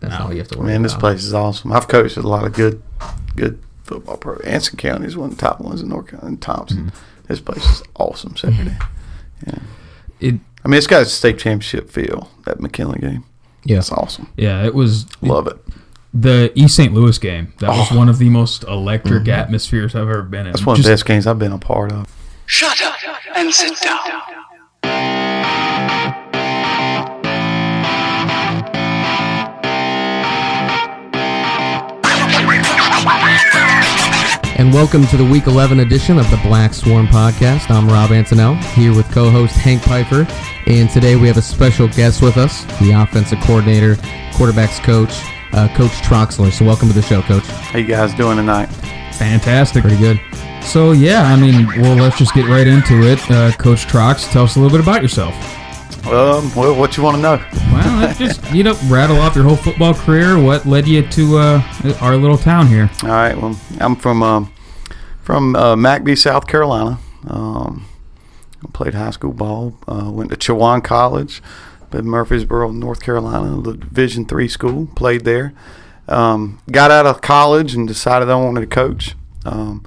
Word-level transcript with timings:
That's 0.00 0.18
No. 0.18 0.24
all 0.26 0.32
you 0.32 0.38
have 0.38 0.48
to 0.48 0.58
worry 0.58 0.68
Man, 0.68 0.82
this 0.82 0.92
about. 0.92 1.00
place 1.00 1.24
is 1.24 1.34
awesome. 1.34 1.72
I've 1.72 1.88
coached 1.88 2.16
at 2.18 2.24
a 2.24 2.28
lot 2.28 2.44
of 2.46 2.52
good, 2.54 2.82
good 3.36 3.58
football 3.84 4.16
pro. 4.16 4.36
Anson 4.38 4.76
County 4.76 5.06
is 5.06 5.16
one 5.16 5.30
of 5.30 5.36
the 5.36 5.40
top 5.40 5.60
ones 5.60 5.82
in 5.82 5.88
North 5.88 6.08
Carolina. 6.08 6.28
And 6.28 6.40
Thompson. 6.42 6.86
Mm-hmm. 6.86 6.98
This 7.28 7.40
place 7.40 7.64
is 7.64 7.82
awesome 7.96 8.36
Saturday. 8.36 8.76
Yeah. 9.46 9.58
It 10.20 10.34
I 10.64 10.68
mean, 10.68 10.76
it's 10.78 10.86
got 10.86 11.02
a 11.02 11.06
state 11.06 11.38
championship 11.38 11.90
feel. 11.90 12.30
That 12.44 12.60
McKinley 12.60 12.98
game. 12.98 13.24
yeah 13.64 13.78
It's 13.78 13.92
awesome. 13.92 14.28
yeah 14.36 14.64
it 14.64 14.74
was 14.74 15.06
Love 15.22 15.46
it. 15.46 15.56
the 16.12 16.50
East 16.54 16.76
St. 16.76 16.92
Louis 16.92 17.16
game. 17.18 17.52
That 17.60 17.70
was 17.70 17.88
Oh. 17.92 17.96
one 17.96 18.08
of 18.08 18.18
the 18.18 18.28
most 18.30 18.64
electric 18.64 19.28
atmospheres 19.28 19.94
I've 19.94 20.02
ever 20.02 20.22
been 20.22 20.46
in. 20.46 20.52
That's 20.52 20.66
one 20.66 20.74
of 20.74 20.78
Just- 20.78 20.86
the 20.88 20.92
best 20.92 21.04
games 21.06 21.26
I've 21.26 21.38
been 21.38 21.52
a 21.52 21.58
part 21.58 21.92
of. 21.92 22.06
Shut 22.46 22.82
up 22.82 22.94
and 23.36 23.52
sit 23.54 23.78
down. 23.80 23.98
And 34.60 34.74
welcome 34.74 35.06
to 35.06 35.16
the 35.16 35.24
Week 35.24 35.46
11 35.46 35.80
edition 35.80 36.18
of 36.18 36.30
the 36.30 36.38
Black 36.44 36.74
Swarm 36.74 37.06
Podcast. 37.06 37.70
I'm 37.70 37.88
Rob 37.88 38.10
Antonell, 38.10 38.62
here 38.74 38.94
with 38.94 39.10
co-host 39.10 39.56
Hank 39.56 39.80
Piper, 39.80 40.26
and 40.66 40.90
today 40.90 41.16
we 41.16 41.26
have 41.28 41.38
a 41.38 41.42
special 41.42 41.88
guest 41.88 42.20
with 42.20 42.36
us, 42.36 42.64
the 42.78 42.90
offensive 42.90 43.40
coordinator, 43.40 43.94
quarterbacks 44.34 44.78
coach, 44.84 45.12
uh, 45.54 45.74
Coach 45.74 45.92
Troxler. 46.02 46.52
So 46.52 46.66
welcome 46.66 46.88
to 46.88 46.94
the 46.94 47.00
show, 47.00 47.22
Coach. 47.22 47.46
How 47.46 47.78
you 47.78 47.86
guys 47.86 48.12
doing 48.12 48.36
tonight? 48.36 48.66
fantastic. 49.14 49.80
Pretty 49.80 49.96
good. 49.96 50.20
So 50.62 50.92
yeah, 50.92 51.22
I 51.22 51.36
mean, 51.36 51.66
well, 51.80 51.96
let's 51.96 52.18
just 52.18 52.34
get 52.34 52.44
right 52.44 52.66
into 52.66 53.02
it. 53.04 53.30
Uh, 53.30 53.52
Coach 53.52 53.86
Trox, 53.86 54.30
tell 54.30 54.44
us 54.44 54.56
a 54.56 54.60
little 54.60 54.76
bit 54.76 54.86
about 54.86 55.00
yourself. 55.00 55.34
Um, 56.06 56.52
well, 56.56 56.74
what 56.74 56.96
you 56.96 57.02
want 57.02 57.16
to 57.16 57.22
know? 57.22 57.44
Well, 57.72 58.00
let's 58.00 58.18
just 58.18 58.50
you 58.52 58.64
know 58.64 58.74
rattle 58.86 59.18
off 59.18 59.36
your 59.36 59.44
whole 59.44 59.56
football 59.56 59.94
career. 59.94 60.42
What 60.42 60.66
led 60.66 60.88
you 60.88 61.06
to 61.06 61.38
uh, 61.38 61.62
our 62.00 62.16
little 62.16 62.38
town 62.38 62.66
here? 62.66 62.90
All 63.02 63.10
right. 63.10 63.36
Well, 63.36 63.58
I'm 63.80 63.94
from 63.94 64.22
um, 64.22 64.52
from 65.22 65.56
uh, 65.56 65.76
McBee, 65.76 66.18
South 66.18 66.46
Carolina. 66.46 66.98
Um, 67.26 67.86
played 68.72 68.94
high 68.94 69.10
school 69.10 69.32
ball. 69.32 69.74
Uh, 69.86 70.10
went 70.10 70.30
to 70.30 70.36
Chowan 70.36 70.82
College, 70.82 71.42
in 71.92 72.06
Murfreesboro, 72.06 72.70
North 72.70 73.02
Carolina, 73.02 73.60
the 73.60 73.76
Division 73.76 74.24
three 74.26 74.48
school. 74.48 74.86
Played 74.94 75.24
there. 75.24 75.52
Um, 76.08 76.60
got 76.70 76.90
out 76.90 77.06
of 77.06 77.20
college 77.20 77.74
and 77.74 77.86
decided 77.86 78.28
I 78.28 78.36
wanted 78.36 78.60
to 78.60 78.66
coach. 78.66 79.14
Um, 79.44 79.86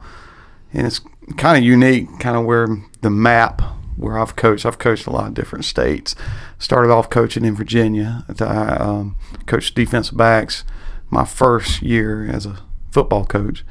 and 0.74 0.88
it's 0.88 1.02
kind 1.38 1.58
of 1.58 1.64
unique, 1.64 2.20
kind 2.20 2.38
of 2.38 2.46
where 2.46 2.68
the 3.02 3.10
map 3.10 3.62
where 3.96 4.18
I've 4.18 4.36
coached. 4.36 4.66
I've 4.66 4.80
coached 4.80 5.08
a 5.08 5.12
lot 5.12 5.28
of 5.28 5.34
different 5.34 5.66
states. 5.66 6.16
Started 6.58 6.92
off 6.92 7.10
coaching 7.10 7.46
in 7.46 7.56
Virginia. 7.56 8.26
I 8.40 8.76
um, 8.76 9.16
coached 9.46 9.76
defensive 9.76 10.18
backs 10.18 10.64
my 11.10 11.26
first 11.26 11.82
year 11.82 12.26
as 12.26 12.46
a 12.46 12.58
football 12.92 13.26
coach 13.26 13.64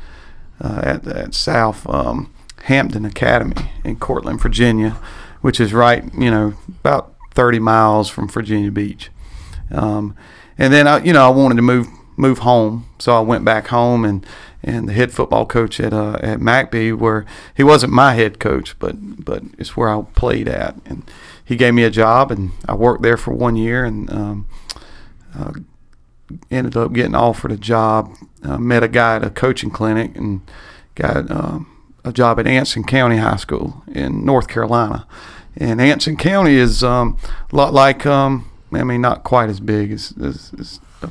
uh, 0.62 0.80
at, 0.82 1.06
at 1.06 1.34
South 1.34 1.86
um, 1.88 2.32
Hampton 2.62 3.04
Academy 3.04 3.70
in 3.84 3.96
Courtland, 3.96 4.40
Virginia, 4.40 4.96
which 5.40 5.60
is 5.60 5.74
right, 5.74 6.04
you 6.14 6.30
know, 6.30 6.54
about 6.80 7.14
30 7.34 7.58
miles 7.58 8.08
from 8.08 8.28
Virginia 8.28 8.70
Beach. 8.70 9.10
Um, 9.70 10.14
and 10.56 10.72
then 10.72 10.86
I, 10.86 11.02
you 11.02 11.12
know, 11.12 11.26
I 11.26 11.30
wanted 11.30 11.56
to 11.56 11.62
move 11.62 11.88
move 12.16 12.40
home, 12.40 12.86
so 12.98 13.16
I 13.16 13.20
went 13.20 13.44
back 13.44 13.68
home 13.68 14.04
and 14.04 14.24
and 14.62 14.88
the 14.88 14.92
head 14.92 15.10
football 15.12 15.44
coach 15.46 15.80
at 15.80 15.92
uh, 15.92 16.18
at 16.20 16.38
McBee, 16.38 16.96
where 16.96 17.24
he 17.56 17.64
wasn't 17.64 17.92
my 17.92 18.14
head 18.14 18.38
coach, 18.38 18.78
but 18.78 19.24
but 19.24 19.42
it's 19.58 19.76
where 19.76 19.88
I 19.88 20.02
played 20.14 20.46
at, 20.46 20.76
and 20.84 21.10
he 21.44 21.56
gave 21.56 21.74
me 21.74 21.84
a 21.84 21.90
job, 21.90 22.30
and 22.30 22.52
I 22.68 22.74
worked 22.74 23.02
there 23.02 23.16
for 23.16 23.32
one 23.32 23.56
year, 23.56 23.84
and 23.84 24.10
um, 24.10 24.46
uh, 25.34 25.52
ended 26.50 26.76
up 26.76 26.92
getting 26.92 27.14
offered 27.14 27.52
a 27.52 27.56
job. 27.56 28.14
Uh, 28.42 28.58
met 28.58 28.82
a 28.82 28.88
guy 28.88 29.16
at 29.16 29.24
a 29.24 29.30
coaching 29.30 29.70
clinic, 29.70 30.16
and 30.16 30.40
got 30.94 31.30
um, 31.30 31.66
a 32.04 32.12
job 32.12 32.38
at 32.40 32.46
Anson 32.46 32.84
County 32.84 33.16
High 33.16 33.36
School 33.36 33.82
in 33.86 34.24
North 34.24 34.48
Carolina. 34.48 35.06
And 35.56 35.80
Anson 35.80 36.16
County 36.16 36.54
is 36.54 36.82
um, 36.82 37.18
a 37.52 37.56
lot 37.56 37.72
like, 37.72 38.06
um, 38.06 38.50
I 38.72 38.84
mean, 38.84 39.00
not 39.00 39.22
quite 39.22 39.50
as 39.50 39.60
big 39.60 39.92
as, 39.92 40.14
as, 40.22 40.52
as 40.58 40.80
uh, 41.02 41.08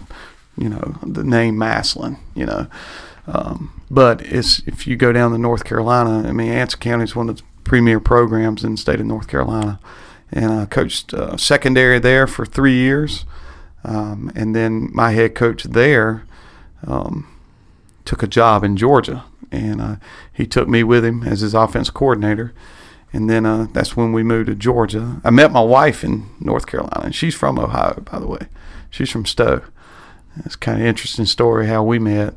you 0.57 0.67
know, 0.67 0.97
the 1.03 1.23
name 1.23 1.57
Massillon, 1.57 2.17
you 2.35 2.45
know. 2.45 2.67
Um, 3.27 3.81
but 3.89 4.21
it's 4.21 4.59
if 4.65 4.87
you 4.87 4.95
go 4.95 5.11
down 5.11 5.31
to 5.31 5.37
North 5.37 5.63
Carolina, 5.63 6.27
I 6.27 6.31
mean, 6.31 6.51
Anson 6.51 6.79
County 6.79 7.03
is 7.03 7.15
one 7.15 7.29
of 7.29 7.37
the 7.37 7.43
premier 7.63 7.99
programs 7.99 8.63
in 8.63 8.71
the 8.71 8.77
state 8.77 8.99
of 8.99 9.05
North 9.05 9.27
Carolina. 9.27 9.79
And 10.31 10.51
I 10.51 10.65
coached 10.65 11.13
uh, 11.13 11.37
secondary 11.37 11.99
there 11.99 12.25
for 12.25 12.45
three 12.45 12.75
years. 12.75 13.25
Um, 13.83 14.31
and 14.35 14.55
then 14.55 14.89
my 14.93 15.11
head 15.11 15.35
coach 15.35 15.63
there 15.63 16.23
um, 16.85 17.27
took 18.05 18.23
a 18.23 18.27
job 18.27 18.63
in 18.63 18.77
Georgia, 18.77 19.23
and 19.51 19.81
uh, 19.81 19.95
he 20.31 20.45
took 20.45 20.67
me 20.67 20.83
with 20.83 21.03
him 21.03 21.23
as 21.23 21.41
his 21.41 21.53
offense 21.53 21.89
coordinator. 21.89 22.53
And 23.13 23.29
then 23.29 23.45
uh, 23.45 23.67
that's 23.73 23.97
when 23.97 24.13
we 24.13 24.23
moved 24.23 24.47
to 24.47 24.55
Georgia. 24.55 25.19
I 25.23 25.31
met 25.31 25.51
my 25.51 25.61
wife 25.61 26.03
in 26.03 26.29
North 26.39 26.65
Carolina, 26.65 27.01
and 27.05 27.15
she's 27.15 27.35
from 27.35 27.59
Ohio, 27.59 28.01
by 28.01 28.19
the 28.19 28.27
way. 28.27 28.47
She's 28.89 29.09
from 29.09 29.25
Stow. 29.25 29.61
It's 30.45 30.55
kind 30.55 30.79
of 30.79 30.87
interesting 30.87 31.25
story 31.25 31.67
how 31.67 31.83
we 31.83 31.99
met. 31.99 32.35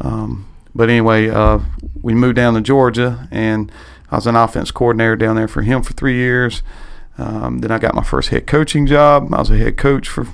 Um, 0.00 0.46
but 0.74 0.88
anyway, 0.88 1.28
uh, 1.28 1.60
we 2.00 2.14
moved 2.14 2.36
down 2.36 2.54
to 2.54 2.60
Georgia, 2.60 3.28
and 3.30 3.70
I 4.10 4.16
was 4.16 4.26
an 4.26 4.36
offense 4.36 4.70
coordinator 4.70 5.16
down 5.16 5.36
there 5.36 5.48
for 5.48 5.62
him 5.62 5.82
for 5.82 5.92
three 5.92 6.16
years. 6.16 6.62
Um, 7.18 7.58
then 7.58 7.70
I 7.70 7.78
got 7.78 7.94
my 7.94 8.02
first 8.02 8.28
head 8.28 8.46
coaching 8.46 8.86
job. 8.86 9.32
I 9.32 9.38
was 9.38 9.50
a 9.50 9.56
head 9.56 9.76
coach 9.76 10.08
for 10.08 10.26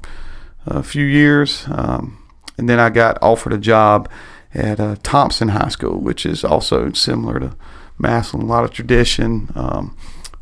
a 0.67 0.83
few 0.83 1.05
years, 1.05 1.65
um, 1.69 2.19
and 2.59 2.69
then 2.69 2.79
I 2.79 2.91
got 2.91 3.19
offered 3.23 3.53
a 3.53 3.59
job 3.59 4.09
at 4.55 4.79
uh, 4.79 4.97
Thompson 5.03 5.49
High 5.49 5.69
School, 5.69 5.99
which 5.99 6.27
is 6.27 6.45
also 6.45 6.93
similar 6.93 7.41
to 7.41 7.57
Massillon, 7.99 8.43
a 8.43 8.47
lot 8.47 8.65
of 8.65 8.71
tradition 8.71 9.51
um, 9.55 9.97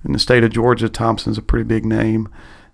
in 0.05 0.13
the 0.13 0.19
state 0.19 0.45
of 0.45 0.51
Georgia. 0.53 0.89
Thompson's 0.89 1.39
a 1.39 1.43
pretty 1.43 1.65
big 1.65 1.85
name. 1.85 2.29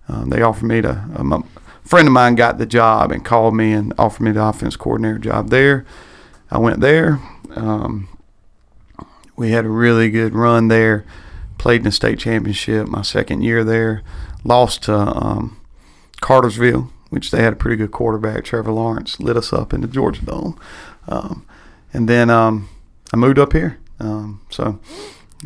Um, 0.07 0.29
they 0.29 0.41
offered 0.41 0.65
me 0.65 0.81
to. 0.81 0.89
A 0.89 1.87
friend 1.87 2.07
of 2.07 2.13
mine 2.13 2.35
got 2.35 2.57
the 2.57 2.65
job 2.65 3.11
and 3.11 3.23
called 3.23 3.55
me 3.55 3.71
and 3.71 3.93
offered 3.97 4.23
me 4.23 4.31
the 4.31 4.43
offense 4.43 4.75
coordinator 4.75 5.19
job 5.19 5.49
there. 5.49 5.85
I 6.49 6.57
went 6.57 6.79
there. 6.79 7.19
Um, 7.55 8.07
we 9.35 9.51
had 9.51 9.65
a 9.65 9.69
really 9.69 10.09
good 10.09 10.33
run 10.33 10.67
there. 10.67 11.05
Played 11.57 11.81
in 11.81 11.85
the 11.85 11.91
state 11.91 12.19
championship 12.19 12.87
my 12.87 13.01
second 13.01 13.41
year 13.41 13.63
there. 13.63 14.03
Lost 14.43 14.83
to 14.83 14.95
um, 14.95 15.59
Cartersville, 16.21 16.91
which 17.09 17.31
they 17.31 17.41
had 17.41 17.53
a 17.53 17.57
pretty 17.57 17.77
good 17.77 17.91
quarterback. 17.91 18.43
Trevor 18.43 18.71
Lawrence 18.71 19.19
lit 19.19 19.37
us 19.37 19.53
up 19.53 19.73
in 19.73 19.81
the 19.81 19.87
Georgia 19.87 20.23
Dome. 20.23 20.59
Um, 21.07 21.45
and 21.93 22.07
then 22.07 22.29
um, 22.29 22.69
I 23.13 23.17
moved 23.17 23.39
up 23.39 23.53
here. 23.53 23.79
Um, 23.99 24.41
so 24.49 24.79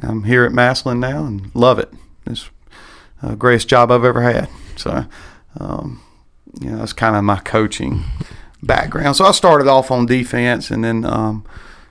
I'm 0.02 0.24
here 0.24 0.46
at 0.46 0.52
Massillon 0.52 1.00
now 1.00 1.26
and 1.26 1.54
love 1.54 1.80
it. 1.80 1.92
It's 2.26 2.50
the 3.22 3.36
greatest 3.36 3.68
job 3.68 3.92
I've 3.92 4.04
ever 4.04 4.22
had. 4.22 4.50
So, 4.76 5.06
um, 5.60 6.02
you 6.60 6.72
know, 6.72 6.78
that's 6.78 6.94
kind 6.94 7.16
of 7.16 7.24
my 7.24 7.40
coaching 7.40 8.04
background. 8.64 9.16
So 9.16 9.26
I 9.26 9.32
started 9.32 9.68
off 9.68 9.92
on 9.92 10.06
defense 10.06 10.72
and 10.72 10.84
then 10.84 11.06
um, 11.06 11.46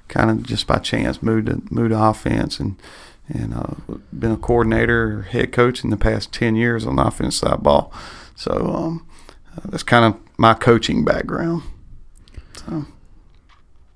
kind 0.09 0.31
of 0.31 0.43
just 0.43 0.67
by 0.67 0.79
chance 0.79 1.23
moved 1.23 1.47
to, 1.47 1.63
moved 1.71 1.91
to 1.91 2.03
offense 2.03 2.61
and 2.61 2.77
and 3.33 3.55
uh, 3.55 3.75
been 4.13 4.33
a 4.33 4.37
coordinator 4.37 5.19
or 5.19 5.23
head 5.23 5.53
coach 5.53 5.85
in 5.85 5.91
the 5.91 5.97
past 5.97 6.33
10 6.33 6.57
years 6.57 6.85
on 6.85 6.97
the 6.97 7.07
offense 7.07 7.37
side 7.37 7.63
ball. 7.63 7.93
So 8.35 8.51
um, 8.51 9.07
uh, 9.57 9.61
that's 9.67 9.83
kind 9.83 10.05
of 10.05 10.21
my 10.37 10.55
coaching 10.55 11.05
background. 11.05 11.63
So 12.55 12.87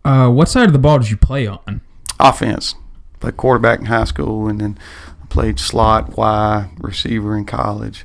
Uh, 0.05 0.29
what 0.29 0.49
side 0.49 0.67
of 0.67 0.73
the 0.73 0.79
ball 0.79 0.99
did 0.99 1.11
you 1.11 1.17
play 1.17 1.47
on? 1.47 1.81
offense, 2.21 2.75
played 3.21 3.37
quarterback 3.37 3.81
in 3.81 3.87
high 3.87 4.05
school, 4.05 4.47
and 4.49 4.61
then 4.61 4.79
I 5.23 5.27
played 5.27 5.59
slot, 5.59 6.17
Y, 6.17 6.71
receiver 6.79 7.37
in 7.37 7.45
college. 7.45 8.05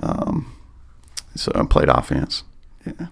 Um, 0.00 0.54
so 1.34 1.50
I 1.54 1.64
played 1.64 1.88
offense. 1.88 2.44
Yeah. 2.86 3.08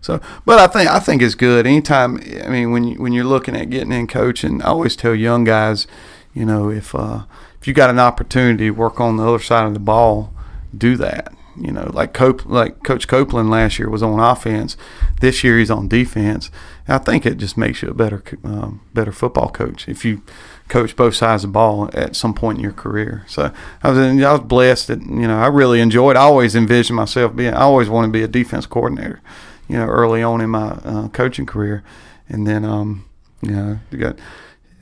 So, 0.00 0.20
but 0.46 0.58
I 0.58 0.66
think 0.66 0.88
I 0.88 0.98
think 0.98 1.20
it's 1.22 1.34
good. 1.34 1.66
Anytime, 1.66 2.20
I 2.44 2.48
mean, 2.48 2.70
when 2.70 2.84
you, 2.84 3.02
when 3.02 3.12
you're 3.12 3.24
looking 3.24 3.56
at 3.56 3.68
getting 3.68 3.92
in 3.92 4.06
coaching, 4.06 4.62
I 4.62 4.66
always 4.66 4.96
tell 4.96 5.14
young 5.14 5.44
guys, 5.44 5.86
you 6.32 6.46
know, 6.46 6.70
if 6.70 6.94
uh, 6.94 7.24
if 7.60 7.66
you 7.68 7.74
got 7.74 7.90
an 7.90 7.98
opportunity 7.98 8.66
to 8.66 8.70
work 8.70 9.00
on 9.00 9.16
the 9.16 9.26
other 9.26 9.42
side 9.42 9.66
of 9.66 9.74
the 9.74 9.80
ball, 9.80 10.32
do 10.76 10.96
that. 10.96 11.34
You 11.60 11.72
know, 11.72 11.90
like 11.92 12.18
like 12.46 12.82
Coach 12.82 13.06
Copeland 13.06 13.50
last 13.50 13.78
year 13.78 13.90
was 13.90 14.02
on 14.02 14.18
offense. 14.18 14.76
This 15.20 15.44
year 15.44 15.58
he's 15.58 15.70
on 15.70 15.88
defense. 15.88 16.50
And 16.86 16.94
I 16.94 16.98
think 16.98 17.26
it 17.26 17.36
just 17.36 17.56
makes 17.58 17.82
you 17.82 17.88
a 17.90 17.94
better 17.94 18.22
um, 18.44 18.80
better 18.94 19.12
football 19.12 19.50
coach 19.50 19.88
if 19.88 20.04
you 20.04 20.22
coach 20.68 20.96
both 20.96 21.14
sides 21.14 21.44
of 21.44 21.50
the 21.50 21.52
ball 21.52 21.90
at 21.92 22.16
some 22.16 22.32
point 22.32 22.58
in 22.58 22.62
your 22.64 22.72
career. 22.72 23.24
So 23.28 23.52
I 23.82 23.90
was 23.90 23.98
I 23.98 24.32
was 24.32 24.40
blessed 24.40 24.88
that 24.88 25.02
you 25.02 25.28
know 25.28 25.38
I 25.38 25.48
really 25.48 25.80
enjoyed. 25.80 26.16
I 26.16 26.20
always 26.20 26.56
envisioned 26.56 26.96
myself 26.96 27.36
being. 27.36 27.52
I 27.52 27.60
always 27.60 27.90
wanted 27.90 28.08
to 28.08 28.12
be 28.12 28.22
a 28.22 28.28
defense 28.28 28.64
coordinator. 28.66 29.20
You 29.68 29.76
know, 29.76 29.86
early 29.86 30.22
on 30.22 30.40
in 30.40 30.50
my 30.50 30.70
uh, 30.84 31.08
coaching 31.08 31.46
career, 31.46 31.84
and 32.28 32.46
then 32.46 32.64
um, 32.64 33.04
you 33.42 33.50
know 33.50 33.78
you 33.90 33.98
got 33.98 34.18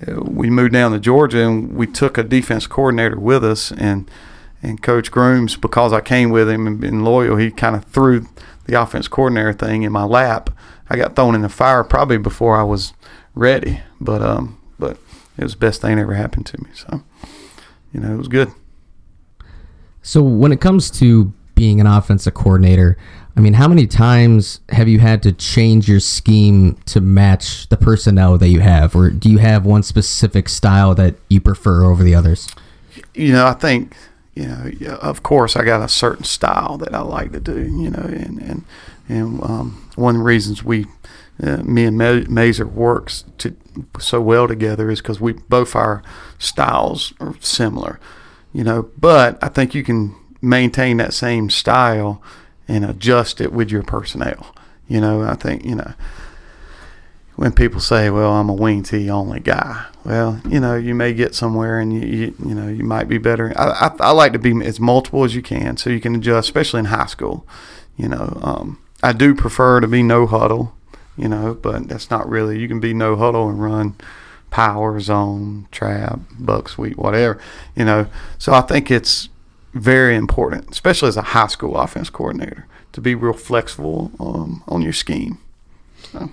uh, 0.06 0.20
we 0.20 0.48
moved 0.48 0.72
down 0.72 0.92
to 0.92 1.00
Georgia 1.00 1.46
and 1.46 1.74
we 1.74 1.86
took 1.86 2.16
a 2.16 2.22
defense 2.22 2.66
coordinator 2.66 3.18
with 3.18 3.44
us 3.44 3.72
and 3.72 4.08
And 4.62 4.82
Coach 4.82 5.10
Grooms, 5.10 5.56
because 5.56 5.92
I 5.92 6.00
came 6.00 6.30
with 6.30 6.48
him 6.48 6.66
and 6.66 6.80
been 6.80 7.04
loyal, 7.04 7.36
he 7.36 7.50
kind 7.50 7.76
of 7.76 7.84
threw 7.84 8.26
the 8.66 8.80
offense 8.80 9.08
coordinator 9.08 9.52
thing 9.52 9.82
in 9.82 9.92
my 9.92 10.04
lap. 10.04 10.50
I 10.90 10.96
got 10.96 11.14
thrown 11.14 11.34
in 11.34 11.42
the 11.42 11.48
fire 11.48 11.84
probably 11.84 12.18
before 12.18 12.56
I 12.56 12.62
was 12.62 12.92
ready, 13.34 13.80
but 14.00 14.22
um, 14.22 14.60
but 14.78 14.98
it 15.36 15.44
was 15.44 15.52
the 15.52 15.58
best 15.58 15.80
thing 15.80 15.96
that 15.96 16.02
ever 16.02 16.14
happened 16.14 16.46
to 16.46 16.62
me. 16.62 16.70
So, 16.74 17.02
you 17.92 18.00
know, 18.00 18.12
it 18.12 18.16
was 18.16 18.28
good. 18.28 18.50
So 20.02 20.22
when 20.22 20.52
it 20.52 20.60
comes 20.60 20.90
to 20.92 21.32
being 21.54 21.80
an 21.80 21.86
offensive 21.86 22.34
coordinator, 22.34 22.96
I 23.36 23.40
mean, 23.40 23.54
how 23.54 23.68
many 23.68 23.86
times 23.86 24.60
have 24.70 24.88
you 24.88 24.98
had 24.98 25.22
to 25.22 25.32
change 25.32 25.88
your 25.88 26.00
scheme 26.00 26.74
to 26.86 27.00
match 27.00 27.68
the 27.68 27.76
personnel 27.76 28.36
that 28.38 28.48
you 28.48 28.60
have, 28.60 28.96
or 28.96 29.10
do 29.10 29.30
you 29.30 29.38
have 29.38 29.64
one 29.64 29.82
specific 29.82 30.48
style 30.48 30.94
that 30.96 31.14
you 31.28 31.40
prefer 31.40 31.84
over 31.84 32.02
the 32.02 32.14
others? 32.14 32.52
You 33.14 33.32
know, 33.32 33.46
I 33.46 33.52
think 33.52 33.96
you 34.38 34.46
know, 34.88 34.94
of 34.96 35.22
course, 35.22 35.56
I 35.56 35.64
got 35.64 35.82
a 35.82 35.88
certain 35.88 36.24
style 36.24 36.78
that 36.78 36.94
I 36.94 37.00
like 37.00 37.32
to 37.32 37.40
do. 37.40 37.62
You 37.62 37.90
know, 37.90 38.02
and 38.02 38.40
and 38.40 38.64
and 39.08 39.42
um, 39.42 39.90
one 39.96 40.14
of 40.16 40.20
the 40.20 40.24
reasons 40.24 40.62
we, 40.62 40.86
uh, 41.42 41.58
me 41.58 41.84
and 41.84 41.98
Ma- 41.98 42.24
Mazer 42.28 42.66
works 42.66 43.24
to 43.38 43.56
so 43.98 44.20
well 44.20 44.46
together 44.46 44.90
is 44.90 45.00
because 45.00 45.20
we 45.20 45.32
both 45.32 45.74
our 45.74 46.02
styles 46.38 47.12
are 47.20 47.34
similar. 47.40 47.98
You 48.52 48.64
know, 48.64 48.90
but 48.96 49.42
I 49.42 49.48
think 49.48 49.74
you 49.74 49.82
can 49.82 50.14
maintain 50.40 50.98
that 50.98 51.12
same 51.12 51.50
style 51.50 52.22
and 52.66 52.84
adjust 52.84 53.40
it 53.40 53.52
with 53.52 53.70
your 53.70 53.82
personnel. 53.82 54.54
You 54.86 55.00
know, 55.00 55.22
I 55.22 55.34
think 55.34 55.64
you 55.64 55.74
know 55.74 55.92
when 57.38 57.52
people 57.52 57.78
say, 57.78 58.10
"Well, 58.10 58.32
I'm 58.32 58.48
a 58.48 58.52
wing 58.52 58.82
tee 58.82 59.08
only 59.08 59.38
guy," 59.38 59.86
well, 60.04 60.40
you 60.48 60.58
know, 60.58 60.74
you 60.74 60.92
may 60.92 61.14
get 61.14 61.36
somewhere, 61.36 61.78
and 61.78 61.92
you 61.92 62.00
you, 62.00 62.34
you 62.44 62.52
know 62.52 62.66
you 62.66 62.82
might 62.82 63.06
be 63.06 63.18
better. 63.18 63.52
I, 63.56 63.68
I, 63.86 64.08
I 64.08 64.10
like 64.10 64.32
to 64.32 64.40
be 64.40 64.60
as 64.66 64.80
multiple 64.80 65.22
as 65.22 65.36
you 65.36 65.42
can, 65.42 65.76
so 65.76 65.88
you 65.88 66.00
can 66.00 66.16
adjust, 66.16 66.48
especially 66.48 66.80
in 66.80 66.86
high 66.86 67.06
school. 67.06 67.46
You 67.96 68.08
know, 68.08 68.40
um, 68.42 68.82
I 69.04 69.12
do 69.12 69.36
prefer 69.36 69.78
to 69.78 69.86
be 69.86 70.02
no 70.02 70.26
huddle. 70.26 70.74
You 71.16 71.28
know, 71.28 71.54
but 71.54 71.88
that's 71.88 72.10
not 72.10 72.28
really. 72.28 72.58
You 72.58 72.66
can 72.66 72.80
be 72.80 72.92
no 72.92 73.14
huddle 73.14 73.48
and 73.48 73.62
run 73.62 73.94
power 74.50 74.98
zone, 74.98 75.68
trap, 75.70 76.18
buck 76.40 76.68
sweep, 76.68 76.96
whatever. 76.96 77.40
You 77.76 77.84
know, 77.84 78.06
so 78.36 78.52
I 78.52 78.62
think 78.62 78.90
it's 78.90 79.28
very 79.74 80.16
important, 80.16 80.70
especially 80.72 81.08
as 81.08 81.16
a 81.16 81.22
high 81.22 81.46
school 81.46 81.76
offense 81.76 82.10
coordinator, 82.10 82.66
to 82.92 83.00
be 83.00 83.14
real 83.14 83.32
flexible 83.32 84.10
um, 84.18 84.64
on 84.66 84.82
your 84.82 84.92
scheme. 84.92 85.38
So. 86.12 86.30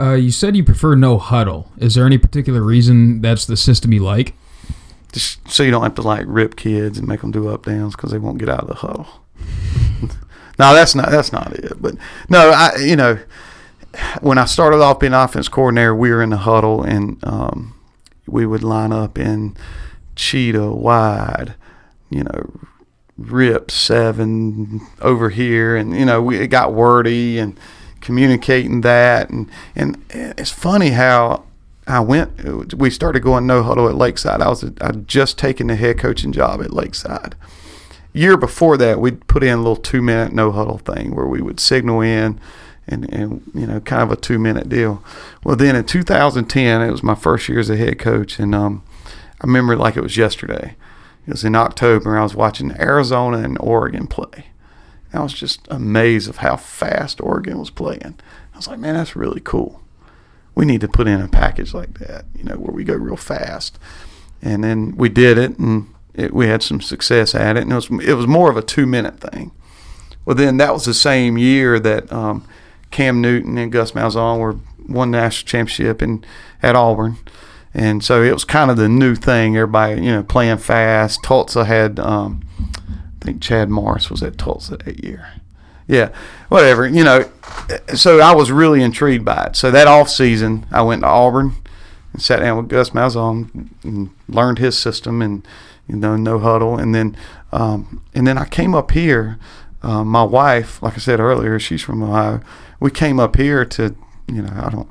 Uh, 0.00 0.14
you 0.14 0.30
said 0.30 0.56
you 0.56 0.64
prefer 0.64 0.94
no 0.94 1.18
huddle. 1.18 1.70
Is 1.76 1.94
there 1.94 2.06
any 2.06 2.16
particular 2.16 2.62
reason 2.62 3.20
that's 3.20 3.44
the 3.44 3.56
system 3.56 3.92
you 3.92 4.02
like? 4.02 4.34
Just 5.12 5.46
so 5.50 5.62
you 5.62 5.70
don't 5.70 5.82
have 5.82 5.96
to 5.96 6.02
like 6.02 6.24
rip 6.26 6.56
kids 6.56 6.98
and 6.98 7.06
make 7.06 7.20
them 7.20 7.30
do 7.30 7.48
up 7.48 7.66
downs 7.66 7.96
because 7.96 8.10
they 8.10 8.18
won't 8.18 8.38
get 8.38 8.48
out 8.48 8.60
of 8.60 8.68
the 8.68 8.74
huddle. 8.74 9.08
no, 10.58 10.74
that's 10.74 10.94
not 10.94 11.10
that's 11.10 11.32
not 11.32 11.52
it. 11.52 11.82
But 11.82 11.96
no, 12.28 12.50
I 12.50 12.76
you 12.76 12.96
know 12.96 13.18
when 14.20 14.38
I 14.38 14.44
started 14.44 14.80
off 14.80 15.00
being 15.00 15.12
offense 15.12 15.48
coordinator, 15.48 15.94
we 15.94 16.10
were 16.10 16.22
in 16.22 16.30
the 16.30 16.38
huddle 16.38 16.82
and 16.82 17.22
um, 17.24 17.74
we 18.26 18.46
would 18.46 18.62
line 18.62 18.92
up 18.92 19.18
in 19.18 19.56
cheetah 20.14 20.70
wide, 20.70 21.54
you 22.08 22.22
know, 22.22 22.60
rip 23.18 23.70
seven 23.70 24.80
over 25.00 25.28
here, 25.30 25.76
and 25.76 25.94
you 25.94 26.04
know 26.04 26.22
we 26.22 26.38
it 26.38 26.48
got 26.48 26.72
wordy 26.72 27.38
and 27.38 27.58
communicating 28.10 28.80
that, 28.80 29.30
and 29.30 29.48
and 29.76 29.96
it's 30.10 30.50
funny 30.50 30.90
how 30.90 31.44
I 31.86 32.00
went. 32.00 32.74
We 32.74 32.90
started 32.90 33.20
going 33.20 33.46
no 33.46 33.62
huddle 33.62 33.88
at 33.88 33.94
Lakeside. 33.94 34.42
I 34.42 34.48
was 34.48 34.64
I 34.80 34.90
just 34.90 35.38
taken 35.38 35.68
the 35.68 35.76
head 35.76 35.98
coaching 35.98 36.32
job 36.32 36.60
at 36.60 36.72
Lakeside. 36.72 37.36
Year 38.12 38.36
before 38.36 38.76
that, 38.78 38.98
we'd 38.98 39.24
put 39.28 39.44
in 39.44 39.52
a 39.52 39.56
little 39.58 39.76
two 39.76 40.02
minute 40.02 40.32
no 40.32 40.50
huddle 40.50 40.78
thing 40.78 41.14
where 41.14 41.26
we 41.26 41.40
would 41.40 41.60
signal 41.60 42.00
in. 42.00 42.40
And, 42.88 43.12
and 43.14 43.48
you 43.54 43.68
know, 43.68 43.78
kind 43.78 44.02
of 44.02 44.10
a 44.10 44.16
two 44.16 44.40
minute 44.40 44.68
deal. 44.68 45.04
Well, 45.44 45.54
then 45.54 45.76
in 45.76 45.84
2010, 45.84 46.82
it 46.82 46.90
was 46.90 47.04
my 47.04 47.14
first 47.14 47.48
year 47.48 47.60
as 47.60 47.70
a 47.70 47.76
head 47.76 48.00
coach, 48.00 48.40
and 48.40 48.52
um, 48.52 48.82
I 49.40 49.46
remember 49.46 49.76
like 49.76 49.96
it 49.96 50.02
was 50.02 50.16
yesterday. 50.16 50.74
It 51.24 51.30
was 51.30 51.44
in 51.44 51.54
October. 51.54 52.18
I 52.18 52.24
was 52.24 52.34
watching 52.34 52.72
Arizona 52.72 53.38
and 53.38 53.56
Oregon 53.60 54.08
play. 54.08 54.46
I 55.12 55.22
was 55.22 55.32
just 55.32 55.66
amazed 55.70 56.28
of 56.28 56.38
how 56.38 56.56
fast 56.56 57.20
Oregon 57.20 57.58
was 57.58 57.70
playing. 57.70 58.16
I 58.54 58.56
was 58.56 58.68
like, 58.68 58.78
man, 58.78 58.94
that's 58.94 59.16
really 59.16 59.40
cool. 59.40 59.80
We 60.54 60.64
need 60.64 60.80
to 60.82 60.88
put 60.88 61.08
in 61.08 61.20
a 61.20 61.28
package 61.28 61.74
like 61.74 61.98
that, 61.98 62.24
you 62.36 62.44
know, 62.44 62.56
where 62.56 62.72
we 62.72 62.84
go 62.84 62.94
real 62.94 63.16
fast. 63.16 63.78
And 64.42 64.62
then 64.62 64.96
we 64.96 65.08
did 65.08 65.38
it, 65.38 65.58
and 65.58 65.92
it, 66.14 66.32
we 66.32 66.46
had 66.46 66.62
some 66.62 66.80
success 66.80 67.34
at 67.34 67.56
it. 67.56 67.62
And 67.62 67.72
it 67.72 67.74
was 67.74 67.90
it 67.90 68.14
was 68.14 68.26
more 68.26 68.50
of 68.50 68.56
a 68.56 68.62
two 68.62 68.86
minute 68.86 69.20
thing. 69.20 69.52
Well, 70.24 70.36
then 70.36 70.58
that 70.58 70.72
was 70.72 70.84
the 70.84 70.94
same 70.94 71.38
year 71.38 71.80
that 71.80 72.12
um, 72.12 72.46
Cam 72.90 73.20
Newton 73.20 73.58
and 73.58 73.72
Gus 73.72 73.92
Malzahn 73.92 74.38
were 74.38 74.56
won 74.88 75.10
national 75.10 75.48
championship 75.48 76.02
in 76.02 76.24
at 76.62 76.76
Auburn. 76.76 77.16
And 77.72 78.02
so 78.02 78.22
it 78.22 78.32
was 78.32 78.44
kind 78.44 78.70
of 78.70 78.76
the 78.76 78.88
new 78.88 79.14
thing. 79.14 79.56
Everybody, 79.56 80.02
you 80.02 80.10
know, 80.10 80.22
playing 80.22 80.58
fast. 80.58 81.22
Tulsa 81.22 81.64
had, 81.64 82.00
um, 82.00 82.42
I 83.20 83.24
think 83.24 83.42
Chad 83.42 83.68
Morris 83.68 84.10
was 84.10 84.22
at 84.22 84.38
Tulsa 84.38 84.76
that 84.78 85.04
year. 85.04 85.32
Yeah, 85.86 86.10
whatever. 86.48 86.86
You 86.86 87.04
know, 87.04 87.30
so 87.94 88.20
I 88.20 88.32
was 88.34 88.52
really 88.52 88.82
intrigued 88.82 89.24
by 89.24 89.46
it. 89.46 89.56
So 89.56 89.70
that 89.70 89.88
off 89.88 90.08
season, 90.08 90.66
I 90.70 90.82
went 90.82 91.02
to 91.02 91.08
Auburn 91.08 91.54
and 92.12 92.22
sat 92.22 92.40
down 92.40 92.56
with 92.56 92.68
Gus 92.68 92.90
Malzahn 92.90 93.70
and 93.82 94.10
learned 94.28 94.58
his 94.58 94.78
system 94.78 95.20
and 95.20 95.46
you 95.88 95.96
know 95.96 96.16
no 96.16 96.38
huddle. 96.38 96.78
And 96.78 96.94
then 96.94 97.16
um, 97.52 98.02
and 98.14 98.26
then 98.26 98.38
I 98.38 98.46
came 98.46 98.74
up 98.74 98.92
here. 98.92 99.38
Uh, 99.82 100.04
my 100.04 100.22
wife, 100.22 100.82
like 100.82 100.94
I 100.94 100.98
said 100.98 101.20
earlier, 101.20 101.58
she's 101.58 101.82
from 101.82 102.02
Ohio. 102.02 102.40
We 102.78 102.90
came 102.90 103.18
up 103.18 103.36
here 103.36 103.64
to 103.64 103.94
you 104.28 104.42
know 104.42 104.52
I 104.54 104.70
don't 104.70 104.88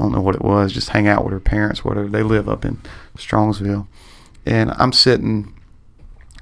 I 0.00 0.02
don't 0.02 0.12
know 0.12 0.22
what 0.22 0.34
it 0.34 0.42
was, 0.42 0.72
just 0.72 0.88
hang 0.88 1.06
out 1.06 1.24
with 1.24 1.32
her 1.32 1.40
parents, 1.40 1.84
whatever. 1.84 2.08
They 2.08 2.22
live 2.22 2.48
up 2.48 2.64
in 2.64 2.80
Strongsville. 3.16 3.86
And 4.46 4.70
I'm 4.78 4.94
sitting 4.94 5.54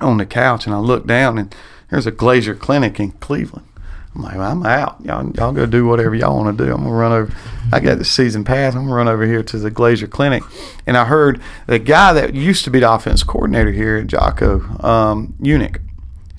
on 0.00 0.19
the 0.19 0.27
couch 0.27 0.67
and 0.67 0.75
I 0.75 0.79
look 0.79 1.06
down 1.06 1.39
and 1.39 1.55
there's 1.91 2.06
a 2.06 2.11
Glazier 2.11 2.55
Clinic 2.55 3.00
in 3.00 3.12
Cleveland. 3.12 3.67
I'm 4.15 4.23
like, 4.23 4.37
well, 4.37 4.50
I'm 4.50 4.67
out. 4.67 5.00
Y'all, 5.05 5.31
y'all 5.31 5.53
go 5.53 5.65
do 5.67 5.87
whatever 5.87 6.15
y'all 6.15 6.37
want 6.37 6.56
to 6.59 6.65
do. 6.65 6.73
I'm 6.73 6.83
gonna 6.83 6.95
run 6.95 7.12
over. 7.12 7.35
I 7.73 7.81
got 7.81 7.99
the 7.99 8.05
season 8.05 8.43
pass. 8.43 8.75
I'm 8.75 8.83
gonna 8.83 8.95
run 8.95 9.09
over 9.09 9.25
here 9.25 9.43
to 9.45 9.59
the 9.59 9.71
Glazier 9.71 10.09
Clinic, 10.09 10.43
and 10.87 10.97
I 10.97 11.05
heard 11.05 11.41
the 11.67 11.79
guy 11.79 12.12
that 12.15 12.35
used 12.35 12.65
to 12.65 12.71
be 12.71 12.81
the 12.81 12.93
offense 12.93 13.23
coordinator 13.23 13.71
here 13.71 13.97
at 13.97 14.06
Jocko, 14.09 14.61
um, 14.85 15.35
Unick. 15.41 15.81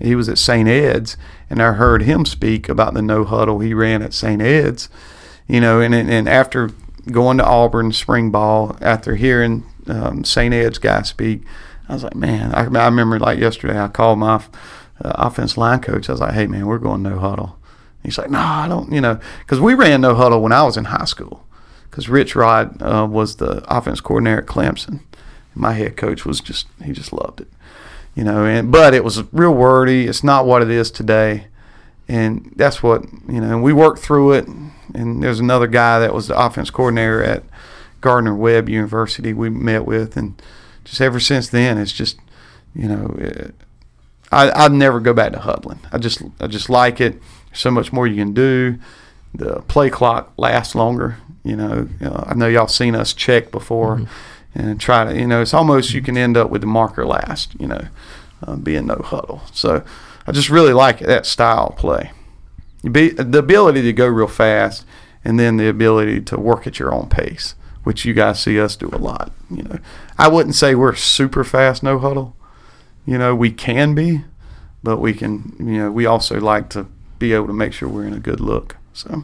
He 0.02 0.16
was 0.16 0.28
at 0.30 0.38
St. 0.38 0.68
Ed's, 0.68 1.16
and 1.50 1.62
I 1.62 1.74
heard 1.74 2.04
him 2.04 2.26
speak 2.26 2.70
about 2.70 2.94
the 2.94 3.02
no 3.02 3.24
huddle 3.24 3.60
he 3.60 3.74
ran 3.74 4.02
at 4.02 4.14
St. 4.14 4.42
Ed's. 4.42 4.90
You 5.48 5.62
know, 5.62 5.80
and 5.80 5.96
and 5.96 6.28
after 6.28 6.72
going 7.12 7.38
to 7.38 7.46
Auburn 7.46 7.92
spring 7.92 8.30
ball, 8.30 8.78
after 8.82 9.16
hearing 9.16 9.64
um, 9.88 10.24
St. 10.24 10.54
Ed's 10.54 10.80
guy 10.80 11.02
speak, 11.04 11.44
I 11.90 11.94
was 11.94 12.04
like, 12.04 12.16
man, 12.16 12.54
I, 12.54 12.62
I 12.62 12.86
remember 12.86 13.20
like 13.20 13.40
yesterday, 13.40 13.80
I 13.80 13.88
called 13.88 14.20
my 14.20 14.36
uh, 14.36 14.42
offense 15.04 15.58
line 15.58 15.80
coach. 15.80 16.08
I 16.08 16.14
was 16.14 16.22
like, 16.22 16.34
hey, 16.34 16.48
man, 16.48 16.68
we're 16.68 16.78
going 16.78 17.02
no 17.02 17.20
huddle. 17.20 17.58
He's 18.04 18.18
like, 18.18 18.30
no, 18.30 18.40
I 18.40 18.68
don't, 18.68 18.92
you 18.92 19.02
know, 19.02 19.20
because 19.40 19.60
we 19.60 19.74
ran 19.74 20.02
no 20.02 20.16
huddle 20.16 20.42
when 20.42 20.54
I 20.54 20.64
was 20.64 20.78
in 20.78 20.86
high 20.86 21.06
school. 21.06 21.46
Because 21.90 22.08
Rich 22.08 22.36
Rod 22.36 22.82
uh, 22.82 23.08
was 23.10 23.38
the 23.38 23.64
offense 23.68 24.00
coordinator 24.00 24.42
at 24.42 24.46
Clemson. 24.46 25.02
My 25.56 25.74
head 25.74 25.98
coach 25.98 26.26
was 26.26 26.40
just, 26.40 26.68
he 26.84 26.94
just 26.94 27.12
loved 27.12 27.42
it, 27.42 27.48
you 28.16 28.24
know. 28.24 28.46
And 28.46 28.72
but 28.72 28.94
it 28.94 29.04
was 29.04 29.24
real 29.34 29.54
wordy. 29.54 30.06
It's 30.06 30.24
not 30.24 30.46
what 30.46 30.62
it 30.62 30.70
is 30.70 30.92
today, 30.92 31.48
and 32.08 32.54
that's 32.56 32.84
what 32.84 33.04
you 33.28 33.42
know. 33.42 33.50
And 33.50 33.64
we 33.64 33.74
worked 33.74 34.00
through 34.00 34.34
it. 34.34 34.48
And 34.94 35.22
there's 35.22 35.40
another 35.40 35.68
guy 35.68 36.00
that 36.00 36.14
was 36.14 36.28
the 36.28 36.40
offense 36.40 36.70
coordinator 36.70 37.24
at 37.24 37.44
Gardner 38.02 38.36
Webb 38.36 38.70
University. 38.70 39.34
We 39.34 39.50
met 39.50 39.86
with, 39.86 40.16
and 40.16 40.40
just 40.90 41.02
ever 41.02 41.20
since 41.20 41.50
then, 41.50 41.78
it's 41.78 41.92
just, 41.92 42.18
you 42.74 42.88
know, 42.88 43.16
it, 43.20 43.54
I 44.32 44.52
I'd 44.66 44.72
never 44.72 45.00
go 45.00 45.14
back 45.14 45.32
to 45.34 45.40
huddling. 45.40 45.80
I 45.92 45.98
just 45.98 46.22
I 46.40 46.48
just 46.48 46.70
like 46.70 47.00
it. 47.00 47.22
There's 47.48 47.60
so 47.60 47.72
much 47.72 47.94
more 47.94 48.08
you 48.08 48.16
can 48.16 48.34
do. 48.34 48.80
The 49.34 49.62
play 49.62 49.90
clock 49.90 50.34
lasts 50.38 50.76
longer. 50.76 51.18
You 51.44 51.56
know, 51.56 51.88
uh, 52.02 52.26
I 52.28 52.34
know 52.34 52.48
y'all 52.48 52.68
seen 52.68 52.96
us 52.96 53.14
check 53.14 53.52
before 53.52 53.98
mm-hmm. 53.98 54.60
and 54.60 54.80
try 54.80 55.06
to. 55.06 55.18
You 55.18 55.28
know, 55.28 55.42
it's 55.42 55.54
almost 55.54 55.94
you 55.94 56.02
can 56.02 56.18
end 56.18 56.38
up 56.38 56.50
with 56.50 56.62
the 56.62 56.68
marker 56.68 57.06
last. 57.06 57.60
You 57.60 57.68
know, 57.68 57.88
uh, 58.46 58.56
being 58.56 58.88
no 58.88 58.96
huddle. 58.96 59.42
So 59.54 59.84
I 60.28 60.32
just 60.32 60.50
really 60.50 60.74
like 60.74 61.00
that 61.00 61.26
style 61.26 61.68
of 61.68 61.78
play. 61.78 62.12
You 62.84 62.90
be 62.90 63.10
the 63.10 63.40
ability 63.40 63.82
to 63.84 63.94
go 63.94 64.08
real 64.08 64.28
fast, 64.28 64.86
and 65.24 65.40
then 65.40 65.58
the 65.58 65.68
ability 65.68 66.22
to 66.22 66.38
work 66.38 66.66
at 66.66 66.80
your 66.80 66.94
own 66.94 67.10
pace, 67.10 67.56
which 67.90 68.06
you 68.06 68.14
guys 68.14 68.40
see 68.40 68.60
us 68.60 68.76
do 68.76 68.88
a 68.94 69.00
lot. 69.00 69.32
You 69.50 69.64
know, 69.64 69.80
I 70.16 70.28
wouldn't 70.28 70.54
say 70.54 70.76
we're 70.76 70.94
super 70.94 71.44
fast 71.44 71.82
no 71.82 71.98
huddle. 71.98 72.36
You 73.04 73.18
know, 73.18 73.34
we 73.34 73.50
can 73.50 73.96
be, 73.96 74.26
but 74.84 74.98
we 74.98 75.12
can. 75.12 75.56
You 75.58 75.80
know, 75.80 75.92
we 75.92 76.06
also 76.06 76.40
like 76.40 76.70
to 76.70 76.86
be 77.18 77.34
able 77.34 77.48
to 77.48 77.54
make 77.54 77.74
sure 77.74 77.90
we're 77.90 78.06
in 78.06 78.14
a 78.14 78.20
good 78.20 78.42
look. 78.42 78.78
So, 78.94 79.24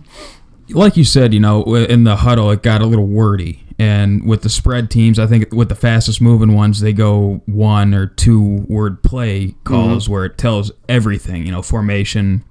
like 0.70 0.98
you 0.98 1.04
said, 1.04 1.32
you 1.32 1.40
know, 1.40 1.76
in 1.76 2.06
the 2.06 2.16
huddle, 2.16 2.50
it 2.50 2.64
got 2.64 2.82
a 2.82 2.88
little 2.88 3.06
wordy. 3.06 3.64
And 3.78 4.26
with 4.26 4.42
the 4.42 4.50
spread 4.50 4.90
teams, 4.90 5.20
I 5.20 5.28
think 5.28 5.54
with 5.54 5.70
the 5.70 5.76
fastest 5.76 6.20
moving 6.20 6.56
ones, 6.56 6.80
they 6.80 6.92
go 6.92 7.44
one 7.46 7.94
or 7.94 8.08
two 8.08 8.66
word 8.68 9.04
play 9.04 9.54
calls 9.64 10.06
mm-hmm. 10.06 10.14
where 10.14 10.26
it 10.26 10.40
tells 10.40 10.72
everything, 10.90 11.46
you 11.46 11.52
know, 11.52 11.62
formation, 11.62 12.44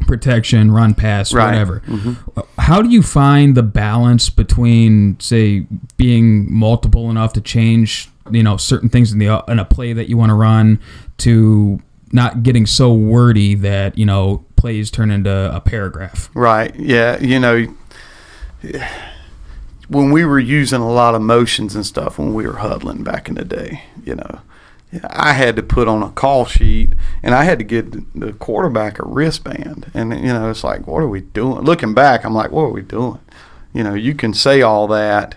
protection, 0.00 0.70
run 0.72 0.94
pass, 0.94 1.32
Right. 1.32 1.46
whatever. 1.46 1.80
Mm-hmm. 1.86 2.40
How 2.58 2.82
do 2.82 2.88
you 2.88 3.02
find 3.02 3.54
the 3.54 3.62
balance 3.62 4.30
between, 4.30 5.18
say, 5.20 5.66
being 5.96 6.52
multiple 6.52 7.10
enough 7.10 7.32
to 7.34 7.40
change, 7.40 8.08
you 8.30 8.42
know, 8.42 8.56
certain 8.56 8.88
things 8.88 9.12
in 9.12 9.18
the 9.18 9.44
in 9.48 9.58
a 9.58 9.64
play 9.64 9.92
that 9.92 10.08
you 10.08 10.16
want 10.16 10.30
to 10.30 10.34
run, 10.34 10.78
to 11.18 11.80
not 12.12 12.42
getting 12.42 12.66
so 12.66 12.92
wordy 12.92 13.54
that 13.54 13.96
you 13.96 14.04
know 14.06 14.44
plays 14.56 14.90
turn 14.90 15.10
into 15.10 15.54
a 15.54 15.60
paragraph? 15.60 16.30
Right. 16.34 16.74
Yeah. 16.76 17.18
You 17.20 17.38
know, 17.40 17.66
when 19.88 20.10
we 20.12 20.24
were 20.24 20.38
using 20.38 20.80
a 20.80 20.90
lot 20.90 21.14
of 21.14 21.22
motions 21.22 21.74
and 21.74 21.84
stuff 21.84 22.18
when 22.18 22.34
we 22.34 22.46
were 22.46 22.56
huddling 22.58 23.02
back 23.02 23.28
in 23.28 23.34
the 23.34 23.44
day, 23.44 23.82
you 24.04 24.14
know, 24.14 24.40
I 25.04 25.32
had 25.34 25.56
to 25.56 25.62
put 25.62 25.88
on 25.88 26.02
a 26.02 26.10
call 26.10 26.46
sheet 26.46 26.90
and 27.22 27.34
I 27.34 27.44
had 27.44 27.58
to 27.58 27.64
get 27.64 27.92
the 28.18 28.32
quarterback 28.32 28.98
a 28.98 29.04
wristband. 29.04 29.90
And, 29.94 30.12
you 30.12 30.32
know, 30.32 30.50
it's 30.50 30.64
like, 30.64 30.86
what 30.86 31.02
are 31.02 31.08
we 31.08 31.20
doing? 31.20 31.62
Looking 31.62 31.94
back, 31.94 32.24
I'm 32.24 32.34
like, 32.34 32.50
what 32.50 32.62
are 32.62 32.72
we 32.72 32.82
doing? 32.82 33.20
You 33.72 33.84
know, 33.84 33.94
you 33.94 34.14
can 34.14 34.34
say 34.34 34.62
all 34.62 34.88
that 34.88 35.36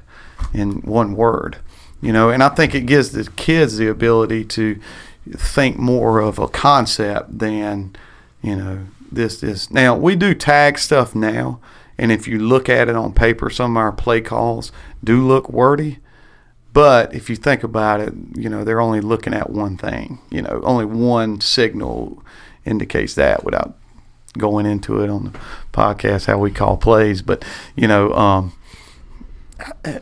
in 0.54 0.82
one 0.82 1.16
word, 1.16 1.58
you 2.02 2.12
know, 2.12 2.30
and 2.30 2.42
I 2.42 2.50
think 2.50 2.74
it 2.74 2.88
gives 2.88 3.12
the 3.12 3.30
kids 3.36 3.78
the 3.78 3.88
ability 3.88 4.46
to 4.46 4.80
think 5.32 5.78
more 5.78 6.20
of 6.20 6.40
a 6.40 6.48
concept 6.48 7.38
than, 7.40 7.96
you 8.42 8.56
know, 8.56 8.88
this 9.14 9.40
this 9.40 9.70
now 9.72 9.96
we 9.96 10.16
do 10.16 10.34
tag 10.34 10.78
stuff 10.78 11.16
now 11.16 11.60
and 11.98 12.12
if 12.12 12.28
you 12.28 12.40
look 12.40 12.68
at 12.68 12.90
it 12.90 12.96
on 12.96 13.14
paper 13.14 13.50
some 13.50 13.78
of 13.78 13.82
our 13.82 13.92
play 13.92 14.20
calls 14.20 14.72
do 15.04 15.26
look 15.26 15.50
wordy 15.50 16.00
but 16.74 17.14
if 17.14 17.30
you 17.30 17.36
think 17.36 17.64
about 17.64 18.00
it 18.02 18.14
you 18.36 18.50
know 18.50 18.64
they're 18.64 18.82
only 18.82 19.02
looking 19.02 19.34
at 19.34 19.50
one 19.50 19.78
thing 19.78 20.20
you 20.30 20.42
know 20.42 20.62
only 20.64 20.86
one 20.86 21.40
signal 21.40 22.22
indicates 22.66 23.16
that 23.16 23.44
without 23.44 23.78
going 24.38 24.66
into 24.66 25.02
it 25.02 25.10
on 25.10 25.26
the 25.26 25.40
podcast 25.72 26.26
how 26.26 26.38
we 26.38 26.52
call 26.52 26.76
plays 26.76 27.22
but 27.22 27.46
you 27.76 27.88
know 27.88 28.12
um 28.14 28.54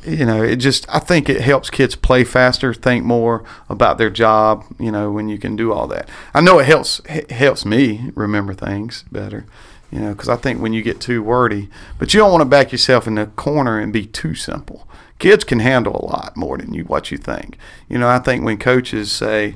you 0.05 0.25
know, 0.25 0.41
it 0.43 0.57
just 0.57 0.85
I 0.89 0.99
think 0.99 1.29
it 1.29 1.41
helps 1.41 1.69
kids 1.69 1.95
play 1.95 2.23
faster, 2.23 2.73
think 2.73 3.05
more 3.05 3.43
about 3.69 3.97
their 3.97 4.09
job. 4.09 4.65
You 4.79 4.91
know, 4.91 5.11
when 5.11 5.29
you 5.29 5.37
can 5.37 5.55
do 5.55 5.71
all 5.73 5.87
that. 5.87 6.09
I 6.33 6.41
know 6.41 6.59
it 6.59 6.65
helps 6.65 7.01
it 7.05 7.31
helps 7.31 7.65
me 7.65 8.11
remember 8.15 8.53
things 8.53 9.03
better. 9.11 9.45
You 9.91 9.99
know, 9.99 10.13
because 10.13 10.29
I 10.29 10.37
think 10.37 10.61
when 10.61 10.71
you 10.71 10.81
get 10.81 11.01
too 11.01 11.21
wordy, 11.21 11.69
but 11.99 12.13
you 12.13 12.19
don't 12.19 12.31
want 12.31 12.41
to 12.41 12.45
back 12.45 12.71
yourself 12.71 13.07
in 13.07 13.15
the 13.15 13.25
corner 13.27 13.77
and 13.77 13.91
be 13.91 14.05
too 14.05 14.35
simple. 14.35 14.87
Kids 15.21 15.43
can 15.43 15.59
handle 15.59 15.95
a 15.95 16.05
lot 16.05 16.35
more 16.35 16.57
than 16.57 16.73
you 16.73 16.83
what 16.85 17.11
you 17.11 17.17
think. 17.17 17.55
You 17.87 17.99
know, 17.99 18.09
I 18.09 18.17
think 18.17 18.43
when 18.43 18.57
coaches 18.57 19.11
say, 19.11 19.55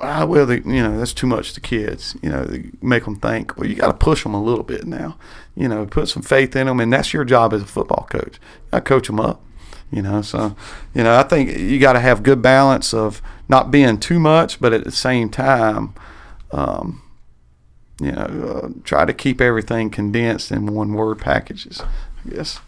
ah, 0.00 0.24
well, 0.24 0.46
they, 0.46 0.58
you 0.58 0.82
know, 0.84 0.96
that's 0.96 1.12
too 1.12 1.26
much 1.26 1.52
to 1.54 1.60
kids. 1.60 2.16
You 2.22 2.30
know, 2.30 2.48
make 2.80 3.06
them 3.06 3.16
think. 3.16 3.56
Well, 3.56 3.68
you 3.68 3.74
got 3.74 3.88
to 3.88 3.94
push 3.94 4.22
them 4.22 4.34
a 4.34 4.40
little 4.42 4.62
bit 4.62 4.86
now. 4.86 5.18
You 5.56 5.66
know, 5.66 5.84
put 5.84 6.08
some 6.08 6.22
faith 6.22 6.54
in 6.54 6.68
them, 6.68 6.78
and 6.78 6.92
that's 6.92 7.12
your 7.12 7.24
job 7.24 7.52
as 7.52 7.62
a 7.62 7.66
football 7.66 8.06
coach. 8.08 8.38
To 8.72 8.80
coach 8.80 9.08
them 9.08 9.18
up. 9.18 9.42
You 9.90 10.02
know, 10.02 10.22
so 10.22 10.54
you 10.94 11.02
know, 11.02 11.18
I 11.18 11.24
think 11.24 11.58
you 11.58 11.80
got 11.80 11.94
to 11.94 12.00
have 12.00 12.22
good 12.22 12.40
balance 12.40 12.94
of 12.94 13.20
not 13.48 13.72
being 13.72 13.98
too 13.98 14.20
much, 14.20 14.60
but 14.60 14.72
at 14.72 14.84
the 14.84 14.92
same 14.92 15.28
time, 15.28 15.92
um, 16.52 17.02
you 18.00 18.12
know, 18.12 18.22
uh, 18.22 18.68
try 18.84 19.04
to 19.04 19.12
keep 19.12 19.40
everything 19.40 19.90
condensed 19.90 20.52
in 20.52 20.66
one 20.66 20.92
word 20.92 21.18
packages. 21.18 21.82
I 22.24 22.30
guess. 22.30 22.60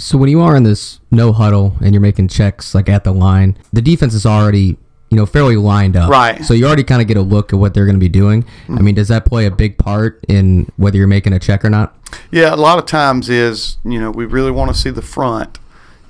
So 0.00 0.16
when 0.18 0.28
you 0.30 0.40
are 0.40 0.56
in 0.56 0.62
this 0.62 0.98
no 1.10 1.32
huddle 1.32 1.76
and 1.80 1.94
you're 1.94 2.00
making 2.00 2.28
checks 2.28 2.74
like 2.74 2.88
at 2.88 3.04
the 3.04 3.12
line, 3.12 3.56
the 3.72 3.82
defense 3.82 4.14
is 4.14 4.24
already 4.26 4.76
you 5.10 5.16
know 5.16 5.26
fairly 5.26 5.56
lined 5.56 5.96
up. 5.96 6.10
Right. 6.10 6.42
So 6.44 6.54
you 6.54 6.66
already 6.66 6.84
kind 6.84 7.02
of 7.02 7.08
get 7.08 7.16
a 7.16 7.22
look 7.22 7.52
at 7.52 7.58
what 7.58 7.74
they're 7.74 7.84
going 7.84 7.96
to 7.96 8.00
be 8.00 8.08
doing. 8.08 8.42
Mm-hmm. 8.42 8.78
I 8.78 8.80
mean, 8.80 8.94
does 8.94 9.08
that 9.08 9.26
play 9.26 9.46
a 9.46 9.50
big 9.50 9.76
part 9.76 10.24
in 10.28 10.70
whether 10.76 10.96
you're 10.96 11.06
making 11.06 11.32
a 11.32 11.38
check 11.38 11.64
or 11.64 11.70
not? 11.70 11.94
Yeah, 12.30 12.54
a 12.54 12.56
lot 12.56 12.78
of 12.78 12.86
times 12.86 13.28
is 13.28 13.76
you 13.84 14.00
know 14.00 14.10
we 14.10 14.24
really 14.24 14.50
want 14.50 14.74
to 14.74 14.80
see 14.80 14.90
the 14.90 15.02
front, 15.02 15.58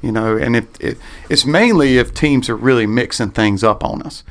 you 0.02 0.12
know, 0.12 0.37
and 0.37 0.56
if 0.56 0.80
it, 0.80 0.99
it's 1.28 1.44
mainly 1.44 1.99
if 1.99 2.14
teams 2.14 2.49
are 2.49 2.56
really 2.56 2.87
mixing 2.87 3.30
things 3.30 3.64
up 3.64 3.85
on 3.85 4.02
us, 4.02 4.23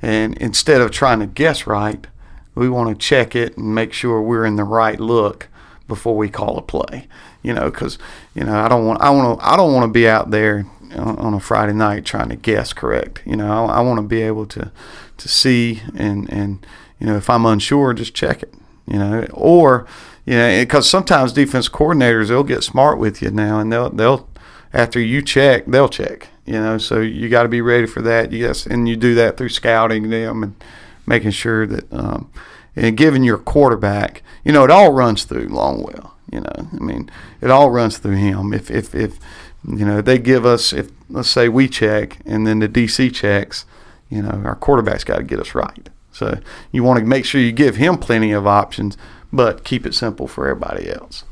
and 0.00 0.36
instead 0.38 0.80
of 0.80 0.90
trying 0.90 1.20
to 1.20 1.26
guess 1.26 1.66
right, 1.66 2.06
we 2.54 2.68
want 2.68 2.88
to 2.90 2.94
check 2.94 3.34
it 3.34 3.56
and 3.56 3.74
make 3.74 3.92
sure 3.92 4.22
we're 4.22 4.44
in 4.44 4.56
the 4.56 4.64
right 4.64 5.00
look 5.00 5.48
before 5.88 6.16
we 6.16 6.28
call 6.28 6.58
a 6.58 6.62
play, 6.62 7.08
you 7.42 7.52
know, 7.52 7.70
because 7.70 7.98
you 8.34 8.44
know 8.44 8.54
I 8.54 8.68
don't 8.68 8.86
want 8.86 9.00
I 9.00 9.10
want 9.10 9.38
to 9.38 9.46
I 9.46 9.56
don't 9.56 9.72
want 9.72 9.84
to 9.84 9.92
be 9.92 10.08
out 10.08 10.30
there 10.30 10.66
on, 10.96 11.34
a 11.34 11.40
Friday 11.40 11.74
night 11.74 12.04
trying 12.04 12.30
to 12.30 12.36
guess 12.36 12.72
correct, 12.72 13.22
you 13.26 13.36
know, 13.36 13.66
I, 13.66 13.78
I 13.78 13.80
want 13.80 13.98
to 13.98 14.06
be 14.06 14.22
able 14.22 14.46
to 14.46 14.72
to 15.16 15.28
see 15.28 15.82
and 15.94 16.30
and 16.32 16.64
you 16.98 17.06
know 17.06 17.16
if 17.16 17.28
I'm 17.28 17.46
unsure 17.46 17.94
just 17.94 18.14
check 18.14 18.42
it, 18.42 18.54
you 18.86 18.98
know, 18.98 19.26
or 19.32 19.86
you 20.24 20.34
know, 20.34 20.60
because 20.60 20.88
sometimes 20.88 21.32
defense 21.32 21.68
coordinators 21.68 22.28
they'll 22.28 22.44
get 22.44 22.62
smart 22.62 22.98
with 22.98 23.22
you 23.22 23.30
now, 23.30 23.60
and 23.60 23.72
they'll 23.72 23.90
they'll 23.90 24.28
after 24.72 25.00
you 25.00 25.22
check 25.22 25.66
they'll 25.66 25.88
check. 25.88 26.28
You 26.44 26.54
know, 26.54 26.78
so 26.78 27.00
you 27.00 27.28
got 27.28 27.42
to 27.42 27.48
be 27.48 27.60
ready 27.60 27.86
for 27.86 28.00
that. 28.02 28.32
Yes, 28.32 28.66
and 28.66 28.88
you 28.88 28.96
do 28.96 29.14
that 29.14 29.36
through 29.36 29.50
scouting 29.50 30.08
them 30.08 30.42
and 30.42 30.64
making 31.06 31.32
sure 31.32 31.66
that 31.66 31.92
um, 31.92 32.30
and 32.74 32.96
giving 32.96 33.22
your 33.22 33.38
quarterback. 33.38 34.22
You 34.44 34.52
know, 34.52 34.64
it 34.64 34.70
all 34.70 34.92
runs 34.92 35.24
through 35.24 35.48
Longwell. 35.48 36.12
You 36.32 36.40
know, 36.40 36.52
I 36.72 36.82
mean, 36.82 37.10
it 37.40 37.50
all 37.50 37.70
runs 37.70 37.98
through 37.98 38.16
him. 38.16 38.52
If 38.52 38.70
if 38.70 38.94
if 38.94 39.18
you 39.66 39.84
know 39.84 40.00
they 40.00 40.18
give 40.18 40.44
us 40.44 40.72
if 40.72 40.90
let's 41.08 41.28
say 41.28 41.48
we 41.48 41.68
check 41.68 42.18
and 42.26 42.46
then 42.46 42.58
the 42.58 42.68
DC 42.68 43.14
checks, 43.14 43.64
you 44.08 44.22
know, 44.22 44.42
our 44.44 44.54
quarterback's 44.54 45.04
got 45.04 45.16
to 45.16 45.22
get 45.22 45.40
us 45.40 45.54
right. 45.54 45.88
So 46.12 46.38
you 46.72 46.82
want 46.82 46.98
to 46.98 47.04
make 47.04 47.24
sure 47.24 47.40
you 47.40 47.52
give 47.52 47.76
him 47.76 47.96
plenty 47.96 48.32
of 48.32 48.46
options, 48.46 48.96
but 49.32 49.64
keep 49.64 49.86
it 49.86 49.94
simple 49.94 50.26
for 50.26 50.48
everybody 50.48 50.90
else. 50.90 51.24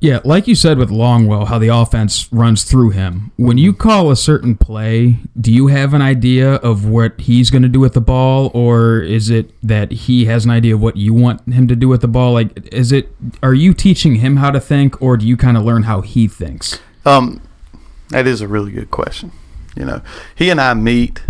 Yeah, 0.00 0.20
like 0.24 0.46
you 0.46 0.54
said 0.54 0.78
with 0.78 0.90
Longwell, 0.90 1.48
how 1.48 1.58
the 1.58 1.68
offense 1.68 2.32
runs 2.32 2.62
through 2.62 2.90
him. 2.90 3.32
When 3.36 3.58
you 3.58 3.72
call 3.72 4.12
a 4.12 4.16
certain 4.16 4.56
play, 4.56 5.16
do 5.38 5.52
you 5.52 5.66
have 5.66 5.92
an 5.92 6.02
idea 6.02 6.54
of 6.54 6.86
what 6.86 7.18
he's 7.20 7.50
going 7.50 7.62
to 7.62 7.68
do 7.68 7.80
with 7.80 7.94
the 7.94 8.00
ball, 8.00 8.52
or 8.54 9.00
is 9.00 9.28
it 9.28 9.50
that 9.60 9.90
he 9.90 10.26
has 10.26 10.44
an 10.44 10.52
idea 10.52 10.74
of 10.76 10.80
what 10.80 10.96
you 10.96 11.12
want 11.12 11.52
him 11.52 11.66
to 11.66 11.74
do 11.74 11.88
with 11.88 12.00
the 12.00 12.08
ball? 12.08 12.32
Like, 12.32 12.72
is 12.72 12.92
it 12.92 13.10
are 13.42 13.54
you 13.54 13.74
teaching 13.74 14.16
him 14.16 14.36
how 14.36 14.52
to 14.52 14.60
think, 14.60 15.02
or 15.02 15.16
do 15.16 15.26
you 15.26 15.36
kind 15.36 15.56
of 15.56 15.64
learn 15.64 15.82
how 15.82 16.00
he 16.00 16.28
thinks? 16.28 16.78
Um, 17.04 17.40
that 18.10 18.28
is 18.28 18.40
a 18.40 18.46
really 18.46 18.70
good 18.70 18.92
question. 18.92 19.32
You 19.74 19.84
know, 19.84 20.02
he 20.36 20.48
and 20.50 20.60
I 20.60 20.74
meet, 20.74 21.22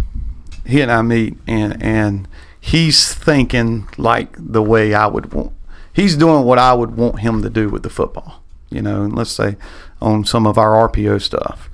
he 0.67 0.83
and 0.83 0.93
I 0.93 1.01
meet, 1.01 1.39
and 1.47 1.83
and 1.83 2.29
he's 2.61 3.15
thinking 3.15 3.89
like 3.97 4.37
the 4.39 4.63
way 4.63 4.93
I 4.93 5.07
would 5.07 5.33
want. 5.33 5.53
He's 5.91 6.17
doing 6.17 6.45
what 6.45 6.59
I 6.59 6.75
would 6.75 6.99
want 6.99 7.21
him 7.21 7.41
to 7.43 7.49
do 7.49 7.71
with 7.71 7.83
the 7.83 7.91
football. 7.91 8.43
You 8.71 8.83
know, 8.83 9.03
and 9.05 9.15
let's 9.15 9.31
say 9.31 9.57
on 10.01 10.25
some 10.25 10.47
of 10.47 10.59
our 10.59 10.89
RPO 10.89 11.23
stuff. 11.23 11.71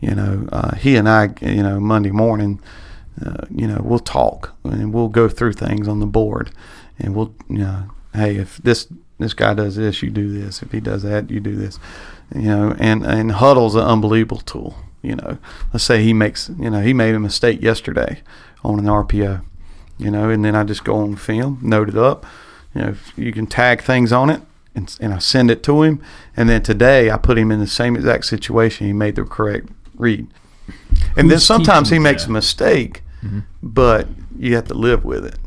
You 0.00 0.14
know, 0.14 0.48
uh, 0.52 0.76
he 0.76 0.96
and 0.96 1.08
I, 1.08 1.30
you 1.40 1.62
know, 1.62 1.80
Monday 1.80 2.10
morning, 2.10 2.60
uh, 3.24 3.46
you 3.50 3.66
know, 3.66 3.80
we'll 3.82 3.98
talk 3.98 4.54
and 4.62 4.92
we'll 4.92 5.08
go 5.08 5.28
through 5.28 5.54
things 5.54 5.88
on 5.88 6.00
the 6.00 6.06
board, 6.06 6.50
and 6.98 7.14
we'll, 7.14 7.34
you 7.48 7.58
know, 7.58 7.90
hey, 8.14 8.36
if 8.36 8.58
this 8.58 8.88
this 9.18 9.32
guy 9.32 9.54
does 9.54 9.76
this, 9.76 10.02
you 10.02 10.10
do 10.10 10.28
this. 10.28 10.62
If 10.62 10.72
he 10.72 10.80
does 10.80 11.02
that, 11.02 11.30
you 11.30 11.40
do 11.40 11.56
this. 11.56 11.78
You 12.34 12.42
know, 12.42 12.76
and 12.78 13.04
and 13.04 13.32
Hudl's 13.32 13.74
an 13.74 13.82
unbelievable 13.82 14.38
tool. 14.38 14.76
You 15.02 15.16
know, 15.16 15.38
let's 15.72 15.84
say 15.84 16.02
he 16.02 16.12
makes, 16.12 16.50
you 16.58 16.68
know, 16.68 16.80
he 16.80 16.92
made 16.92 17.14
a 17.14 17.20
mistake 17.20 17.62
yesterday 17.62 18.22
on 18.64 18.78
an 18.78 18.86
RPO. 18.86 19.42
You 19.98 20.10
know, 20.10 20.28
and 20.28 20.44
then 20.44 20.54
I 20.54 20.64
just 20.64 20.84
go 20.84 20.96
on 20.96 21.16
film, 21.16 21.58
note 21.62 21.88
it 21.88 21.96
up. 21.96 22.26
You 22.74 22.80
know, 22.82 22.94
you 23.16 23.32
can 23.32 23.46
tag 23.46 23.82
things 23.82 24.12
on 24.12 24.28
it, 24.28 24.42
and, 24.76 24.96
and 25.00 25.14
I 25.14 25.18
send 25.18 25.50
it 25.50 25.62
to 25.64 25.82
him. 25.82 26.00
And 26.36 26.48
then 26.48 26.62
today 26.62 27.10
I 27.10 27.16
put 27.16 27.38
him 27.38 27.50
in 27.50 27.58
the 27.58 27.66
same 27.66 27.96
exact 27.96 28.26
situation. 28.26 28.86
He 28.86 28.92
made 28.92 29.16
the 29.16 29.24
correct 29.24 29.68
read. 29.96 30.28
And 31.16 31.30
then 31.30 31.40
sometimes 31.40 31.90
he 31.90 31.98
makes 31.98 32.24
that? 32.24 32.30
a 32.30 32.32
mistake, 32.32 33.02
but 33.62 34.06
you 34.38 34.54
have 34.54 34.68
to 34.68 34.74
live 34.74 35.04
with 35.04 35.24
it. 35.24 35.38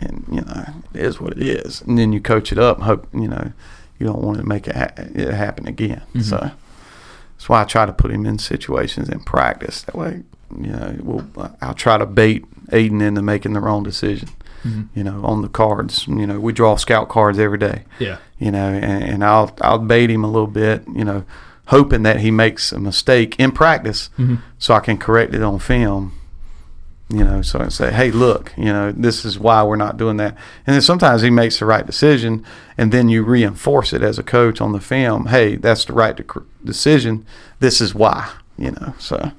And 0.00 0.24
you 0.30 0.40
know 0.40 0.64
it 0.94 1.00
is 1.00 1.20
what 1.20 1.32
it 1.32 1.42
is. 1.42 1.82
And 1.82 1.98
then 1.98 2.12
you 2.12 2.20
coach 2.20 2.50
it 2.50 2.58
up. 2.58 2.78
And 2.78 2.86
hope 2.86 3.06
you 3.12 3.28
know 3.28 3.52
you 3.98 4.06
don't 4.06 4.22
want 4.22 4.38
to 4.38 4.44
make 4.44 4.66
it, 4.66 4.74
ha- 4.74 4.92
it 4.96 5.32
happen 5.32 5.68
again. 5.68 6.02
So 6.22 6.38
that's 6.38 7.48
why 7.48 7.60
I 7.60 7.64
try 7.64 7.86
to 7.86 7.92
put 7.92 8.10
him 8.10 8.26
in 8.26 8.38
situations 8.38 9.08
in 9.08 9.20
practice. 9.20 9.82
That 9.82 9.94
way, 9.94 10.22
you 10.58 10.68
know, 10.68 10.96
we'll, 11.00 11.56
I'll 11.60 11.74
try 11.74 11.98
to 11.98 12.06
bait 12.06 12.44
Aiden 12.68 13.02
into 13.02 13.22
making 13.22 13.52
the 13.52 13.60
wrong 13.60 13.82
decision. 13.82 14.28
Mm-hmm. 14.64 14.82
You 14.98 15.04
know, 15.04 15.24
on 15.24 15.42
the 15.42 15.48
cards. 15.48 16.06
You 16.06 16.26
know, 16.26 16.38
we 16.38 16.52
draw 16.52 16.76
scout 16.76 17.08
cards 17.08 17.38
every 17.38 17.58
day 17.58 17.84
Yeah. 17.98 18.18
you 18.38 18.50
know, 18.50 18.68
and, 18.68 19.02
and 19.02 19.24
I'll 19.24 19.56
I'll 19.62 19.78
bait 19.78 20.10
him 20.10 20.22
a 20.24 20.30
little 20.30 20.46
bit, 20.46 20.82
you 20.94 21.04
know, 21.04 21.24
hoping 21.66 22.02
that 22.02 22.20
he 22.20 22.30
makes 22.30 22.72
a 22.72 22.78
mistake 22.78 23.36
in 23.38 23.52
practice, 23.52 24.10
mm-hmm. 24.18 24.36
so 24.58 24.74
I 24.74 24.80
can 24.80 24.98
correct 24.98 25.34
it 25.34 25.42
on 25.42 25.58
film. 25.58 26.12
You 27.12 27.24
know, 27.24 27.42
so 27.42 27.58
I 27.58 27.62
can 27.62 27.70
say, 27.72 27.90
hey, 27.92 28.12
look, 28.12 28.52
you 28.56 28.66
know, 28.72 28.92
this 28.92 29.24
is 29.24 29.36
why 29.36 29.64
we're 29.64 29.74
not 29.74 29.96
doing 29.96 30.16
that. 30.18 30.36
And 30.64 30.74
then 30.74 30.80
sometimes 30.80 31.22
he 31.22 31.30
makes 31.30 31.58
the 31.58 31.64
right 31.66 31.84
decision, 31.84 32.44
and 32.78 32.92
then 32.92 33.08
you 33.08 33.24
reinforce 33.24 33.92
it 33.92 34.00
as 34.02 34.16
a 34.16 34.22
coach 34.22 34.60
on 34.60 34.70
the 34.70 34.80
film. 34.80 35.26
Hey, 35.26 35.56
that's 35.56 35.84
the 35.84 35.92
right 35.92 36.16
dec- 36.16 36.46
decision. 36.64 37.26
This 37.58 37.80
is 37.80 37.94
why. 37.96 38.30
You 38.56 38.72
know, 38.72 38.94
so 38.98 39.32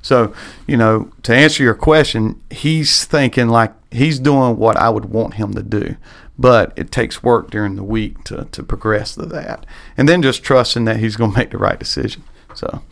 so 0.00 0.32
you 0.66 0.76
know 0.76 1.10
to 1.24 1.34
answer 1.34 1.62
your 1.62 1.74
question, 1.74 2.40
he's 2.50 3.04
thinking 3.04 3.48
like 3.48 3.72
he's 3.94 4.18
doing 4.18 4.56
what 4.56 4.76
I 4.76 4.90
would 4.90 5.06
want 5.06 5.34
him 5.34 5.54
to 5.54 5.62
do, 5.62 5.96
but 6.38 6.72
it 6.76 6.90
takes 6.90 7.22
work 7.22 7.50
during 7.50 7.76
the 7.76 7.84
week 7.84 8.24
to 8.24 8.46
to 8.52 8.62
progress 8.62 9.14
to 9.14 9.26
that, 9.26 9.64
and 9.96 10.08
then 10.08 10.20
just 10.22 10.42
trusting 10.42 10.84
that 10.86 10.98
he's 10.98 11.16
going 11.16 11.30
to 11.32 11.38
make 11.38 11.50
the 11.50 11.58
right 11.58 11.78
decision. 11.78 12.22
So 12.54 12.82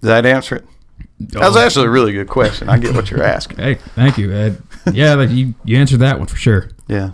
does 0.00 0.08
that 0.08 0.26
answer 0.26 0.56
it? 0.56 0.64
That 1.20 1.40
was 1.48 1.56
Oh. 1.56 1.60
actually 1.60 1.86
a 1.86 1.90
really 1.90 2.12
good 2.12 2.28
question. 2.28 2.68
I 2.68 2.78
get 2.78 2.94
what 2.94 3.10
you're 3.10 3.22
asking. 3.36 3.58
Hey, 3.58 3.74
thank 3.94 4.18
you, 4.18 4.32
Ed. 4.32 4.62
Yeah, 4.92 5.14
like 5.14 5.30
you, 5.30 5.54
you 5.64 5.76
answered 5.76 6.00
that 6.00 6.18
one 6.18 6.28
for 6.28 6.36
sure. 6.36 6.70
Yeah. 6.86 7.10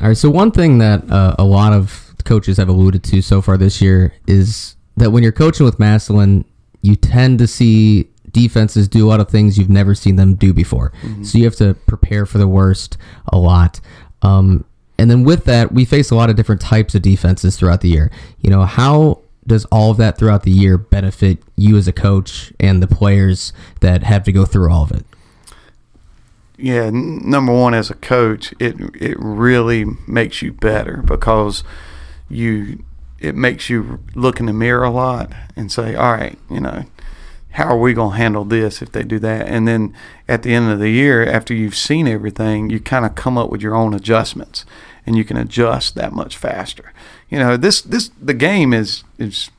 All 0.00 0.08
right. 0.08 0.16
So 0.16 0.30
one 0.30 0.52
thing 0.52 0.78
that 0.78 1.10
uh, 1.10 1.34
a 1.38 1.44
lot 1.44 1.72
of 1.72 2.14
coaches 2.24 2.56
have 2.58 2.68
alluded 2.68 3.02
to 3.04 3.20
so 3.22 3.42
far 3.42 3.56
this 3.56 3.80
year 3.82 4.14
is 4.26 4.76
that 4.96 5.10
when 5.10 5.22
you're 5.22 5.32
coaching 5.32 5.66
with 5.66 5.78
Massillon, 5.78 6.44
you 6.82 6.94
tend 6.94 7.38
to 7.40 7.46
see 7.48 8.08
defenses 8.42 8.88
do 8.88 9.06
a 9.06 9.08
lot 9.08 9.20
of 9.20 9.28
things 9.28 9.58
you've 9.58 9.70
never 9.70 9.94
seen 9.94 10.16
them 10.16 10.34
do 10.34 10.52
before. 10.52 10.92
So 11.22 11.38
you 11.38 11.44
have 11.44 11.56
to 11.56 11.74
prepare 11.86 12.26
for 12.26 12.38
the 12.38 12.48
worst 12.48 12.96
a 13.26 13.38
lot. 13.38 13.80
Um, 14.22 14.64
and 14.98 15.10
then 15.10 15.24
with 15.24 15.44
that, 15.44 15.72
we 15.72 15.84
face 15.84 16.10
a 16.10 16.14
lot 16.14 16.30
of 16.30 16.36
different 16.36 16.60
types 16.60 16.94
of 16.94 17.02
defenses 17.02 17.56
throughout 17.56 17.80
the 17.80 17.88
year. 17.88 18.10
You 18.40 18.50
know, 18.50 18.64
how 18.64 19.20
does 19.46 19.64
all 19.66 19.90
of 19.90 19.96
that 19.96 20.18
throughout 20.18 20.42
the 20.42 20.50
year 20.50 20.76
benefit 20.76 21.38
you 21.56 21.76
as 21.76 21.88
a 21.88 21.92
coach 21.92 22.52
and 22.58 22.82
the 22.82 22.86
players 22.86 23.52
that 23.80 24.02
have 24.02 24.24
to 24.24 24.32
go 24.32 24.44
through 24.44 24.70
all 24.70 24.82
of 24.82 24.92
it? 24.92 25.04
yeah, 26.58 26.86
n- 26.86 27.20
number 27.24 27.52
one, 27.52 27.72
as 27.72 27.88
a 27.88 27.94
coach, 27.94 28.52
it 28.58 28.74
it 29.00 29.16
really 29.20 29.84
makes 30.06 30.42
you 30.42 30.52
better 30.52 30.98
because 30.98 31.62
you 32.28 32.84
it 33.20 33.34
makes 33.34 33.70
you 33.70 34.00
look 34.14 34.40
in 34.40 34.46
the 34.46 34.52
mirror 34.52 34.84
a 34.84 34.90
lot 34.90 35.32
and 35.56 35.70
say, 35.70 35.94
all 35.94 36.12
right, 36.12 36.38
you 36.50 36.60
know, 36.60 36.84
how 37.52 37.64
are 37.64 37.78
we 37.78 37.94
going 37.94 38.12
to 38.12 38.16
handle 38.16 38.44
this 38.44 38.82
if 38.82 38.92
they 38.92 39.02
do 39.02 39.18
that? 39.20 39.48
And 39.48 39.66
then 39.66 39.94
at 40.28 40.42
the 40.42 40.54
end 40.54 40.70
of 40.70 40.78
the 40.78 40.90
year, 40.90 41.26
after 41.26 41.54
you've 41.54 41.74
seen 41.74 42.06
everything, 42.06 42.70
you 42.70 42.78
kind 42.78 43.04
of 43.04 43.14
come 43.14 43.38
up 43.38 43.50
with 43.50 43.62
your 43.62 43.74
own 43.74 43.94
adjustments, 43.94 44.64
and 45.06 45.16
you 45.16 45.24
can 45.24 45.36
adjust 45.36 45.94
that 45.94 46.12
much 46.12 46.36
faster. 46.36 46.92
You 47.28 47.38
know, 47.38 47.56
this 47.56 47.80
this 47.80 48.10
the 48.20 48.34
game 48.34 48.72
is 48.72 49.02
is 49.18 49.50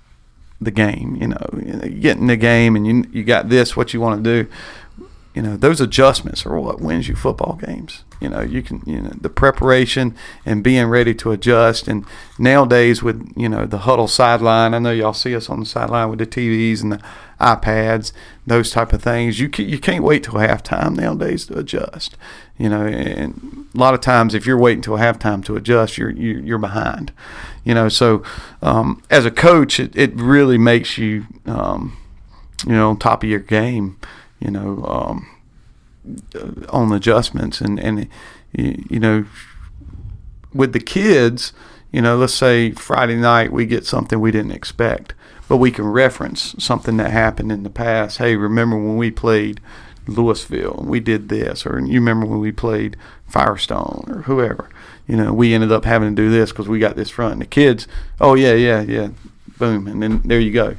the 0.62 0.72
game. 0.72 1.17
You 1.19 1.29
know, 1.29 1.50
you 1.53 2.00
get 2.00 2.17
in 2.17 2.27
the 2.27 2.38
game 2.38 2.75
and 2.75 2.86
you 2.86 3.05
you 3.12 3.24
got 3.24 3.50
this 3.50 3.75
what 3.75 3.93
you 3.93 4.00
want 4.00 4.24
to 4.24 4.43
do 4.43 4.50
you 5.36 5.41
know 5.41 5.55
those 5.55 5.79
adjustments 5.79 6.46
are 6.46 6.60
what 6.60 6.81
wins 6.81 7.08
you 7.08 7.15
football 7.15 7.53
games 7.53 8.03
you 8.19 8.27
know 8.27 8.41
you 8.41 8.62
can 8.62 8.81
you 8.86 9.00
know 9.00 9.13
the 9.22 9.29
preparation 9.29 10.15
and 10.46 10.63
being 10.63 10.88
ready 10.88 11.13
to 11.13 11.31
adjust 11.31 11.88
and 11.88 12.05
nowadays 12.38 13.03
with 13.03 13.31
you 13.38 13.48
know 13.48 13.65
the 13.65 13.79
Hudl 13.79 14.10
sideline 14.10 14.74
i 14.74 14.79
know 14.79 14.91
y'all 14.91 15.13
see 15.13 15.36
us 15.36 15.50
on 15.50 15.60
the 15.60 15.65
sideline 15.65 16.10
with 16.10 16.19
the 16.19 16.25
tvs 16.25 16.81
and 16.81 16.93
the 16.93 17.01
ipads 17.39 18.12
those 18.46 18.72
type 18.72 18.93
of 18.93 19.01
things. 19.01 19.39
You 19.39 19.50
can, 19.50 19.67
you 19.67 19.79
can't 19.79 20.03
wait 20.03 20.24
till 20.24 20.36
halftime 20.36 20.96
nowadays 20.96 21.46
to 21.48 21.58
adjust 21.58 22.15
you 22.58 22.67
know 22.67 22.86
and 22.86 23.67
a 23.74 23.77
lot 23.77 23.93
of 23.93 24.01
times 24.01 24.34
if 24.34 24.46
you're 24.46 24.58
waiting 24.58 24.81
till 24.81 24.98
halftime 24.98 25.43
to 25.46 25.55
adjust 25.55 25.98
you're 25.98 26.10
you're, 26.10 26.39
you're 26.39 26.58
behind 26.58 27.12
you 27.63 27.74
know. 27.74 27.89
So 27.89 28.24
um, 28.62 29.01
as 29.10 29.25
a 29.25 29.31
coach 29.31 29.79
it, 29.79 29.96
it 29.96 30.13
really 30.15 30.58
makes 30.58 30.98
you 30.98 31.25
um, 31.46 31.98
you 32.65 32.74
know 32.74 32.89
on 32.89 32.98
top 32.98 33.24
of 33.24 33.29
your 33.29 33.39
game 33.39 33.98
you 34.39 34.51
know, 34.51 34.84
um, 34.86 35.27
uh, 36.36 36.67
on 36.69 36.91
adjustments. 36.91 37.62
And 37.62 37.79
and 37.79 38.08
you, 38.53 38.84
you 38.89 39.00
know, 39.00 39.25
with 40.53 40.74
the 40.74 40.79
kids, 40.79 41.53
you 41.91 42.01
know, 42.01 42.17
let's 42.17 42.34
say 42.34 42.72
Friday 42.72 43.15
night 43.15 43.51
we 43.51 43.65
get 43.65 43.86
something 43.86 44.19
we 44.19 44.31
didn't 44.31 44.51
expect, 44.51 45.13
but 45.50 45.58
we 45.58 45.72
can 45.72 45.86
reference 45.88 46.56
something 46.60 46.96
that 46.98 47.12
happened 47.12 47.51
in 47.51 47.63
the 47.63 47.70
past. 47.70 48.20
Hey, 48.20 48.38
remember 48.38 48.77
when 48.77 48.96
we 48.96 49.12
played 49.12 49.60
Louisville 50.08 50.77
and 50.79 50.88
we 50.88 51.00
did 51.01 51.27
this, 51.29 51.65
or 51.65 51.79
you 51.79 52.00
remember 52.00 52.25
when 52.25 52.39
we 52.39 52.51
played 52.53 52.96
Firestone 53.27 54.06
or 54.08 54.22
whoever. 54.24 54.70
You 55.08 55.18
know, 55.18 55.34
we 55.34 55.53
ended 55.53 55.72
up 55.72 55.86
having 55.86 56.15
to 56.15 56.22
do 56.22 56.29
this 56.29 56.51
because 56.51 56.68
we 56.70 56.79
got 56.79 56.96
this 56.96 57.10
front. 57.10 57.34
And 57.34 57.41
the 57.41 57.46
kids, 57.48 57.88
oh 58.22 58.36
yeah, 58.36 58.53
yeah, 58.53 58.82
yeah, 58.82 59.10
boom, 59.58 59.88
and 59.88 60.01
then 60.01 60.22
there 60.24 60.39
you 60.39 60.51
go. 60.51 60.75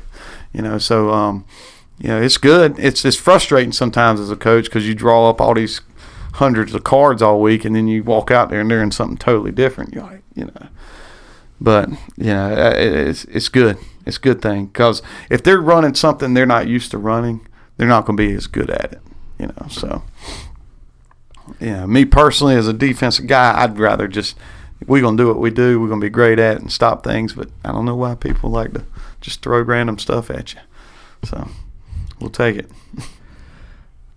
You 0.52 0.62
know, 0.62 0.78
so 0.78 1.10
um, 1.10 1.44
you 1.98 2.08
know, 2.08 2.20
it's 2.22 2.38
good. 2.38 2.78
It's 2.78 3.04
it's 3.04 3.16
frustrating 3.16 3.72
sometimes 3.72 4.20
as 4.20 4.30
a 4.30 4.36
coach 4.36 4.64
because 4.66 4.86
you 4.86 4.94
draw 4.94 5.28
up 5.28 5.40
all 5.40 5.54
these 5.54 5.80
hundreds 6.34 6.74
of 6.74 6.84
cards 6.84 7.22
all 7.22 7.40
week, 7.40 7.64
and 7.64 7.74
then 7.74 7.88
you 7.88 8.04
walk 8.04 8.30
out 8.30 8.50
there 8.50 8.60
and 8.60 8.70
they're 8.70 8.82
in 8.82 8.92
something 8.92 9.16
totally 9.18 9.50
different. 9.52 9.92
You're 9.94 10.04
like, 10.04 10.22
you 10.34 10.44
know, 10.46 10.68
but 11.60 11.88
you 12.16 12.32
know, 12.32 12.52
it- 12.52 13.08
it's 13.08 13.24
it's 13.24 13.48
good. 13.48 13.78
It's 14.06 14.16
a 14.16 14.20
good 14.20 14.40
thing 14.40 14.66
because 14.66 15.02
if 15.28 15.42
they're 15.42 15.60
running 15.60 15.94
something 15.94 16.34
they're 16.34 16.46
not 16.46 16.68
used 16.68 16.90
to 16.92 16.98
running, 16.98 17.46
they're 17.76 17.88
not 17.88 18.06
going 18.06 18.16
to 18.16 18.26
be 18.26 18.34
as 18.34 18.46
good 18.46 18.70
at 18.70 18.92
it. 18.92 19.00
You 19.38 19.46
know, 19.46 19.68
so 19.68 20.02
yeah, 21.60 21.86
me 21.86 22.04
personally 22.04 22.54
as 22.54 22.68
a 22.68 22.72
defensive 22.72 23.26
guy, 23.26 23.62
I'd 23.62 23.78
rather 23.78 24.06
just 24.06 24.36
we're 24.86 25.02
gonna 25.02 25.16
do 25.16 25.26
what 25.26 25.38
we 25.38 25.50
do. 25.50 25.80
We're 25.80 25.88
gonna 25.88 26.00
be 26.00 26.10
great 26.10 26.38
at 26.38 26.60
and 26.60 26.72
stop 26.72 27.04
things. 27.04 27.32
But 27.34 27.48
I 27.64 27.72
don't 27.72 27.84
know 27.84 27.96
why 27.96 28.14
people 28.14 28.50
like 28.50 28.72
to 28.74 28.84
just 29.20 29.42
throw 29.42 29.60
random 29.62 29.98
stuff 29.98 30.30
at 30.30 30.54
you. 30.54 30.60
So 31.24 31.48
we'll 32.20 32.30
take 32.30 32.56
it. 32.56 32.70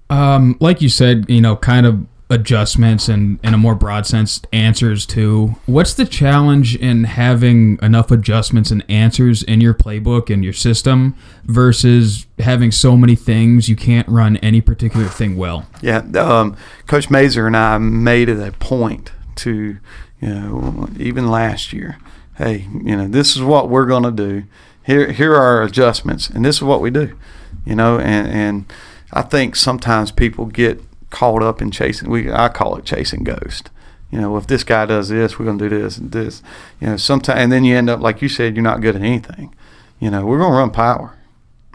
Um, 0.10 0.58
like 0.60 0.82
you 0.82 0.90
said, 0.90 1.26
you 1.28 1.42
know, 1.42 1.56
kind 1.56 1.86
of 1.86 2.06
adjustments 2.34 3.08
and 3.08 3.40
in 3.44 3.54
a 3.54 3.58
more 3.58 3.76
broad 3.76 4.06
sense 4.06 4.42
answers 4.52 5.06
to 5.06 5.56
what's 5.66 5.94
the 5.94 6.06
challenge 6.06 6.76
in 6.76 7.06
having 7.06 7.80
enough 7.82 8.12
adjustments 8.12 8.72
and 8.72 8.84
answers 8.90 9.44
in 9.44 9.62
your 9.62 9.74
playbook 9.74 10.30
and 10.34 10.44
your 10.44 10.54
system 10.54 11.16
versus 11.46 12.26
having 12.40 12.72
so 12.72 12.98
many 12.98 13.16
things 13.16 13.70
you 13.70 13.76
can't 13.76 14.08
run 14.10 14.38
any 14.38 14.60
particular 14.60 15.08
thing 15.08 15.38
well 15.38 15.66
Yeah, 15.82 16.00
um, 16.16 16.58
Coach 16.88 17.10
Mazer 17.10 17.48
and 17.48 17.56
I 17.56 17.78
made 17.78 18.28
it 18.30 18.40
a 18.40 18.52
point 18.54 19.12
to, 19.36 19.78
you 20.22 20.30
know, 20.30 20.90
even 20.98 21.30
last 21.30 21.74
year, 21.74 21.98
hey, 22.38 22.68
you 22.84 22.96
know, 22.96 23.08
this 23.08 23.36
is 23.36 23.42
what 23.42 23.70
we're 23.70 23.86
going 23.86 24.04
to 24.04 24.12
do. 24.12 24.44
Here, 24.86 25.12
here 25.12 25.34
are 25.34 25.58
our 25.58 25.64
adjustments, 25.64 26.30
and 26.30 26.44
this 26.44 26.58
is 26.58 26.64
what 26.64 26.82
we 26.82 26.90
do, 26.90 27.18
you 27.66 27.76
know. 27.76 28.00
And 28.00 28.28
and 28.28 28.74
I 29.14 29.22
think 29.22 29.56
sometimes 29.56 30.12
people 30.12 30.46
get 30.48 30.82
caught 31.14 31.44
up 31.44 31.62
in 31.62 31.72
chasing. 31.72 32.10
We 32.10 32.32
I 32.32 32.50
call 32.50 32.76
it 32.76 32.86
chasing 32.86 33.24
ghost. 33.24 33.70
You 34.12 34.20
know, 34.20 34.36
if 34.38 34.48
this 34.48 34.64
guy 34.64 34.86
does 34.86 35.10
this, 35.10 35.40
we're 35.40 35.46
going 35.46 35.58
to 35.60 35.70
do 35.70 35.82
this 35.82 35.98
and 35.98 36.12
this. 36.12 36.44
You 36.82 36.88
know, 36.88 36.98
sometimes, 36.98 37.40
and 37.40 37.52
then 37.52 37.64
you 37.64 37.78
end 37.78 37.90
up 37.90 38.02
like 38.02 38.22
you 38.22 38.30
said, 38.30 38.56
you're 38.56 38.64
not 38.64 38.82
good 38.82 38.96
at 38.96 39.02
anything. 39.02 39.56
You 40.00 40.10
know, 40.12 40.26
we're 40.26 40.40
going 40.40 40.52
to 40.52 40.58
run 40.58 40.72
power. 40.72 41.18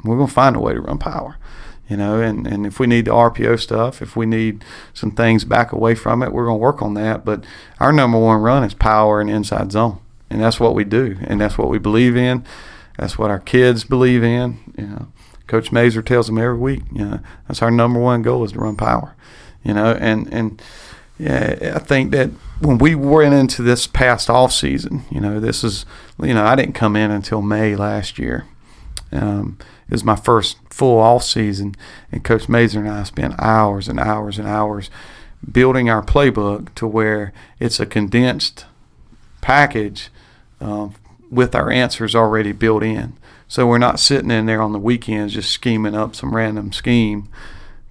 We're 0.04 0.16
going 0.16 0.28
to 0.28 0.34
find 0.34 0.54
a 0.54 0.60
way 0.60 0.74
to 0.74 0.80
run 0.80 0.98
power 0.98 1.38
you 1.88 1.96
know 1.96 2.20
and, 2.20 2.46
and 2.46 2.66
if 2.66 2.78
we 2.78 2.86
need 2.86 3.06
the 3.06 3.10
rpo 3.10 3.58
stuff 3.58 4.02
if 4.02 4.14
we 4.14 4.26
need 4.26 4.64
some 4.92 5.10
things 5.10 5.44
back 5.44 5.72
away 5.72 5.94
from 5.94 6.22
it 6.22 6.32
we're 6.32 6.44
going 6.44 6.58
to 6.58 6.62
work 6.62 6.82
on 6.82 6.94
that 6.94 7.24
but 7.24 7.44
our 7.80 7.92
number 7.92 8.18
one 8.18 8.40
run 8.40 8.62
is 8.62 8.74
power 8.74 9.20
and 9.20 9.30
inside 9.30 9.72
zone 9.72 9.98
and 10.30 10.40
that's 10.40 10.60
what 10.60 10.74
we 10.74 10.84
do 10.84 11.16
and 11.26 11.40
that's 11.40 11.56
what 11.58 11.68
we 11.68 11.78
believe 11.78 12.16
in 12.16 12.44
that's 12.98 13.18
what 13.18 13.30
our 13.30 13.40
kids 13.40 13.84
believe 13.84 14.22
in 14.22 14.58
you 14.76 14.86
know 14.86 15.08
coach 15.48 15.72
mazer 15.72 16.02
tells 16.02 16.26
them 16.26 16.38
every 16.38 16.56
week 16.56 16.82
you 16.92 17.04
know 17.04 17.20
that's 17.48 17.62
our 17.62 17.70
number 17.70 17.98
one 17.98 18.22
goal 18.22 18.44
is 18.44 18.52
to 18.52 18.60
run 18.60 18.76
power 18.76 19.16
you 19.64 19.74
know 19.74 19.92
and 19.98 20.32
and 20.32 20.62
yeah 21.18 21.72
i 21.74 21.78
think 21.80 22.12
that 22.12 22.30
when 22.60 22.78
we 22.78 22.94
went 22.94 23.34
into 23.34 23.62
this 23.62 23.86
past 23.88 24.30
off 24.30 24.52
season 24.52 25.04
you 25.10 25.20
know 25.20 25.40
this 25.40 25.64
is 25.64 25.84
you 26.22 26.34
know 26.34 26.44
i 26.44 26.54
didn't 26.54 26.74
come 26.74 26.94
in 26.94 27.10
until 27.10 27.42
may 27.42 27.74
last 27.74 28.18
year 28.18 28.46
um, 29.12 29.58
it 29.88 29.92
was 29.92 30.04
my 30.04 30.16
first 30.16 30.58
full 30.70 30.98
off 30.98 31.24
season, 31.24 31.74
and 32.12 32.22
Coach 32.22 32.48
Mazer 32.48 32.80
and 32.80 32.90
I 32.90 33.02
spent 33.04 33.34
hours 33.38 33.88
and 33.88 33.98
hours 33.98 34.38
and 34.38 34.46
hours 34.46 34.90
building 35.50 35.88
our 35.88 36.02
playbook 36.02 36.74
to 36.74 36.86
where 36.86 37.32
it's 37.58 37.80
a 37.80 37.86
condensed 37.86 38.66
package 39.40 40.10
um, 40.60 40.94
with 41.30 41.54
our 41.54 41.70
answers 41.70 42.14
already 42.14 42.52
built 42.52 42.82
in. 42.82 43.14
So 43.48 43.66
we're 43.66 43.78
not 43.78 43.98
sitting 43.98 44.30
in 44.30 44.46
there 44.46 44.60
on 44.60 44.72
the 44.72 44.78
weekends 44.78 45.34
just 45.34 45.50
scheming 45.50 45.94
up 45.94 46.14
some 46.14 46.34
random 46.34 46.72
scheme 46.72 47.28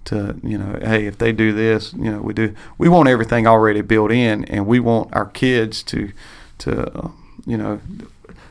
to 0.04 0.40
you 0.42 0.56
know, 0.56 0.78
hey, 0.80 1.06
if 1.06 1.18
they 1.18 1.32
do 1.32 1.52
this, 1.52 1.92
you 1.92 2.10
know, 2.10 2.20
we 2.20 2.32
do. 2.32 2.54
We 2.78 2.88
want 2.88 3.08
everything 3.08 3.46
already 3.46 3.82
built 3.82 4.10
in, 4.10 4.44
and 4.46 4.66
we 4.66 4.80
want 4.80 5.14
our 5.14 5.26
kids 5.26 5.82
to 5.84 6.12
to 6.58 6.98
uh, 6.98 7.10
you 7.46 7.56
know 7.58 7.80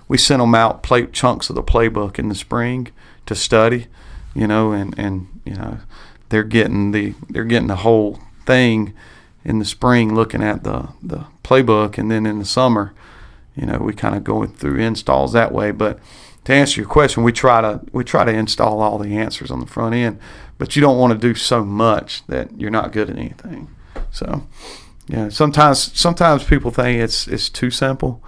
we 0.07 0.17
sent 0.17 0.39
them 0.39 0.53
out 0.53 0.83
play 0.83 1.07
chunks 1.07 1.49
of 1.49 1.55
the 1.55 1.63
playbook 1.63 2.19
in 2.19 2.29
the 2.29 2.35
spring 2.35 2.89
to 3.25 3.35
study, 3.35 3.87
you 4.35 4.47
know, 4.47 4.71
and 4.71 4.97
and 4.99 5.27
you 5.45 5.55
know 5.55 5.79
they're 6.29 6.43
getting 6.43 6.91
the 6.91 7.15
they're 7.29 7.43
getting 7.43 7.67
the 7.67 7.77
whole 7.77 8.19
thing 8.45 8.93
in 9.43 9.59
the 9.59 9.65
spring 9.65 10.13
looking 10.13 10.43
at 10.43 10.63
the 10.63 10.89
the 11.01 11.25
playbook, 11.43 11.97
and 11.97 12.11
then 12.11 12.25
in 12.25 12.39
the 12.39 12.45
summer, 12.45 12.93
you 13.55 13.65
know, 13.65 13.79
we 13.79 13.93
kind 13.93 14.15
of 14.15 14.23
go 14.23 14.45
through 14.45 14.77
installs 14.77 15.33
that 15.33 15.51
way. 15.51 15.71
But 15.71 15.99
to 16.47 16.53
answer 16.53 16.79
your 16.79 16.89
question, 16.89 17.23
we 17.23 17.33
try 17.33 17.59
to 17.59 17.81
we 17.91 18.05
try 18.05 18.23
to 18.23 18.31
install 18.31 18.79
all 18.79 18.97
the 18.97 19.17
answers 19.17 19.51
on 19.51 19.59
the 19.59 19.65
front 19.65 19.93
end, 19.93 20.17
but 20.57 20.77
you 20.77 20.81
don't 20.81 20.97
want 20.97 21.11
to 21.11 21.19
do 21.19 21.35
so 21.35 21.65
much 21.65 22.25
that 22.27 22.57
you're 22.57 22.71
not 22.71 22.93
good 22.93 23.09
at 23.09 23.17
anything. 23.17 23.67
So, 24.11 24.47
yeah, 25.09 25.27
sometimes 25.27 25.91
sometimes 25.99 26.45
people 26.45 26.71
think 26.71 27.01
it's 27.01 27.27
it's 27.27 27.49
too 27.49 27.69
simple, 27.69 28.23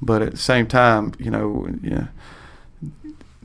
but 0.00 0.22
at 0.22 0.30
the 0.30 0.36
same 0.36 0.68
time, 0.68 1.14
you 1.18 1.32
know, 1.32 1.66
yeah, 1.82 2.06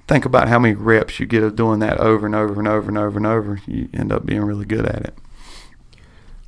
think 0.08 0.26
about 0.26 0.48
how 0.48 0.60
many 0.60 0.76
reps 0.76 1.20
you 1.20 1.26
get 1.26 1.42
of 1.42 1.56
doing 1.56 1.80
that 1.80 1.98
over 1.98 2.28
and 2.28 2.36
over 2.36 2.60
and 2.60 2.68
over 2.68 2.88
and 2.88 3.00
over 3.00 3.18
and 3.18 3.26
over. 3.26 3.60
You 3.66 3.90
end 3.96 4.12
up 4.12 4.28
being 4.28 4.44
really 4.44 4.66
good 4.66 4.86
at 4.86 5.02
it. 5.06 5.16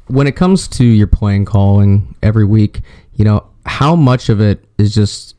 when 0.07 0.27
it 0.27 0.35
comes 0.35 0.67
to 0.67 0.83
your 0.83 1.07
playing 1.07 1.45
calling 1.45 2.13
every 2.21 2.45
week, 2.45 2.81
you 3.15 3.25
know, 3.25 3.47
how 3.65 3.95
much 3.95 4.29
of 4.29 4.41
it 4.41 4.65
is 4.77 4.93
just 4.93 5.35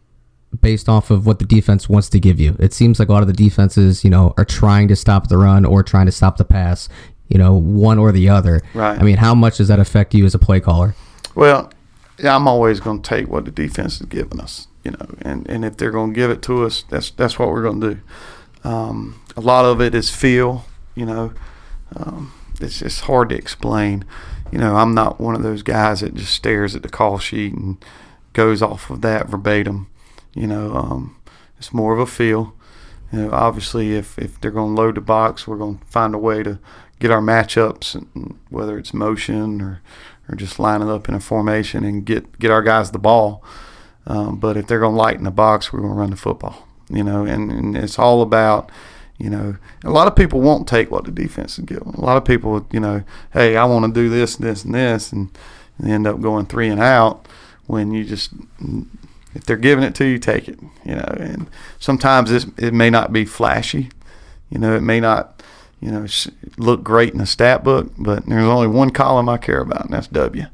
based 0.60 0.88
off 0.88 1.10
of 1.10 1.26
what 1.26 1.38
the 1.38 1.44
defense 1.44 1.88
wants 1.88 2.08
to 2.10 2.20
give 2.20 2.38
you? 2.38 2.56
It 2.58 2.72
seems 2.72 2.98
like 2.98 3.08
a 3.08 3.12
lot 3.12 3.22
of 3.22 3.28
the 3.28 3.32
defenses, 3.32 4.04
you 4.04 4.10
know, 4.10 4.34
are 4.36 4.44
trying 4.44 4.88
to 4.88 4.96
stop 4.96 5.28
the 5.28 5.38
run 5.38 5.64
or 5.64 5.82
trying 5.82 6.06
to 6.06 6.12
stop 6.12 6.36
the 6.36 6.44
pass, 6.44 6.88
you 7.28 7.38
know, 7.38 7.54
one 7.54 7.98
or 7.98 8.12
the 8.12 8.28
other. 8.28 8.60
Right. 8.74 8.98
I 8.98 9.02
mean, 9.02 9.16
how 9.16 9.34
much 9.34 9.58
does 9.58 9.68
that 9.68 9.80
affect 9.80 10.14
you 10.14 10.24
as 10.26 10.34
a 10.34 10.38
play 10.38 10.60
caller? 10.60 10.94
Well, 11.34 11.72
yeah, 12.18 12.36
I'm 12.36 12.46
always 12.46 12.80
going 12.80 13.02
to 13.02 13.08
take 13.08 13.28
what 13.28 13.44
the 13.44 13.50
defense 13.50 14.00
is 14.00 14.06
giving 14.06 14.40
us, 14.40 14.68
you 14.84 14.90
know, 14.92 15.14
and, 15.22 15.48
and 15.48 15.64
if 15.64 15.76
they're 15.76 15.90
going 15.90 16.12
to 16.12 16.16
give 16.16 16.30
it 16.30 16.42
to 16.42 16.64
us, 16.64 16.84
that's 16.88 17.10
that's 17.10 17.38
what 17.38 17.48
we're 17.48 17.62
going 17.62 17.80
to 17.80 17.94
do. 17.94 18.00
Um, 18.64 19.20
a 19.36 19.40
lot 19.40 19.64
of 19.64 19.80
it 19.80 19.94
is 19.94 20.10
feel, 20.10 20.66
you 20.94 21.06
know. 21.06 21.32
Um, 21.96 22.32
it's 22.60 22.78
just 22.78 23.02
hard 23.02 23.30
to 23.30 23.34
explain. 23.34 24.04
You 24.50 24.58
know, 24.58 24.76
I'm 24.76 24.94
not 24.94 25.20
one 25.20 25.34
of 25.34 25.42
those 25.42 25.62
guys 25.62 26.00
that 26.00 26.14
just 26.14 26.32
stares 26.32 26.76
at 26.76 26.82
the 26.82 26.88
call 26.88 27.18
sheet 27.18 27.54
and 27.54 27.82
goes 28.32 28.62
off 28.62 28.90
of 28.90 29.00
that 29.02 29.28
verbatim. 29.28 29.88
You 30.34 30.46
know, 30.46 30.74
um, 30.74 31.16
it's 31.58 31.72
more 31.72 31.92
of 31.92 32.00
a 32.00 32.06
feel. 32.06 32.54
You 33.12 33.22
know, 33.22 33.30
obviously, 33.32 33.94
if, 33.94 34.18
if 34.18 34.40
they're 34.40 34.50
going 34.50 34.74
to 34.74 34.82
load 34.82 34.94
the 34.94 35.02
box, 35.02 35.46
we're 35.46 35.58
going 35.58 35.78
to 35.78 35.84
find 35.84 36.14
a 36.14 36.18
way 36.18 36.42
to 36.42 36.58
get 36.98 37.10
our 37.10 37.20
matchups, 37.20 37.94
and 37.94 38.38
whether 38.48 38.78
it's 38.78 38.94
motion 38.94 39.60
or, 39.60 39.82
or 40.28 40.36
just 40.36 40.58
lining 40.58 40.88
up 40.88 41.08
in 41.08 41.14
a 41.14 41.20
formation 41.20 41.84
and 41.84 42.06
get, 42.06 42.38
get 42.38 42.50
our 42.50 42.62
guys 42.62 42.90
the 42.90 42.98
ball. 42.98 43.44
Um, 44.06 44.38
but 44.38 44.56
if 44.56 44.66
they're 44.66 44.80
going 44.80 44.94
to 44.94 45.00
lighten 45.00 45.24
the 45.24 45.30
box, 45.30 45.72
we're 45.72 45.80
going 45.80 45.92
to 45.92 45.98
run 45.98 46.10
the 46.10 46.16
football. 46.16 46.66
You 46.88 47.04
know, 47.04 47.24
and, 47.24 47.50
and 47.50 47.76
it's 47.76 47.98
all 47.98 48.22
about, 48.22 48.70
you 49.18 49.30
know, 49.30 49.56
a 49.84 49.90
lot 49.90 50.08
of 50.08 50.16
people 50.16 50.40
won't 50.40 50.68
take 50.68 50.90
what 50.90 51.04
the 51.04 51.10
defense 51.10 51.58
is 51.58 51.64
giving. 51.64 51.94
A 51.94 52.00
lot 52.00 52.16
of 52.16 52.24
people, 52.24 52.66
you 52.70 52.80
know, 52.80 53.02
hey, 53.32 53.56
I 53.56 53.64
want 53.64 53.86
to 53.86 54.00
do 54.00 54.08
this, 54.08 54.36
this, 54.36 54.64
and 54.64 54.74
this, 54.74 55.12
and, 55.12 55.30
and 55.78 55.90
end 55.90 56.06
up 56.06 56.20
going 56.20 56.46
three 56.46 56.68
and 56.68 56.80
out 56.80 57.26
when 57.66 57.92
you 57.92 58.04
just 58.04 58.30
if 59.34 59.44
they're 59.44 59.56
giving 59.56 59.84
it 59.84 59.94
to 59.96 60.04
you, 60.04 60.18
take 60.18 60.48
it. 60.48 60.58
You 60.84 60.96
know, 60.96 61.16
and 61.18 61.48
sometimes 61.78 62.30
this 62.30 62.46
it 62.58 62.74
may 62.74 62.90
not 62.90 63.12
be 63.12 63.24
flashy. 63.24 63.90
You 64.50 64.58
know, 64.58 64.74
it 64.74 64.82
may 64.82 65.00
not, 65.00 65.42
you 65.80 65.90
know, 65.90 66.06
look 66.58 66.82
great 66.82 67.14
in 67.14 67.20
a 67.20 67.26
stat 67.26 67.64
book, 67.64 67.90
but 67.98 68.26
there's 68.26 68.44
only 68.44 68.66
one 68.66 68.90
column 68.90 69.28
I 69.28 69.38
care 69.38 69.60
about, 69.60 69.86
and 69.86 69.94
that's 69.94 70.08
W. 70.08 70.44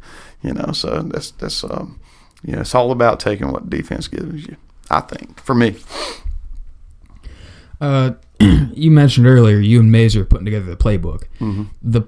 You 0.42 0.54
know, 0.54 0.72
so 0.72 1.02
that's 1.02 1.32
that's 1.32 1.64
um, 1.64 2.00
you 2.44 2.54
know, 2.54 2.60
it's 2.60 2.74
all 2.74 2.92
about 2.92 3.20
taking 3.20 3.50
what 3.50 3.68
defense 3.68 4.08
gives 4.08 4.46
you. 4.46 4.56
I 4.90 5.00
think 5.00 5.40
for 5.40 5.54
me. 5.54 5.76
Uh, 7.80 8.12
you 8.40 8.90
mentioned 8.90 9.26
earlier 9.26 9.58
you 9.58 9.80
and 9.80 9.90
Mazer 9.90 10.24
putting 10.24 10.44
together 10.44 10.66
the 10.66 10.76
playbook. 10.76 11.24
Mm-hmm. 11.40 11.64
The, 11.82 12.02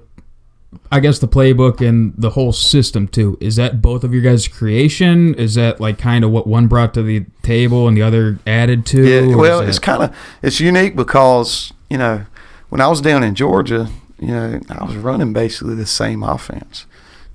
I 0.91 0.99
guess 0.99 1.19
the 1.19 1.27
playbook 1.27 1.85
and 1.85 2.13
the 2.17 2.31
whole 2.31 2.53
system 2.53 3.07
too. 3.07 3.37
Is 3.41 3.57
that 3.57 3.81
both 3.81 4.03
of 4.03 4.13
your 4.13 4.21
guys' 4.21 4.47
creation? 4.47 5.33
Is 5.35 5.55
that 5.55 5.81
like 5.81 5.97
kind 5.97 6.23
of 6.23 6.31
what 6.31 6.47
one 6.47 6.67
brought 6.67 6.93
to 6.93 7.03
the 7.03 7.25
table 7.43 7.87
and 7.87 7.97
the 7.97 8.01
other 8.01 8.39
added 8.47 8.85
to? 8.87 9.05
Yeah, 9.05 9.35
well, 9.35 9.61
is 9.61 9.69
it's 9.69 9.79
kind 9.79 10.03
of 10.03 10.15
it's 10.41 10.59
unique 10.59 10.95
because 10.95 11.73
you 11.89 11.97
know 11.97 12.25
when 12.69 12.79
I 12.79 12.87
was 12.87 13.01
down 13.01 13.23
in 13.23 13.35
Georgia, 13.35 13.89
you 14.19 14.27
know 14.27 14.61
I 14.69 14.85
was 14.85 14.95
running 14.95 15.33
basically 15.33 15.75
the 15.75 15.85
same 15.85 16.23
offense, 16.23 16.85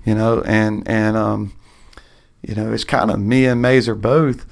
you 0.05 0.15
know, 0.15 0.43
and 0.47 0.87
and 0.89 1.17
um, 1.17 1.55
you 2.43 2.55
know 2.55 2.73
it's 2.73 2.85
kind 2.85 3.11
of 3.11 3.21
me 3.21 3.45
and 3.45 3.61
Mazer 3.61 3.95
both. 3.95 4.47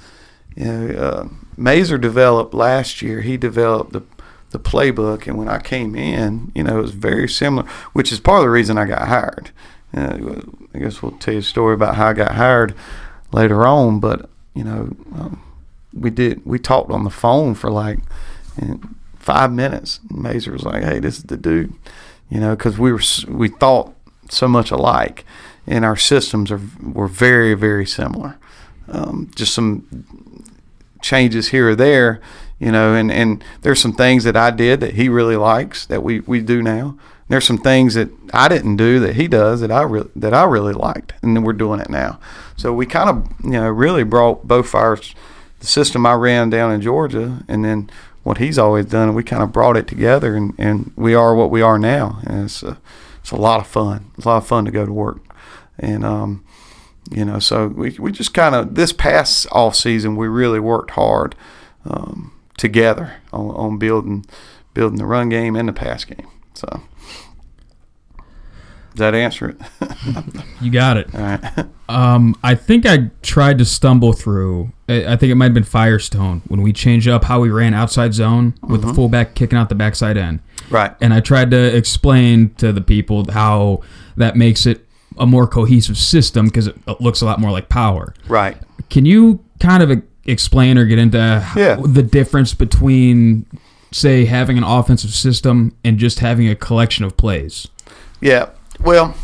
You 0.55 0.65
know, 0.65 0.95
uh, 0.95 1.27
Mazer 1.57 1.97
developed 1.97 2.53
last 2.53 3.01
year. 3.01 3.21
He 3.21 3.35
developed 3.35 3.93
the 3.93 4.01
the 4.51 4.59
playbook, 4.59 5.27
and 5.27 5.37
when 5.37 5.47
I 5.47 5.59
came 5.59 5.95
in, 5.95 6.51
you 6.55 6.63
know, 6.63 6.77
it 6.79 6.81
was 6.81 6.91
very 6.91 7.27
similar, 7.27 7.67
which 7.93 8.11
is 8.11 8.19
part 8.19 8.39
of 8.39 8.43
the 8.45 8.49
reason 8.49 8.77
I 8.77 8.85
got 8.85 9.07
hired. 9.07 9.51
Uh, 9.93 10.41
I 10.73 10.79
guess 10.79 11.01
we'll 11.01 11.11
tell 11.13 11.33
you 11.33 11.39
a 11.39 11.43
story 11.43 11.73
about 11.73 11.95
how 11.95 12.07
I 12.07 12.13
got 12.13 12.35
hired 12.35 12.75
later 13.31 13.65
on, 13.65 13.99
but 13.99 14.29
you 14.53 14.63
know. 14.63 14.95
Um, 15.15 15.41
we 15.95 16.09
did 16.09 16.45
we 16.45 16.59
talked 16.59 16.91
on 16.91 17.03
the 17.03 17.09
phone 17.09 17.55
for 17.55 17.71
like 17.71 17.99
five 19.17 19.51
minutes. 19.51 19.99
Mazer 20.09 20.51
was 20.51 20.63
like, 20.63 20.83
"Hey, 20.83 20.99
this 20.99 21.17
is 21.17 21.23
the 21.23 21.37
dude," 21.37 21.73
you 22.29 22.39
know, 22.39 22.55
because 22.55 22.77
we 22.77 22.91
were 22.91 23.01
we 23.27 23.47
thought 23.47 23.93
so 24.29 24.47
much 24.47 24.71
alike, 24.71 25.25
and 25.65 25.85
our 25.85 25.95
systems 25.95 26.51
are 26.51 26.61
were 26.81 27.07
very 27.07 27.53
very 27.53 27.85
similar. 27.85 28.37
Um, 28.87 29.31
just 29.35 29.53
some 29.53 30.05
changes 31.01 31.49
here 31.49 31.69
or 31.69 31.75
there, 31.75 32.21
you 32.59 32.71
know, 32.71 32.93
and 32.93 33.11
and 33.11 33.43
there's 33.61 33.81
some 33.81 33.93
things 33.93 34.23
that 34.23 34.37
I 34.37 34.51
did 34.51 34.79
that 34.79 34.93
he 34.93 35.09
really 35.09 35.35
likes 35.35 35.85
that 35.87 36.03
we 36.03 36.21
we 36.21 36.41
do 36.41 36.61
now. 36.61 36.97
There's 37.27 37.45
some 37.45 37.57
things 37.57 37.95
that 37.95 38.09
I 38.33 38.47
didn't 38.47 38.77
do 38.77 38.99
that 38.99 39.15
he 39.15 39.27
does 39.27 39.61
that 39.61 39.71
I 39.71 39.81
re- 39.81 40.09
that 40.15 40.33
I 40.33 40.43
really 40.43 40.73
liked, 40.73 41.13
and 41.21 41.35
then 41.35 41.43
we're 41.43 41.53
doing 41.53 41.79
it 41.79 41.89
now. 41.89 42.19
So 42.55 42.71
we 42.73 42.85
kind 42.85 43.09
of 43.09 43.27
you 43.43 43.51
know 43.51 43.69
really 43.69 44.03
brought 44.03 44.47
both 44.47 44.73
our 44.73 44.97
the 45.59 45.65
system 45.65 46.05
I 46.05 46.13
ran 46.13 46.49
down 46.49 46.71
in 46.71 46.81
Georgia, 46.81 47.43
and 47.47 47.65
then 47.65 47.89
what 48.23 48.37
he's 48.37 48.57
always 48.57 48.85
done, 48.85 49.09
and 49.09 49.15
we 49.15 49.23
kind 49.23 49.43
of 49.43 49.51
brought 49.51 49.77
it 49.77 49.87
together, 49.87 50.35
and, 50.35 50.53
and 50.57 50.91
we 50.95 51.13
are 51.13 51.35
what 51.35 51.51
we 51.51 51.61
are 51.61 51.77
now. 51.77 52.19
And 52.25 52.45
it's 52.45 52.63
a, 52.63 52.79
it's 53.21 53.31
a 53.31 53.35
lot 53.35 53.59
of 53.59 53.67
fun. 53.67 54.11
It's 54.17 54.25
a 54.25 54.29
lot 54.29 54.37
of 54.37 54.47
fun 54.47 54.65
to 54.65 54.71
go 54.71 54.85
to 54.85 54.93
work, 54.93 55.19
and 55.77 56.05
um, 56.05 56.45
you 57.11 57.25
know, 57.25 57.39
so 57.39 57.67
we 57.67 57.91
we 57.99 58.11
just 58.11 58.33
kind 58.33 58.55
of 58.55 58.75
this 58.75 58.93
past 58.93 59.47
off 59.51 59.75
season 59.75 60.15
we 60.15 60.27
really 60.27 60.59
worked 60.59 60.91
hard 60.91 61.35
um, 61.85 62.31
together 62.57 63.13
on, 63.33 63.47
on 63.51 63.77
building 63.77 64.25
building 64.73 64.97
the 64.97 65.05
run 65.05 65.29
game 65.29 65.55
and 65.55 65.67
the 65.69 65.73
pass 65.73 66.03
game. 66.05 66.27
So. 66.53 66.81
Does 68.93 68.99
that 68.99 69.13
answer 69.15 69.49
it? 69.49 69.57
you 70.61 70.71
got 70.71 70.97
it. 70.97 71.13
All 71.13 71.21
right. 71.21 71.65
Um, 71.87 72.35
I 72.43 72.55
think 72.55 72.87
I 72.87 73.11
tried 73.21 73.59
to 73.59 73.65
stumble 73.65 74.11
through. 74.11 74.71
I 74.89 75.15
think 75.17 75.31
it 75.31 75.35
might 75.35 75.45
have 75.45 75.53
been 75.53 75.63
Firestone 75.63 76.41
when 76.47 76.63
we 76.63 76.73
changed 76.73 77.07
up 77.07 77.25
how 77.25 77.39
we 77.41 77.51
ran 77.51 77.75
outside 77.75 78.15
zone 78.15 78.55
with 78.63 78.79
Mm-hmm. 78.81 78.87
the 78.89 78.93
fullback 78.95 79.35
kicking 79.35 79.55
out 79.55 79.69
the 79.69 79.75
backside 79.75 80.17
end. 80.17 80.39
right. 80.71 80.95
and 80.99 81.13
I 81.13 81.19
tried 81.19 81.51
to 81.51 81.77
explain 81.77 82.55
to 82.55 82.71
the 82.73 82.81
people 82.81 83.31
how 83.31 83.81
that 84.17 84.35
makes 84.35 84.65
it 84.65 84.83
a 85.19 85.27
more 85.27 85.45
cohesive 85.45 85.95
system 85.95 86.47
because 86.47 86.65
it 86.65 86.75
looks 86.99 87.21
a 87.21 87.25
lot 87.25 87.39
more 87.39 87.51
like 87.51 87.69
power. 87.69 88.15
Right. 88.27 88.57
Can 88.89 89.05
you 89.05 89.45
kind 89.59 89.83
of 89.83 90.01
explain 90.25 90.77
or 90.77 90.85
get 90.85 90.97
into 90.99 91.17
Yeah. 91.55 91.77
the 91.83 92.03
difference 92.03 92.53
between, 92.53 93.45
say, 93.91 94.25
having 94.25 94.57
an 94.57 94.63
offensive 94.63 95.11
system 95.11 95.73
and 95.83 95.97
just 95.97 96.19
having 96.19 96.47
a 96.49 96.55
collection 96.55 97.05
of 97.05 97.15
plays? 97.17 97.67
Yeah. 98.21 98.47
Well, 98.79 99.15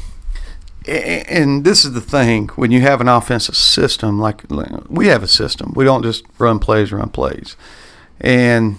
and 0.87 1.63
this 1.63 1.85
is 1.85 1.93
the 1.93 2.01
thing 2.01 2.47
when 2.55 2.71
you 2.71 2.81
have 2.81 3.01
an 3.01 3.07
offensive 3.07 3.55
system, 3.55 4.19
like 4.19 4.43
we 4.89 5.07
have 5.07 5.23
a 5.23 5.27
system, 5.27 5.73
we 5.75 5.85
don't 5.85 6.03
just 6.03 6.23
run 6.39 6.59
plays, 6.59 6.91
run 6.91 7.09
plays. 7.09 7.55
And, 8.19 8.77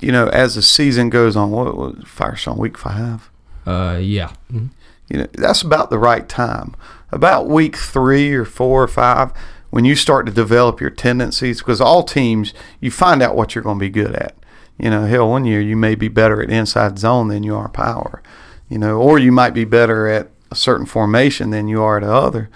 you 0.00 0.12
know, 0.12 0.28
as 0.28 0.54
the 0.56 0.62
season 0.62 1.08
goes 1.10 1.36
on, 1.36 1.50
what 1.50 1.76
was 1.76 1.96
Firestone 2.06 2.58
week 2.58 2.76
five? 2.76 3.30
Uh, 3.66 3.98
yeah. 4.00 4.32
You 4.50 4.70
know, 5.18 5.26
that's 5.34 5.62
about 5.62 5.90
the 5.90 5.98
right 5.98 6.28
time. 6.28 6.74
About 7.12 7.48
week 7.48 7.76
three 7.76 8.32
or 8.34 8.44
four 8.44 8.82
or 8.82 8.88
five, 8.88 9.32
when 9.76 9.84
you 9.84 9.94
start 9.94 10.24
to 10.24 10.32
develop 10.32 10.80
your 10.80 10.88
tendencies, 10.88 11.58
because 11.58 11.82
all 11.82 12.02
teams, 12.02 12.54
you 12.80 12.90
find 12.90 13.22
out 13.22 13.36
what 13.36 13.54
you're 13.54 13.62
going 13.62 13.76
to 13.76 13.84
be 13.84 13.90
good 13.90 14.14
at. 14.14 14.34
You 14.78 14.88
know, 14.88 15.04
hell, 15.04 15.28
one 15.28 15.44
year 15.44 15.60
you 15.60 15.76
may 15.76 15.94
be 15.94 16.08
better 16.08 16.42
at 16.42 16.48
inside 16.48 16.98
zone 16.98 17.28
than 17.28 17.42
you 17.42 17.54
are 17.54 17.68
power. 17.68 18.22
You 18.70 18.78
know, 18.78 18.98
or 18.98 19.18
you 19.18 19.30
might 19.32 19.52
be 19.52 19.66
better 19.66 20.08
at 20.08 20.30
a 20.50 20.54
certain 20.54 20.86
formation 20.86 21.50
than 21.50 21.68
you 21.68 21.82
are 21.82 21.98
at 21.98 22.04
other. 22.04 22.48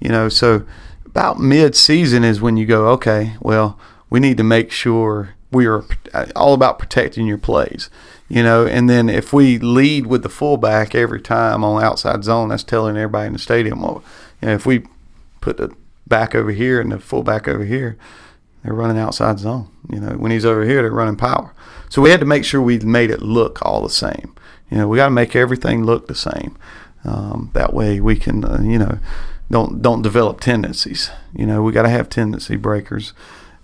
You 0.00 0.10
know, 0.10 0.28
so 0.28 0.66
about 1.06 1.40
mid-season 1.40 2.24
is 2.24 2.42
when 2.42 2.58
you 2.58 2.66
go, 2.66 2.88
okay, 2.88 3.36
well, 3.40 3.80
we 4.10 4.20
need 4.20 4.36
to 4.36 4.44
make 4.44 4.70
sure 4.70 5.30
we 5.50 5.64
are 5.64 5.82
all 6.36 6.52
about 6.52 6.78
protecting 6.78 7.26
your 7.26 7.38
plays. 7.38 7.88
You 8.28 8.42
know, 8.42 8.66
and 8.66 8.90
then 8.90 9.08
if 9.08 9.32
we 9.32 9.56
lead 9.58 10.08
with 10.08 10.22
the 10.22 10.28
fullback 10.28 10.94
every 10.94 11.22
time 11.22 11.64
on 11.64 11.82
outside 11.82 12.22
zone, 12.22 12.50
that's 12.50 12.62
telling 12.62 12.98
everybody 12.98 13.28
in 13.28 13.32
the 13.32 13.38
stadium, 13.38 13.80
well, 13.80 14.04
you 14.42 14.48
know, 14.48 14.54
if 14.54 14.66
we 14.66 14.82
put 15.40 15.56
the 15.56 15.74
back 16.06 16.34
over 16.34 16.50
here 16.50 16.80
and 16.80 16.92
the 16.92 16.98
fullback 16.98 17.48
over 17.48 17.64
here, 17.64 17.96
they're 18.62 18.74
running 18.74 18.98
outside 18.98 19.38
zone. 19.38 19.68
You 19.90 20.00
know, 20.00 20.16
when 20.16 20.30
he's 20.30 20.44
over 20.44 20.64
here, 20.64 20.82
they're 20.82 20.90
running 20.90 21.16
power. 21.16 21.52
So 21.88 22.02
we 22.02 22.10
had 22.10 22.20
to 22.20 22.26
make 22.26 22.44
sure 22.44 22.60
we 22.60 22.78
made 22.78 23.10
it 23.10 23.22
look 23.22 23.64
all 23.64 23.82
the 23.82 23.90
same. 23.90 24.34
You 24.70 24.78
know, 24.78 24.88
we 24.88 24.96
got 24.96 25.06
to 25.06 25.12
make 25.12 25.36
everything 25.36 25.84
look 25.84 26.08
the 26.08 26.14
same. 26.14 26.56
Um, 27.04 27.50
that 27.54 27.72
way 27.72 28.00
we 28.00 28.16
can, 28.16 28.44
uh, 28.44 28.60
you 28.62 28.78
know, 28.78 28.98
don't 29.50 29.80
don't 29.80 30.02
develop 30.02 30.40
tendencies. 30.40 31.10
You 31.32 31.46
know, 31.46 31.62
we 31.62 31.72
got 31.72 31.82
to 31.82 31.88
have 31.88 32.08
tendency 32.08 32.56
breakers. 32.56 33.12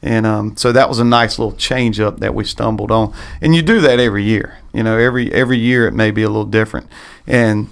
And 0.01 0.27
um, 0.27 0.57
so 0.57 0.73
that 0.73 0.89
was 0.89 0.99
a 0.99 1.05
nice 1.05 1.39
little 1.39 1.57
change 1.57 2.01
up 2.01 2.21
that 2.21 2.35
we 2.35 2.45
stumbled 2.45 2.91
on. 2.91 3.15
And 3.41 3.55
you 3.55 3.63
do 3.63 3.81
that 3.81 4.01
every 4.01 4.25
year. 4.25 4.59
You 4.73 4.83
know, 4.83 4.97
every 4.97 5.33
every 5.33 5.59
year 5.59 5.87
it 5.87 5.93
may 5.93 6.11
be 6.11 6.23
a 6.23 6.29
little 6.29 6.45
different. 6.45 6.89
And 7.27 7.69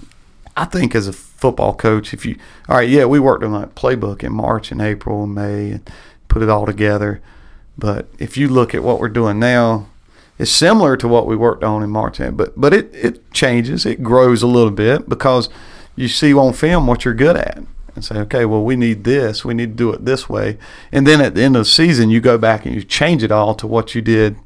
I 0.55 0.65
think 0.65 0.93
as 0.95 1.07
a 1.07 1.13
football 1.41 1.73
coach, 1.73 2.13
if 2.13 2.25
you 2.25 2.37
all 2.69 2.77
right, 2.77 2.87
yeah, 2.87 3.05
we 3.05 3.19
worked 3.19 3.43
on 3.43 3.59
that 3.59 3.75
playbook 3.75 4.23
in 4.23 4.31
March 4.31 4.71
and 4.71 4.81
April 4.81 5.23
and 5.23 5.35
May 5.35 5.71
and 5.71 5.91
put 6.27 6.43
it 6.43 6.49
all 6.49 6.65
together. 6.65 7.21
But 7.77 8.07
if 8.19 8.37
you 8.37 8.47
look 8.47 8.75
at 8.75 8.83
what 8.83 8.99
we're 8.99 9.09
doing 9.09 9.39
now, 9.39 9.87
it's 10.37 10.51
similar 10.51 10.95
to 10.97 11.07
what 11.07 11.25
we 11.25 11.35
worked 11.35 11.63
on 11.63 11.83
in 11.83 11.89
Martin, 11.89 12.35
but 12.35 12.59
but 12.59 12.73
it 12.73 12.93
it 12.93 13.31
changes, 13.33 13.85
it 13.85 14.03
grows 14.03 14.43
a 14.43 14.47
little 14.47 14.71
bit 14.71 15.09
because 15.09 15.49
you 15.95 16.07
see 16.07 16.33
on 16.33 16.53
film 16.53 16.87
what 16.87 17.03
you're 17.03 17.13
good 17.13 17.35
at 17.35 17.59
and 17.93 18.05
say, 18.05 18.15
okay, 18.19 18.45
well, 18.45 18.63
we 18.63 18.75
need 18.75 19.03
this, 19.03 19.43
we 19.43 19.53
need 19.53 19.71
to 19.71 19.75
do 19.75 19.91
it 19.91 20.05
this 20.05 20.29
way, 20.29 20.57
and 20.91 21.05
then 21.05 21.21
at 21.21 21.35
the 21.35 21.41
end 21.41 21.55
of 21.55 21.61
the 21.61 21.69
season, 21.69 22.09
you 22.09 22.21
go 22.21 22.37
back 22.37 22.65
and 22.65 22.73
you 22.73 22.83
change 22.83 23.23
it 23.23 23.31
all 23.31 23.53
to 23.55 23.67
what 23.67 23.93
you 23.93 24.01
did 24.01 24.37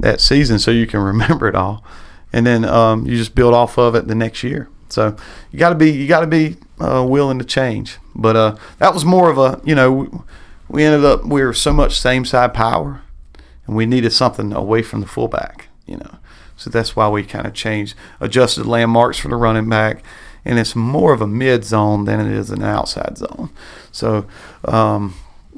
that 0.00 0.20
season, 0.20 0.58
so 0.58 0.70
you 0.70 0.86
can 0.86 1.00
remember 1.12 1.46
it 1.46 1.54
all, 1.54 1.84
and 2.32 2.46
then 2.46 2.64
um, 2.64 3.06
you 3.06 3.16
just 3.16 3.34
build 3.34 3.54
off 3.54 3.78
of 3.78 3.94
it 3.94 4.08
the 4.08 4.14
next 4.14 4.42
year. 4.42 4.68
So 4.88 5.16
you 5.50 5.58
got 5.58 5.70
to 5.70 5.74
be 5.74 5.90
you 5.90 6.06
got 6.06 6.20
to 6.20 6.26
be 6.26 6.56
uh, 6.80 7.04
willing 7.08 7.38
to 7.38 7.44
change. 7.44 7.98
But 8.14 8.36
uh, 8.36 8.56
that 8.78 8.94
was 8.94 9.04
more 9.04 9.30
of 9.30 9.38
a 9.38 9.60
you 9.64 9.74
know 9.74 10.24
we 10.68 10.84
ended 10.84 11.04
up 11.04 11.24
we 11.24 11.42
were 11.42 11.52
so 11.52 11.72
much 11.72 11.98
same 11.98 12.24
side 12.24 12.54
power, 12.54 13.02
and 13.66 13.76
we 13.76 13.86
needed 13.86 14.12
something 14.12 14.52
away 14.52 14.82
from 14.82 15.00
the 15.00 15.06
fullback. 15.06 15.68
You 15.86 15.98
know, 15.98 16.18
so 16.56 16.70
that's 16.70 16.96
why 16.96 17.08
we 17.08 17.24
kind 17.24 17.46
of 17.46 17.54
changed, 17.54 17.94
adjusted 18.20 18.66
landmarks 18.66 19.18
for 19.18 19.28
the 19.28 19.36
running 19.36 19.68
back, 19.68 20.02
and 20.44 20.58
it's 20.58 20.74
more 20.74 21.12
of 21.12 21.20
a 21.20 21.26
mid 21.26 21.64
zone 21.64 22.04
than 22.04 22.20
it 22.20 22.32
is 22.32 22.50
an 22.50 22.62
outside 22.62 23.18
zone. 23.18 23.50
So 23.92 24.26
um, 24.64 25.14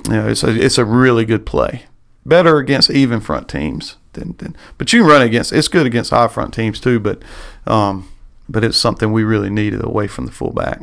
you 0.07 0.13
know 0.13 0.29
it's 0.29 0.43
a 0.43 0.51
it's 0.51 0.79
a 0.79 0.85
really 0.85 1.25
good 1.25 1.47
play. 1.47 1.85
Better 2.27 2.59
against 2.59 2.91
even 2.91 3.21
front 3.21 3.49
teams 3.49 3.97
than, 4.13 4.35
than 4.37 4.55
but 4.77 4.93
you 4.93 5.01
can 5.01 5.09
run 5.09 5.23
against 5.23 5.53
it's 5.53 5.69
good 5.69 5.87
against 5.87 6.11
high 6.11 6.29
front 6.29 6.53
teams 6.53 6.81
too. 6.81 7.01
But 7.01 7.23
um, 7.67 8.09
but 8.49 8.65
it's 8.65 8.77
something 8.77 9.13
we 9.13 9.25
really 9.25 9.51
needed 9.51 9.85
away 9.85 10.07
from 10.07 10.27
the 10.27 10.33
fullback. 10.33 10.81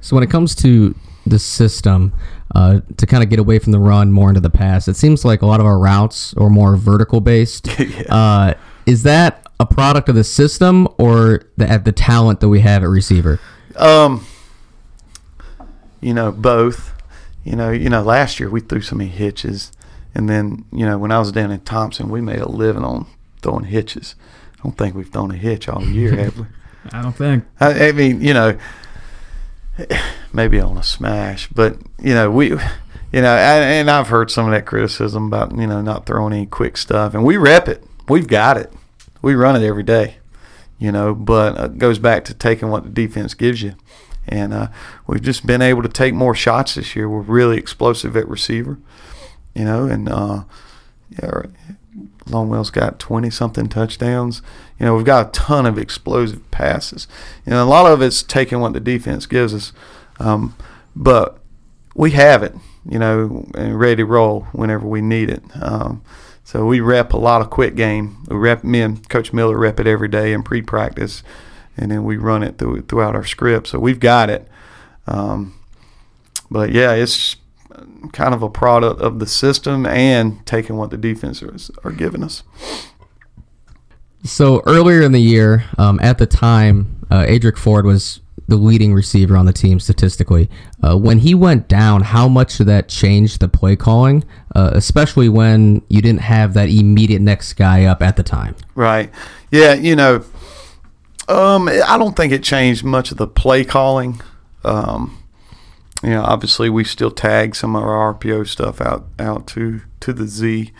So 0.00 0.16
when 0.16 0.22
it 0.22 0.30
comes 0.30 0.54
to 0.56 0.94
the 1.26 1.38
system, 1.38 2.12
uh, 2.54 2.80
to 2.96 3.06
kind 3.06 3.22
of 3.22 3.28
get 3.28 3.38
away 3.38 3.58
from 3.58 3.72
the 3.72 3.78
run 3.78 4.12
more 4.12 4.28
into 4.30 4.40
the 4.40 4.50
pass, 4.50 4.88
it 4.88 4.96
seems 4.96 5.24
like 5.24 5.42
a 5.42 5.46
lot 5.46 5.60
of 5.60 5.66
our 5.66 5.78
routes 5.78 6.34
are 6.34 6.50
more 6.50 6.76
vertical 6.76 7.20
based. 7.20 7.68
Yeah. 7.78 8.14
uh, 8.14 8.54
is 8.86 9.02
that 9.02 9.46
a 9.60 9.66
product 9.66 10.08
of 10.08 10.14
the 10.14 10.24
system 10.24 10.88
or 10.98 11.42
the, 11.56 11.80
the 11.84 11.92
talent 11.92 12.40
that 12.40 12.48
we 12.48 12.60
have 12.60 12.82
at 12.82 12.88
receiver? 12.88 13.38
Um, 13.76 14.26
you 16.00 16.14
know, 16.14 16.32
both. 16.32 16.94
You 17.44 17.56
know, 17.56 17.70
you 17.70 17.88
know, 17.88 18.02
last 18.02 18.40
year 18.40 18.50
we 18.50 18.60
threw 18.60 18.80
so 18.80 18.96
many 18.96 19.10
hitches, 19.10 19.72
and 20.14 20.28
then 20.28 20.64
you 20.72 20.84
know 20.84 20.98
when 20.98 21.10
I 21.10 21.18
was 21.18 21.32
down 21.32 21.50
in 21.50 21.60
Thompson, 21.60 22.10
we 22.10 22.20
made 22.20 22.40
a 22.40 22.48
living 22.48 22.84
on 22.84 23.06
throwing 23.42 23.64
hitches. 23.64 24.14
I 24.58 24.62
don't 24.64 24.76
think 24.76 24.94
we've 24.94 25.08
thrown 25.08 25.30
a 25.30 25.36
hitch 25.36 25.68
all 25.68 25.84
year, 25.84 26.16
have 26.16 26.38
we? 26.38 26.46
I 26.92 27.02
don't 27.02 27.12
think. 27.12 27.44
I, 27.60 27.88
I 27.88 27.92
mean, 27.92 28.20
you 28.20 28.34
know, 28.34 28.58
maybe 30.32 30.60
on 30.60 30.76
a 30.76 30.82
smash, 30.82 31.48
but 31.48 31.78
you 31.98 32.14
know, 32.14 32.30
we, 32.30 32.50
you 32.50 33.22
know, 33.22 33.36
and, 33.36 33.64
and 33.64 33.90
I've 33.90 34.08
heard 34.08 34.30
some 34.30 34.46
of 34.46 34.52
that 34.52 34.66
criticism 34.66 35.26
about 35.26 35.56
you 35.56 35.66
know 35.66 35.80
not 35.80 36.06
throwing 36.06 36.32
any 36.32 36.46
quick 36.46 36.76
stuff, 36.76 37.14
and 37.14 37.24
we 37.24 37.36
rep 37.36 37.68
it. 37.68 37.84
We've 38.08 38.26
got 38.26 38.56
it. 38.56 38.72
We 39.22 39.34
run 39.34 39.60
it 39.60 39.66
every 39.66 39.82
day, 39.82 40.16
you 40.78 40.92
know. 40.92 41.14
But 41.14 41.58
it 41.58 41.78
goes 41.78 41.98
back 41.98 42.24
to 42.26 42.34
taking 42.34 42.70
what 42.70 42.84
the 42.84 42.90
defense 42.90 43.34
gives 43.34 43.62
you, 43.62 43.74
and 44.26 44.52
uh, 44.52 44.68
we've 45.06 45.22
just 45.22 45.46
been 45.46 45.62
able 45.62 45.82
to 45.82 45.88
take 45.88 46.14
more 46.14 46.34
shots 46.34 46.74
this 46.74 46.96
year. 46.96 47.08
We're 47.08 47.20
really 47.20 47.58
explosive 47.58 48.16
at 48.16 48.28
receiver, 48.28 48.78
you 49.54 49.64
know, 49.64 49.86
and 49.86 50.08
uh, 50.08 50.44
yeah, 51.10 51.42
Longwell's 52.28 52.70
got 52.70 52.98
20 52.98 53.30
something 53.30 53.68
touchdowns. 53.68 54.42
You 54.78 54.86
know, 54.86 54.96
we've 54.96 55.04
got 55.04 55.28
a 55.28 55.30
ton 55.30 55.66
of 55.66 55.78
explosive 55.78 56.48
passes. 56.50 57.08
You 57.44 57.50
know, 57.50 57.64
a 57.64 57.66
lot 57.66 57.90
of 57.90 58.02
it's 58.02 58.22
taking 58.22 58.60
what 58.60 58.72
the 58.72 58.80
defense 58.80 59.26
gives 59.26 59.54
us. 59.54 59.72
Um, 60.18 60.54
but 60.94 61.38
we 61.94 62.12
have 62.12 62.42
it, 62.42 62.54
you 62.88 62.98
know, 62.98 63.48
and 63.54 63.78
ready 63.78 63.96
to 63.96 64.04
roll 64.04 64.42
whenever 64.52 64.86
we 64.86 65.00
need 65.00 65.30
it. 65.30 65.42
Um, 65.60 66.02
so 66.44 66.64
we 66.64 66.80
rep 66.80 67.12
a 67.12 67.18
lot 67.18 67.40
of 67.40 67.50
quick 67.50 67.74
game. 67.74 68.24
We 68.28 68.36
rep, 68.36 68.64
me 68.64 68.80
and 68.80 69.06
Coach 69.08 69.32
Miller 69.32 69.58
rep 69.58 69.78
it 69.80 69.86
every 69.86 70.08
day 70.08 70.32
in 70.32 70.42
pre 70.42 70.62
practice, 70.62 71.22
and 71.76 71.90
then 71.90 72.04
we 72.04 72.16
run 72.16 72.42
it 72.42 72.58
through, 72.58 72.82
throughout 72.82 73.14
our 73.14 73.24
script. 73.24 73.68
So 73.68 73.78
we've 73.78 74.00
got 74.00 74.30
it. 74.30 74.48
Um, 75.06 75.58
but 76.50 76.72
yeah, 76.72 76.92
it's 76.92 77.36
kind 78.12 78.34
of 78.34 78.42
a 78.42 78.50
product 78.50 79.00
of 79.00 79.18
the 79.18 79.26
system 79.26 79.86
and 79.86 80.44
taking 80.46 80.76
what 80.76 80.90
the 80.90 80.96
defenses 80.96 81.70
are 81.84 81.92
giving 81.92 82.22
us. 82.22 82.42
So 84.24 84.62
earlier 84.66 85.02
in 85.02 85.12
the 85.12 85.20
year, 85.20 85.64
um, 85.78 85.98
at 86.02 86.18
the 86.18 86.26
time, 86.26 87.06
uh, 87.10 87.24
Adric 87.26 87.56
Ford 87.56 87.86
was 87.86 88.20
the 88.48 88.56
leading 88.56 88.94
receiver 88.94 89.36
on 89.36 89.46
the 89.46 89.52
team 89.52 89.78
statistically. 89.78 90.48
Uh, 90.82 90.96
when 90.96 91.18
he 91.18 91.34
went 91.34 91.68
down, 91.68 92.02
how 92.02 92.26
much 92.26 92.58
did 92.58 92.66
that 92.66 92.88
change 92.88 93.38
the 93.38 93.48
play 93.48 93.76
calling, 93.76 94.24
uh, 94.56 94.70
especially 94.72 95.28
when 95.28 95.82
you 95.88 96.00
didn't 96.00 96.22
have 96.22 96.54
that 96.54 96.68
immediate 96.70 97.20
next 97.20 97.52
guy 97.54 97.84
up 97.84 98.02
at 98.02 98.16
the 98.16 98.22
time? 98.22 98.56
Right. 98.74 99.10
Yeah. 99.50 99.74
You 99.74 99.96
know, 99.96 100.24
um, 101.28 101.68
I 101.68 101.98
don't 101.98 102.16
think 102.16 102.32
it 102.32 102.42
changed 102.42 102.84
much 102.84 103.10
of 103.10 103.18
the 103.18 103.26
play 103.26 103.64
calling. 103.64 104.20
Um, 104.64 105.17
you 106.02 106.10
know, 106.10 106.22
obviously 106.22 106.70
we 106.70 106.84
still 106.84 107.10
tag 107.10 107.56
some 107.56 107.74
of 107.74 107.82
our 107.82 108.14
RPO 108.14 108.46
stuff 108.46 108.80
out 108.80 109.06
out 109.18 109.46
to 109.48 109.80
to 110.00 110.12
the 110.12 110.26
Z, 110.26 110.72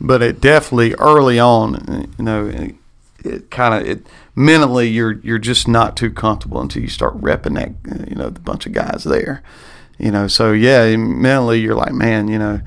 but 0.00 0.22
it 0.22 0.40
definitely 0.40 0.94
early 0.94 1.38
on, 1.38 2.12
you 2.18 2.24
know, 2.24 2.46
it, 2.46 2.74
it 3.24 3.50
kind 3.50 3.74
of 3.74 3.88
it 3.88 4.06
mentally 4.34 4.88
you're 4.88 5.18
you're 5.20 5.38
just 5.38 5.66
not 5.66 5.96
too 5.96 6.10
comfortable 6.10 6.60
until 6.60 6.82
you 6.82 6.88
start 6.88 7.20
repping 7.20 7.54
that 7.54 8.08
you 8.08 8.14
know 8.14 8.30
the 8.30 8.40
bunch 8.40 8.66
of 8.66 8.72
guys 8.72 9.04
there, 9.04 9.42
you 9.98 10.10
know. 10.10 10.28
So 10.28 10.52
yeah, 10.52 10.94
mentally 10.96 11.60
you're 11.60 11.74
like, 11.74 11.92
man, 11.92 12.28
you 12.28 12.38
know, 12.38 12.60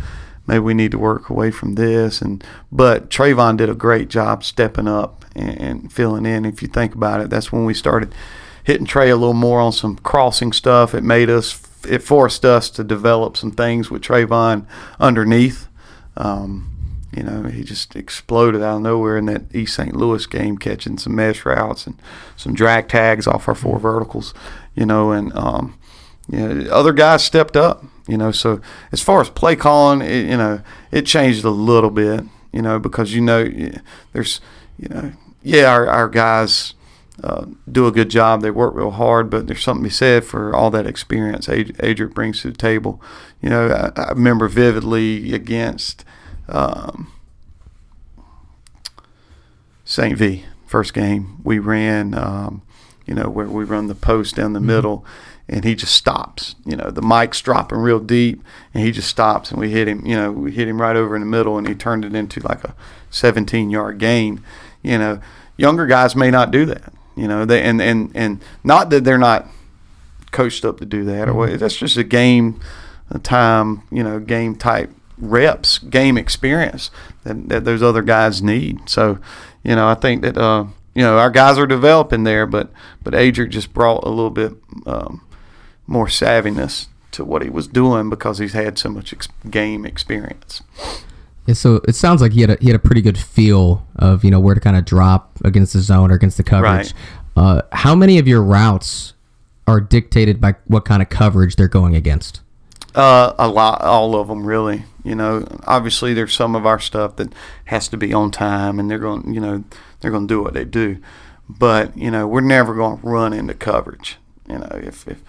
maybe 0.47 0.59
we 0.59 0.73
need 0.73 0.91
to 0.91 0.99
work 0.99 1.29
away 1.29 1.51
from 1.51 1.75
this, 1.75 2.21
and 2.21 2.43
but 2.71 3.09
Trayvon 3.09 3.57
did 3.57 3.69
a 3.69 3.75
great 3.75 4.09
job 4.09 4.43
stepping 4.43 4.87
up 4.87 5.23
and, 5.35 5.61
and 5.61 5.93
filling 5.93 6.25
in. 6.25 6.45
If 6.45 6.63
you 6.63 6.67
think 6.67 6.95
about 6.95 7.21
it, 7.21 7.29
that's 7.29 7.51
when 7.51 7.65
we 7.65 7.75
started 7.75 8.13
hitting 8.63 8.85
Trey 8.85 9.09
a 9.09 9.15
little 9.15 9.33
more 9.33 9.59
on 9.59 9.71
some 9.71 9.97
crossing 9.97 10.51
stuff. 10.51 10.93
It 10.93 11.03
made 11.03 11.29
us 11.29 11.53
it 11.87 12.03
forced 12.03 12.45
us 12.45 12.69
to 12.71 12.83
develop 12.83 13.37
some 13.37 13.51
things 13.51 13.89
with 13.89 14.01
Trayvon 14.01 14.65
underneath. 14.99 15.67
Um, 16.17 16.71
you 17.15 17.23
know, 17.23 17.43
he 17.43 17.63
just 17.63 17.95
exploded 17.95 18.61
out 18.61 18.77
of 18.77 18.81
nowhere 18.83 19.17
in 19.17 19.25
that 19.25 19.53
East 19.53 19.75
St. 19.75 19.95
Louis 19.95 20.25
game, 20.25 20.57
catching 20.57 20.97
some 20.97 21.15
mesh 21.15 21.45
routes 21.45 21.85
and 21.85 22.01
some 22.37 22.53
drag 22.53 22.87
tags 22.87 23.27
off 23.27 23.47
our 23.47 23.55
four 23.55 23.79
verticals. 23.79 24.33
You 24.75 24.85
know, 24.85 25.11
and 25.11 25.33
um, 25.35 25.77
you 26.29 26.39
know, 26.39 26.71
other 26.71 26.93
guys 26.93 27.23
stepped 27.23 27.57
up. 27.57 27.83
You 28.07 28.17
know, 28.17 28.31
so 28.31 28.61
as 28.91 29.01
far 29.01 29.21
as 29.21 29.29
play 29.29 29.55
calling, 29.55 30.01
it, 30.01 30.29
you 30.29 30.37
know, 30.37 30.61
it 30.91 31.05
changed 31.05 31.43
a 31.43 31.49
little 31.49 31.89
bit. 31.89 32.23
You 32.53 32.61
know, 32.61 32.79
because 32.79 33.13
you 33.13 33.21
know, 33.21 33.45
there's, 34.13 34.39
you 34.77 34.89
know, 34.89 35.11
yeah, 35.43 35.71
our, 35.71 35.87
our 35.87 36.09
guys 36.09 36.73
uh, 37.23 37.45
do 37.71 37.87
a 37.87 37.91
good 37.91 38.09
job. 38.09 38.41
They 38.41 38.51
work 38.51 38.73
real 38.73 38.91
hard, 38.91 39.29
but 39.29 39.47
there's 39.47 39.63
something 39.63 39.83
to 39.83 39.89
be 39.89 39.93
said 39.93 40.23
for 40.23 40.55
all 40.55 40.71
that 40.71 40.87
experience 40.87 41.47
Ad- 41.47 41.77
Adric 41.77 42.13
brings 42.13 42.41
to 42.41 42.51
the 42.51 42.57
table. 42.57 43.01
You 43.41 43.49
know, 43.49 43.67
I, 43.67 44.01
I 44.01 44.09
remember 44.09 44.47
vividly 44.47 45.33
against 45.33 46.03
um, 46.49 47.11
St. 49.85 50.17
V, 50.17 50.45
first 50.65 50.93
game, 50.93 51.41
we 51.43 51.59
ran, 51.59 52.13
um, 52.15 52.61
you 53.05 53.13
know, 53.13 53.29
where 53.29 53.47
we 53.47 53.65
run 53.65 53.87
the 53.87 53.95
post 53.95 54.35
down 54.35 54.53
the 54.53 54.59
mm-hmm. 54.59 54.67
middle, 54.67 55.05
and 55.47 55.63
he 55.63 55.75
just 55.75 55.95
stops. 55.95 56.55
You 56.65 56.77
know, 56.77 56.89
the 56.89 57.01
mic's 57.01 57.41
dropping 57.41 57.79
real 57.79 57.99
deep, 57.99 58.41
and 58.73 58.83
he 58.83 58.91
just 58.91 59.09
stops, 59.09 59.51
and 59.51 59.59
we 59.59 59.69
hit 59.69 59.87
him, 59.87 60.05
you 60.05 60.15
know, 60.15 60.31
we 60.31 60.51
hit 60.51 60.67
him 60.67 60.81
right 60.81 60.95
over 60.95 61.15
in 61.15 61.21
the 61.21 61.27
middle, 61.27 61.57
and 61.57 61.67
he 61.67 61.75
turned 61.75 62.05
it 62.05 62.15
into 62.15 62.39
like 62.39 62.63
a 62.63 62.73
17 63.09 63.69
yard 63.69 63.97
gain. 63.97 64.43
You 64.81 64.97
know, 64.97 65.21
younger 65.57 65.85
guys 65.85 66.15
may 66.15 66.31
not 66.31 66.51
do 66.51 66.65
that. 66.65 66.93
You 67.15 67.27
know, 67.27 67.45
they 67.45 67.61
and 67.61 67.81
and 67.81 68.11
and 68.15 68.41
not 68.63 68.89
that 68.89 69.03
they're 69.03 69.17
not 69.17 69.47
coached 70.31 70.63
up 70.63 70.79
to 70.79 70.85
do 70.85 71.03
that 71.05 71.27
or 71.27 71.33
what. 71.33 71.59
That's 71.59 71.75
just 71.75 71.97
a 71.97 72.03
game, 72.03 72.59
a 73.09 73.19
time. 73.19 73.83
You 73.91 74.03
know, 74.03 74.19
game 74.19 74.55
type 74.55 74.91
reps, 75.17 75.77
game 75.77 76.17
experience 76.17 76.89
that, 77.23 77.47
that 77.49 77.63
those 77.63 77.83
other 77.83 78.01
guys 78.01 78.41
need. 78.41 78.89
So, 78.89 79.19
you 79.63 79.75
know, 79.75 79.87
I 79.87 79.93
think 79.93 80.23
that 80.23 80.37
uh, 80.37 80.65
you 80.93 81.03
know 81.03 81.17
our 81.17 81.29
guys 81.29 81.57
are 81.57 81.67
developing 81.67 82.23
there, 82.23 82.45
but 82.45 82.71
but 83.03 83.13
Adric 83.13 83.49
just 83.49 83.73
brought 83.73 84.03
a 84.03 84.09
little 84.09 84.29
bit 84.29 84.53
um, 84.85 85.21
more 85.87 86.07
savviness 86.07 86.87
to 87.11 87.23
what 87.23 87.41
he 87.41 87.49
was 87.49 87.67
doing 87.67 88.09
because 88.09 88.39
he's 88.39 88.53
had 88.53 88.77
so 88.77 88.89
much 88.89 89.13
ex- 89.13 89.27
game 89.49 89.85
experience. 89.85 90.63
So 91.53 91.81
it 91.87 91.95
sounds 91.95 92.21
like 92.21 92.33
he 92.33 92.41
had 92.41 92.51
a, 92.51 92.57
he 92.59 92.67
had 92.67 92.75
a 92.75 92.79
pretty 92.79 93.01
good 93.01 93.17
feel 93.17 93.87
of 93.95 94.23
you 94.23 94.31
know 94.31 94.39
where 94.39 94.55
to 94.55 94.61
kind 94.61 94.77
of 94.77 94.85
drop 94.85 95.37
against 95.43 95.73
the 95.73 95.79
zone 95.79 96.11
or 96.11 96.15
against 96.15 96.37
the 96.37 96.43
coverage. 96.43 96.93
Right. 96.93 96.93
Uh, 97.35 97.61
how 97.71 97.95
many 97.95 98.17
of 98.19 98.27
your 98.27 98.43
routes 98.43 99.13
are 99.67 99.79
dictated 99.79 100.41
by 100.41 100.55
what 100.65 100.85
kind 100.85 101.01
of 101.01 101.09
coverage 101.09 101.55
they're 101.55 101.67
going 101.67 101.95
against? 101.95 102.41
Uh, 102.93 103.33
a 103.37 103.47
lot, 103.47 103.81
all 103.81 104.15
of 104.15 104.27
them 104.27 104.45
really. 104.45 104.83
You 105.03 105.15
know, 105.15 105.47
obviously 105.65 106.13
there's 106.13 106.33
some 106.33 106.55
of 106.55 106.65
our 106.65 106.79
stuff 106.79 107.15
that 107.15 107.33
has 107.65 107.87
to 107.89 107.97
be 107.97 108.13
on 108.13 108.31
time, 108.31 108.79
and 108.79 108.91
they're 108.91 108.99
going, 108.99 109.33
you 109.33 109.39
know, 109.39 109.63
they're 109.99 110.11
going 110.11 110.27
to 110.27 110.33
do 110.33 110.43
what 110.43 110.53
they 110.53 110.65
do. 110.65 110.97
But 111.49 111.97
you 111.97 112.11
know, 112.11 112.27
we're 112.27 112.41
never 112.41 112.75
going 112.75 112.99
to 112.99 113.07
run 113.07 113.33
into 113.33 113.53
coverage. 113.53 114.17
You 114.47 114.59
know, 114.59 114.69
if, 114.73 115.07
if 115.07 115.23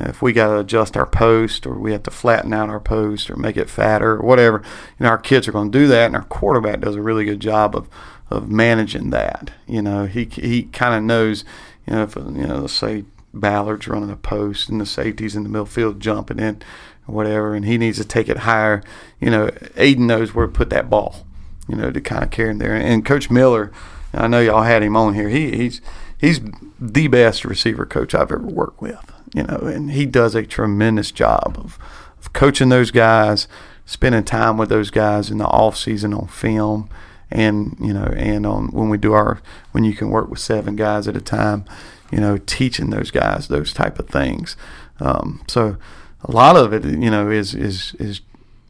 if 0.00 0.22
we 0.22 0.32
got 0.32 0.48
to 0.48 0.60
adjust 0.60 0.96
our 0.96 1.06
post 1.06 1.66
or 1.66 1.78
we 1.78 1.92
have 1.92 2.04
to 2.04 2.10
flatten 2.10 2.52
out 2.52 2.68
our 2.68 2.80
post 2.80 3.30
or 3.30 3.36
make 3.36 3.56
it 3.56 3.70
fatter 3.70 4.12
or 4.12 4.22
whatever, 4.22 4.62
you 4.98 5.04
know, 5.04 5.10
our 5.10 5.18
kids 5.18 5.48
are 5.48 5.52
going 5.52 5.72
to 5.72 5.78
do 5.78 5.86
that, 5.88 6.06
and 6.06 6.16
our 6.16 6.24
quarterback 6.24 6.80
does 6.80 6.96
a 6.96 7.02
really 7.02 7.24
good 7.24 7.40
job 7.40 7.74
of 7.74 7.88
of 8.30 8.50
managing 8.50 9.10
that. 9.10 9.50
You 9.66 9.82
know, 9.82 10.06
he 10.06 10.24
he 10.24 10.64
kind 10.64 10.94
of 10.94 11.02
knows, 11.02 11.44
you 11.86 11.94
know, 11.94 12.02
if 12.02 12.16
you 12.16 12.46
know, 12.46 12.60
let's 12.60 12.74
say 12.74 13.04
Ballard's 13.32 13.88
running 13.88 14.10
a 14.10 14.16
post 14.16 14.68
and 14.68 14.80
the 14.80 14.86
safety's 14.86 15.36
in 15.36 15.42
the 15.42 15.48
middle 15.48 15.66
field 15.66 16.00
jumping 16.00 16.38
in 16.38 16.62
or 17.06 17.14
whatever, 17.14 17.54
and 17.54 17.64
he 17.64 17.78
needs 17.78 17.98
to 17.98 18.04
take 18.04 18.28
it 18.28 18.38
higher. 18.38 18.82
You 19.20 19.30
know, 19.30 19.48
Aiden 19.76 20.00
knows 20.00 20.34
where 20.34 20.46
to 20.46 20.52
put 20.52 20.70
that 20.70 20.90
ball. 20.90 21.26
You 21.66 21.76
know, 21.76 21.90
to 21.90 22.00
kind 22.00 22.24
of 22.24 22.30
carry 22.30 22.50
him 22.50 22.58
there. 22.58 22.74
And 22.74 23.04
Coach 23.04 23.30
Miller, 23.30 23.70
I 24.14 24.26
know 24.26 24.40
y'all 24.40 24.62
had 24.62 24.82
him 24.82 24.96
on 24.96 25.14
here. 25.14 25.28
He 25.28 25.54
he's 25.54 25.80
he's 26.18 26.40
the 26.80 27.08
best 27.08 27.44
receiver 27.44 27.84
coach 27.84 28.14
I've 28.14 28.32
ever 28.32 28.38
worked 28.38 28.80
with. 28.80 29.12
You 29.34 29.44
know, 29.44 29.58
and 29.58 29.90
he 29.90 30.06
does 30.06 30.34
a 30.34 30.44
tremendous 30.44 31.10
job 31.10 31.56
of, 31.58 31.78
of 32.18 32.32
coaching 32.32 32.68
those 32.68 32.90
guys, 32.90 33.48
spending 33.84 34.24
time 34.24 34.56
with 34.56 34.68
those 34.68 34.90
guys 34.90 35.30
in 35.30 35.38
the 35.38 35.46
off 35.46 35.76
season 35.76 36.14
on 36.14 36.28
film, 36.28 36.88
and 37.30 37.76
you 37.80 37.92
know, 37.92 38.12
and 38.16 38.46
on 38.46 38.68
when 38.68 38.88
we 38.88 38.98
do 38.98 39.12
our 39.12 39.40
when 39.72 39.84
you 39.84 39.94
can 39.94 40.10
work 40.10 40.28
with 40.30 40.38
seven 40.38 40.76
guys 40.76 41.06
at 41.06 41.16
a 41.16 41.20
time, 41.20 41.64
you 42.10 42.20
know, 42.20 42.38
teaching 42.38 42.90
those 42.90 43.10
guys 43.10 43.48
those 43.48 43.72
type 43.72 43.98
of 43.98 44.08
things. 44.08 44.56
Um, 45.00 45.42
so 45.48 45.76
a 46.24 46.32
lot 46.32 46.56
of 46.56 46.72
it, 46.72 46.84
you 46.84 47.10
know, 47.10 47.30
is 47.30 47.54
is 47.54 47.94
is 47.98 48.20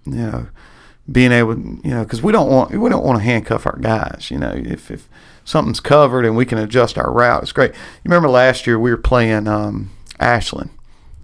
you 0.04 0.14
know 0.14 0.48
being 1.10 1.32
able, 1.32 1.58
you 1.58 1.90
know, 1.90 2.04
because 2.04 2.22
we 2.22 2.32
don't 2.32 2.50
want 2.50 2.70
we 2.70 2.88
don't 2.88 3.04
want 3.04 3.18
to 3.18 3.24
handcuff 3.24 3.66
our 3.66 3.78
guys. 3.78 4.28
You 4.30 4.38
know, 4.38 4.52
if 4.54 4.90
if 4.90 5.08
something's 5.44 5.80
covered 5.80 6.24
and 6.24 6.36
we 6.36 6.44
can 6.44 6.58
adjust 6.58 6.98
our 6.98 7.10
route, 7.10 7.42
it's 7.42 7.52
great. 7.52 7.72
You 7.72 8.04
remember 8.04 8.28
last 8.28 8.66
year 8.66 8.78
we 8.78 8.90
were 8.90 8.98
playing 8.98 9.48
um, 9.48 9.90
Ashland, 10.20 10.70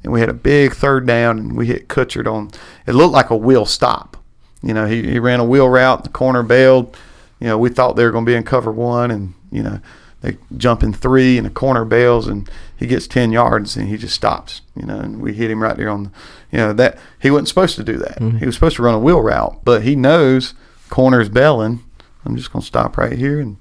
and 0.03 0.13
we 0.13 0.21
had 0.21 0.29
a 0.29 0.35
big 0.35 0.73
third 0.73 1.07
down, 1.07 1.39
and 1.39 1.57
we 1.57 1.67
hit 1.67 1.89
Kutchert 1.89 2.31
on. 2.31 2.51
It 2.87 2.95
looked 2.95 3.13
like 3.13 3.31
a 3.31 3.37
wheel 3.37 3.67
stop. 3.67 4.17
You 4.63 4.75
know, 4.75 4.87
he, 4.87 5.03
he 5.03 5.19
ran 5.19 5.41
a 5.41 5.45
wheel 5.45 5.69
route, 5.69 6.05
the 6.05 6.11
corner 6.11 6.43
bailed. 6.43 6.97
You 7.41 7.49
know, 7.49 7.59
we 7.59 7.69
thought 7.69 7.97
they 7.97 8.05
were 8.05 8.11
going 8.11 8.25
to 8.25 8.31
be 8.31 8.37
in 8.37 8.45
cover 8.45 8.73
one, 8.73 9.11
and 9.11 9.35
you 9.51 9.63
know, 9.63 9.81
they 10.23 10.39
jump 10.57 10.83
in 10.83 10.93
three, 10.93 11.37
and 11.37 11.47
the 11.47 11.51
corner 11.51 11.85
bails, 11.85 12.27
and 12.27 12.51
he 12.77 12.87
gets 12.87 13.07
ten 13.07 13.33
yards, 13.33 13.77
and 13.77 13.89
he 13.89 13.97
just 13.97 14.15
stops. 14.15 14.63
You 14.75 14.87
know, 14.87 14.99
and 14.99 15.21
we 15.21 15.35
hit 15.35 15.51
him 15.51 15.63
right 15.63 15.77
there 15.77 15.91
on. 15.91 16.05
The, 16.05 16.11
you 16.53 16.59
know 16.59 16.73
that 16.73 16.99
he 17.21 17.31
wasn't 17.31 17.49
supposed 17.49 17.77
to 17.77 17.85
do 17.85 17.97
that. 17.99 18.21
Mm-hmm. 18.21 18.39
He 18.39 18.47
was 18.47 18.55
supposed 18.55 18.77
to 18.77 18.83
run 18.83 18.95
a 18.95 18.99
wheel 18.99 19.21
route, 19.21 19.65
but 19.65 19.83
he 19.83 19.97
knows 19.97 20.55
corner's 20.89 21.29
bailing. 21.29 21.83
I'm 22.25 22.37
just 22.37 22.53
going 22.53 22.61
to 22.61 22.67
stop 22.67 22.97
right 22.97 23.13
here 23.13 23.41
and 23.41 23.57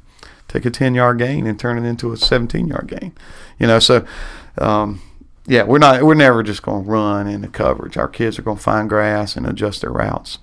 take 0.48 0.66
a 0.66 0.70
10 0.70 0.94
yard 0.94 1.18
gain 1.18 1.48
and 1.48 1.60
turn 1.60 1.84
it 1.84 1.88
into 1.88 2.12
a 2.14 2.18
17 2.18 2.68
yard 2.68 2.88
gain. 2.88 3.14
You 3.60 3.68
know, 3.68 3.80
so 3.80 4.06
um, 4.58 5.02
yeah, 5.46 5.64
we're 5.64 5.80
not 5.80 6.04
we're 6.04 6.14
never 6.14 6.44
just 6.44 6.62
going 6.62 6.84
to 6.84 6.90
run 6.90 7.28
in 7.28 7.42
the 7.42 7.48
coverage. 7.48 7.98
Our 7.98 8.08
kids 8.08 8.40
are 8.40 8.44
going 8.44 8.58
to 8.58 8.64
find 8.64 8.88
grass 8.88 9.36
and 9.36 9.46
adjust 9.46 9.82
their 9.82 9.92
routes. 9.92 10.40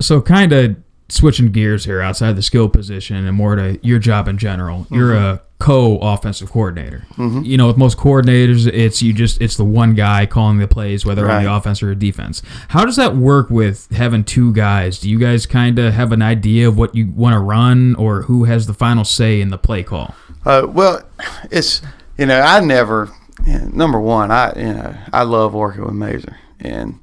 So 0.00 0.20
kind 0.20 0.52
of 0.52 0.76
switching 1.08 1.50
gears 1.50 1.84
here 1.84 2.00
outside 2.00 2.36
the 2.36 2.42
skill 2.42 2.68
position 2.68 3.26
and 3.26 3.36
more 3.36 3.56
to 3.56 3.78
your 3.82 3.98
job 3.98 4.28
in 4.28 4.36
general. 4.36 4.86
You're 4.90 5.14
a 5.14 5.42
co-offensive 5.58 6.50
coordinator. 6.50 7.06
You 7.16 7.56
know, 7.56 7.66
with 7.66 7.76
most 7.76 7.98
coordinators, 7.98 8.66
it's 8.66 9.02
you 9.02 9.12
just 9.12 9.40
it's 9.40 9.56
the 9.56 9.64
one 9.64 9.94
guy 9.94 10.26
calling 10.26 10.58
the 10.58 10.68
plays, 10.68 11.04
whether 11.04 11.28
on 11.30 11.42
the 11.42 11.52
offense 11.52 11.82
or 11.82 11.94
defense. 11.94 12.42
How 12.68 12.84
does 12.84 12.96
that 12.96 13.16
work 13.16 13.50
with 13.50 13.90
having 13.90 14.24
two 14.24 14.52
guys? 14.52 15.00
Do 15.00 15.08
you 15.08 15.18
guys 15.18 15.46
kind 15.46 15.78
of 15.78 15.94
have 15.94 16.12
an 16.12 16.22
idea 16.22 16.68
of 16.68 16.76
what 16.76 16.94
you 16.94 17.10
want 17.10 17.34
to 17.34 17.40
run, 17.40 17.94
or 17.96 18.22
who 18.22 18.44
has 18.44 18.66
the 18.66 18.74
final 18.74 19.04
say 19.04 19.40
in 19.40 19.50
the 19.50 19.58
play 19.58 19.82
call? 19.82 20.14
Uh, 20.44 20.66
well, 20.68 21.02
it's 21.50 21.82
you 22.16 22.26
know 22.26 22.40
I 22.40 22.60
never 22.60 23.10
know, 23.46 23.68
number 23.72 24.00
one 24.00 24.30
I 24.30 24.52
you 24.56 24.72
know 24.72 24.96
I 25.12 25.22
love 25.22 25.54
working 25.54 25.84
with 25.84 25.94
Mazer 25.94 26.36
and 26.60 26.98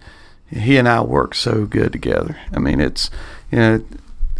he 0.49 0.77
and 0.77 0.87
I 0.87 1.01
work 1.01 1.33
so 1.35 1.65
good 1.65 1.91
together. 1.91 2.37
I 2.51 2.59
mean 2.59 2.79
it's 2.79 3.09
you 3.51 3.59
know 3.59 3.85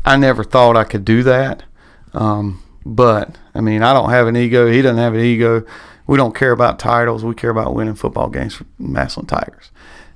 I 0.03 0.17
never 0.17 0.43
thought 0.43 0.77
I 0.77 0.84
could 0.84 1.03
do 1.05 1.23
that, 1.23 1.63
um, 2.13 2.63
but 2.86 3.38
I 3.53 3.62
mean 3.62 3.81
I 3.81 3.93
don't 3.93 4.10
have 4.10 4.27
an 4.27 4.38
ego. 4.38 4.69
He 4.69 4.81
doesn't 4.81 4.97
have 4.97 5.13
an 5.13 5.21
ego. 5.21 5.65
We 6.08 6.17
don't 6.17 6.36
care 6.36 6.51
about 6.51 6.77
titles. 6.77 7.23
We 7.23 7.34
care 7.34 7.49
about 7.49 7.73
winning 7.73 7.95
football 7.95 8.29
games 8.29 8.53
for 8.55 8.65
Massillon 8.77 9.27
Tigers. 9.27 9.71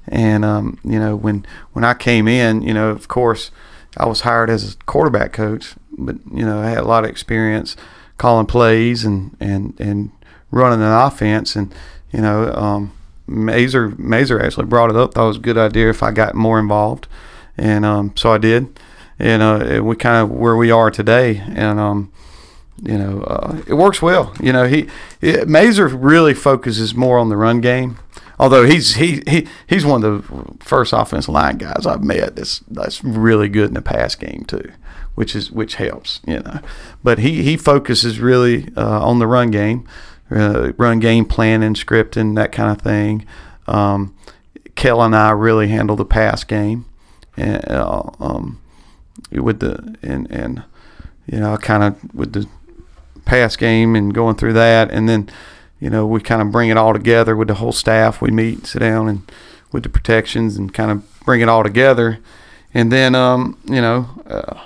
And 0.08 0.46
um, 0.46 0.80
you 0.84 1.00
know 1.00 1.16
when 1.16 1.46
when 1.74 1.84
I 1.84 1.94
came 1.94 2.28
in, 2.28 2.62
you 2.62 2.74
know 2.74 2.90
of 2.90 3.08
course 3.08 3.52
I 3.98 4.06
was 4.06 4.22
hired 4.22 4.50
as 4.50 4.74
a 4.74 4.78
quarterback 4.86 5.34
coach, 5.34 5.76
but 5.98 6.18
you 6.32 6.46
know 6.46 6.60
I 6.60 6.70
had 6.70 6.80
a 6.80 6.88
lot 6.88 7.04
of 7.04 7.10
experience 7.10 7.76
calling 8.18 8.46
plays 8.46 9.04
and 9.04 9.36
and 9.40 9.80
and 9.80 10.12
running 10.52 10.82
an 10.82 10.92
offense 10.92 11.56
and 11.56 11.74
you 12.12 12.22
know 12.22 12.52
um, 12.54 12.92
Mazer 13.28 13.90
Mazer 13.98 14.42
actually 14.42 14.66
brought 14.66 14.90
it 14.90 14.96
up. 14.96 15.14
Thought 15.14 15.26
it 15.26 15.28
was 15.28 15.38
a 15.38 15.42
good 15.42 15.58
idea 15.58 15.90
if 15.90 16.02
I 16.02 16.12
got 16.12 16.36
more 16.36 16.60
involved. 16.60 17.08
And 17.58 17.86
um, 17.86 18.14
so 18.16 18.32
I 18.32 18.38
did. 18.38 18.80
And 19.20 19.42
uh, 19.42 19.84
we 19.84 19.96
kind 19.96 20.24
of 20.24 20.32
where 20.32 20.56
we 20.56 20.72
are 20.72 20.90
today. 20.90 21.38
And 21.38 21.80
um, 21.80 22.12
you 22.82 22.98
know 22.98 23.22
uh, 23.24 23.62
it 23.68 23.74
works 23.74 24.02
well. 24.02 24.34
You 24.42 24.54
know 24.54 24.68
he 24.68 24.88
Mazer 25.46 25.88
really 25.88 26.34
focuses 26.34 26.96
more 26.96 27.18
on 27.20 27.30
the 27.30 27.38
run 27.38 27.62
game. 27.62 27.98
Although 28.40 28.64
he's 28.64 28.96
he, 28.96 29.22
he 29.28 29.48
he's 29.68 29.86
one 29.86 30.04
of 30.04 30.28
the 30.28 30.64
first 30.64 30.94
offensive 30.94 31.34
line 31.34 31.58
guys 31.58 31.86
I've 31.86 32.04
met 32.04 32.38
that's 32.38 32.60
that's 32.70 33.04
really 33.04 33.50
good 33.50 33.68
in 33.68 33.74
the 33.74 33.82
pass 33.82 34.16
game 34.16 34.46
too 34.46 34.72
which 35.20 35.36
is 35.36 35.52
which 35.52 35.76
helps, 35.76 36.22
you 36.26 36.40
know. 36.40 36.62
But 37.04 37.20
he 37.20 37.44
he 37.44 37.58
focuses 37.58 38.22
really 38.22 38.70
uh, 38.78 39.06
on 39.06 39.20
the 39.20 39.28
run 39.28 39.52
game, 39.52 39.86
uh, 40.32 40.74
run 40.78 41.00
game 41.00 41.26
planning, 41.26 41.74
scripting, 41.74 42.36
that 42.36 42.52
kind 42.52 42.72
of 42.72 42.82
thing. 42.82 43.26
Um, 43.68 44.16
Kel 44.76 45.02
and 45.02 45.16
I 45.16 45.32
really 45.32 45.68
handle 45.68 45.96
the 45.96 46.06
pass 46.06 46.44
game, 46.44 46.86
and 47.36 47.64
uh, 47.70 48.04
um, 48.20 48.62
with 49.32 49.60
the 49.60 49.98
and 50.02 50.30
and 50.32 50.64
you 51.28 51.40
know 51.40 51.58
kind 51.58 51.84
of 51.84 52.14
with 52.14 52.34
the 52.34 52.48
pass 53.26 53.56
game 53.56 53.96
and 53.96 54.14
going 54.14 54.36
through 54.36 54.54
that, 54.54 54.92
and 54.92 55.10
then 55.10 55.30
you 55.80 55.90
know 55.90 56.06
we 56.06 56.22
kind 56.22 56.42
of 56.42 56.52
bring 56.52 56.70
it 56.70 56.78
all 56.78 56.94
together 56.94 57.36
with 57.36 57.48
the 57.48 57.56
whole 57.56 57.72
staff. 57.72 58.22
We 58.22 58.32
meet, 58.32 58.68
sit 58.68 58.80
down, 58.80 59.10
and 59.10 59.32
with 59.72 59.84
the 59.84 59.90
protections, 59.90 60.58
and 60.58 60.74
kind 60.74 60.92
of 60.92 61.20
bring 61.26 61.42
it 61.42 61.50
all 61.50 61.64
together, 61.64 62.20
and 62.74 62.92
then 62.92 63.16
um, 63.16 63.60
you 63.66 63.82
know. 63.82 64.08
Uh, 64.26 64.62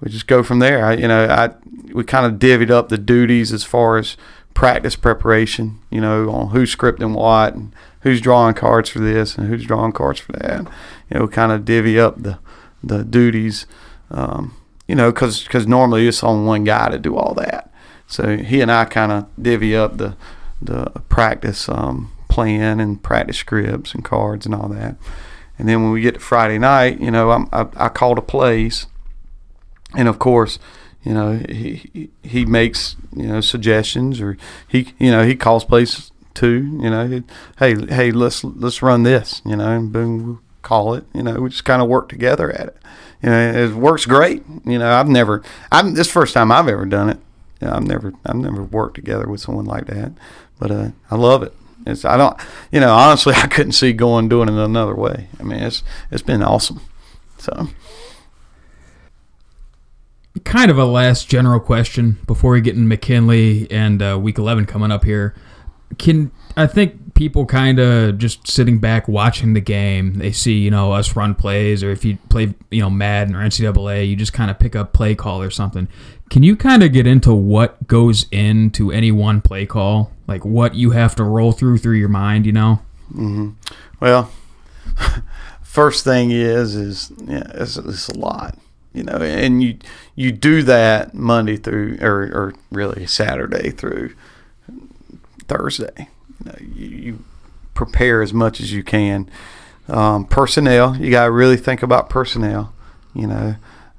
we 0.00 0.10
just 0.10 0.26
go 0.26 0.42
from 0.42 0.58
there. 0.58 0.84
I, 0.84 0.94
you 0.94 1.08
know, 1.08 1.26
I 1.26 1.50
we 1.94 2.04
kind 2.04 2.26
of 2.26 2.38
divvied 2.38 2.70
up 2.70 2.90
the 2.90 2.98
duties 2.98 3.52
as 3.52 3.64
far 3.64 3.96
as 3.96 4.18
practice 4.54 4.96
preparation. 4.96 5.80
You 5.90 6.00
know, 6.00 6.30
on 6.30 6.50
who's 6.50 6.74
scripting 6.74 7.14
what 7.14 7.54
and 7.54 7.74
who's 8.00 8.20
drawing 8.20 8.54
cards 8.54 8.88
for 8.88 9.00
this 9.00 9.36
and 9.36 9.48
who's 9.48 9.64
drawing 9.64 9.92
cards 9.92 10.20
for 10.20 10.32
that. 10.32 10.62
You 11.10 11.18
know, 11.18 11.28
kind 11.28 11.52
of 11.52 11.64
divvy 11.64 11.98
up 11.98 12.22
the 12.22 12.38
the 12.82 13.04
duties. 13.04 13.66
Um, 14.10 14.56
you 14.86 14.94
know, 14.94 15.10
because 15.10 15.66
normally 15.66 16.06
it's 16.06 16.22
on 16.22 16.46
one 16.46 16.64
guy 16.64 16.90
to 16.90 16.98
do 16.98 17.16
all 17.16 17.34
that. 17.34 17.72
So 18.06 18.36
he 18.36 18.60
and 18.60 18.70
I 18.70 18.84
kind 18.84 19.12
of 19.12 19.26
divvy 19.40 19.76
up 19.76 19.96
the 19.98 20.16
the 20.60 20.90
practice 21.08 21.68
um, 21.68 22.12
plan 22.28 22.80
and 22.80 23.02
practice 23.02 23.38
scripts 23.38 23.94
and 23.94 24.04
cards 24.04 24.46
and 24.46 24.54
all 24.54 24.68
that. 24.68 24.96
And 25.58 25.68
then 25.68 25.82
when 25.82 25.92
we 25.92 26.00
get 26.00 26.14
to 26.14 26.20
Friday 26.20 26.58
night, 26.58 27.00
you 27.00 27.10
know, 27.10 27.30
I'm, 27.30 27.48
I, 27.52 27.66
I 27.76 27.88
call 27.88 28.14
the 28.14 28.22
plays 28.22 28.86
and 29.94 30.08
of 30.08 30.18
course, 30.18 30.58
you 31.04 31.12
know 31.14 31.40
he 31.48 32.10
he- 32.22 32.44
makes 32.46 32.96
you 33.14 33.26
know 33.26 33.40
suggestions 33.40 34.20
or 34.20 34.36
he 34.66 34.94
you 34.98 35.10
know 35.10 35.24
he 35.24 35.34
calls 35.36 35.64
plays 35.64 36.10
too. 36.34 36.78
You 36.82 36.90
know, 36.90 37.06
he- 37.06 37.22
hey 37.58 37.74
hey 37.86 38.10
let's 38.10 38.42
let's 38.44 38.82
run 38.82 39.02
this. 39.02 39.42
You 39.44 39.56
know, 39.56 39.68
and 39.70 39.92
boom 39.92 40.26
we'll 40.26 40.40
call 40.62 40.94
it. 40.94 41.04
You 41.14 41.22
know, 41.22 41.40
we 41.40 41.50
just 41.50 41.64
kind 41.64 41.82
of 41.82 41.88
work 41.88 42.08
together 42.08 42.50
at 42.50 42.68
it. 42.68 42.76
You 43.22 43.30
know, 43.30 43.52
it 43.52 43.72
works 43.74 44.04
great. 44.06 44.42
You 44.64 44.78
know, 44.78 44.90
I've 44.90 45.08
never 45.08 45.42
I'm 45.70 45.94
this 45.94 46.10
first 46.10 46.34
time 46.34 46.50
I've 46.50 46.68
ever 46.68 46.86
done 46.86 47.10
it. 47.10 47.18
You 47.60 47.68
know, 47.68 47.74
I've 47.74 47.86
never 47.86 48.12
I've 48.26 48.36
never 48.36 48.62
worked 48.62 48.96
together 48.96 49.28
with 49.28 49.40
someone 49.40 49.64
like 49.64 49.86
that, 49.86 50.12
but 50.58 50.70
uh, 50.70 50.88
I 51.10 51.16
love 51.16 51.42
it. 51.42 51.54
It's 51.86 52.04
I 52.04 52.16
don't 52.16 52.36
you 52.72 52.80
know 52.80 52.92
honestly 52.94 53.34
I 53.36 53.46
couldn't 53.46 53.72
see 53.72 53.92
going 53.92 54.28
doing 54.28 54.48
it 54.48 54.54
another 54.54 54.94
way. 54.94 55.28
I 55.38 55.42
mean 55.42 55.60
it's 55.60 55.82
it's 56.10 56.22
been 56.22 56.42
awesome. 56.42 56.80
So. 57.38 57.68
Kind 60.42 60.70
of 60.70 60.78
a 60.78 60.84
last 60.84 61.28
general 61.28 61.60
question 61.60 62.18
before 62.26 62.52
we 62.52 62.60
get 62.60 62.74
in 62.74 62.88
McKinley 62.88 63.70
and 63.70 64.02
uh, 64.02 64.18
Week 64.20 64.38
11 64.38 64.66
coming 64.66 64.90
up 64.90 65.04
here. 65.04 65.34
Can 65.98 66.32
I 66.56 66.66
think 66.66 67.14
people 67.14 67.46
kind 67.46 67.78
of 67.78 68.18
just 68.18 68.46
sitting 68.48 68.78
back 68.78 69.08
watching 69.08 69.54
the 69.54 69.60
game, 69.60 70.14
they 70.14 70.32
see 70.32 70.58
you 70.58 70.70
know 70.70 70.92
us 70.92 71.16
run 71.16 71.34
plays, 71.34 71.82
or 71.82 71.90
if 71.90 72.04
you 72.04 72.18
play 72.28 72.54
you 72.70 72.80
know 72.80 72.90
Madden 72.90 73.34
or 73.34 73.40
NCAA, 73.40 74.08
you 74.08 74.16
just 74.16 74.32
kind 74.32 74.50
of 74.50 74.58
pick 74.58 74.76
up 74.76 74.92
play 74.92 75.14
call 75.14 75.40
or 75.40 75.50
something. 75.50 75.88
Can 76.30 76.42
you 76.42 76.56
kind 76.56 76.82
of 76.82 76.92
get 76.92 77.06
into 77.06 77.32
what 77.32 77.86
goes 77.86 78.26
into 78.30 78.90
any 78.90 79.12
one 79.12 79.40
play 79.40 79.66
call, 79.66 80.12
like 80.26 80.44
what 80.44 80.74
you 80.74 80.90
have 80.90 81.14
to 81.16 81.24
roll 81.24 81.52
through 81.52 81.78
through 81.78 81.96
your 81.96 82.08
mind? 82.08 82.46
You 82.46 82.52
know. 82.52 82.82
Well, 84.00 84.30
first 85.62 86.04
thing 86.04 86.30
is 86.30 86.74
is 86.74 87.12
yeah, 87.24 87.50
it's, 87.54 87.76
it's 87.76 88.08
a 88.08 88.18
lot, 88.18 88.58
you 88.94 89.02
know, 89.02 89.16
and 89.16 89.62
you 89.62 89.76
you 90.14 90.32
do 90.32 90.62
that 90.62 91.12
Monday 91.14 91.56
through 91.56 91.98
or 92.00 92.22
or 92.32 92.54
really 92.70 93.06
Saturday 93.06 93.70
through 93.70 94.14
Thursday. 95.48 96.08
You 96.38 96.46
know, 96.46 96.56
you, 96.60 96.86
you 96.86 97.24
prepare 97.74 98.22
as 98.22 98.32
much 98.32 98.60
as 98.60 98.72
you 98.72 98.82
can. 98.84 99.28
Um, 99.88 100.24
personnel, 100.24 100.96
you 100.96 101.10
got 101.10 101.24
to 101.24 101.32
really 101.32 101.56
think 101.56 101.82
about 101.82 102.08
personnel. 102.08 102.72
You 103.14 103.26
know, 103.26 103.56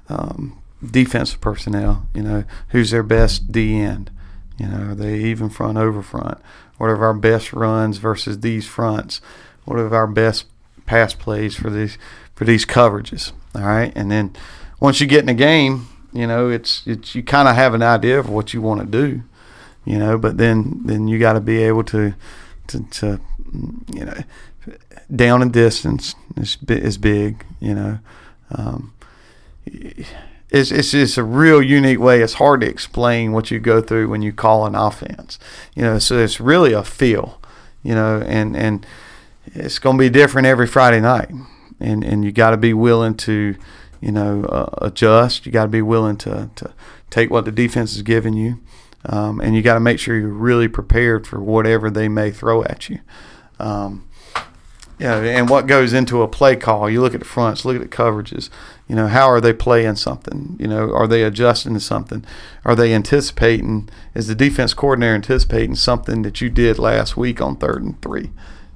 um, 0.08 0.60
defensive 0.84 1.40
personnel. 1.40 2.06
You 2.14 2.22
know, 2.22 2.44
who's 2.70 2.90
their 2.90 3.02
best 3.02 3.52
D 3.52 3.78
end? 3.78 4.10
You 4.58 4.68
know, 4.68 4.92
are 4.92 4.94
they 4.94 5.18
even 5.24 5.50
front 5.50 5.76
over 5.76 6.02
front? 6.02 6.38
What 6.78 6.86
are 6.86 7.04
our 7.04 7.14
best 7.14 7.52
runs 7.52 7.98
versus 7.98 8.40
these 8.40 8.66
fronts? 8.66 9.20
What 9.66 9.78
are 9.78 9.94
our 9.94 10.06
best 10.06 10.46
pass 10.86 11.12
plays 11.12 11.54
for 11.54 11.68
these 11.68 11.98
for 12.34 12.44
these 12.44 12.64
coverages? 12.64 13.32
All 13.54 13.62
right, 13.62 13.92
and 13.94 14.10
then 14.10 14.34
once 14.80 15.00
you 15.00 15.06
get 15.06 15.20
in 15.20 15.26
the 15.26 15.34
game, 15.34 15.88
you 16.12 16.26
know, 16.26 16.48
it's 16.48 16.82
it's 16.86 17.14
you 17.14 17.22
kind 17.22 17.48
of 17.48 17.54
have 17.54 17.74
an 17.74 17.82
idea 17.82 18.18
of 18.18 18.28
what 18.28 18.54
you 18.54 18.62
want 18.62 18.80
to 18.80 18.86
do. 18.86 19.22
You 19.84 19.98
know, 19.98 20.18
but 20.18 20.36
then 20.38 20.80
then 20.84 21.08
you 21.08 21.18
got 21.18 21.34
to 21.34 21.40
be 21.40 21.62
able 21.62 21.84
to 21.84 22.14
to, 22.68 22.82
to 22.90 23.20
you 23.92 24.04
know 24.04 24.14
down 25.14 25.42
and 25.42 25.52
distance 25.52 26.14
is 26.36 26.58
is 26.68 26.98
big. 26.98 27.44
You 27.60 27.74
know, 27.74 27.98
um, 28.50 28.92
it's 29.64 30.70
it's 30.70 30.90
just 30.90 31.18
a 31.18 31.22
real 31.22 31.62
unique 31.62 32.00
way. 32.00 32.20
It's 32.20 32.34
hard 32.34 32.60
to 32.62 32.68
explain 32.68 33.32
what 33.32 33.50
you 33.50 33.58
go 33.58 33.80
through 33.80 34.08
when 34.08 34.22
you 34.22 34.32
call 34.32 34.66
an 34.66 34.74
offense. 34.74 35.38
You 35.74 35.82
know, 35.82 35.98
so 35.98 36.18
it's 36.18 36.40
really 36.40 36.72
a 36.72 36.82
feel. 36.82 37.40
You 37.82 37.94
know, 37.94 38.22
and 38.26 38.56
and 38.56 38.86
it's 39.46 39.78
going 39.78 39.96
to 39.96 40.00
be 40.00 40.10
different 40.10 40.46
every 40.46 40.66
Friday 40.66 41.00
night, 41.00 41.30
and 41.78 42.02
and 42.04 42.24
you 42.24 42.32
got 42.32 42.50
to 42.50 42.56
be 42.56 42.74
willing 42.74 43.14
to, 43.18 43.56
you 44.00 44.12
know, 44.12 44.44
uh, 44.44 44.86
adjust. 44.86 45.46
You 45.46 45.52
got 45.52 45.64
to 45.64 45.68
be 45.68 45.82
willing 45.82 46.16
to 46.18 46.50
to 46.56 46.72
take 47.10 47.30
what 47.30 47.44
the 47.44 47.52
defense 47.52 47.94
is 47.94 48.02
giving 48.02 48.34
you. 48.34 48.60
Um, 49.04 49.40
and 49.40 49.54
you 49.54 49.62
got 49.62 49.74
to 49.74 49.80
make 49.80 50.00
sure 50.00 50.18
you're 50.18 50.28
really 50.28 50.68
prepared 50.68 51.26
for 51.26 51.40
whatever 51.40 51.90
they 51.90 52.08
may 52.08 52.30
throw 52.30 52.64
at 52.64 52.88
you. 52.88 52.98
Um, 53.60 54.08
yeah, 54.98 55.18
and 55.18 55.50
what 55.50 55.66
goes 55.66 55.92
into 55.92 56.22
a 56.22 56.28
play 56.28 56.56
call? 56.56 56.88
You 56.88 57.02
look 57.02 57.12
at 57.12 57.20
the 57.20 57.26
fronts, 57.26 57.66
look 57.66 57.76
at 57.76 57.82
the 57.82 57.96
coverages. 57.96 58.48
You 58.88 58.96
know, 58.96 59.08
how 59.08 59.26
are 59.26 59.42
they 59.42 59.52
playing 59.52 59.96
something? 59.96 60.56
You 60.58 60.68
know, 60.68 60.90
are 60.92 61.06
they 61.06 61.22
adjusting 61.22 61.74
to 61.74 61.80
something? 61.80 62.24
Are 62.64 62.74
they 62.74 62.94
anticipating? 62.94 63.90
Is 64.14 64.26
the 64.26 64.34
defense 64.34 64.72
coordinator 64.72 65.14
anticipating 65.14 65.74
something 65.74 66.22
that 66.22 66.40
you 66.40 66.48
did 66.48 66.78
last 66.78 67.14
week 67.16 67.42
on 67.42 67.56
third 67.56 67.82
and 67.82 68.00
three? 68.00 68.30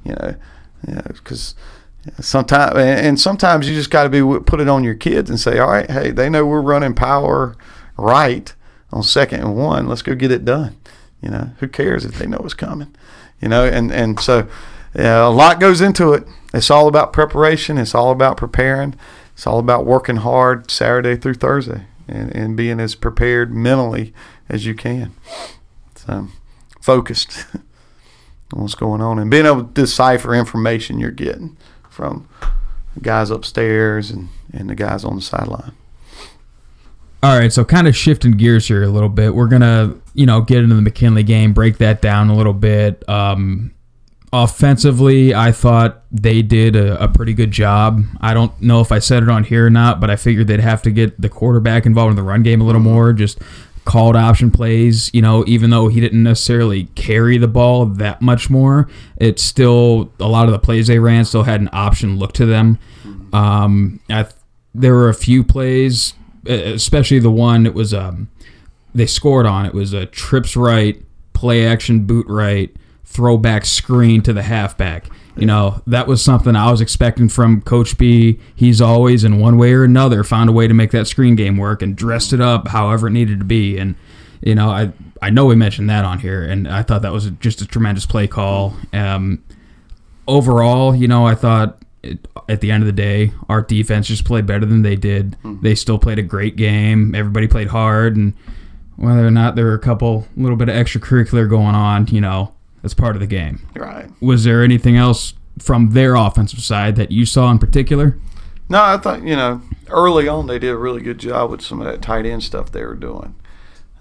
You 0.04 0.14
know, 0.14 0.34
because 1.06 1.54
yeah, 1.56 1.64
sometimes 2.20 2.76
and 2.76 3.20
sometimes 3.20 3.68
you 3.68 3.74
just 3.74 3.90
got 3.90 4.04
to 4.04 4.08
be 4.08 4.20
put 4.44 4.60
it 4.60 4.68
on 4.68 4.84
your 4.84 4.94
kids 4.94 5.30
and 5.30 5.38
say, 5.38 5.58
all 5.58 5.70
right, 5.70 5.90
hey, 5.90 6.10
they 6.10 6.28
know 6.30 6.46
we're 6.46 6.60
running 6.60 6.94
power 6.94 7.56
right 7.96 8.54
on 8.92 9.02
second 9.02 9.40
and 9.40 9.56
one. 9.56 9.86
Let's 9.86 10.02
go 10.02 10.14
get 10.14 10.30
it 10.30 10.44
done. 10.44 10.76
You 11.22 11.30
know, 11.30 11.50
who 11.58 11.68
cares 11.68 12.04
if 12.04 12.14
they 12.18 12.26
know 12.26 12.40
it's 12.44 12.54
coming? 12.54 12.94
You 13.40 13.48
know, 13.48 13.64
and 13.64 13.92
and 13.92 14.18
so 14.18 14.48
yeah, 14.94 15.26
a 15.26 15.28
lot 15.28 15.60
goes 15.60 15.80
into 15.80 16.12
it. 16.12 16.26
It's 16.52 16.70
all 16.70 16.88
about 16.88 17.12
preparation. 17.12 17.78
It's 17.78 17.94
all 17.94 18.10
about 18.10 18.36
preparing. 18.36 18.96
It's 19.34 19.46
all 19.46 19.58
about 19.58 19.86
working 19.86 20.16
hard 20.16 20.70
Saturday 20.70 21.16
through 21.16 21.34
Thursday 21.34 21.86
and, 22.08 22.34
and 22.34 22.56
being 22.56 22.80
as 22.80 22.94
prepared 22.94 23.54
mentally 23.54 24.12
as 24.48 24.66
you 24.66 24.74
can. 24.74 25.14
So 25.94 26.28
focused 26.80 27.46
on 28.52 28.62
what's 28.62 28.74
going 28.74 29.00
on 29.00 29.18
and 29.18 29.30
being 29.30 29.46
able 29.46 29.64
to 29.64 29.72
decipher 29.72 30.34
information 30.34 30.98
you're 30.98 31.10
getting 31.10 31.56
from 32.00 32.26
guys 33.02 33.28
upstairs 33.28 34.10
and, 34.10 34.30
and 34.54 34.70
the 34.70 34.74
guys 34.74 35.04
on 35.04 35.16
the 35.16 35.22
sideline. 35.22 35.72
All 37.22 37.38
right, 37.38 37.52
so 37.52 37.62
kind 37.62 37.86
of 37.86 37.94
shifting 37.94 38.32
gears 38.32 38.66
here 38.68 38.82
a 38.82 38.88
little 38.88 39.10
bit. 39.10 39.34
We're 39.34 39.48
gonna, 39.48 39.96
you 40.14 40.24
know, 40.24 40.40
get 40.40 40.58
into 40.64 40.74
the 40.74 40.80
McKinley 40.80 41.22
game, 41.22 41.52
break 41.52 41.76
that 41.76 42.00
down 42.00 42.30
a 42.30 42.34
little 42.34 42.54
bit. 42.54 43.06
Um, 43.06 43.74
offensively, 44.32 45.34
I 45.34 45.52
thought 45.52 46.02
they 46.10 46.40
did 46.40 46.74
a, 46.74 47.04
a, 47.04 47.08
pretty 47.08 47.34
good 47.34 47.50
job. 47.50 48.02
I 48.22 48.32
don't 48.32 48.58
know 48.62 48.80
if 48.80 48.90
I 48.90 49.00
said 49.00 49.22
it 49.22 49.28
on 49.28 49.44
here 49.44 49.66
or 49.66 49.70
not, 49.70 50.00
but 50.00 50.08
I 50.08 50.16
figured 50.16 50.46
they'd 50.46 50.60
have 50.60 50.80
to 50.82 50.90
get 50.90 51.20
the 51.20 51.28
quarterback 51.28 51.84
involved 51.84 52.12
in 52.12 52.16
the 52.16 52.22
run 52.22 52.42
game 52.42 52.62
a 52.62 52.64
little 52.64 52.80
more. 52.80 53.12
Just 53.12 53.38
called 53.84 54.16
option 54.16 54.50
plays. 54.50 55.10
You 55.12 55.22
know, 55.22 55.44
even 55.46 55.70
though 55.70 55.88
he 55.88 56.00
didn't 56.00 56.22
necessarily 56.22 56.84
carry 56.94 57.38
the 57.38 57.48
ball 57.48 57.86
that 57.86 58.20
much 58.22 58.50
more, 58.50 58.88
it's 59.16 59.42
still 59.42 60.12
a 60.18 60.28
lot 60.28 60.46
of 60.46 60.52
the 60.52 60.58
plays 60.58 60.86
they 60.86 60.98
ran 60.98 61.24
still 61.24 61.44
had 61.44 61.60
an 61.60 61.70
option 61.72 62.18
look 62.18 62.32
to 62.34 62.46
them. 62.46 62.78
Um, 63.32 64.00
I, 64.08 64.26
there 64.74 64.94
were 64.94 65.08
a 65.08 65.14
few 65.14 65.44
plays 65.44 66.14
especially 66.46 67.18
the 67.18 67.30
one 67.30 67.64
that 67.64 67.74
was 67.74 67.92
um, 67.92 68.28
they 68.94 69.06
scored 69.06 69.46
on. 69.46 69.66
It 69.66 69.74
was 69.74 69.92
a 69.92 70.06
trips 70.06 70.56
right, 70.56 71.00
play 71.32 71.66
action 71.66 72.06
boot 72.06 72.26
right, 72.28 72.74
throwback 73.04 73.64
screen 73.64 74.22
to 74.22 74.32
the 74.32 74.42
halfback. 74.42 75.06
You 75.36 75.46
know, 75.46 75.82
that 75.86 76.06
was 76.06 76.22
something 76.22 76.56
I 76.56 76.70
was 76.70 76.80
expecting 76.80 77.28
from 77.28 77.62
Coach 77.62 77.96
B. 77.96 78.38
He's 78.54 78.80
always, 78.80 79.24
in 79.24 79.38
one 79.38 79.56
way 79.56 79.72
or 79.72 79.84
another, 79.84 80.24
found 80.24 80.50
a 80.50 80.52
way 80.52 80.66
to 80.66 80.74
make 80.74 80.90
that 80.90 81.06
screen 81.06 81.36
game 81.36 81.56
work 81.56 81.82
and 81.82 81.96
dressed 81.96 82.32
it 82.32 82.40
up 82.40 82.68
however 82.68 83.06
it 83.06 83.12
needed 83.12 83.38
to 83.38 83.44
be. 83.44 83.78
And, 83.78 83.94
you 84.42 84.54
know, 84.54 84.70
I 84.70 84.92
I 85.22 85.30
know 85.30 85.46
we 85.46 85.54
mentioned 85.54 85.88
that 85.90 86.04
on 86.04 86.18
here, 86.18 86.42
and 86.42 86.66
I 86.66 86.82
thought 86.82 87.02
that 87.02 87.12
was 87.12 87.30
just 87.40 87.60
a 87.60 87.66
tremendous 87.66 88.06
play 88.06 88.26
call. 88.26 88.74
Um, 88.92 89.42
overall, 90.26 90.94
you 90.94 91.06
know, 91.06 91.26
I 91.26 91.34
thought 91.34 91.78
it, 92.02 92.26
at 92.48 92.60
the 92.60 92.70
end 92.70 92.82
of 92.82 92.86
the 92.86 92.92
day, 92.92 93.32
our 93.48 93.62
defense 93.62 94.08
just 94.08 94.24
played 94.24 94.46
better 94.46 94.66
than 94.66 94.82
they 94.82 94.96
did. 94.96 95.32
Mm-hmm. 95.44 95.62
They 95.62 95.74
still 95.74 95.98
played 95.98 96.18
a 96.18 96.22
great 96.22 96.56
game. 96.56 97.14
Everybody 97.14 97.46
played 97.48 97.68
hard, 97.68 98.16
and 98.16 98.32
whether 98.96 99.26
or 99.26 99.30
not 99.30 99.56
there 99.56 99.66
were 99.66 99.74
a 99.74 99.78
couple 99.78 100.26
little 100.36 100.56
bit 100.56 100.68
of 100.68 100.74
extracurricular 100.74 101.48
going 101.48 101.74
on, 101.74 102.06
you 102.08 102.20
know, 102.20 102.52
that's 102.82 102.94
part 102.94 103.16
of 103.16 103.20
the 103.20 103.26
game. 103.26 103.60
Right. 103.74 104.08
Was 104.20 104.44
there 104.44 104.62
anything 104.62 104.96
else 104.96 105.34
from 105.58 105.90
their 105.90 106.14
offensive 106.14 106.60
side 106.60 106.96
that 106.96 107.10
you 107.10 107.26
saw 107.26 107.50
in 107.50 107.58
particular? 107.58 108.18
No, 108.68 108.82
I 108.82 108.96
thought 108.98 109.22
you 109.22 109.36
know 109.36 109.62
early 109.88 110.28
on 110.28 110.46
they 110.46 110.58
did 110.58 110.70
a 110.70 110.76
really 110.76 111.02
good 111.02 111.18
job 111.18 111.50
with 111.50 111.62
some 111.62 111.80
of 111.80 111.86
that 111.86 112.02
tight 112.02 112.26
end 112.26 112.42
stuff 112.42 112.70
they 112.70 112.84
were 112.84 112.94
doing. 112.94 113.34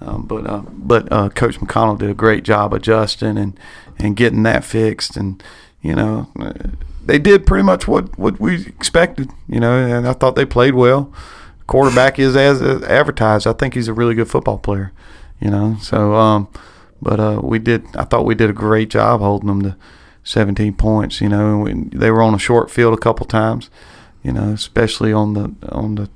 Um, 0.02 0.26
but 0.26 0.48
uh, 0.48 0.64
but 0.70 1.12
uh, 1.12 1.30
Coach 1.30 1.60
McConnell 1.60 1.98
did 1.98 2.10
a 2.10 2.14
great 2.14 2.44
job 2.44 2.74
adjusting 2.74 3.38
and 3.38 3.60
and 3.98 4.16
getting 4.16 4.44
that 4.44 4.64
fixed, 4.64 5.18
and 5.18 5.44
you 5.82 5.96
know 5.96 6.30
they 7.10 7.18
did 7.18 7.46
pretty 7.48 7.64
much 7.64 7.88
what, 7.88 8.18
what 8.20 8.40
we 8.40 8.68
expected, 8.68 9.32
you 9.48 9.60
know, 9.60 9.74
and 9.74 10.08
I 10.08 10.14
thought 10.14 10.36
they 10.36 10.46
played 10.46 10.76
well. 10.76 11.12
Quarterback 11.66 12.20
is 12.20 12.36
as 12.36 12.62
advertised. 12.62 13.48
I 13.48 13.54
think 13.54 13.74
he's 13.74 13.88
a 13.88 13.94
really 13.94 14.14
good 14.14 14.30
football 14.30 14.60
player, 14.60 14.92
you 15.40 15.50
know. 15.50 15.78
So, 15.82 16.14
um, 16.14 16.48
but 17.02 17.20
uh, 17.20 17.40
we 17.44 17.60
did. 17.60 17.86
I 17.96 18.04
thought 18.04 18.26
we 18.26 18.36
did 18.36 18.50
a 18.50 18.54
great 18.54 18.90
job 18.90 19.22
holding 19.22 19.48
them 19.48 19.62
to 19.64 19.76
17 20.24 20.74
points. 20.76 21.22
You 21.22 21.30
know, 21.30 21.60
we, 21.60 21.74
they 21.74 22.12
were 22.12 22.22
on 22.22 22.36
a 22.36 22.40
short 22.40 22.70
field 22.70 22.94
a 22.94 23.02
couple 23.02 23.26
times, 23.26 23.70
you 24.24 24.32
know, 24.32 24.50
especially 24.52 25.14
on 25.14 25.34
the 25.34 25.54
on 25.70 25.96
the 25.96 26.10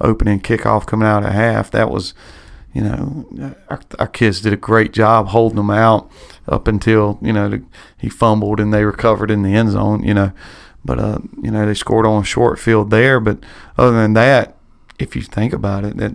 opening 0.00 0.40
kickoff 0.40 0.86
coming 0.86 1.06
out 1.06 1.24
at 1.24 1.32
half. 1.32 1.70
That 1.70 1.90
was, 1.90 2.14
you 2.72 2.82
know, 2.82 3.54
our, 3.68 3.80
our 3.98 4.08
kids 4.08 4.40
did 4.40 4.52
a 4.52 4.56
great 4.56 4.92
job 4.92 5.28
holding 5.28 5.56
them 5.56 5.70
out 5.70 6.10
up 6.48 6.66
until 6.66 7.18
you 7.22 7.32
know 7.32 7.48
the, 7.48 7.62
he 7.98 8.08
fumbled 8.08 8.58
and 8.58 8.72
they 8.72 8.84
recovered 8.84 9.30
in 9.30 9.42
the 9.42 9.54
end 9.54 9.70
zone. 9.70 10.02
You 10.02 10.14
know, 10.14 10.32
but 10.84 10.98
uh, 10.98 11.18
you 11.42 11.50
know 11.50 11.66
they 11.66 11.74
scored 11.74 12.06
on 12.06 12.22
a 12.22 12.26
short 12.26 12.58
field 12.58 12.90
there. 12.90 13.20
But 13.20 13.38
other 13.76 14.00
than 14.00 14.14
that, 14.14 14.56
if 14.98 15.14
you 15.14 15.22
think 15.22 15.52
about 15.52 15.84
it, 15.84 15.96
that 15.98 16.14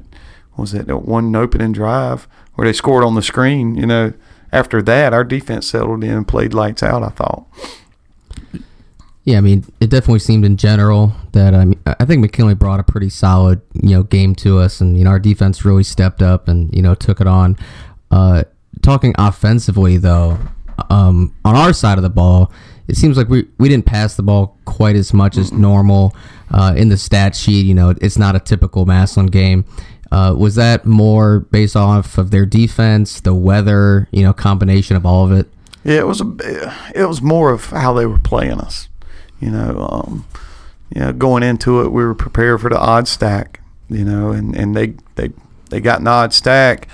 was 0.58 0.74
it 0.74 0.88
that 0.88 0.98
one 0.98 1.36
opening 1.36 1.72
drive 1.72 2.28
where 2.58 2.68
they 2.68 2.74
scored 2.74 3.04
on 3.04 3.14
the 3.14 3.22
screen. 3.22 3.76
You 3.76 3.86
know, 3.86 4.14
after 4.52 4.82
that, 4.82 5.14
our 5.14 5.24
defense 5.24 5.68
settled 5.68 6.04
in 6.04 6.12
and 6.12 6.28
played 6.28 6.54
lights 6.54 6.82
out. 6.82 7.04
I 7.04 7.10
thought. 7.10 7.46
Yeah, 9.24 9.38
I 9.38 9.42
mean, 9.42 9.66
it 9.80 9.90
definitely 9.90 10.20
seemed 10.20 10.44
in 10.44 10.58
general 10.58 11.14
that 11.34 11.54
I 11.54 11.66
mean, 11.66 11.80
I 11.86 12.06
think 12.06 12.22
McKinley 12.22 12.56
brought 12.56 12.80
a 12.80 12.84
pretty 12.84 13.10
solid, 13.10 13.62
you 13.74 13.92
know, 13.92 14.04
game 14.04 14.34
to 14.36 14.58
us, 14.58 14.82
and 14.82 14.98
you 14.98 15.04
know, 15.04 15.12
our 15.12 15.20
defense 15.20 15.64
really 15.64 15.84
stepped 15.84 16.22
up 16.22 16.48
and 16.48 16.74
you 16.76 16.82
know 16.82 16.96
took 16.96 17.22
it 17.22 17.28
on. 17.28 17.58
Uh, 18.10 18.44
talking 18.82 19.14
offensively, 19.18 19.98
though, 19.98 20.40
um, 20.90 21.36
on 21.46 21.56
our 21.56 21.74
side 21.74 21.98
of 21.98 22.04
the 22.04 22.10
ball, 22.10 22.52
it 22.88 22.96
seems 22.96 23.18
like 23.18 23.28
we, 23.28 23.46
we 23.60 23.70
didn't 23.70 23.86
pass 23.86 24.16
the 24.16 24.24
ball 24.24 24.58
quite 24.66 24.96
as 24.96 25.14
much 25.14 25.38
as 25.38 25.52
normal 25.52 26.16
uh, 26.52 26.74
in 26.76 26.90
the 26.90 26.98
stat 26.98 27.36
sheet. 27.36 27.66
You 27.66 27.74
know, 27.74 27.94
it's 28.02 28.18
not 28.18 28.36
a 28.36 28.40
typical 28.40 28.86
Massillon 28.86 29.28
game. 29.28 29.66
Uh, 30.12 30.34
was 30.38 30.56
that 30.56 30.86
more 30.86 31.40
based 31.40 31.76
off 31.76 32.18
of 32.18 32.32
their 32.32 32.46
defense, 32.46 33.20
the 33.20 33.34
weather, 33.34 34.08
you 34.12 34.24
know, 34.24 34.34
combination 34.34 34.96
of 34.96 35.06
all 35.06 35.26
of 35.26 35.32
it? 35.32 35.48
Yeah, 35.84 36.00
it 36.00 36.08
was 36.08 36.22
a, 36.22 36.76
it 36.96 37.06
was 37.06 37.22
more 37.22 37.52
of 37.52 37.66
how 37.68 37.94
they 37.94 38.06
were 38.06 38.20
playing 38.20 38.60
us. 38.60 38.90
You 39.40 39.52
know, 39.52 39.88
um, 39.90 40.26
you 40.94 41.02
know, 41.02 41.14
going 41.14 41.44
into 41.44 41.82
it, 41.82 41.92
we 41.92 42.04
were 42.04 42.16
prepared 42.16 42.62
for 42.62 42.70
the 42.70 42.80
odd 42.80 43.08
stack. 43.08 43.62
You 43.90 44.04
know, 44.04 44.32
and, 44.32 44.56
and 44.56 44.76
they 44.76 44.96
they 45.16 45.32
they 45.70 45.80
got 45.80 46.02
an 46.02 46.08
odd 46.08 46.34
stack 46.34 46.88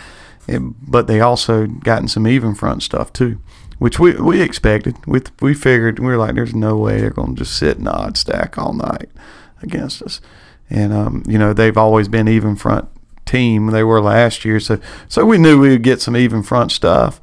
it, 0.47 0.61
but 0.89 1.07
they 1.07 1.21
also 1.21 1.67
gotten 1.67 2.07
some 2.07 2.27
even 2.27 2.55
front 2.55 2.83
stuff 2.83 3.13
too, 3.13 3.39
which 3.79 3.99
we, 3.99 4.13
we 4.15 4.41
expected. 4.41 4.95
We, 5.05 5.21
we 5.41 5.53
figured 5.53 5.99
we 5.99 6.07
were 6.07 6.17
like, 6.17 6.35
there's 6.35 6.55
no 6.55 6.77
way 6.77 6.99
they're 6.99 7.09
going 7.09 7.35
to 7.35 7.43
just 7.43 7.57
sit 7.57 7.77
in 7.77 7.87
odd 7.87 8.17
stack 8.17 8.57
all 8.57 8.73
night 8.73 9.09
against 9.61 10.01
us. 10.01 10.21
And 10.69 10.93
um, 10.93 11.23
you 11.27 11.37
know 11.37 11.53
they've 11.53 11.77
always 11.77 12.07
been 12.07 12.27
even 12.27 12.55
front 12.55 12.87
team. 13.25 13.67
They 13.67 13.83
were 13.83 14.01
last 14.01 14.45
year, 14.45 14.59
so 14.59 14.79
so 15.07 15.25
we 15.25 15.37
knew 15.37 15.59
we 15.59 15.69
would 15.69 15.83
get 15.83 16.01
some 16.01 16.15
even 16.17 16.43
front 16.43 16.71
stuff. 16.71 17.19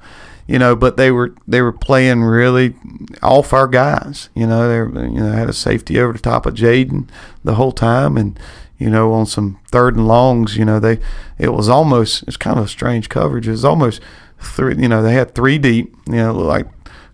you 0.47 0.59
know, 0.59 0.75
but 0.75 0.97
they 0.97 1.11
were 1.13 1.35
they 1.47 1.61
were 1.63 1.73
playing 1.73 2.23
really 2.23 2.75
off 3.23 3.53
our 3.53 3.69
guys. 3.69 4.31
You 4.35 4.47
know, 4.47 4.69
they 4.69 4.81
were, 4.81 5.05
you 5.07 5.21
know 5.21 5.33
had 5.33 5.49
a 5.49 5.53
safety 5.53 5.99
over 6.01 6.13
the 6.13 6.19
top 6.19 6.47
of 6.47 6.55
Jaden 6.55 7.09
the 7.45 7.55
whole 7.55 7.73
time, 7.73 8.17
and 8.17 8.39
you 8.79 8.91
know 8.91 9.13
on 9.13 9.27
some 9.27 9.59
third 9.71 9.97
and 9.97 10.09
longs, 10.09 10.57
you 10.57 10.65
know 10.65 10.81
they 10.81 10.99
it 11.39 11.53
was 11.53 11.69
almost 11.69 12.25
it's 12.27 12.37
kind 12.37 12.59
of 12.59 12.65
a 12.65 12.69
strange 12.69 13.09
coverage. 13.09 13.47
It 13.47 13.53
was 13.53 13.65
almost 13.65 14.01
three. 14.41 14.77
You 14.77 14.89
know 14.89 15.03
they 15.03 15.15
had 15.15 15.35
three 15.35 15.59
deep. 15.59 15.95
You 16.07 16.17
know 16.17 16.33
like 16.35 16.67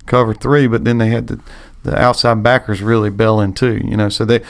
cover 0.07 0.32
three, 0.32 0.66
but 0.66 0.84
then 0.84 0.99
they 0.99 1.09
had 1.09 1.26
the 1.26 1.41
the 1.82 1.97
outside 2.01 2.43
backers 2.43 2.80
really 2.82 3.11
bailing 3.11 3.53
too. 3.53 3.80
You 3.84 3.97
know, 3.97 4.09
so 4.09 4.24
they, 4.24 4.41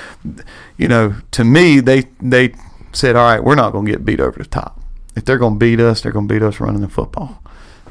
you 0.76 0.86
know, 0.88 1.16
to 1.32 1.44
me 1.44 1.80
they 1.80 2.04
they 2.20 2.54
said, 2.96 3.16
all 3.16 3.24
right, 3.24 3.42
we're 3.42 3.54
not 3.54 3.72
going 3.72 3.86
to 3.86 3.92
get 3.92 4.04
beat 4.04 4.20
over 4.20 4.38
the 4.38 4.48
top. 4.48 4.80
If 5.14 5.24
they're 5.24 5.38
going 5.38 5.54
to 5.54 5.58
beat 5.58 5.80
us, 5.80 6.00
they're 6.00 6.12
going 6.12 6.28
to 6.28 6.34
beat 6.34 6.42
us 6.42 6.60
running 6.60 6.80
the 6.80 6.88
football. 6.88 7.42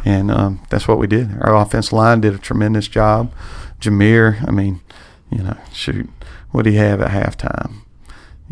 And 0.03 0.29
um, 0.29 0.61
that's 0.69 0.87
what 0.87 0.99
we 0.99 1.07
did. 1.07 1.31
Our 1.41 1.55
offense 1.55 1.91
line 1.91 2.21
did 2.21 2.35
a 2.35 2.37
tremendous 2.37 2.87
job. 2.87 3.31
Jameer, 3.79 4.47
I 4.47 4.51
mean, 4.51 4.81
you 5.31 5.39
know, 5.39 5.57
shoot, 5.73 6.09
what 6.51 6.63
did 6.63 6.71
he 6.71 6.77
have 6.77 7.01
at 7.01 7.11
halftime? 7.11 7.81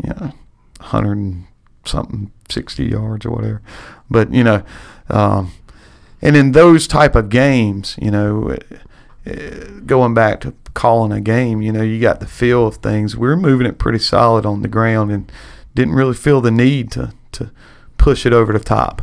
You 0.02 0.10
know, 0.10 0.32
100 0.80 1.12
and 1.16 1.46
something, 1.84 2.32
60 2.48 2.84
yards 2.84 3.24
or 3.24 3.30
whatever. 3.30 3.62
But, 4.10 4.32
you 4.32 4.42
know, 4.42 4.64
um, 5.08 5.52
and 6.20 6.36
in 6.36 6.52
those 6.52 6.86
type 6.86 7.14
of 7.14 7.28
games, 7.28 7.96
you 8.00 8.10
know, 8.10 8.56
uh, 9.26 9.34
going 9.86 10.14
back 10.14 10.40
to 10.40 10.54
calling 10.74 11.12
a 11.12 11.20
game, 11.20 11.62
you 11.62 11.70
know, 11.70 11.82
you 11.82 12.00
got 12.00 12.20
the 12.20 12.26
feel 12.26 12.66
of 12.66 12.76
things. 12.76 13.16
We 13.16 13.28
were 13.28 13.36
moving 13.36 13.66
it 13.66 13.78
pretty 13.78 14.00
solid 14.00 14.44
on 14.44 14.62
the 14.62 14.68
ground 14.68 15.12
and 15.12 15.30
didn't 15.74 15.94
really 15.94 16.14
feel 16.14 16.40
the 16.40 16.50
need 16.50 16.90
to, 16.92 17.12
to 17.32 17.50
push 17.98 18.24
it 18.26 18.32
over 18.32 18.52
the 18.52 18.60
top. 18.60 19.02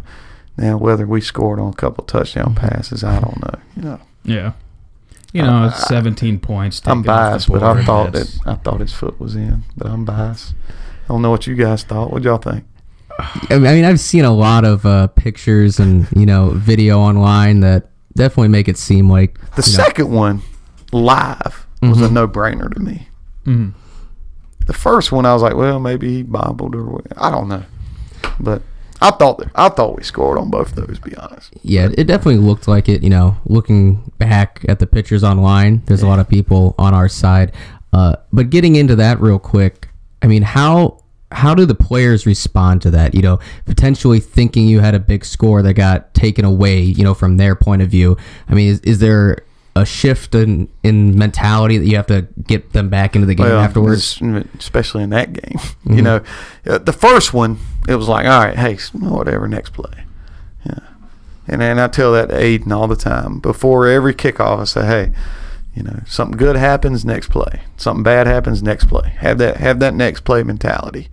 Now, 0.58 0.78
whether 0.78 1.06
we 1.08 1.22
scored 1.22 1.60
on 1.60 1.70
a 1.70 1.76
couple 1.76 2.04
touchdown 2.04 2.56
passes, 2.56 3.04
I 3.04 3.20
don't 3.20 3.40
know. 3.42 3.60
You 3.76 3.82
know, 3.84 4.00
Yeah. 4.24 4.52
You 5.34 5.44
know, 5.44 5.68
it's 5.68 5.88
17 5.88 6.40
points. 6.40 6.82
I'm 6.86 7.04
taken 7.04 7.10
off 7.14 7.26
the 7.26 7.32
biased, 7.32 7.48
but 7.50 7.64
I 7.64 7.86
thought 7.86 8.12
that 8.12 8.38
I 8.46 8.56
thought 8.56 8.82
his 8.82 8.92
foot 8.94 9.18
was 9.18 9.34
in, 9.38 9.64
but 9.78 9.88
I'm 9.88 10.04
biased. 10.04 10.54
I 11.06 11.08
don't 11.08 11.22
know 11.22 11.30
what 11.32 11.48
you 11.48 11.56
guys 11.56 11.84
thought. 11.84 12.12
What 12.12 12.24
y'all 12.24 12.38
think? 12.38 12.66
I 13.50 13.58
mean, 13.58 13.86
I've 13.86 14.02
seen 14.02 14.26
a 14.26 14.34
lot 14.34 14.66
of 14.66 14.86
uh, 14.86 15.08
pictures 15.08 15.80
and 15.80 16.06
you 16.18 16.26
know 16.26 16.50
video 16.50 17.00
online 17.00 17.62
that 17.62 17.90
definitely 18.14 18.50
make 18.50 18.68
it 18.68 18.78
seem 18.78 19.10
like 19.10 19.36
The 19.56 19.64
you 19.66 19.78
know, 19.78 19.84
second 19.86 20.12
one, 20.12 20.42
live, 20.92 21.66
was 21.82 22.02
a 22.02 22.10
Mhm. 22.10 22.12
no-brainer 22.12 22.74
to 22.74 22.80
me. 22.82 23.08
Mhm. 23.46 23.74
The 24.68 24.74
first 24.74 25.12
one, 25.12 25.26
I 25.26 25.34
was 25.34 25.42
like, 25.42 25.56
well, 25.56 25.80
maybe 25.80 26.18
he 26.18 26.24
bobbled 26.24 26.76
or 26.76 26.84
what. 26.84 27.06
I 27.18 27.32
don't 27.32 27.48
know, 27.48 27.64
but 28.40 28.62
I 29.02 29.10
thought 29.10 29.40
that 29.40 29.50
I 29.56 29.70
thought 29.70 29.98
we 29.98 30.04
scored 30.04 30.38
on 30.38 30.52
both 30.52 30.76
those. 30.76 31.00
Be 31.00 31.16
honest, 31.16 31.54
Yeah, 31.64 31.90
it 31.98 32.06
definitely 32.06 32.38
looked 32.38 32.68
like 32.68 32.88
it. 32.88 33.02
You 33.02 33.10
know, 33.10 33.38
looking 33.46 34.12
back 34.20 34.64
at 34.70 34.80
the 34.80 34.86
pictures 34.86 35.24
online, 35.24 35.82
there's 35.88 36.04
a 36.04 36.08
lot 36.08 36.20
of 36.20 36.30
people 36.30 36.76
on 36.78 36.94
our 36.94 37.10
side. 37.10 37.52
Uh, 37.92 38.16
but 38.32 38.50
getting 38.52 38.76
into 38.76 38.96
that 38.96 39.20
real 39.20 39.40
quick, 39.40 39.90
I 40.22 40.28
mean, 40.28 40.44
how 40.44 41.04
how 41.32 41.56
do 41.56 41.66
the 41.66 41.76
players 41.76 42.28
respond 42.28 42.84
to 42.84 42.92
that? 42.92 43.16
You 43.16 43.24
know, 43.24 43.40
potentially 43.66 44.20
thinking 44.20 44.68
you 44.68 44.82
had 44.82 44.94
a 44.94 45.00
big 45.00 45.26
score 45.26 45.64
that 45.64 45.74
got 45.74 46.14
taken 46.14 46.46
away. 46.46 46.82
You 46.82 47.04
know, 47.04 47.16
from 47.16 47.38
their 47.38 47.56
point 47.56 47.82
of 47.82 47.90
view. 47.90 48.18
I 48.48 48.54
mean, 48.54 48.70
is, 48.70 48.82
is 48.82 49.00
there 49.00 49.40
a 49.76 49.86
shift 49.86 50.36
in 50.36 50.68
in 50.84 51.18
mentality 51.18 51.78
that 51.78 51.86
you 51.86 51.96
have 51.96 52.08
to 52.08 52.28
get 52.46 52.74
them 52.74 52.90
back 52.90 53.16
into 53.16 53.26
the 53.26 53.36
game 53.36 53.48
afterwards? 53.48 54.22
especially 54.60 55.04
in 55.04 55.10
that 55.12 55.34
game. 55.34 55.60
You 55.86 56.02
know, 56.02 56.22
Uh, 56.66 56.78
the 56.78 56.94
first 56.94 57.34
one, 57.34 57.58
it 57.88 57.96
was 57.96 58.08
like, 58.08 58.26
all 58.26 58.40
right, 58.46 58.58
hey, 58.58 58.78
whatever, 58.94 59.48
next 59.48 59.72
play. 59.74 60.06
Yeah. 60.66 60.80
And 61.48 61.60
then 61.62 61.80
I 61.80 61.88
tell 61.88 62.14
that 62.14 62.30
to 62.30 62.36
Aiden 62.36 62.72
all 62.72 62.88
the 62.88 62.96
time. 62.96 63.40
Before 63.40 63.88
every 63.88 64.14
kickoff, 64.14 64.60
I 64.62 64.64
say, 64.66 64.86
hey, 64.86 65.12
you 65.76 65.84
know, 65.84 66.02
something 66.06 66.38
good 66.38 66.56
happens, 66.56 67.04
next 67.04 67.30
play. 67.30 67.62
Something 67.78 68.04
bad 68.04 68.28
happens, 68.28 68.62
next 68.64 68.86
play. 68.86 69.10
Have 69.20 69.38
that 69.40 69.58
have 69.58 69.80
that 69.80 69.94
next 69.94 70.22
play 70.22 70.44
mentality. 70.44 71.10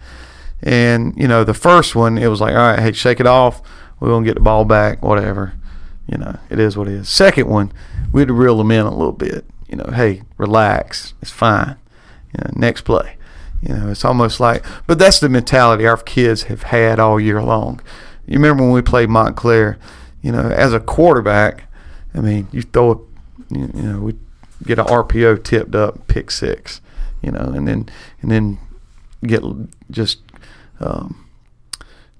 And, 0.62 1.14
you 1.16 1.28
know, 1.28 1.44
the 1.44 1.54
first 1.54 1.94
one, 1.96 2.18
it 2.18 2.26
was 2.28 2.40
like, 2.40 2.52
all 2.54 2.58
right, 2.70 2.78
hey, 2.80 2.92
shake 2.92 3.20
it 3.20 3.26
off. 3.26 3.62
We're 4.00 4.08
going 4.08 4.24
to 4.24 4.28
get 4.28 4.34
the 4.34 4.40
ball 4.42 4.64
back, 4.64 5.02
whatever. 5.02 5.54
You 6.10 6.18
know, 6.18 6.38
it 6.48 6.58
is 6.58 6.76
what 6.76 6.88
it 6.88 6.94
is. 6.94 7.08
Second 7.08 7.48
one, 7.48 7.72
we 8.12 8.22
had 8.22 8.28
to 8.28 8.34
reel 8.34 8.56
them 8.56 8.70
in 8.70 8.86
a 8.86 8.96
little 8.96 9.12
bit. 9.12 9.44
You 9.68 9.76
know, 9.76 9.90
hey, 9.92 10.22
relax. 10.38 11.12
It's 11.20 11.30
fine. 11.30 11.76
You 12.32 12.44
know, 12.44 12.50
next 12.56 12.82
play. 12.82 13.16
You 13.62 13.74
know, 13.74 13.88
it's 13.90 14.04
almost 14.04 14.40
like, 14.40 14.64
but 14.86 14.98
that's 14.98 15.20
the 15.20 15.28
mentality 15.28 15.86
our 15.86 15.96
kids 15.96 16.44
have 16.44 16.64
had 16.64 16.98
all 16.98 17.20
year 17.20 17.42
long. 17.42 17.80
You 18.26 18.34
remember 18.34 18.62
when 18.62 18.72
we 18.72 18.82
played 18.82 19.10
Montclair, 19.10 19.78
you 20.22 20.32
know, 20.32 20.48
as 20.48 20.72
a 20.72 20.80
quarterback, 20.80 21.64
I 22.14 22.20
mean, 22.20 22.48
you 22.52 22.62
throw 22.62 22.92
a, 22.92 23.54
you 23.54 23.68
know, 23.74 24.00
we 24.00 24.14
get 24.64 24.78
an 24.78 24.86
RPO 24.86 25.44
tipped 25.44 25.74
up, 25.74 26.06
pick 26.06 26.30
six, 26.30 26.80
you 27.22 27.32
know, 27.32 27.40
and 27.40 27.66
then, 27.66 27.88
and 28.22 28.30
then 28.30 28.58
get 29.26 29.42
just, 29.90 30.20
um, 30.80 31.26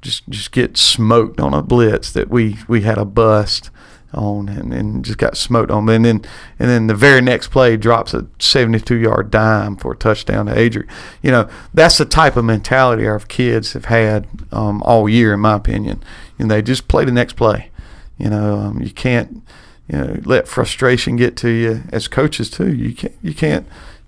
just, 0.03 0.29
just 0.29 0.53
get 0.53 0.77
smoked 0.77 1.41
on 1.41 1.55
a 1.55 1.63
blitz 1.63 2.13
that 2.13 2.29
we, 2.29 2.59
we 2.67 2.83
had 2.83 2.99
a 2.99 3.05
bust 3.05 3.71
on 4.13 4.49
and, 4.49 4.73
and 4.73 5.05
just 5.05 5.19
got 5.19 5.37
smoked 5.37 5.71
on. 5.71 5.89
And 5.89 6.05
then 6.05 6.25
and 6.59 6.69
then 6.69 6.87
the 6.87 6.95
very 6.95 7.21
next 7.21 7.49
play 7.49 7.77
drops 7.77 8.15
a 8.15 8.27
72 8.39 8.95
yard 8.95 9.31
dime 9.31 9.77
for 9.77 9.93
a 9.93 9.97
touchdown 9.97 10.47
to 10.47 10.59
Adrian. 10.59 10.89
You 11.23 11.31
know, 11.31 11.49
that's 11.75 11.99
the 11.99 12.05
type 12.05 12.37
of 12.37 12.45
mentality 12.45 13.07
our 13.07 13.21
kids 13.21 13.73
have 13.73 13.87
had 13.87 14.27
um, 14.53 14.83
all 14.83 15.09
year, 15.09 15.35
in 15.35 15.41
my 15.41 15.55
opinion. 15.55 16.03
And 16.39 16.51
they 16.51 16.63
just 16.63 16.89
play 16.89 17.05
the 17.05 17.13
next 17.13 17.35
play. 17.35 17.71
You 18.17 18.31
know, 18.31 18.57
um, 18.57 18.81
you 18.81 18.91
can't 18.91 19.43
you 19.89 19.99
know 19.99 20.21
let 20.25 20.49
frustration 20.49 21.17
get 21.17 21.37
to 21.39 21.49
you 21.49 21.83
as 21.93 22.09
coaches 22.09 22.51
too. 22.51 22.73
You 22.73 22.95
can't 22.95 23.15
you 23.23 23.35
can't 23.35 23.67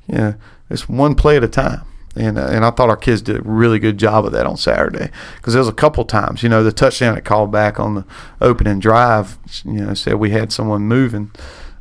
you 0.09 0.19
know 0.19 0.35
it's 0.69 0.89
one 0.89 1.15
play 1.15 1.37
at 1.37 1.45
a 1.45 1.49
time. 1.49 1.83
And, 2.17 2.39
uh, 2.39 2.47
and 2.51 2.65
I 2.65 2.71
thought 2.71 2.89
our 2.91 2.97
kids 2.97 3.23
did 3.23 3.37
a 3.37 3.43
really 3.43 3.79
good 3.79 3.97
job 3.97 4.27
of 4.27 4.33
that 4.33 4.45
on 4.45 4.57
Saturday 4.57 5.11
because 5.37 5.53
there 5.53 5.61
was 5.61 5.69
a 5.69 5.73
couple 5.73 6.05
times, 6.05 6.43
you 6.43 6.49
know, 6.49 6.65
the 6.65 6.73
touchdown 6.73 7.15
that 7.15 7.25
called 7.25 7.53
back 7.53 7.79
on 7.79 7.95
the 7.95 8.05
opening 8.41 8.81
drive, 8.81 9.39
you 9.65 9.75
know, 9.85 9.95
said 9.95 10.15
we 10.15 10.31
had 10.31 10.53
someone 10.53 10.83
moving 10.83 11.31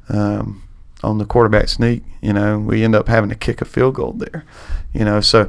um, 0.07 0.61
on 1.03 1.17
the 1.17 1.25
quarterback 1.25 1.67
sneak. 1.67 2.03
You 2.21 2.33
know, 2.33 2.59
we 2.59 2.83
end 2.83 2.93
up 2.95 3.07
having 3.07 3.29
to 3.31 3.35
kick 3.35 3.59
a 3.61 3.65
field 3.65 3.95
goal 3.95 4.13
there. 4.13 4.45
You 4.93 5.03
know, 5.03 5.19
so 5.19 5.41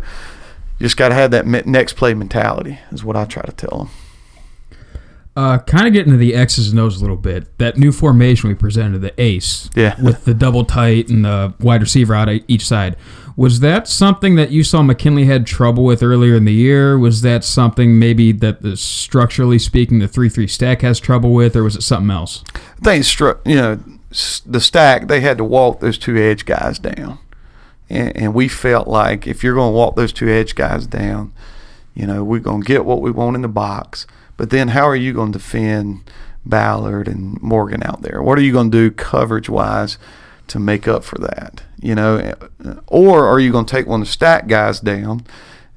you 0.78 0.84
just 0.86 0.96
got 0.96 1.10
to 1.10 1.14
have 1.14 1.30
that 1.32 1.46
next 1.66 1.94
play 1.96 2.14
mentality 2.14 2.78
is 2.90 3.04
what 3.04 3.16
I 3.16 3.26
try 3.26 3.42
to 3.42 3.52
tell 3.52 3.78
them. 3.78 3.90
Uh, 5.36 5.58
kind 5.58 5.86
of 5.86 5.92
getting 5.92 6.12
to 6.12 6.18
the 6.18 6.34
X's 6.34 6.70
and 6.70 6.80
O's 6.80 6.96
a 6.96 7.00
little 7.00 7.16
bit. 7.16 7.56
That 7.58 7.76
new 7.76 7.92
formation 7.92 8.48
we 8.48 8.54
presented, 8.54 8.98
the 9.00 9.18
ace, 9.20 9.70
Yeah. 9.76 9.94
with 10.02 10.24
the 10.24 10.34
double 10.34 10.64
tight 10.64 11.08
and 11.08 11.24
the 11.24 11.54
wide 11.60 11.80
receiver 11.80 12.14
out 12.14 12.28
each 12.48 12.66
side. 12.66 12.96
Was 13.36 13.60
that 13.60 13.88
something 13.88 14.34
that 14.36 14.50
you 14.50 14.64
saw 14.64 14.82
McKinley 14.82 15.24
had 15.24 15.46
trouble 15.46 15.84
with 15.84 16.02
earlier 16.02 16.34
in 16.34 16.44
the 16.44 16.52
year? 16.52 16.98
Was 16.98 17.22
that 17.22 17.44
something 17.44 17.98
maybe 17.98 18.32
that 18.32 18.62
the 18.62 18.76
structurally 18.76 19.58
speaking 19.58 19.98
the 19.98 20.08
three 20.08 20.28
three 20.28 20.46
stack 20.46 20.82
has 20.82 21.00
trouble 21.00 21.32
with, 21.32 21.56
or 21.56 21.64
was 21.64 21.76
it 21.76 21.82
something 21.82 22.10
else? 22.10 22.44
Think 22.82 23.04
stru- 23.04 23.38
you 23.46 23.56
know 23.56 23.80
the 24.44 24.60
stack 24.60 25.08
they 25.08 25.20
had 25.20 25.38
to 25.38 25.44
walk 25.44 25.80
those 25.80 25.98
two 25.98 26.16
edge 26.16 26.44
guys 26.44 26.78
down, 26.78 27.18
and, 27.88 28.16
and 28.16 28.34
we 28.34 28.48
felt 28.48 28.88
like 28.88 29.26
if 29.26 29.44
you're 29.44 29.54
going 29.54 29.72
to 29.72 29.76
walk 29.76 29.96
those 29.96 30.12
two 30.12 30.28
edge 30.28 30.54
guys 30.54 30.86
down, 30.86 31.32
you 31.94 32.06
know 32.06 32.24
we're 32.24 32.40
going 32.40 32.62
to 32.62 32.66
get 32.66 32.84
what 32.84 33.00
we 33.00 33.10
want 33.10 33.36
in 33.36 33.42
the 33.42 33.48
box. 33.48 34.06
But 34.36 34.50
then 34.50 34.68
how 34.68 34.88
are 34.88 34.96
you 34.96 35.12
going 35.12 35.32
to 35.32 35.38
defend 35.38 36.10
Ballard 36.46 37.08
and 37.08 37.40
Morgan 37.42 37.82
out 37.84 38.02
there? 38.02 38.22
What 38.22 38.38
are 38.38 38.42
you 38.42 38.52
going 38.52 38.70
to 38.70 38.88
do 38.88 38.90
coverage 38.90 39.48
wise 39.48 39.98
to 40.48 40.58
make 40.58 40.88
up 40.88 41.04
for 41.04 41.18
that? 41.18 41.62
You 41.80 41.94
know, 41.94 42.34
or 42.86 43.26
are 43.26 43.40
you 43.40 43.50
going 43.50 43.64
to 43.64 43.70
take 43.70 43.86
one 43.86 44.02
of 44.02 44.06
the 44.06 44.12
stack 44.12 44.46
guys 44.46 44.80
down? 44.80 45.24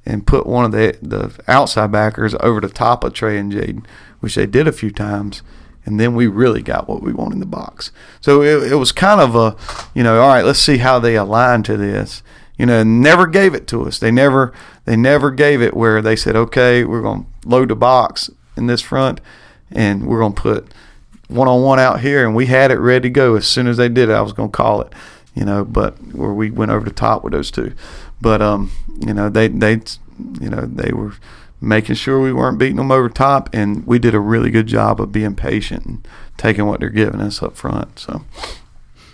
and 0.06 0.28
put 0.28 0.46
one 0.46 0.66
of 0.66 0.72
the 0.72 0.98
the 1.02 1.34
outside 1.48 1.92
backers 1.92 2.36
over 2.40 2.60
the 2.60 2.70
top 2.70 3.04
of 3.04 3.14
Trey 3.14 3.38
and 3.38 3.52
Jaden, 3.52 3.86
which 4.20 4.36
they 4.36 4.46
did 4.46 4.68
a 4.68 4.72
few 4.72 4.92
times, 4.92 5.42
and 5.86 6.00
then 6.00 6.16
we 6.16 6.28
really 6.28 6.62
got 6.62 6.88
what 6.88 7.02
we 7.02 7.14
want 7.14 7.34
in 7.34 7.40
the 7.40 7.46
box. 7.46 7.92
So 8.22 8.42
it, 8.42 8.72
it 8.72 8.76
was 8.76 8.92
kind 8.92 9.22
of 9.22 9.36
a, 9.36 9.56
you 9.94 10.04
know, 10.04 10.22
all 10.22 10.28
right, 10.28 10.46
let's 10.46 10.60
see 10.60 10.78
how 10.78 11.00
they 11.00 11.16
align 11.16 11.64
to 11.64 11.78
this. 11.78 12.24
You 12.58 12.66
know, 12.66 12.84
never 12.84 13.28
gave 13.28 13.54
it 13.54 13.68
to 13.68 13.84
us. 13.86 14.00
They 14.00 14.12
never 14.12 14.54
they 14.86 14.96
never 14.96 15.32
gave 15.32 15.62
it 15.62 15.76
where 15.76 16.02
they 16.02 16.16
said, 16.16 16.36
okay, 16.36 16.84
we're 16.84 17.02
going 17.02 17.26
to 17.42 17.48
load 17.48 17.70
the 17.70 17.76
box 17.76 18.30
in 18.56 18.68
this 18.68 18.82
front, 18.82 19.22
and 19.72 20.06
we're 20.06 20.20
going 20.20 20.34
to 20.34 20.42
put 20.42 20.74
one 21.28 21.48
on 21.48 21.64
one 21.64 21.80
out 21.80 22.02
here, 22.02 22.26
and 22.26 22.36
we 22.36 22.46
had 22.46 22.72
it 22.72 22.80
ready 22.80 23.04
to 23.04 23.10
go 23.10 23.36
as 23.36 23.48
soon 23.48 23.68
as 23.68 23.78
they 23.78 23.90
did 23.90 24.10
it. 24.10 24.14
I 24.14 24.22
was 24.22 24.34
going 24.34 24.50
to 24.50 24.56
call 24.56 24.82
it, 24.82 24.94
you 25.36 25.46
know, 25.46 25.64
but 25.66 25.96
where 26.14 26.34
we 26.34 26.52
went 26.52 26.72
over 26.72 26.86
the 26.86 26.92
top 26.96 27.24
with 27.24 27.34
those 27.34 27.50
two, 27.52 27.74
but 28.22 28.42
um, 28.42 28.72
you 29.00 29.14
know, 29.14 29.30
they 29.30 29.48
they, 29.48 29.82
you 30.40 30.50
know, 30.50 30.62
they 30.62 30.92
were 30.92 31.14
making 31.62 31.96
sure 31.96 32.20
we 32.22 32.34
weren't 32.34 32.58
beating 32.60 32.76
them 32.76 32.92
over 32.92 33.08
top, 33.10 33.50
and 33.54 33.86
we 33.88 33.98
did 33.98 34.14
a 34.14 34.20
really 34.20 34.52
good 34.52 34.68
job 34.68 35.00
of 35.00 35.12
being 35.12 35.34
patient 35.36 35.86
and 35.86 36.08
taking 36.38 36.66
what 36.66 36.80
they're 36.80 36.90
giving 36.90 37.22
us 37.22 37.42
up 37.42 37.56
front. 37.56 37.98
So, 38.00 38.22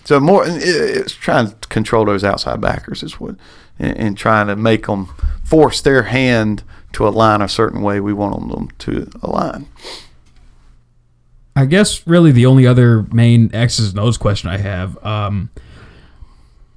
so 0.04 0.20
more 0.20 0.48
it- 0.48 0.64
it's 0.64 1.14
trying 1.14 1.48
to 1.52 1.68
control 1.70 2.06
those 2.06 2.24
outside 2.24 2.60
backers 2.60 3.04
is 3.04 3.20
what, 3.20 3.36
and, 3.78 3.96
and 3.98 4.18
trying 4.18 4.48
to 4.48 4.56
make 4.56 4.88
them 4.88 5.10
force 5.44 5.80
their 5.82 6.04
hand 6.04 6.64
to 6.94 7.08
align 7.08 7.40
a 7.42 7.48
certain 7.48 7.82
way 7.84 8.00
we 8.00 8.14
want 8.14 8.50
them 8.50 8.70
to 8.80 9.10
align. 9.22 9.68
I 11.56 11.66
guess 11.66 12.06
really 12.08 12.32
the 12.32 12.46
only 12.46 12.66
other 12.66 13.04
main 13.12 13.54
X's 13.54 13.92
and 13.92 14.00
O's 14.00 14.18
question 14.18 14.50
I 14.50 14.58
have, 14.58 15.04
um, 15.06 15.50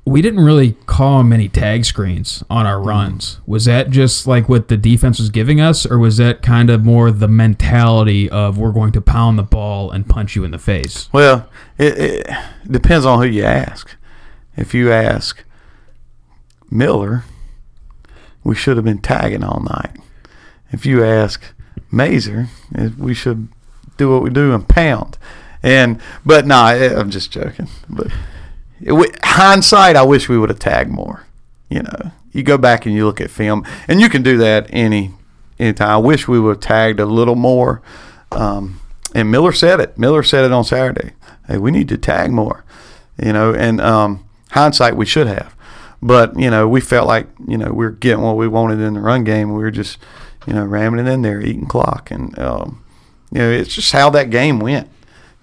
we 0.05 0.21
didn't 0.21 0.41
really 0.41 0.73
call 0.87 1.23
many 1.23 1.49
tag 1.49 1.85
screens 1.85 2.43
on 2.51 2.67
our 2.67 2.81
runs. 2.81 3.41
Was 3.47 3.67
that 3.67 3.91
just 3.91 4.27
like 4.27 4.49
what 4.49 4.69
the 4.69 4.77
defense 4.77 5.21
was 5.21 5.31
giving 5.31 5.61
us, 5.61 5.87
or 5.87 5.99
was 5.99 6.17
that 6.17 6.43
kind 6.43 6.71
of 6.71 6.85
more 6.85 7.11
the 7.13 7.29
mentality 7.29 8.29
of 8.29 8.59
we're 8.59 8.73
going 8.73 8.93
to 8.93 9.01
pound 9.01 9.39
the 9.39 9.45
ball 9.45 9.91
and 9.91 10.09
punch 10.09 10.35
you 10.35 10.43
in 10.43 10.51
the 10.51 10.59
face? 10.59 11.09
Well, 11.13 11.49
it, 11.79 11.99
it 11.99 12.31
depends 12.69 13.07
on 13.07 13.23
who 13.23 13.29
you 13.29 13.45
ask. 13.45 13.97
If 14.57 14.75
you 14.75 14.93
ask 14.93 15.45
Miller, 16.69 17.25
we 18.43 18.57
should 18.57 18.77
have 18.77 18.85
been 18.85 19.01
tagging 19.01 19.45
all 19.45 19.61
night. 19.61 19.97
If 20.73 20.85
you 20.85 21.05
ask 21.05 21.45
Mazer, 21.93 22.49
eh, 22.75 22.91
we 22.99 23.15
should 23.15 23.49
do 23.97 24.11
what 24.11 24.23
we 24.23 24.31
do 24.31 24.53
and 24.53 24.69
pound. 24.69 25.17
And 25.63 26.01
but 26.27 26.45
no, 26.45 26.57
nah, 26.57 26.99
I'm 26.99 27.11
just 27.11 27.31
joking. 27.31 27.69
But 27.89 28.09
it, 28.83 29.19
hindsight, 29.25 29.97
I 29.97 30.03
wish 30.03 30.29
we 30.29 30.39
would 30.39 30.51
have 30.51 30.59
tagged 30.59 30.91
more. 30.91 31.27
You 31.69 31.83
know, 31.83 32.13
you 32.33 32.43
go 32.43 32.59
back 32.59 32.87
and 32.87 32.95
you 32.95 33.07
look 33.07 33.21
at 33.21 33.31
film, 33.31 33.67
and 33.89 34.01
you 34.01 34.09
can 34.09 34.23
do 34.23 34.37
that 34.39 34.67
any 34.71 35.13
anytime. 35.59 35.91
I 35.91 35.97
wish 35.97 36.29
we 36.29 36.41
would 36.41 36.57
have 36.57 36.61
tagged 36.61 37.01
a 37.01 37.07
little 37.07 37.35
more. 37.35 37.83
Um, 38.31 38.81
and 39.15 39.31
Miller 39.31 39.53
said 39.53 39.81
it. 39.81 39.99
Miller 39.99 40.23
said 40.23 40.45
it 40.45 40.53
on 40.53 40.65
Saturday. 40.65 41.13
Hey, 41.47 41.59
we 41.59 41.71
need 41.71 41.89
to 41.89 41.99
tag 41.99 42.31
more. 42.31 42.65
You 43.23 43.33
know, 43.33 43.55
and 43.55 43.81
um, 43.81 44.25
hindsight, 44.51 44.97
we 44.97 45.07
should 45.07 45.27
have. 45.27 45.55
But 46.03 46.39
you 46.39 46.51
know, 46.51 46.67
we 46.67 46.81
felt 46.81 47.07
like 47.07 47.29
you 47.47 47.57
know 47.57 47.73
we 47.73 47.87
are 47.87 47.91
getting 47.91 48.23
what 48.23 48.37
we 48.37 48.49
wanted 48.49 48.81
in 48.81 48.95
the 48.95 49.01
run 49.01 49.25
game. 49.25 49.55
We 49.55 49.63
were 49.63 49.71
just 49.71 49.99
you 50.47 50.53
know 50.53 50.65
ramming 50.65 51.07
it 51.07 51.11
in 51.11 51.23
there, 51.23 51.41
eating 51.41 51.67
clock, 51.67 52.11
and 52.11 52.37
um, 52.39 52.85
you 53.31 53.39
know 53.39 53.51
it's 53.51 53.75
just 53.75 53.93
how 53.93 54.11
that 54.11 54.31
game 54.31 54.59
went. 54.59 54.89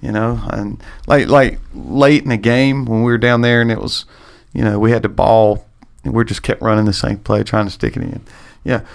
You 0.01 0.11
know, 0.11 0.41
and 0.51 0.81
like 1.07 1.27
like 1.27 1.59
late 1.73 2.23
in 2.23 2.29
the 2.29 2.37
game 2.37 2.85
when 2.85 3.03
we 3.03 3.11
were 3.11 3.17
down 3.17 3.41
there, 3.41 3.61
and 3.61 3.71
it 3.71 3.81
was 3.81 4.05
you 4.53 4.63
know 4.63 4.79
we 4.79 4.91
had 4.91 5.03
the 5.03 5.09
ball, 5.09 5.65
and 6.03 6.13
we 6.13 6.23
just 6.23 6.43
kept 6.43 6.61
running 6.61 6.85
the 6.85 6.93
same 6.93 7.17
play, 7.17 7.43
trying 7.43 7.65
to 7.65 7.71
stick 7.71 7.97
it 7.97 8.03
in. 8.03 8.21
Yeah, 8.63 8.85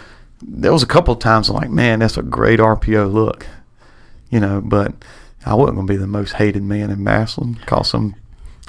there 0.43 0.73
was 0.73 0.83
a 0.83 0.87
couple 0.87 1.13
of 1.13 1.21
times 1.21 1.49
I'm 1.49 1.57
like, 1.57 1.71
man, 1.71 1.99
that's 1.99 2.17
a 2.17 2.23
great 2.23 2.59
RPO 2.59 3.13
look. 3.13 3.47
You 4.31 4.41
know, 4.41 4.61
but 4.61 4.95
I 5.47 5.55
wasn't 5.55 5.77
going 5.77 5.87
to 5.87 5.93
be 5.93 5.99
the 5.99 6.07
most 6.07 6.35
hated 6.35 6.63
man 6.63 6.91
in 6.91 7.05
Massillon. 7.05 7.57
Call 7.67 7.85
some 7.85 8.17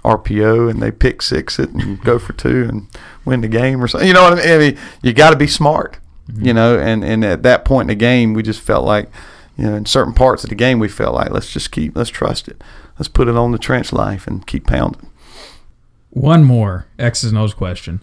RPO 0.04 0.70
and 0.70 0.82
they 0.82 0.92
pick 0.92 1.22
six 1.22 1.58
it 1.58 1.72
and 1.72 2.00
go 2.02 2.20
for 2.20 2.34
two 2.34 2.64
and 2.70 2.88
win 3.26 3.42
the 3.42 3.48
game 3.48 3.84
or 3.84 3.88
something. 3.88 4.08
You 4.08 4.14
know 4.14 4.24
what 4.24 4.34
I 4.34 4.36
mean? 4.36 4.50
I 4.50 4.58
mean 4.58 4.78
you 5.02 5.14
got 5.14 5.32
to 5.32 5.38
be 5.38 5.48
smart, 5.48 5.98
mm-hmm. 6.30 6.46
you 6.46 6.54
know. 6.54 6.78
And 6.78 7.04
and 7.04 7.26
at 7.26 7.44
that 7.44 7.66
point 7.66 7.90
in 7.90 7.98
the 7.98 8.00
game, 8.00 8.34
we 8.34 8.44
just 8.44 8.62
felt 8.62 8.86
like, 8.86 9.10
you 9.58 9.66
know, 9.66 9.76
in 9.76 9.86
certain 9.86 10.14
parts 10.14 10.44
of 10.44 10.50
the 10.50 10.56
game, 10.56 10.80
we 10.80 10.88
felt 10.88 11.16
like 11.16 11.32
let's 11.32 11.52
just 11.52 11.72
keep, 11.72 11.96
let's 11.96 12.10
trust 12.10 12.48
it, 12.48 12.62
let's 13.00 13.08
put 13.08 13.28
it 13.28 13.36
on 13.36 13.52
the 13.52 13.58
trench 13.58 13.94
life 13.94 14.28
and 14.28 14.46
keep 14.46 14.68
pounding. 14.68 15.10
One 16.10 16.44
more 16.44 16.88
X's 16.98 17.32
and 17.32 17.40
O's 17.40 17.54
question. 17.54 18.00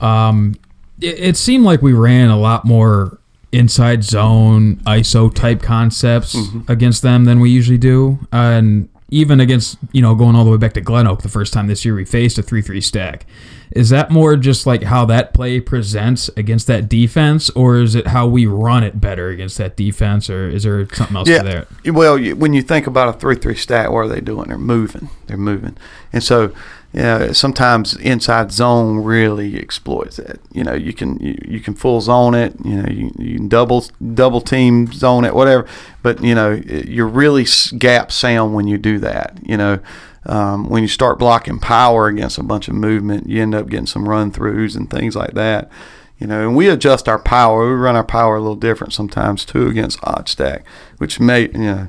Um, 0.00 0.56
it, 1.00 1.18
it 1.18 1.36
seemed 1.36 1.64
like 1.64 1.82
we 1.82 1.92
ran 1.92 2.28
a 2.28 2.38
lot 2.38 2.64
more 2.64 3.18
inside 3.52 4.02
zone 4.02 4.76
ISO 4.86 5.32
type 5.32 5.62
concepts 5.62 6.34
mm-hmm. 6.34 6.70
against 6.70 7.02
them 7.02 7.24
than 7.24 7.40
we 7.40 7.50
usually 7.50 7.78
do, 7.78 8.18
and 8.32 8.88
even 9.12 9.40
against 9.40 9.78
you 9.92 10.02
know 10.02 10.14
going 10.14 10.34
all 10.34 10.44
the 10.44 10.50
way 10.50 10.56
back 10.56 10.72
to 10.72 10.80
Glen 10.80 11.06
Oak 11.06 11.22
the 11.22 11.28
first 11.28 11.52
time 11.52 11.66
this 11.66 11.84
year 11.84 11.94
we 11.94 12.04
faced 12.04 12.38
a 12.38 12.42
three 12.42 12.62
three 12.62 12.80
stack. 12.80 13.26
Is 13.70 13.90
that 13.90 14.10
more 14.10 14.36
just 14.36 14.66
like 14.66 14.82
how 14.82 15.04
that 15.06 15.32
play 15.32 15.60
presents 15.60 16.28
against 16.36 16.66
that 16.66 16.88
defense, 16.88 17.48
or 17.50 17.76
is 17.76 17.94
it 17.94 18.08
how 18.08 18.26
we 18.26 18.46
run 18.46 18.82
it 18.82 19.00
better 19.00 19.28
against 19.28 19.58
that 19.58 19.76
defense, 19.76 20.28
or 20.28 20.48
is 20.48 20.64
there 20.64 20.86
something 20.92 21.16
else 21.16 21.28
yeah, 21.28 21.42
there? 21.42 21.66
Well, 21.86 22.18
when 22.34 22.52
you 22.54 22.62
think 22.62 22.86
about 22.86 23.14
a 23.14 23.18
three 23.18 23.36
three 23.36 23.54
stack, 23.54 23.90
what 23.90 23.98
are 23.98 24.08
they 24.08 24.20
doing? 24.20 24.48
They're 24.48 24.58
moving. 24.58 25.10
They're 25.26 25.36
moving, 25.36 25.76
and 26.12 26.22
so 26.22 26.52
you 26.92 27.00
know, 27.00 27.32
sometimes 27.32 27.96
inside 27.96 28.52
zone 28.52 28.98
really 28.98 29.58
exploits 29.58 30.16
that. 30.16 30.40
You 30.52 30.62
know, 30.62 30.74
you 30.74 30.92
can 30.92 31.18
you, 31.20 31.38
you 31.46 31.60
can 31.60 31.74
full 31.74 32.00
zone 32.02 32.34
it. 32.34 32.54
You 32.64 32.82
know, 32.82 32.88
you, 32.90 33.10
you 33.18 33.36
can 33.36 33.48
double 33.48 33.84
double 34.14 34.42
team 34.42 34.92
zone 34.92 35.24
it, 35.24 35.34
whatever. 35.34 35.66
But 36.02 36.22
you 36.22 36.34
know, 36.34 36.52
you're 36.52 37.08
really 37.08 37.46
gap 37.78 38.12
sound 38.12 38.54
when 38.54 38.66
you 38.66 38.76
do 38.76 38.98
that. 38.98 39.38
You 39.42 39.56
know, 39.56 39.78
um, 40.26 40.68
when 40.68 40.82
you 40.82 40.88
start 40.88 41.18
blocking 41.18 41.58
power 41.58 42.08
against 42.08 42.36
a 42.36 42.42
bunch 42.42 42.68
of 42.68 42.74
movement, 42.74 43.26
you 43.26 43.40
end 43.40 43.54
up 43.54 43.68
getting 43.68 43.86
some 43.86 44.06
run 44.06 44.30
throughs 44.30 44.76
and 44.76 44.90
things 44.90 45.16
like 45.16 45.32
that. 45.32 45.70
You 46.18 46.26
know, 46.26 46.46
and 46.46 46.54
we 46.54 46.68
adjust 46.68 47.08
our 47.08 47.18
power. 47.18 47.68
We 47.68 47.74
run 47.74 47.96
our 47.96 48.04
power 48.04 48.36
a 48.36 48.40
little 48.40 48.54
different 48.54 48.92
sometimes 48.92 49.46
too 49.46 49.66
against 49.66 49.98
odd 50.04 50.28
stack, 50.28 50.64
which 50.98 51.18
may 51.18 51.42
you 51.48 51.58
know 51.58 51.88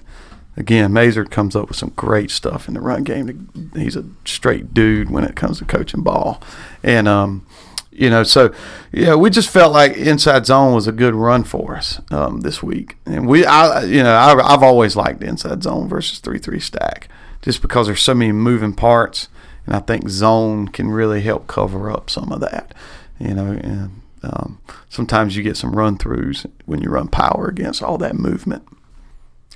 again, 0.56 0.94
Mazer 0.94 1.26
comes 1.26 1.56
up 1.56 1.68
with 1.68 1.78
some 1.78 1.94
great 1.96 2.32
stuff 2.32 2.68
in 2.68 2.74
the 2.74 2.82
run 2.82 3.04
game. 3.04 3.72
He's 3.76 3.96
a 3.96 4.06
straight 4.26 4.74
dude 4.74 5.10
when 5.10 5.24
it 5.24 5.36
comes 5.36 5.60
to 5.60 5.66
coaching 5.66 6.02
ball, 6.02 6.42
and 6.84 7.08
um, 7.08 7.46
you 7.92 8.10
know, 8.10 8.24
so 8.24 8.54
yeah, 8.92 9.16
we 9.16 9.30
just 9.30 9.50
felt 9.50 9.72
like 9.72 9.96
inside 9.96 10.46
zone 10.46 10.74
was 10.74 10.88
a 10.88 10.92
good 10.92 11.16
run 11.16 11.44
for 11.44 11.76
us 11.76 12.02
um, 12.12 12.42
this 12.42 12.64
week, 12.64 12.98
and 13.06 13.28
we, 13.28 13.46
I, 13.46 13.84
you 13.84 14.04
know, 14.04 14.16
I, 14.16 14.52
have 14.52 14.64
always 14.64 14.96
liked 14.96 15.24
inside 15.24 15.64
zone 15.64 15.88
versus 15.88 16.20
three 16.20 16.40
three 16.40 16.60
stack, 16.60 17.08
just 17.42 17.62
because 17.62 17.88
there's 17.88 18.02
so 18.02 18.16
many 18.16 18.32
moving 18.32 18.74
parts, 18.74 19.30
and 19.66 19.76
I 19.76 19.80
think 19.80 20.10
zone 20.10 20.68
can 20.70 20.90
really 20.90 21.22
help 21.22 21.48
cover 21.48 21.92
up 21.92 22.10
some 22.10 22.32
of 22.32 22.40
that, 22.42 22.74
you 23.20 23.34
know, 23.34 23.52
and 23.52 24.02
um, 24.24 24.60
sometimes 24.90 25.36
you 25.36 25.44
get 25.44 25.58
some 25.58 25.76
run 25.76 25.98
throughs 25.98 26.50
when 26.66 26.82
you 26.82 26.90
run 26.90 27.10
power 27.10 27.48
against 27.48 27.84
all 27.84 27.98
that 28.00 28.16
movement. 28.16 28.68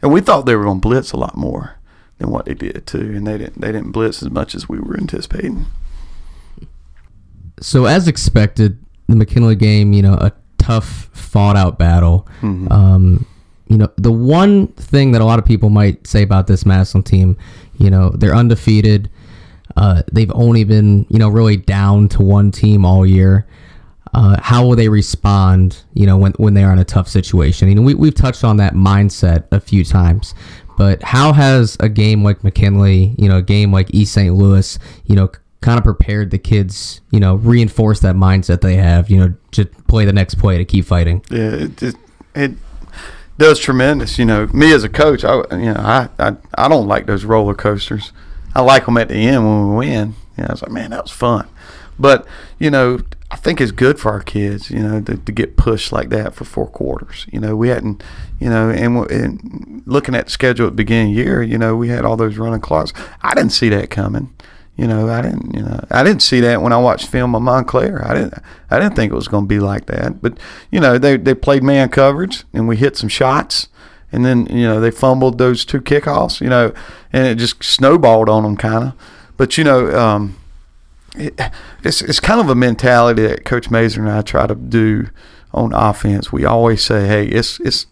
And 0.02 0.12
we 0.12 0.22
thought 0.22 0.46
they 0.46 0.56
were 0.56 0.64
going 0.64 0.82
to 0.82 0.88
blitz 0.88 1.12
a 1.12 1.18
lot 1.18 1.36
more 1.36 1.76
than 2.18 2.30
what 2.30 2.46
they 2.46 2.54
did 2.54 2.86
too, 2.86 3.00
and 3.00 3.26
they 3.26 3.38
didn't. 3.38 3.62
They 3.62 3.72
didn't 3.72 3.92
blitz 3.92 4.22
as 4.22 4.30
much 4.30 4.56
as 4.56 4.70
we 4.70 4.80
were 4.80 4.98
anticipating. 4.98 5.66
So, 7.60 7.86
as 7.86 8.08
expected, 8.08 8.78
the 9.08 9.16
McKinley 9.16 9.56
game, 9.56 9.94
you 9.94 10.02
know, 10.02 10.14
a 10.14 10.32
tough, 10.58 11.10
fought-out 11.14 11.80
battle. 11.80 12.28
Mm-hmm. 12.42 12.72
Um, 12.72 13.26
you 13.68 13.78
know, 13.78 13.92
the 13.98 14.12
one 14.12 14.68
thing 14.68 15.12
that 15.12 15.22
a 15.22 15.26
lot 15.26 15.40
of 15.40 15.46
people 15.46 15.70
might 15.70 16.06
say 16.06 16.22
about 16.22 16.48
this 16.48 16.64
Massillon 16.64 17.04
team, 17.04 17.38
you 17.78 17.90
know, 17.90 18.10
they're 18.12 18.36
undefeated. 18.36 19.10
Uh, 19.76 20.04
they've 20.12 20.32
only 20.34 20.64
been, 20.64 21.06
you 21.10 21.20
know, 21.20 21.30
really 21.30 21.58
down 21.58 22.08
to 22.10 22.22
one 22.22 22.52
team 22.52 22.86
all 22.86 23.06
year 23.06 23.46
uh, 24.14 24.38
how 24.42 24.66
will 24.66 24.76
they 24.76 24.90
respond, 24.90 25.84
you 25.94 26.06
know, 26.06 26.18
when, 26.18 26.32
when 26.34 26.54
they 26.54 26.64
are 26.64 26.72
in 26.72 26.80
a 26.80 26.86
tough 26.86 27.08
situation? 27.08 27.70
You 27.70 27.76
know, 27.76 27.82
we, 27.82 27.94
we've 27.94 28.16
touched 28.16 28.44
on 28.44 28.58
that 28.58 28.74
mindset 28.74 29.46
a 29.52 29.60
few 29.60 29.84
times, 29.84 30.34
but 30.78 31.02
how 31.04 31.34
has 31.34 31.78
a 31.80 31.90
game 31.90 32.24
like 32.24 32.44
McKinley, 32.44 33.16
you 33.18 33.28
know, 33.28 33.38
a 33.38 33.42
game 33.42 33.72
like 33.72 33.94
East 33.94 34.14
St. 34.14 34.34
Louis, 34.34 34.78
you 35.06 35.16
know, 35.16 35.30
kind 35.62 35.78
of 35.78 35.84
prepared 35.84 36.32
the 36.32 36.38
kids, 36.38 37.02
you 37.12 37.20
know, 37.20 37.36
reinforce 37.36 38.00
that 38.02 38.16
mindset 38.16 38.62
they 38.62 38.76
have, 38.76 39.10
you 39.10 39.18
know, 39.18 39.34
to 39.52 39.66
play 39.66 40.06
the 40.06 40.14
next 40.14 40.36
play 40.36 40.58
to 40.58 40.66
keep 40.66 40.86
fighting? 40.86 41.24
Yeah, 41.30 41.50
it, 41.50 41.84
it, 41.84 41.96
it 42.36 42.52
does 43.38 43.60
tremendous. 43.60 44.20
You 44.20 44.26
know, 44.26 44.48
me 44.48 44.72
as 44.74 44.84
a 44.84 44.90
coach, 44.90 45.24
I, 45.24 45.36
you 45.52 45.74
know, 45.74 45.80
I, 45.80 46.10
I, 46.20 46.36
I 46.58 46.68
don't 46.68 46.88
like 46.88 47.06
those 47.06 47.26
roller 47.26 47.56
coasters. 47.56 48.12
I 48.54 48.62
like 48.62 48.86
them 48.86 48.98
at 48.98 49.10
the 49.10 49.16
end 49.16 49.44
when 49.44 49.70
we 49.70 49.76
win. 49.76 50.16
You 50.38 50.44
know, 50.44 50.50
I 50.50 50.52
was 50.54 50.62
like, 50.62 50.72
man, 50.72 50.92
that 50.92 51.04
was 51.04 51.12
fun. 51.12 51.48
But 52.00 52.28
you 52.60 52.70
know, 52.70 53.00
I 53.30 53.36
think 53.36 53.60
it's 53.60 53.72
good 53.72 54.00
for 54.00 54.12
our 54.12 54.22
kids, 54.22 54.72
you 54.72 54.80
know, 54.80 55.02
to, 55.02 55.18
to 55.18 55.32
get 55.32 55.58
pushed 55.58 55.92
like 55.92 56.10
that 56.10 56.34
for 56.34 56.46
four 56.46 56.68
quarters. 56.68 57.26
You 57.32 57.42
know, 57.42 57.58
we 57.58 57.68
hadn't, 57.68 58.02
you 58.40 58.50
know, 58.50 58.70
and, 58.70 59.12
and 59.12 59.84
looking 59.86 60.16
at 60.16 60.26
the 60.26 60.32
schedule 60.32 60.68
at 60.68 60.72
the 60.72 60.76
beginning 60.76 61.12
of 61.12 61.18
the 61.18 61.24
year, 61.24 61.44
you 61.44 61.58
know, 61.58 61.76
we 61.76 61.90
had 61.90 62.06
all 62.06 62.16
those 62.16 62.38
running 62.38 62.62
clocks. 62.62 62.94
I 63.22 63.34
didn't 63.34 63.52
see 63.52 63.68
that 63.70 63.90
coming. 63.90 64.34
You 64.78 64.88
know, 64.88 65.10
I 65.10 65.22
didn't, 65.22 65.56
you 65.56 65.62
know, 65.62 65.84
I 65.90 66.04
didn't 66.04 66.22
see 66.22 66.40
that 66.42 66.62
when 66.62 66.72
I 66.72 66.78
watched 66.78 67.08
film 67.08 67.36
of 67.36 67.42
Montclair. 67.42 68.08
I 68.08 68.14
didn't, 68.14 68.36
I 68.70 68.80
didn't 68.80 68.96
think 68.96 69.12
it 69.12 69.16
was 69.16 69.28
going 69.28 69.46
to 69.46 69.48
be 69.48 69.60
like 69.60 69.88
that. 69.88 70.22
But 70.22 70.38
you 70.72 70.80
know, 70.80 70.98
they 71.00 71.18
they 71.18 71.34
played 71.34 71.64
man 71.64 71.90
coverage 71.90 72.44
and 72.54 72.68
we 72.68 72.78
hit 72.78 72.96
some 72.96 73.10
shots, 73.10 73.70
and 74.12 74.24
then 74.24 74.46
you 74.46 74.68
know 74.68 74.80
they 74.80 74.92
fumbled 74.92 75.40
those 75.40 75.66
two 75.66 75.82
kickoffs. 75.82 76.42
You 76.42 76.50
know, 76.50 76.74
and 77.12 77.26
it 77.26 77.40
just 77.40 77.64
snowballed 77.64 78.30
on 78.30 78.44
them 78.44 78.56
kind 78.56 78.84
of. 78.84 78.94
But 79.36 79.58
you 79.58 79.64
know. 79.64 80.00
Um, 80.00 80.38
it's 81.84 82.02
it's 82.02 82.20
kind 82.20 82.40
of 82.40 82.50
a 82.50 82.56
mentality 82.56 83.24
that 83.24 83.46
Coach 83.46 83.70
Mazer 83.70 84.02
and 84.02 84.10
I 84.10 84.22
try 84.22 84.48
to 84.48 84.56
do 84.56 85.10
on 85.54 85.74
offense. 85.74 86.32
We 86.32 86.46
always 86.46 86.84
say, 86.84 87.08
"Hey, 87.08 87.28
it's 87.28 87.60
it's 87.60 87.88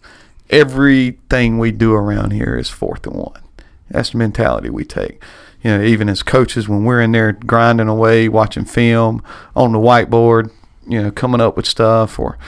everything 0.50 1.58
we 1.58 1.72
do 1.72 1.94
around 1.94 2.32
here 2.32 2.56
is 2.56 2.68
fourth 2.68 3.06
and 3.06 3.16
one." 3.16 3.42
That's 3.90 4.10
the 4.10 4.18
mentality 4.18 4.70
we 4.70 4.84
take. 4.84 5.22
You 5.62 5.78
know, 5.78 5.84
even 5.84 6.08
as 6.08 6.22
coaches, 6.22 6.68
when 6.68 6.84
we're 6.84 7.00
in 7.00 7.12
there 7.12 7.32
grinding 7.32 7.88
away, 7.88 8.28
watching 8.28 8.64
film 8.64 9.22
on 9.54 9.72
the 9.72 9.78
whiteboard, 9.78 10.50
you 10.86 11.02
know, 11.02 11.10
coming 11.10 11.40
up 11.40 11.56
with 11.56 11.66
stuff 11.66 12.18
or 12.18 12.38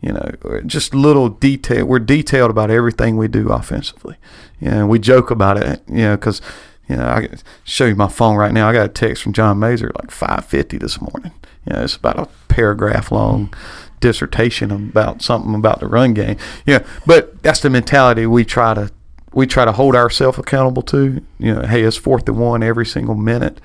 you 0.00 0.12
know, 0.12 0.62
just 0.66 0.94
little 0.94 1.28
detail. 1.28 1.84
We're 1.84 1.98
detailed 1.98 2.50
about 2.50 2.70
everything 2.70 3.16
we 3.16 3.26
do 3.26 3.48
offensively. 3.50 4.16
You 4.60 4.70
know, 4.70 4.86
we 4.86 4.98
joke 4.98 5.30
about 5.30 5.58
it, 5.58 5.82
you 5.88 6.02
know, 6.02 6.16
because 6.16 6.40
you 6.88 6.96
know, 6.96 7.06
I 7.06 7.26
can 7.26 7.38
show 7.64 7.86
you 7.86 7.94
my 7.94 8.08
phone 8.08 8.36
right 8.36 8.52
now. 8.52 8.68
I 8.68 8.72
got 8.72 8.86
a 8.86 8.88
text 8.88 9.22
from 9.22 9.32
John 9.32 9.58
Mazer 9.58 9.90
like 9.96 10.10
5:50 10.10 10.78
this 10.78 11.00
morning. 11.00 11.32
You 11.66 11.74
know, 11.74 11.82
it's 11.82 11.96
about 11.96 12.18
a 12.18 12.28
paragraph 12.48 13.12
long 13.12 13.52
dissertation 14.00 14.70
about 14.70 15.22
something 15.22 15.54
about 15.54 15.80
the 15.80 15.86
run 15.86 16.14
game. 16.14 16.36
Yeah, 16.64 16.84
but 17.06 17.42
that's 17.42 17.60
the 17.60 17.70
mentality 17.70 18.26
we 18.26 18.44
try 18.44 18.74
to 18.74 18.90
we 19.32 19.46
try 19.46 19.64
to 19.64 19.72
hold 19.72 19.94
ourselves 19.94 20.38
accountable 20.38 20.82
to. 20.82 21.22
You 21.38 21.54
know, 21.54 21.62
hey, 21.62 21.82
it's 21.82 21.96
fourth 21.96 22.28
and 22.28 22.38
one 22.38 22.62
every 22.62 22.86
single 22.86 23.14
minute 23.14 23.60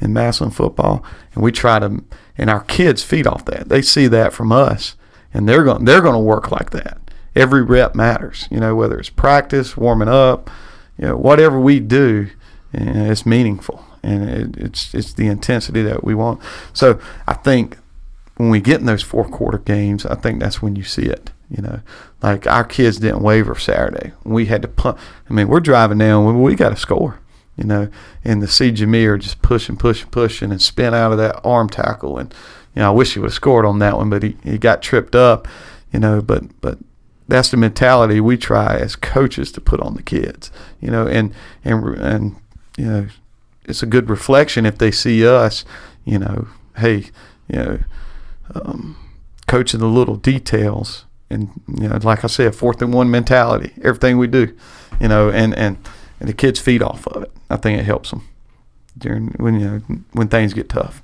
in 0.00 0.12
Massillon 0.12 0.52
football, 0.52 1.04
and 1.34 1.42
we 1.42 1.50
try 1.52 1.78
to, 1.78 2.02
and 2.36 2.48
our 2.48 2.60
kids 2.60 3.02
feed 3.02 3.26
off 3.26 3.44
that. 3.46 3.68
They 3.68 3.82
see 3.82 4.06
that 4.06 4.32
from 4.32 4.52
us, 4.52 4.94
and 5.34 5.48
they're 5.48 5.64
going 5.64 5.84
they're 5.84 6.00
going 6.00 6.14
to 6.14 6.20
work 6.20 6.50
like 6.50 6.70
that. 6.70 6.98
Every 7.34 7.62
rep 7.62 7.94
matters. 7.94 8.48
You 8.50 8.60
know, 8.60 8.74
whether 8.74 8.98
it's 8.98 9.10
practice, 9.10 9.76
warming 9.76 10.08
up, 10.08 10.50
you 10.96 11.08
know, 11.08 11.16
whatever 11.16 11.58
we 11.58 11.80
do, 11.80 12.28
and 12.72 13.10
it's 13.10 13.26
meaningful, 13.26 13.84
and 14.02 14.28
it, 14.28 14.56
it's 14.56 14.94
it's 14.94 15.12
the 15.14 15.26
intensity 15.26 15.82
that 15.82 16.04
we 16.04 16.14
want. 16.14 16.40
So 16.72 17.00
I 17.26 17.34
think 17.34 17.78
when 18.36 18.50
we 18.50 18.60
get 18.60 18.80
in 18.80 18.86
those 18.86 19.02
four 19.02 19.28
quarter 19.28 19.58
games, 19.58 20.06
I 20.06 20.14
think 20.14 20.40
that's 20.40 20.62
when 20.62 20.76
you 20.76 20.84
see 20.84 21.06
it. 21.06 21.30
You 21.50 21.62
know, 21.62 21.80
like 22.22 22.46
our 22.46 22.64
kids 22.64 22.98
didn't 22.98 23.22
waver 23.22 23.54
Saturday. 23.54 24.12
We 24.24 24.46
had 24.46 24.62
to 24.62 24.68
punt. 24.68 24.98
I 25.28 25.32
mean, 25.32 25.48
we're 25.48 25.60
driving 25.60 25.98
down. 25.98 26.26
We 26.26 26.32
we 26.40 26.54
got 26.54 26.70
to 26.70 26.76
score. 26.76 27.20
You 27.56 27.64
know, 27.64 27.88
and 28.22 28.40
the 28.40 28.46
see 28.46 28.70
Jameer 28.70 29.18
just 29.18 29.42
pushing, 29.42 29.76
pushing, 29.76 30.10
pushing, 30.10 30.52
and 30.52 30.62
spin 30.62 30.94
out 30.94 31.10
of 31.10 31.18
that 31.18 31.40
arm 31.44 31.68
tackle, 31.68 32.16
and 32.16 32.32
you 32.74 32.82
know, 32.82 32.88
I 32.88 32.94
wish 32.94 33.14
he 33.14 33.18
would 33.18 33.26
have 33.26 33.34
scored 33.34 33.64
on 33.64 33.80
that 33.80 33.96
one, 33.96 34.10
but 34.10 34.22
he, 34.22 34.36
he 34.44 34.58
got 34.58 34.82
tripped 34.82 35.16
up. 35.16 35.48
You 35.92 35.98
know, 35.98 36.22
but 36.22 36.44
but 36.60 36.78
that's 37.26 37.50
the 37.50 37.56
mentality 37.56 38.20
we 38.20 38.36
try 38.36 38.76
as 38.76 38.94
coaches 38.94 39.50
to 39.52 39.60
put 39.60 39.80
on 39.80 39.94
the 39.94 40.02
kids. 40.02 40.52
You 40.80 40.90
know, 40.90 41.06
and 41.06 41.34
and 41.64 41.82
and 41.98 42.36
you 42.78 42.84
know, 42.86 43.06
it's 43.64 43.82
a 43.82 43.86
good 43.86 44.08
reflection 44.08 44.64
if 44.64 44.78
they 44.78 44.90
see 44.90 45.26
us. 45.26 45.64
You 46.04 46.18
know, 46.18 46.48
hey, 46.76 47.10
you 47.48 47.58
know, 47.58 47.78
um, 48.54 48.96
coaching 49.46 49.80
the 49.80 49.86
little 49.86 50.16
details 50.16 51.04
and 51.30 51.50
you 51.76 51.88
know, 51.88 51.98
like 52.02 52.24
I 52.24 52.28
said, 52.28 52.54
fourth 52.54 52.80
and 52.80 52.92
one 52.92 53.10
mentality. 53.10 53.72
Everything 53.82 54.18
we 54.18 54.26
do, 54.26 54.56
you 55.00 55.08
know, 55.08 55.30
and 55.30 55.54
and 55.54 55.76
and 56.20 56.28
the 56.28 56.32
kids 56.32 56.58
feed 56.60 56.82
off 56.82 57.06
of 57.08 57.24
it. 57.24 57.32
I 57.50 57.56
think 57.56 57.78
it 57.78 57.84
helps 57.84 58.10
them 58.10 58.26
during 58.96 59.28
when 59.38 59.60
you 59.60 59.66
know 59.68 59.82
when 60.12 60.28
things 60.28 60.54
get 60.54 60.68
tough. 60.68 61.02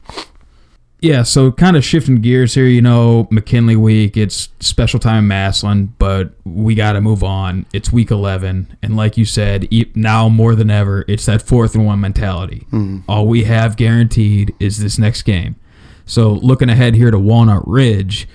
Yeah, 1.05 1.23
so 1.23 1.53
kind 1.53 1.77
of 1.77 1.85
shifting 1.85 2.23
gears 2.23 2.55
here, 2.55 2.65
you 2.65 2.81
know, 2.81 3.29
McKinley 3.31 3.77
week, 3.77 4.17
it's 4.17 4.49
special 4.61 4.99
time 4.99 5.29
Massillon, 5.29 5.93
but 5.99 6.31
we 6.45 6.75
got 6.75 6.95
to 6.95 7.03
move 7.03 7.23
on. 7.23 7.67
It's 7.75 7.93
week 7.93 8.11
11, 8.11 8.75
and 8.83 8.97
like 8.97 9.19
you 9.19 9.27
said, 9.27 9.69
now 9.95 10.31
more 10.31 10.55
than 10.55 10.71
ever, 10.71 11.05
it's 11.07 11.27
that 11.27 11.43
fourth 11.43 11.75
and 11.75 11.85
one 11.85 12.01
mentality. 12.01 12.61
Mm-hmm. 12.73 13.01
All 13.07 13.27
we 13.27 13.45
have 13.45 13.77
guaranteed 13.77 14.55
is 14.59 14.79
this 14.79 14.99
next 14.99 15.25
game. 15.25 15.57
So 16.07 16.33
looking 16.33 16.71
ahead 16.71 16.95
here 16.95 17.11
to 17.11 17.19
Walnut 17.19 17.69
Ridge, 17.69 18.27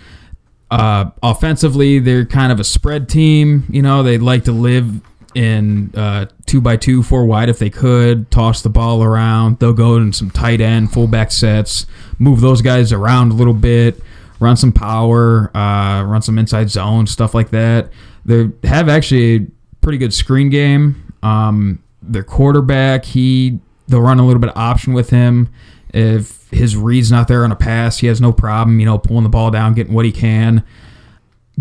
uh, 0.70 1.09
offensively, 1.24 1.97
they're 1.97 2.24
kind 2.24 2.51
of 2.51 2.59
a 2.59 2.63
spread 2.63 3.09
team. 3.09 3.65
You 3.72 3.82
know, 3.82 4.03
they 4.03 4.20
like 4.20 4.43
to 4.43 4.51
live 4.51 5.01
in 5.34 5.91
uh, 5.95 6.28
two 6.50 6.60
by 6.60 6.76
two, 6.76 7.04
four 7.04 7.26
wide 7.26 7.47
if 7.47 7.60
they 7.60 7.70
could, 7.70 8.30
toss 8.32 8.64
the 8.64 8.70
ball 8.70 9.04
around. 9.04 9.60
They'll 9.60 9.72
go 9.72 9.95
in 9.97 10.12
some 10.12 10.32
tight 10.32 10.60
end, 10.60 10.91
fullback 10.91 11.32
sets, 11.32 11.86
move 12.18 12.41
those 12.41 12.62
guys 12.64 12.91
around 12.91 13.32
a 13.32 13.36
little 13.36 13.54
bit, 13.54 14.02
run 14.39 14.58
some 14.58 14.72
power, 14.72 15.56
uh, 15.56 16.04
run 16.04 16.24
some 16.24 16.39
inside 16.39 16.72
zone, 16.72 17.06
stuff 17.06 17.36
like 17.36 17.52
that. 17.52 17.91
They 18.26 18.50
have 18.64 18.89
actually 18.89 19.36
a 19.36 19.47
pretty 19.82 20.00
good 20.00 20.14
screen 20.14 20.50
game. 20.50 21.14
Um, 21.22 21.84
their 22.02 22.24
quarterback, 22.24 23.06
he 23.06 23.60
they'll 23.88 24.02
run 24.02 24.20
a 24.20 24.26
little 24.26 24.41
bit 24.41 24.50
of 24.50 24.58
option 24.58 24.93
with 24.93 25.12
him. 25.12 25.50
If 25.93 26.50
his 26.50 26.76
read's 26.76 27.12
not 27.12 27.28
there 27.28 27.43
on 27.43 27.52
a 27.52 27.56
pass, 27.56 28.00
he 28.00 28.08
has 28.08 28.20
no 28.20 28.32
problem, 28.34 28.80
you 28.80 28.86
know, 28.88 28.97
pulling 28.97 29.24
the 29.24 29.30
ball 29.30 29.52
down, 29.52 29.76
getting 29.76 29.93
what 29.93 30.06
he 30.06 30.12
can. 30.12 30.64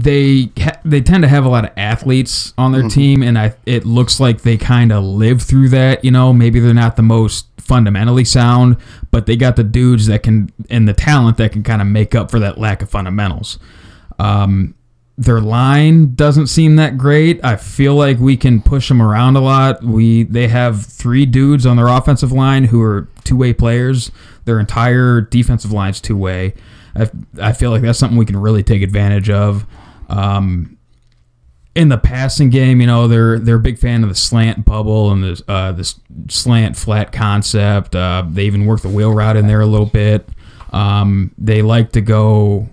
They 0.01 0.53
ha- 0.57 0.81
they 0.85 1.01
tend 1.01 1.25
to 1.25 1.29
have 1.29 1.45
a 1.45 1.49
lot 1.49 1.65
of 1.65 1.73
athletes 1.77 2.55
on 2.57 2.71
their 2.71 2.83
mm-hmm. 2.83 2.89
team, 2.89 3.23
and 3.25 3.37
I 3.37 3.55
it 3.67 3.85
looks 3.85 4.21
like 4.21 4.43
they 4.43 4.57
kind 4.57 4.93
of 4.93 5.03
live 5.03 5.43
through 5.43 5.71
that. 5.71 6.05
You 6.05 6.13
know, 6.13 6.33
maybe 6.33 6.61
they're 6.61 6.73
not 6.73 6.95
the 6.95 7.03
most 7.03 7.47
fundamentally 7.59 8.25
sound, 8.25 8.77
but 9.11 9.27
they 9.27 9.35
got 9.35 9.57
the 9.57 9.65
dudes 9.65 10.07
that 10.07 10.23
can 10.23 10.53
and 10.71 10.87
the 10.87 10.95
talent 10.95 11.37
that 11.39 11.51
can 11.51 11.65
kind 11.65 11.83
of 11.83 11.89
make 11.89 12.15
up 12.15 12.31
for 12.31 12.39
that 12.39 12.59
lack 12.59 12.81
of 12.81 12.89
fundamentals. 12.89 13.59
Um, 14.21 14.77
their 15.19 15.41
line 15.41 16.15
doesn't 16.15 16.47
seem 16.47 16.77
that 16.77 16.97
great. 16.97 17.45
I 17.45 17.57
feel 17.57 17.97
like 17.97 18.21
we 18.21 18.37
can 18.37 18.63
push 18.63 18.87
them 18.87 19.03
around 19.03 19.37
a 19.37 19.41
lot. 19.41 19.83
We 19.83 20.23
they 20.23 20.47
have 20.47 20.87
three 20.87 21.27
dudes 21.27 21.67
on 21.67 21.77
their 21.77 21.89
offensive 21.89 22.31
line 22.31 22.65
who 22.65 22.81
are 22.83 23.09
two 23.25 23.37
way 23.37 23.53
players. 23.53 24.13
Their 24.45 24.61
entire 24.61 25.21
defensive 25.21 25.73
line's 25.73 26.01
two 26.01 26.17
way. 26.17 26.55
I, 26.95 27.11
I 27.41 27.53
feel 27.53 27.73
like 27.73 27.83
that's 27.83 27.99
something 27.99 28.17
we 28.17 28.27
can 28.27 28.37
really 28.37 28.63
take 28.63 28.81
advantage 28.81 29.29
of. 29.29 29.67
Um, 30.09 30.79
in 31.75 31.91
the 31.91 31.99
passing 31.99 32.51
game, 32.51 32.81
you 32.81 32.87
know, 32.87 33.07
they're 33.07 33.39
they're 33.39 33.57
a 33.57 33.61
big 33.61 33.79
fan 33.79 34.03
of 34.03 34.09
the 34.09 34.15
slant 34.15 34.65
bubble 34.65 35.13
and 35.13 35.23
the 35.23 35.45
uh, 35.47 35.73
this 35.73 36.01
slant 36.29 36.77
flat 36.77 37.13
concept. 37.13 37.95
Uh, 37.95 38.25
they 38.29 38.45
even 38.45 38.67
work 38.67 38.81
the 38.81 38.89
wheel 38.89 39.13
route 39.13 39.37
in 39.37 39.47
there 39.47 39.61
a 39.61 39.67
little 39.67 39.87
bit. 39.87 40.29
Um, 40.73 41.33
they 41.39 41.63
like 41.63 41.93
to 41.93 42.01
go 42.01 42.69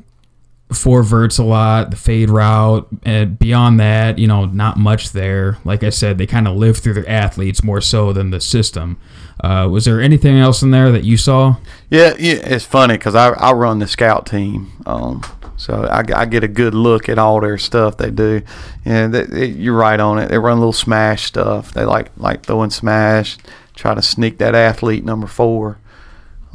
four 0.74 1.04
verts 1.04 1.38
a 1.38 1.44
lot, 1.44 1.92
the 1.92 1.96
fade 1.96 2.30
route, 2.30 2.88
and 3.04 3.38
beyond 3.38 3.80
that, 3.80 4.18
you 4.18 4.28
know, 4.28 4.46
not 4.46 4.78
much 4.78 5.12
there. 5.12 5.58
Like 5.64 5.84
I 5.84 5.90
said, 5.90 6.18
they 6.18 6.26
kind 6.26 6.48
of 6.48 6.56
live 6.56 6.78
through 6.78 6.96
their 6.96 7.08
athletes 7.10 7.64
more 7.64 7.82
so 7.82 8.12
than 8.14 8.32
the 8.32 8.42
system. 8.42 8.98
Uh, 9.44 9.68
was 9.70 9.86
there 9.86 10.02
anything 10.02 10.38
else 10.38 10.62
in 10.62 10.72
there 10.72 10.92
that 10.92 11.04
you 11.04 11.18
saw? 11.18 11.58
Yeah, 11.90 12.16
yeah 12.18 12.42
it's 12.44 12.66
funny 12.66 12.98
because 12.98 13.16
I, 13.16 13.30
I 13.30 13.52
run 13.52 13.80
the 13.80 13.88
scout 13.88 14.26
team, 14.26 14.72
um, 14.86 15.24
so 15.58 15.86
I, 15.86 16.04
I, 16.14 16.26
get 16.26 16.44
a 16.44 16.48
good 16.48 16.74
look 16.74 17.08
at 17.08 17.18
all 17.18 17.40
their 17.40 17.58
stuff 17.58 17.98
they 17.98 18.12
do. 18.12 18.42
And 18.84 19.14
they, 19.14 19.24
they, 19.24 19.46
you're 19.48 19.78
right 19.78 20.00
on 20.00 20.20
it. 20.20 20.28
They 20.30 20.38
run 20.38 20.58
a 20.58 20.60
little 20.60 20.74
smash 20.74 21.24
stuff. 21.24 21.74
They 21.74 21.86
like 21.86 22.12
like 22.18 22.44
throwing 22.44 22.72
smash, 22.72 23.38
try 23.74 23.94
to 23.94 24.02
sneak 24.02 24.38
that 24.40 24.54
athlete 24.54 25.06
number 25.06 25.28
four 25.28 25.80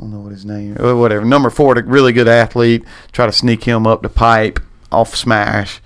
I 0.01 0.05
don't 0.05 0.13
know 0.13 0.21
what 0.21 0.33
his 0.33 0.47
name, 0.47 0.79
or 0.81 0.97
whatever. 0.97 1.27
Number 1.27 1.51
four, 1.51 1.77
a 1.77 1.85
really 1.85 2.15
good 2.15 2.27
athlete. 2.27 2.85
Try 3.13 3.27
to 3.27 3.33
sneak 3.33 3.65
him 3.65 3.87
up 3.87 4.01
the 4.01 4.09
pipe 4.09 4.59
off 4.91 5.15
smash 5.15 5.83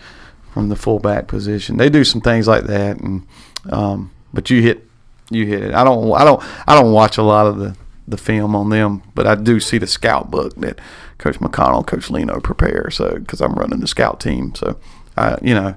from 0.52 0.68
the 0.68 0.76
fullback 0.76 1.26
position. 1.26 1.78
They 1.78 1.90
do 1.90 2.04
some 2.04 2.20
things 2.20 2.46
like 2.46 2.64
that, 2.64 3.00
and 3.00 3.26
um, 3.70 4.12
but 4.32 4.50
you 4.50 4.62
hit 4.62 4.88
you 5.30 5.46
hit 5.46 5.64
it. 5.64 5.74
I 5.74 5.82
don't 5.82 6.12
I 6.12 6.22
don't 6.22 6.40
I 6.64 6.80
don't 6.80 6.92
watch 6.92 7.18
a 7.18 7.24
lot 7.24 7.48
of 7.48 7.58
the 7.58 7.76
the 8.06 8.16
film 8.16 8.54
on 8.54 8.70
them, 8.70 9.02
but 9.16 9.26
I 9.26 9.34
do 9.34 9.58
see 9.58 9.78
the 9.78 9.86
scout 9.88 10.30
book 10.30 10.54
that 10.58 10.78
Coach 11.24 11.40
McConnell, 11.40 11.86
Coach 11.86 12.10
Leno 12.10 12.38
prepare. 12.38 12.90
So 12.90 13.14
because 13.14 13.40
I'm 13.40 13.54
running 13.54 13.80
the 13.80 13.86
scout 13.86 14.20
team, 14.20 14.54
so 14.54 14.78
I 15.16 15.38
you 15.40 15.54
know 15.54 15.74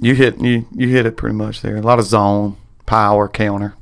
you 0.00 0.14
hit 0.14 0.40
you 0.40 0.66
you 0.72 0.88
hit 0.88 1.04
it 1.04 1.18
pretty 1.18 1.36
much 1.36 1.60
there. 1.60 1.76
A 1.76 1.82
lot 1.82 1.98
of 1.98 2.06
zone, 2.06 2.56
power, 2.86 3.28
counter. 3.28 3.74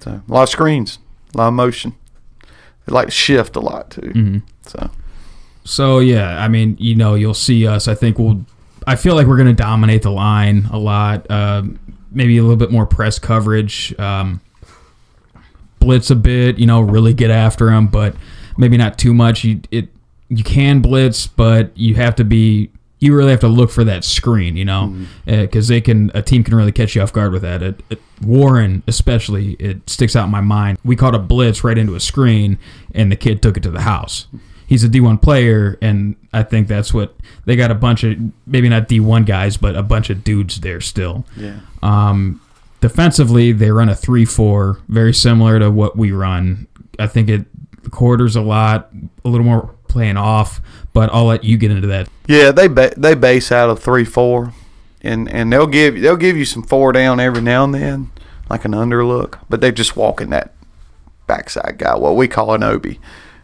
So 0.00 0.22
a 0.26 0.32
lot 0.32 0.44
of 0.44 0.48
screens, 0.48 1.00
a 1.34 1.38
lot 1.38 1.48
of 1.48 1.54
motion 1.54 1.94
they 2.88 2.94
like 2.94 3.06
to 3.06 3.12
shift 3.12 3.56
a 3.56 3.60
lot 3.60 3.90
too. 3.90 4.00
Mm-hmm. 4.00 4.38
So, 4.62 4.90
so 5.64 5.98
yeah, 5.98 6.42
I 6.42 6.48
mean, 6.48 6.76
you 6.78 6.94
know, 6.94 7.14
you'll 7.14 7.34
see 7.34 7.66
us. 7.66 7.88
I 7.88 7.94
think 7.94 8.18
we'll. 8.18 8.44
I 8.86 8.96
feel 8.96 9.14
like 9.14 9.26
we're 9.26 9.36
going 9.36 9.48
to 9.48 9.62
dominate 9.62 10.02
the 10.02 10.10
line 10.10 10.66
a 10.72 10.78
lot. 10.78 11.30
Uh, 11.30 11.64
maybe 12.10 12.38
a 12.38 12.42
little 12.42 12.56
bit 12.56 12.70
more 12.70 12.86
press 12.86 13.18
coverage, 13.18 13.98
um, 13.98 14.40
blitz 15.78 16.10
a 16.10 16.16
bit. 16.16 16.58
You 16.58 16.66
know, 16.66 16.80
really 16.80 17.12
get 17.12 17.30
after 17.30 17.66
them, 17.66 17.88
but 17.88 18.14
maybe 18.58 18.76
not 18.76 18.98
too 18.98 19.14
much. 19.14 19.44
You 19.44 19.60
it 19.70 19.88
you 20.28 20.44
can 20.44 20.80
blitz, 20.80 21.26
but 21.26 21.76
you 21.76 21.94
have 21.94 22.16
to 22.16 22.24
be 22.24 22.70
you 23.00 23.14
really 23.14 23.30
have 23.30 23.40
to 23.40 23.48
look 23.48 23.70
for 23.70 23.84
that 23.84 24.04
screen, 24.04 24.56
you 24.56 24.64
know, 24.64 24.88
because 25.24 25.66
mm-hmm. 25.66 25.72
uh, 25.72 25.74
they 25.74 25.80
can 25.80 26.10
a 26.14 26.22
team 26.22 26.42
can 26.42 26.54
really 26.54 26.72
catch 26.72 26.94
you 26.94 27.02
off 27.02 27.12
guard 27.12 27.32
with 27.32 27.42
that. 27.42 27.62
It, 27.62 27.82
it, 27.90 28.00
Warren, 28.22 28.82
especially, 28.88 29.52
it 29.54 29.88
sticks 29.88 30.16
out 30.16 30.24
in 30.24 30.30
my 30.30 30.40
mind. 30.40 30.78
We 30.84 30.96
caught 30.96 31.14
a 31.14 31.18
blitz 31.18 31.62
right 31.62 31.78
into 31.78 31.94
a 31.94 32.00
screen, 32.00 32.58
and 32.94 33.12
the 33.12 33.16
kid 33.16 33.40
took 33.40 33.56
it 33.56 33.62
to 33.62 33.70
the 33.70 33.82
house. 33.82 34.26
He's 34.66 34.84
a 34.84 34.88
D1 34.88 35.22
player, 35.22 35.78
and 35.80 36.16
I 36.32 36.42
think 36.42 36.68
that's 36.68 36.92
what 36.92 37.14
they 37.46 37.56
got 37.56 37.70
a 37.70 37.74
bunch 37.74 38.04
of 38.04 38.18
maybe 38.46 38.68
not 38.68 38.88
D1 38.88 39.24
guys, 39.24 39.56
but 39.56 39.76
a 39.76 39.82
bunch 39.82 40.10
of 40.10 40.24
dudes 40.24 40.60
there 40.60 40.80
still. 40.80 41.24
Yeah. 41.36 41.60
Um, 41.82 42.42
defensively, 42.80 43.52
they 43.52 43.70
run 43.70 43.88
a 43.88 43.94
three-four, 43.94 44.80
very 44.88 45.14
similar 45.14 45.58
to 45.60 45.70
what 45.70 45.96
we 45.96 46.10
run. 46.12 46.66
I 46.98 47.06
think 47.06 47.28
it 47.30 47.46
quarters 47.88 48.36
a 48.36 48.40
lot, 48.40 48.90
a 49.24 49.28
little 49.28 49.46
more 49.46 49.74
playing 49.88 50.16
off, 50.16 50.60
but 50.92 51.10
I'll 51.12 51.24
let 51.24 51.44
you 51.44 51.56
get 51.56 51.70
into 51.70 51.86
that. 51.88 52.08
Yeah, 52.26 52.52
they 52.52 52.68
ba- 52.68 52.94
they 52.96 53.14
base 53.14 53.50
out 53.50 53.70
of 53.70 53.82
three 53.82 54.04
four, 54.04 54.52
and 55.02 55.28
and 55.30 55.52
they'll 55.52 55.66
give 55.66 56.00
they'll 56.00 56.16
give 56.16 56.36
you 56.36 56.44
some 56.44 56.62
four 56.62 56.92
down 56.92 57.20
every 57.20 57.42
now 57.42 57.64
and 57.64 57.74
then, 57.74 58.10
like 58.48 58.64
an 58.64 58.72
underlook, 58.72 59.38
but 59.48 59.60
they 59.60 59.72
just 59.72 59.96
walk 59.96 60.20
in 60.20 60.30
that 60.30 60.54
backside 61.26 61.78
guy, 61.78 61.96
what 61.96 62.16
we 62.16 62.28
call 62.28 62.54
an 62.54 62.62
Obi. 62.62 63.00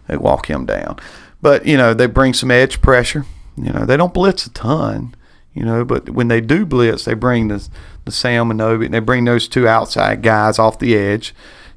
They 0.07 0.17
walk 0.17 0.51
him 0.51 0.67
down, 0.67 0.99
but 1.41 1.67
you 1.67 1.77
know 1.77 1.95
they 1.95 2.07
bring 2.07 2.35
some 2.35 2.51
edge 2.51 2.81
pressure. 2.81 3.25
You 3.57 3.73
know 3.73 3.85
they 3.85 3.97
don't 3.97 4.15
blitz 4.15 4.47
a 4.47 4.51
ton. 4.51 5.15
You 5.55 5.65
know, 5.65 5.85
but 5.85 6.11
when 6.11 6.27
they 6.27 6.41
do 6.41 6.67
blitz, 6.67 7.05
they 7.05 7.15
bring 7.15 7.49
the 7.49 7.67
the 8.05 8.13
Sam 8.13 8.51
and 8.51 8.61
Obi, 8.61 8.87
and 8.87 8.95
they 8.95 8.99
bring 8.99 9.25
those 9.25 9.49
two 9.49 9.67
outside 9.67 10.23
guys 10.23 10.59
off 10.59 10.79
the 10.79 10.97
edge 10.97 11.35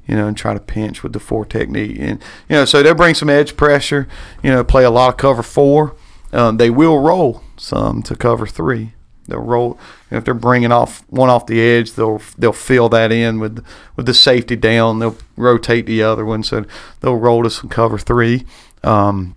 you 0.08 0.16
know, 0.16 0.26
and 0.26 0.36
try 0.36 0.54
to 0.54 0.60
pinch 0.60 1.02
with 1.02 1.12
the 1.12 1.20
four 1.20 1.44
technique. 1.44 1.98
And, 2.00 2.20
you 2.48 2.56
know, 2.56 2.64
so 2.64 2.82
they'll 2.82 2.94
bring 2.94 3.14
some 3.14 3.30
edge 3.30 3.56
pressure, 3.56 4.08
you 4.42 4.50
know, 4.50 4.64
play 4.64 4.82
a 4.82 4.90
lot 4.90 5.10
of 5.10 5.16
cover 5.18 5.42
four. 5.42 5.94
Um, 6.32 6.56
they 6.56 6.70
will 6.70 6.98
roll 6.98 7.42
some 7.56 8.02
to 8.04 8.16
cover 8.16 8.46
three, 8.46 8.94
they'll 9.28 9.38
roll 9.38 9.78
if 10.10 10.24
they're 10.24 10.34
bringing 10.34 10.72
off 10.72 11.04
one 11.08 11.30
off 11.30 11.46
the 11.46 11.60
edge. 11.60 11.92
They'll 11.92 12.20
they'll 12.36 12.52
fill 12.52 12.88
that 12.90 13.12
in 13.12 13.38
with 13.38 13.64
with 13.96 14.06
the 14.06 14.14
safety 14.14 14.56
down. 14.56 14.98
They'll 14.98 15.16
rotate 15.36 15.86
the 15.86 16.02
other 16.02 16.24
one, 16.24 16.42
so 16.42 16.64
they'll 17.00 17.16
roll 17.16 17.42
to 17.44 17.50
some 17.50 17.68
cover 17.68 17.98
three. 17.98 18.44
Um, 18.82 19.36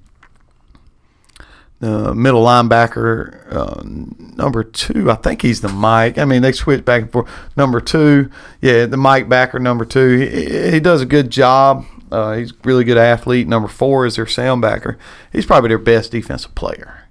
the 1.82 2.14
middle 2.14 2.44
linebacker, 2.46 3.52
uh, 3.52 3.82
number 3.84 4.64
two, 4.64 5.10
I 5.10 5.16
think 5.16 5.42
he's 5.42 5.62
the 5.62 5.68
Mike. 5.68 6.20
I 6.20 6.26
mean, 6.26 6.44
they 6.44 6.52
switch 6.52 6.86
back 6.86 7.02
and 7.02 7.12
forth. 7.12 7.30
Number 7.58 7.82
two, 7.82 8.30
yeah, 8.62 8.86
the 8.86 8.98
Mike 8.98 9.28
backer, 9.28 9.58
number 9.58 9.84
two. 9.84 10.18
He, 10.20 10.72
he 10.72 10.80
does 10.80 11.02
a 11.02 11.08
good 11.08 11.32
job. 11.32 11.86
Uh, 12.12 12.34
he's 12.34 12.52
a 12.52 12.56
really 12.64 12.84
good 12.84 12.98
athlete. 12.98 13.48
Number 13.48 13.68
four 13.68 14.06
is 14.06 14.18
their 14.18 14.28
sound 14.28 14.62
backer. 14.62 15.00
He's 15.34 15.48
probably 15.48 15.70
their 15.70 15.80
best 15.80 16.12
defensive 16.12 16.54
player, 16.54 17.08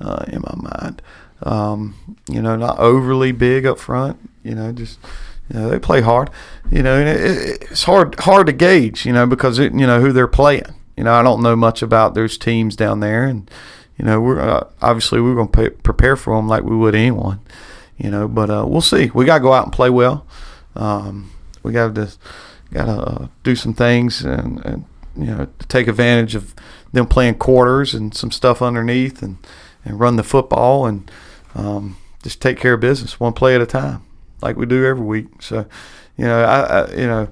uh, 0.00 0.26
in 0.28 0.42
my 0.42 0.70
mind. 0.70 1.02
Um, 1.42 2.18
you 2.28 2.42
know, 2.42 2.56
not 2.56 2.78
overly 2.78 3.32
big 3.32 3.64
up 3.64 3.78
front. 3.78 4.18
You 4.42 4.54
know, 4.54 4.70
just 4.70 4.98
you 5.48 5.58
know 5.58 5.70
they 5.70 5.78
play 5.78 6.02
hard. 6.02 6.28
You 6.70 6.82
know, 6.82 6.94
and 7.00 7.08
it, 7.08 7.62
it's 7.70 7.84
hard 7.84 8.16
hard 8.20 8.48
to 8.48 8.52
gauge. 8.52 9.06
You 9.06 9.14
know, 9.14 9.26
because 9.26 9.58
it, 9.58 9.72
you 9.72 9.86
know 9.86 10.02
who 10.02 10.12
they're 10.12 10.28
playing. 10.28 10.74
You 10.94 11.04
know, 11.04 11.14
I 11.14 11.22
don't 11.22 11.40
know 11.42 11.56
much 11.56 11.80
about 11.80 12.12
those 12.12 12.36
teams 12.36 12.76
down 12.76 13.00
there, 13.00 13.24
and 13.24 13.50
you 14.00 14.06
know, 14.06 14.18
we're 14.18 14.40
uh, 14.40 14.66
obviously 14.80 15.20
we're 15.20 15.34
going 15.34 15.50
to 15.50 15.70
prepare 15.82 16.16
for 16.16 16.34
them 16.34 16.48
like 16.48 16.64
we 16.64 16.74
would 16.74 16.94
anyone. 16.94 17.38
You 17.98 18.10
know, 18.10 18.28
but 18.28 18.48
uh, 18.48 18.64
we'll 18.66 18.80
see. 18.80 19.10
We 19.12 19.26
got 19.26 19.38
to 19.38 19.42
go 19.42 19.52
out 19.52 19.64
and 19.64 19.72
play 19.74 19.90
well. 19.90 20.26
Um, 20.74 21.30
we 21.62 21.72
got 21.72 21.94
to 21.96 22.10
got 22.72 22.86
to 22.86 22.92
uh, 22.92 23.28
do 23.42 23.54
some 23.54 23.74
things 23.74 24.22
and, 24.24 24.64
and 24.64 24.86
you 25.14 25.26
know 25.26 25.48
take 25.68 25.86
advantage 25.86 26.34
of 26.34 26.54
them 26.94 27.06
playing 27.08 27.34
quarters 27.34 27.92
and 27.92 28.14
some 28.14 28.30
stuff 28.30 28.62
underneath 28.62 29.20
and 29.20 29.36
and 29.84 30.00
run 30.00 30.16
the 30.16 30.22
football 30.22 30.86
and 30.86 31.10
um, 31.54 31.98
just 32.22 32.40
take 32.40 32.58
care 32.58 32.72
of 32.72 32.80
business 32.80 33.20
one 33.20 33.34
play 33.34 33.54
at 33.54 33.60
a 33.60 33.66
time 33.66 34.02
like 34.40 34.56
we 34.56 34.64
do 34.64 34.86
every 34.86 35.04
week. 35.04 35.42
So, 35.42 35.66
you 36.16 36.24
know, 36.24 36.42
I, 36.42 36.60
I 36.60 36.90
you 36.92 37.06
know 37.06 37.28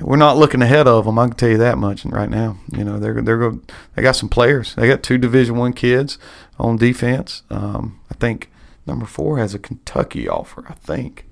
we're 0.00 0.16
not 0.16 0.36
looking 0.36 0.62
ahead 0.62 0.86
of 0.86 1.04
them. 1.04 1.18
I 1.18 1.28
can 1.28 1.36
tell 1.36 1.48
you 1.48 1.58
that 1.58 1.78
much 1.78 2.04
right 2.04 2.30
now. 2.30 2.58
You 2.72 2.84
know, 2.84 2.98
they're 2.98 3.20
they're 3.20 3.38
go, 3.38 3.60
they 3.94 4.02
got 4.02 4.16
some 4.16 4.28
players. 4.28 4.74
They 4.74 4.88
got 4.88 5.02
two 5.02 5.18
Division 5.18 5.56
One 5.56 5.72
kids 5.72 6.18
on 6.58 6.76
defense. 6.76 7.42
Um, 7.50 8.00
I 8.10 8.14
think 8.14 8.50
number 8.86 9.06
four 9.06 9.38
has 9.38 9.54
a 9.54 9.58
Kentucky 9.58 10.28
offer. 10.28 10.64
I 10.68 10.74
think. 10.74 11.26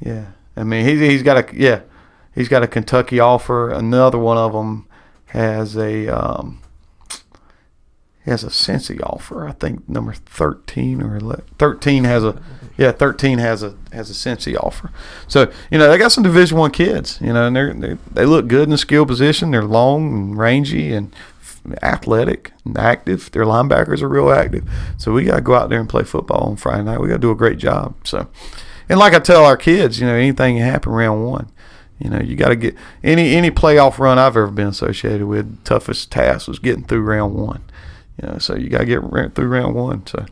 Yeah, 0.00 0.32
I 0.56 0.64
mean 0.64 0.86
he's 0.86 1.00
he's 1.00 1.22
got 1.22 1.36
a 1.36 1.56
yeah, 1.56 1.82
he's 2.34 2.48
got 2.48 2.62
a 2.62 2.68
Kentucky 2.68 3.20
offer. 3.20 3.70
Another 3.70 4.18
one 4.18 4.38
of 4.38 4.52
them 4.52 4.86
has 5.26 5.76
a 5.76 6.08
um, 6.08 6.60
has 8.24 8.44
a 8.44 8.48
Cincy 8.48 9.00
offer. 9.02 9.48
I 9.48 9.52
think 9.52 9.88
number 9.88 10.12
thirteen 10.12 11.02
or 11.02 11.16
11, 11.16 11.44
thirteen 11.58 12.04
has 12.04 12.22
a 12.24 12.40
yeah 12.76 12.92
thirteen 12.92 13.38
has 13.38 13.62
a 13.62 13.76
has 13.92 14.10
a 14.10 14.12
Cincy 14.12 14.56
offer. 14.56 14.90
So 15.26 15.50
you 15.70 15.78
know 15.78 15.90
they 15.90 15.98
got 15.98 16.12
some 16.12 16.24
Division 16.24 16.58
One 16.58 16.70
kids. 16.70 17.18
You 17.20 17.32
know 17.32 17.46
and 17.46 17.56
they're, 17.56 17.72
they 17.72 17.96
they 18.12 18.26
look 18.26 18.48
good 18.48 18.64
in 18.64 18.70
the 18.70 18.78
skill 18.78 19.06
position. 19.06 19.50
They're 19.50 19.64
long 19.64 20.12
and 20.12 20.38
rangy 20.38 20.92
and 20.92 21.14
athletic 21.82 22.52
and 22.64 22.76
active. 22.78 23.30
Their 23.32 23.44
linebackers 23.44 24.02
are 24.02 24.08
real 24.08 24.30
active. 24.30 24.68
So 24.98 25.12
we 25.12 25.24
got 25.24 25.36
to 25.36 25.42
go 25.42 25.54
out 25.54 25.68
there 25.68 25.80
and 25.80 25.88
play 25.88 26.04
football 26.04 26.48
on 26.48 26.56
Friday 26.56 26.84
night. 26.84 27.00
We 27.00 27.08
got 27.08 27.14
to 27.14 27.20
do 27.20 27.30
a 27.30 27.36
great 27.36 27.58
job. 27.58 27.94
So 28.04 28.28
and 28.88 28.98
like 28.98 29.14
I 29.14 29.18
tell 29.18 29.44
our 29.44 29.56
kids, 29.56 30.00
you 30.00 30.06
know 30.06 30.14
anything 30.14 30.56
can 30.56 30.66
happen 30.66 30.92
round 30.92 31.24
one. 31.26 31.50
You 32.00 32.08
know, 32.08 32.20
you 32.20 32.34
got 32.34 32.48
to 32.48 32.56
get 32.56 32.74
any 33.04 33.34
any 33.34 33.50
playoff 33.50 33.98
run 33.98 34.18
I've 34.18 34.36
ever 34.36 34.48
been 34.48 34.68
associated 34.68 35.26
with. 35.26 35.62
Toughest 35.64 36.10
task 36.10 36.48
was 36.48 36.58
getting 36.58 36.84
through 36.84 37.02
round 37.02 37.34
one. 37.34 37.62
You 38.20 38.28
know, 38.28 38.38
so 38.38 38.56
you 38.56 38.68
got 38.68 38.78
to 38.78 38.86
get 38.86 39.00
through 39.34 39.48
round 39.48 39.74
one. 39.74 40.06
So 40.06 40.24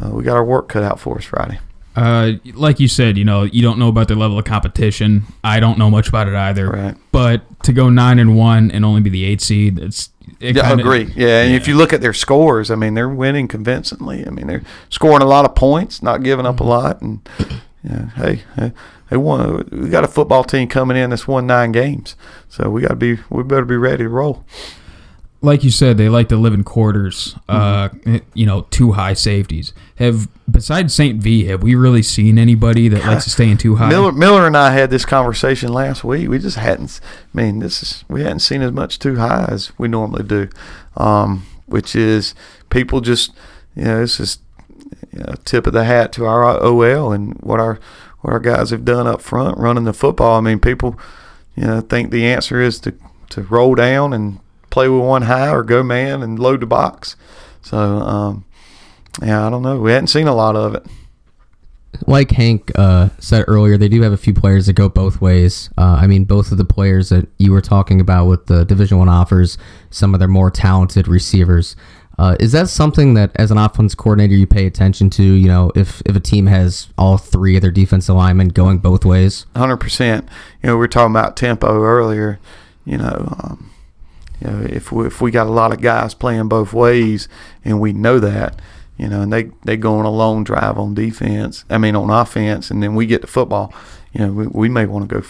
uh, 0.00 0.10
we 0.10 0.24
got 0.24 0.36
our 0.36 0.44
work 0.44 0.68
cut 0.68 0.82
out 0.82 0.98
for 0.98 1.18
us 1.18 1.24
Friday. 1.24 1.58
Uh, 1.96 2.32
like 2.54 2.80
you 2.80 2.88
said, 2.88 3.16
you 3.16 3.24
know, 3.24 3.44
you 3.44 3.62
don't 3.62 3.78
know 3.78 3.88
about 3.88 4.08
their 4.08 4.16
level 4.16 4.38
of 4.38 4.44
competition. 4.44 5.22
I 5.44 5.60
don't 5.60 5.78
know 5.78 5.90
much 5.90 6.08
about 6.08 6.26
it 6.26 6.34
either. 6.34 6.68
Right. 6.68 6.96
But 7.12 7.62
to 7.64 7.72
go 7.72 7.88
nine 7.88 8.18
and 8.18 8.36
one 8.36 8.70
and 8.72 8.84
only 8.84 9.00
be 9.00 9.10
the 9.10 9.24
eight 9.24 9.40
seed, 9.40 9.78
it's 9.78 10.10
it 10.40 10.56
yeah, 10.56 10.68
kinda, 10.68 10.82
I 10.82 10.86
agree. 10.86 11.12
Yeah, 11.14 11.42
and 11.42 11.54
if 11.54 11.68
you 11.68 11.76
look 11.76 11.92
at 11.92 12.00
their 12.00 12.12
scores, 12.12 12.70
I 12.70 12.74
mean, 12.74 12.94
they're 12.94 13.08
winning 13.08 13.46
convincingly. 13.46 14.26
I 14.26 14.30
mean, 14.30 14.48
they're 14.48 14.62
scoring 14.88 15.22
a 15.22 15.26
lot 15.26 15.44
of 15.44 15.54
points, 15.54 16.02
not 16.02 16.24
giving 16.24 16.46
up 16.46 16.58
a 16.58 16.64
lot, 16.64 17.00
and 17.00 17.26
yeah, 17.84 18.10
hey, 18.16 18.42
they 19.10 19.16
won. 19.16 19.68
We 19.70 19.88
got 19.88 20.02
a 20.02 20.08
football 20.08 20.42
team 20.42 20.66
coming 20.66 20.96
in 20.96 21.10
that's 21.10 21.28
won 21.28 21.46
nine 21.46 21.70
games, 21.70 22.16
so 22.48 22.68
we 22.70 22.82
got 22.82 22.88
to 22.88 22.96
be 22.96 23.18
we 23.30 23.44
better 23.44 23.64
be 23.64 23.76
ready 23.76 24.02
to 24.02 24.08
roll 24.08 24.44
like 25.44 25.62
you 25.62 25.70
said, 25.70 25.98
they 25.98 26.08
like 26.08 26.28
to 26.30 26.36
live 26.36 26.54
in 26.54 26.64
quarters. 26.64 27.36
Uh, 27.48 27.88
mm-hmm. 27.90 28.16
Uh, 28.16 28.18
you 28.32 28.46
know, 28.46 28.62
two 28.70 28.92
high 28.92 29.12
safeties. 29.12 29.72
Have 29.96 30.28
besides 30.50 30.94
Saint 30.94 31.22
V, 31.22 31.44
have 31.46 31.62
we 31.62 31.74
really 31.74 32.02
seen 32.02 32.38
anybody 32.38 32.88
that 32.88 33.04
likes 33.04 33.24
to 33.24 33.30
stay 33.30 33.50
in 33.50 33.58
two 33.58 33.76
high? 33.76 33.88
Miller, 33.88 34.12
Miller 34.12 34.46
and 34.46 34.56
I 34.56 34.72
had 34.72 34.90
this 34.90 35.04
conversation 35.04 35.72
last 35.72 36.02
week. 36.02 36.28
We 36.28 36.38
just 36.38 36.56
hadn't. 36.56 37.00
I 37.34 37.36
mean, 37.36 37.58
this 37.58 37.82
is 37.82 38.04
we 38.08 38.22
hadn't 38.22 38.40
seen 38.40 38.62
as 38.62 38.72
much 38.72 38.98
two 38.98 39.16
high 39.16 39.46
as 39.48 39.76
we 39.78 39.86
normally 39.86 40.24
do, 40.24 40.48
um, 40.96 41.46
which 41.66 41.94
is 41.94 42.34
people 42.70 43.00
just 43.00 43.32
you 43.76 43.84
know 43.84 44.00
this 44.00 44.18
is 44.18 44.38
you 45.12 45.20
know, 45.20 45.34
tip 45.44 45.66
of 45.66 45.74
the 45.74 45.84
hat 45.84 46.12
to 46.12 46.24
our 46.24 46.44
OL 46.44 47.12
and 47.12 47.34
what 47.40 47.60
our 47.60 47.78
what 48.22 48.32
our 48.32 48.40
guys 48.40 48.70
have 48.70 48.84
done 48.84 49.06
up 49.06 49.20
front 49.20 49.58
running 49.58 49.84
the 49.84 49.92
football. 49.92 50.38
I 50.38 50.40
mean, 50.40 50.58
people 50.58 50.98
you 51.54 51.66
know 51.66 51.82
think 51.82 52.10
the 52.10 52.24
answer 52.24 52.60
is 52.60 52.80
to 52.80 52.94
to 53.30 53.42
roll 53.42 53.74
down 53.74 54.12
and 54.12 54.40
play 54.74 54.88
with 54.88 55.04
one 55.04 55.22
high 55.22 55.48
or 55.48 55.62
go 55.62 55.84
man 55.84 56.20
and 56.20 56.36
load 56.36 56.60
the 56.60 56.66
box. 56.66 57.14
So, 57.62 57.78
um, 57.78 58.44
yeah, 59.22 59.46
I 59.46 59.48
don't 59.48 59.62
know. 59.62 59.78
We 59.78 59.92
hadn't 59.92 60.08
seen 60.08 60.26
a 60.26 60.34
lot 60.34 60.56
of 60.56 60.74
it. 60.74 60.84
Like 62.08 62.32
Hank 62.32 62.72
uh, 62.74 63.10
said 63.20 63.44
earlier, 63.46 63.78
they 63.78 63.88
do 63.88 64.02
have 64.02 64.12
a 64.12 64.16
few 64.16 64.34
players 64.34 64.66
that 64.66 64.72
go 64.72 64.88
both 64.88 65.20
ways. 65.20 65.70
Uh, 65.78 65.98
I 66.00 66.08
mean, 66.08 66.24
both 66.24 66.50
of 66.50 66.58
the 66.58 66.64
players 66.64 67.10
that 67.10 67.28
you 67.38 67.52
were 67.52 67.60
talking 67.60 68.00
about 68.00 68.26
with 68.26 68.46
the 68.46 68.64
Division 68.64 68.98
One 68.98 69.08
offers, 69.08 69.56
some 69.90 70.12
of 70.12 70.18
their 70.18 70.28
more 70.28 70.50
talented 70.50 71.06
receivers. 71.06 71.76
Uh, 72.18 72.36
is 72.40 72.50
that 72.50 72.68
something 72.68 73.14
that, 73.14 73.30
as 73.36 73.52
an 73.52 73.58
offense 73.58 73.94
coordinator, 73.94 74.34
you 74.34 74.46
pay 74.46 74.66
attention 74.66 75.08
to? 75.10 75.22
You 75.22 75.46
know, 75.46 75.70
if 75.76 76.02
if 76.04 76.16
a 76.16 76.20
team 76.20 76.46
has 76.46 76.88
all 76.98 77.16
three 77.16 77.54
of 77.54 77.62
their 77.62 77.70
defensive 77.70 78.16
linemen 78.16 78.48
going 78.48 78.78
both 78.78 79.04
ways, 79.04 79.46
hundred 79.54 79.76
percent. 79.76 80.28
You 80.62 80.68
know, 80.68 80.74
we 80.74 80.80
were 80.80 80.88
talking 80.88 81.12
about 81.12 81.36
tempo 81.36 81.80
earlier. 81.80 82.40
You 82.84 82.98
know, 82.98 83.36
um, 83.40 83.70
you 84.44 84.50
know, 84.50 84.66
if 84.68 84.92
we, 84.92 85.06
if 85.06 85.20
we 85.20 85.30
got 85.30 85.46
a 85.46 85.50
lot 85.50 85.72
of 85.72 85.80
guys 85.80 86.14
playing 86.14 86.48
both 86.48 86.72
ways 86.72 87.28
and 87.64 87.80
we 87.80 87.92
know 87.92 88.18
that, 88.18 88.60
you 88.98 89.08
know, 89.08 89.22
and 89.22 89.32
they 89.32 89.50
they 89.64 89.76
go 89.76 89.96
on 89.98 90.04
a 90.04 90.10
long 90.10 90.44
drive 90.44 90.78
on 90.78 90.94
defense, 90.94 91.64
I 91.70 91.78
mean 91.78 91.96
on 91.96 92.10
offense, 92.10 92.70
and 92.70 92.82
then 92.82 92.94
we 92.94 93.06
get 93.06 93.22
to 93.22 93.26
football, 93.26 93.72
you 94.12 94.20
know, 94.24 94.32
we, 94.32 94.46
we 94.46 94.68
may 94.68 94.86
want 94.86 95.08
to 95.08 95.20
go, 95.20 95.26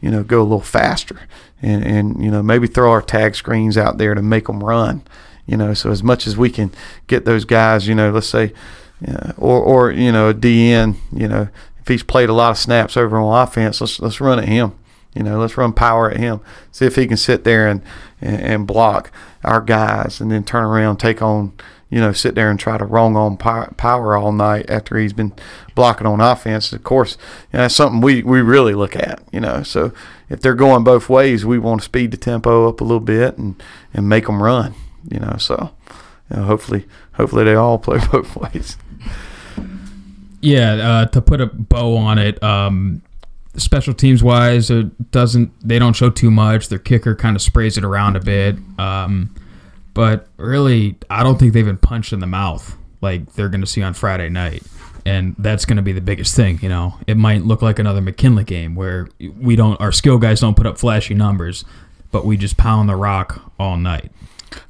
you 0.00 0.10
know, 0.10 0.22
go 0.22 0.40
a 0.40 0.42
little 0.42 0.60
faster, 0.60 1.20
and 1.62 1.84
and 1.84 2.22
you 2.22 2.30
know 2.30 2.42
maybe 2.42 2.66
throw 2.66 2.90
our 2.90 3.00
tag 3.00 3.34
screens 3.34 3.78
out 3.78 3.98
there 3.98 4.14
to 4.14 4.22
make 4.22 4.46
them 4.46 4.62
run, 4.62 5.02
you 5.46 5.56
know, 5.56 5.72
so 5.72 5.90
as 5.90 6.02
much 6.02 6.26
as 6.26 6.36
we 6.36 6.50
can 6.50 6.70
get 7.06 7.24
those 7.24 7.44
guys, 7.44 7.86
you 7.86 7.94
know, 7.94 8.10
let's 8.10 8.26
say, 8.26 8.52
uh, 9.06 9.32
or 9.38 9.62
or 9.62 9.90
you 9.92 10.12
know 10.12 10.30
a 10.30 10.34
DN, 10.34 10.96
you 11.12 11.28
know, 11.28 11.48
if 11.80 11.88
he's 11.88 12.02
played 12.02 12.28
a 12.28 12.34
lot 12.34 12.50
of 12.50 12.58
snaps 12.58 12.96
over 12.96 13.16
on 13.16 13.42
offense, 13.42 13.80
let's 13.80 14.00
let's 14.00 14.20
run 14.20 14.38
at 14.38 14.48
him 14.48 14.74
you 15.14 15.22
know, 15.22 15.38
let's 15.38 15.56
run 15.56 15.72
power 15.72 16.10
at 16.10 16.16
him. 16.16 16.40
See 16.70 16.86
if 16.86 16.96
he 16.96 17.06
can 17.06 17.16
sit 17.16 17.44
there 17.44 17.68
and, 17.68 17.82
and, 18.20 18.40
and 18.40 18.66
block 18.66 19.12
our 19.44 19.60
guys 19.60 20.20
and 20.20 20.30
then 20.30 20.44
turn 20.44 20.64
around, 20.64 20.96
take 20.98 21.20
on, 21.20 21.52
you 21.90 22.00
know, 22.00 22.12
sit 22.12 22.34
there 22.34 22.50
and 22.50 22.58
try 22.58 22.78
to 22.78 22.84
wrong 22.86 23.16
on 23.16 23.36
power 23.36 24.16
all 24.16 24.32
night 24.32 24.70
after 24.70 24.96
he's 24.96 25.12
been 25.12 25.34
blocking 25.74 26.06
on 26.06 26.20
offense. 26.20 26.72
Of 26.72 26.82
course, 26.82 27.18
you 27.52 27.58
know, 27.58 27.64
that's 27.64 27.74
something 27.74 28.00
we, 28.00 28.22
we 28.22 28.40
really 28.40 28.74
look 28.74 28.96
at, 28.96 29.22
you 29.30 29.40
know. 29.40 29.62
So 29.62 29.92
if 30.30 30.40
they're 30.40 30.54
going 30.54 30.84
both 30.84 31.10
ways, 31.10 31.44
we 31.44 31.58
want 31.58 31.82
to 31.82 31.84
speed 31.84 32.10
the 32.10 32.16
tempo 32.16 32.68
up 32.68 32.80
a 32.80 32.84
little 32.84 33.00
bit 33.00 33.36
and, 33.36 33.62
and 33.92 34.08
make 34.08 34.26
them 34.26 34.42
run, 34.42 34.74
you 35.10 35.20
know. 35.20 35.36
So 35.38 35.72
you 36.30 36.38
know, 36.38 36.44
hopefully, 36.44 36.86
hopefully 37.12 37.44
they 37.44 37.54
all 37.54 37.78
play 37.78 37.98
both 38.10 38.34
ways. 38.36 38.78
Yeah, 40.40 40.72
uh, 40.72 41.06
to 41.06 41.20
put 41.20 41.40
a 41.40 41.46
bow 41.46 41.96
on 41.96 42.18
it, 42.18 42.42
um, 42.42 43.02
special 43.56 43.94
teams 43.94 44.22
wise, 44.22 44.70
it 44.70 45.10
doesn't 45.10 45.52
they 45.66 45.78
don't 45.78 45.94
show 45.94 46.10
too 46.10 46.30
much. 46.30 46.68
Their 46.68 46.78
kicker 46.78 47.14
kind 47.14 47.36
of 47.36 47.42
sprays 47.42 47.76
it 47.76 47.84
around 47.84 48.16
a 48.16 48.20
bit, 48.20 48.56
um, 48.78 49.34
but 49.94 50.28
really, 50.36 50.96
I 51.10 51.22
don't 51.22 51.38
think 51.38 51.52
they've 51.52 51.64
been 51.64 51.76
punched 51.76 52.12
in 52.12 52.20
the 52.20 52.26
mouth 52.26 52.76
like 53.02 53.32
they're 53.34 53.48
going 53.48 53.60
to 53.60 53.66
see 53.66 53.82
on 53.82 53.92
Friday 53.92 54.30
night. 54.30 54.62
And 55.04 55.34
that's 55.36 55.64
going 55.64 55.76
to 55.76 55.82
be 55.82 55.92
the 55.92 56.00
biggest 56.00 56.36
thing, 56.36 56.60
you 56.62 56.68
know. 56.68 56.94
It 57.08 57.16
might 57.16 57.42
look 57.42 57.60
like 57.60 57.80
another 57.80 58.00
McKinley 58.00 58.44
game 58.44 58.76
where 58.76 59.08
we 59.18 59.56
don't, 59.56 59.78
our 59.80 59.90
skill 59.90 60.16
guys 60.16 60.40
don't 60.40 60.56
put 60.56 60.64
up 60.64 60.78
flashy 60.78 61.12
numbers, 61.12 61.64
but 62.12 62.24
we 62.24 62.36
just 62.36 62.56
pound 62.56 62.88
the 62.88 62.94
rock 62.94 63.52
all 63.58 63.76
night. 63.76 64.12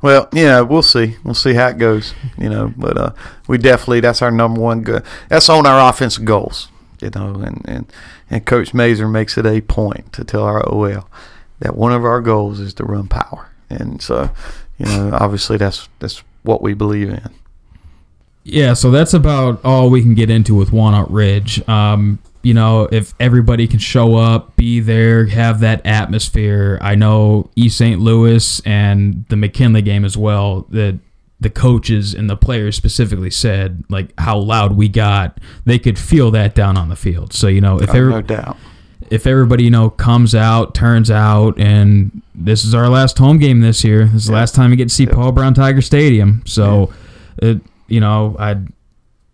Well, 0.01 0.29
yeah, 0.33 0.63
we'll 0.63 0.83
see. 0.83 1.17
We'll 1.23 1.35
see 1.35 1.53
how 1.53 1.69
it 1.69 1.77
goes, 1.77 2.15
you 2.39 2.49
know. 2.49 2.73
But 2.77 2.97
uh, 2.97 3.13
we 3.47 3.59
definitely 3.59 4.01
that's 4.01 4.23
our 4.23 4.31
number 4.31 4.61
one 4.61 4.83
good. 4.83 5.05
That's 5.29 5.51
on 5.51 5.67
our 5.67 5.91
offensive 5.91 6.25
goals 6.25 6.69
you 7.03 7.11
know, 7.15 7.35
and, 7.45 7.61
and, 7.67 7.93
and 8.33 8.47
Coach 8.47 8.73
Mazer 8.73 9.07
makes 9.07 9.37
it 9.37 9.45
a 9.45 9.61
point 9.61 10.13
to 10.15 10.25
tell 10.25 10.43
our 10.43 10.67
OL 10.67 11.07
that 11.61 11.77
one 11.77 11.93
of 11.93 12.05
our 12.05 12.23
goals 12.23 12.61
is 12.61 12.73
to 12.75 12.85
run 12.85 13.07
power. 13.07 13.51
And 13.69 14.01
so, 14.01 14.31
you 14.79 14.87
know, 14.87 15.11
obviously 15.13 15.59
that's 15.59 15.89
that's 15.99 16.25
what 16.43 16.63
we 16.63 16.73
believe 16.73 17.11
in. 17.11 17.31
Yeah, 18.43 18.73
so 18.73 18.91
that's 18.91 19.15
about 19.15 19.63
all 19.65 19.91
we 19.91 20.01
can 20.01 20.15
get 20.15 20.31
into 20.31 20.55
with 20.55 20.73
Walnut 20.73 21.11
Ridge. 21.11 21.67
Um, 21.69 22.19
you 22.43 22.55
know, 22.55 22.89
if 22.91 23.15
everybody 23.21 23.69
can 23.69 23.79
show 23.79 24.17
up, 24.17 24.57
be 24.57 24.81
there, 24.81 25.27
have 25.27 25.61
that 25.61 25.85
atmosphere. 25.87 26.79
I 26.81 26.95
know 26.95 27.51
East 27.55 27.77
St. 27.79 28.01
Louis 28.01 28.61
and 28.65 29.27
the 29.29 29.37
McKinley 29.37 29.83
game 29.83 30.05
as 30.07 30.17
well. 30.17 30.67
That 30.71 30.99
the 31.43 31.51
coaches 31.51 32.15
and 32.15 32.29
the 32.31 32.37
players 32.37 32.77
specifically 32.77 33.31
said 33.31 33.85
like 33.89 34.13
how 34.19 34.39
loud 34.39 34.73
we 34.77 34.89
got. 34.89 35.39
They 35.65 35.79
could 35.79 35.99
feel 35.99 36.31
that 36.33 36.55
down 36.55 36.77
on 36.77 36.89
the 36.89 36.97
field. 36.97 37.33
So 37.33 37.49
you 37.49 37.61
know, 37.61 37.81
if 37.81 37.91
Oh, 37.91 37.95
every, 37.99 38.13
no 38.13 38.23
doubt. 38.23 38.57
if 39.11 39.27
everybody 39.27 39.65
you 39.65 39.71
know 39.71 39.91
comes 39.91 40.35
out, 40.35 40.75
turns 40.75 41.11
out, 41.11 41.59
and 41.59 42.23
this 42.35 42.65
is 42.65 42.75
our 42.75 42.89
last 42.89 43.19
home 43.19 43.39
game 43.39 43.61
this 43.61 43.83
year. 43.85 44.05
This 44.07 44.23
is 44.23 44.27
the 44.29 44.33
last 44.35 44.55
time 44.55 44.71
we 44.71 44.77
get 44.77 44.89
to 44.89 44.95
see 44.95 45.07
Paul 45.07 45.33
Brown 45.33 45.55
Tiger 45.55 45.83
Stadium. 45.83 46.43
So, 46.47 46.93
it, 47.39 47.61
you 47.89 48.01
know, 48.01 48.37
I 48.39 48.57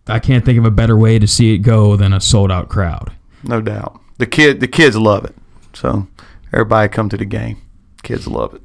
I 0.07 0.19
can't 0.19 0.43
think 0.43 0.57
of 0.57 0.65
a 0.65 0.71
better 0.71 0.97
way 0.97 1.19
to 1.19 1.27
see 1.27 1.53
it 1.53 1.59
go 1.59 1.95
than 1.95 2.13
a 2.13 2.19
sold 2.19 2.51
out 2.51 2.67
crowd. 2.69 3.11
No 3.43 3.61
doubt. 3.61 3.99
The 4.17 4.25
kid, 4.25 4.59
the 4.59 4.67
kids 4.67 4.97
love 4.97 5.23
it. 5.25 5.35
So 5.73 6.07
everybody 6.51 6.89
come 6.89 7.07
to 7.09 7.17
the 7.17 7.25
game. 7.25 7.61
Kids 8.03 8.27
love 8.27 8.53
it. 8.55 8.61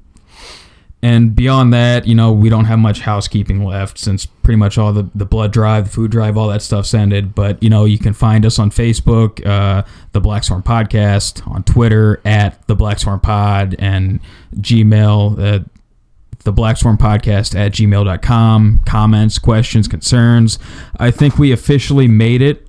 And 1.05 1.37
beyond 1.37 1.75
that, 1.75 2.07
you 2.07 2.15
know, 2.15 2.33
we 2.33 2.49
don't 2.49 2.65
have 2.65 2.79
much 2.79 3.01
housekeeping 3.01 3.63
left 3.63 3.99
since 3.99 4.25
pretty 4.25 4.57
much 4.57 4.79
all 4.79 4.91
the, 4.91 5.07
the 5.15 5.27
blood 5.27 5.53
drive, 5.53 5.85
the 5.85 5.91
food 5.91 6.11
drive, 6.11 6.39
all 6.39 6.49
that 6.49 6.63
stuff's 6.63 6.95
ended. 6.95 7.35
But, 7.35 7.63
you 7.63 7.69
know, 7.69 7.85
you 7.85 7.99
can 7.99 8.15
find 8.15 8.47
us 8.47 8.59
on 8.59 8.71
Facebook, 8.71 9.45
uh, 9.45 9.83
the 10.13 10.23
Black 10.23 10.45
Swarm 10.45 10.63
Podcast, 10.63 11.47
on 11.47 11.63
Twitter 11.63 12.23
at 12.25 12.67
the 12.69 12.75
Black 12.75 13.01
Swarm 13.01 13.21
Pod, 13.21 13.77
and 13.79 14.19
Gmail, 14.57 15.39
uh, 15.39 15.65
the 16.45 16.53
Black 16.53 16.79
Swarm 16.79 16.97
Podcast 16.97 17.55
at 17.55 17.73
gmail.com. 17.73 18.81
Comments, 18.87 19.39
questions, 19.39 19.87
concerns. 19.87 20.59
I 20.97 21.11
think 21.11 21.37
we 21.37 21.53
officially 21.53 22.09
made 22.09 22.41
it 22.41 22.67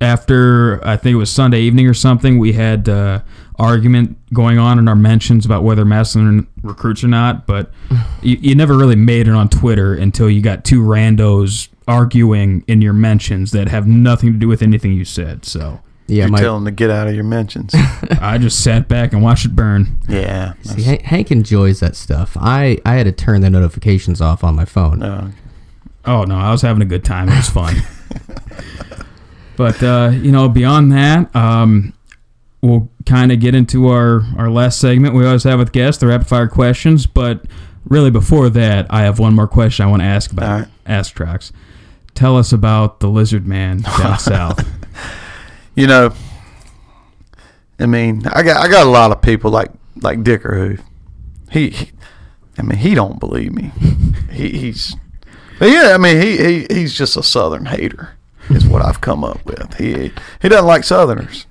after 0.00 0.84
I 0.86 0.96
think 0.96 1.14
it 1.14 1.18
was 1.18 1.30
Sunday 1.30 1.60
evening 1.60 1.86
or 1.86 1.94
something, 1.94 2.38
we 2.38 2.52
had 2.52 2.88
uh, 2.88 3.20
argument 3.56 4.16
going 4.32 4.58
on 4.58 4.78
in 4.78 4.88
our 4.88 4.96
mentions 4.96 5.46
about 5.46 5.62
whether 5.62 5.84
Massillon 5.84 6.46
recruits 6.62 7.04
or 7.04 7.08
not. 7.08 7.46
But 7.46 7.70
you, 8.22 8.36
you 8.40 8.54
never 8.54 8.76
really 8.76 8.96
made 8.96 9.28
it 9.28 9.34
on 9.34 9.48
Twitter 9.48 9.94
until 9.94 10.28
you 10.28 10.42
got 10.42 10.64
two 10.64 10.82
randos 10.82 11.68
arguing 11.86 12.64
in 12.66 12.80
your 12.82 12.92
mentions 12.94 13.50
that 13.52 13.68
have 13.68 13.86
nothing 13.86 14.32
to 14.32 14.38
do 14.38 14.48
with 14.48 14.62
anything 14.62 14.92
you 14.92 15.04
said. 15.04 15.44
So 15.44 15.80
Yeah, 16.06 16.26
you 16.26 16.32
my 16.32 16.40
tell 16.40 16.54
them 16.54 16.64
to 16.64 16.70
get 16.70 16.90
out 16.90 17.08
of 17.08 17.14
your 17.14 17.24
mentions. 17.24 17.74
I 18.20 18.38
just 18.38 18.62
sat 18.64 18.88
back 18.88 19.12
and 19.12 19.22
watched 19.22 19.46
it 19.46 19.54
burn. 19.54 19.98
yeah. 20.08 20.54
see, 20.62 20.82
Hank, 20.82 21.02
Hank 21.02 21.30
enjoys 21.30 21.80
that 21.80 21.96
stuff. 21.96 22.36
I 22.40 22.78
I 22.84 22.94
had 22.94 23.04
to 23.04 23.12
turn 23.12 23.40
the 23.40 23.50
notifications 23.50 24.20
off 24.20 24.42
on 24.44 24.54
my 24.56 24.64
phone. 24.64 24.98
No. 25.00 25.30
Oh 26.06 26.24
no, 26.24 26.36
I 26.36 26.50
was 26.50 26.60
having 26.62 26.82
a 26.82 26.86
good 26.86 27.04
time. 27.04 27.28
It 27.30 27.36
was 27.36 27.48
fun. 27.48 27.76
but 29.56 29.82
uh, 29.82 30.10
you 30.12 30.32
know, 30.32 30.48
beyond 30.48 30.92
that, 30.92 31.34
um, 31.34 31.93
we'll 32.64 32.88
kind 33.04 33.30
of 33.30 33.38
get 33.38 33.54
into 33.54 33.88
our 33.88 34.22
our 34.38 34.50
last 34.50 34.80
segment 34.80 35.14
we 35.14 35.26
always 35.26 35.44
have 35.44 35.58
with 35.58 35.72
guests, 35.72 36.00
the 36.00 36.06
rapid 36.06 36.26
fire 36.26 36.48
questions. 36.48 37.06
But 37.06 37.44
really, 37.84 38.10
before 38.10 38.48
that, 38.50 38.86
I 38.90 39.02
have 39.02 39.18
one 39.18 39.34
more 39.34 39.46
question 39.46 39.84
I 39.84 39.90
want 39.90 40.00
to 40.02 40.06
ask 40.06 40.32
about 40.32 40.60
right. 40.60 40.68
Astrox. 40.86 41.52
Tell 42.14 42.36
us 42.36 42.52
about 42.52 43.00
the 43.00 43.08
Lizard 43.08 43.46
Man 43.46 43.82
down 43.82 44.18
south. 44.18 44.66
You 45.74 45.86
know, 45.86 46.14
I 47.78 47.86
mean, 47.86 48.26
I 48.26 48.42
got 48.42 48.64
I 48.64 48.68
got 48.68 48.86
a 48.86 48.90
lot 48.90 49.12
of 49.12 49.20
people 49.20 49.50
like 49.50 49.70
like 50.00 50.24
Dicker 50.24 50.54
who 50.54 50.82
he, 51.50 51.70
he 51.70 51.90
I 52.56 52.62
mean, 52.62 52.78
he 52.78 52.94
don't 52.94 53.20
believe 53.20 53.52
me. 53.52 53.72
he, 54.32 54.48
he's 54.50 54.96
but 55.58 55.70
yeah, 55.70 55.92
I 55.94 55.98
mean, 55.98 56.20
he, 56.20 56.36
he 56.36 56.66
he's 56.70 56.96
just 56.96 57.16
a 57.16 57.22
Southern 57.22 57.66
hater. 57.66 58.16
Is 58.50 58.66
what 58.66 58.82
I've 58.82 59.00
come 59.00 59.24
up 59.24 59.44
with. 59.46 59.74
He 59.78 60.12
he 60.42 60.48
doesn't 60.48 60.66
like 60.66 60.84
Southerners. 60.84 61.46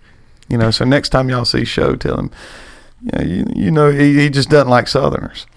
You 0.54 0.60
know, 0.60 0.70
so 0.70 0.86
next 0.86 1.10
time 1.10 1.32
y'all 1.32 1.46
see 1.46 1.66
show, 1.66 1.96
tell 1.96 2.16
him, 2.16 2.30
you 3.02 3.12
know, 3.12 3.24
you, 3.24 3.46
you 3.56 3.72
know 3.72 3.90
he, 3.90 4.20
he 4.20 4.30
just 4.30 4.52
doesn't 4.52 4.70
like 4.70 4.88
Southerners. 4.88 5.48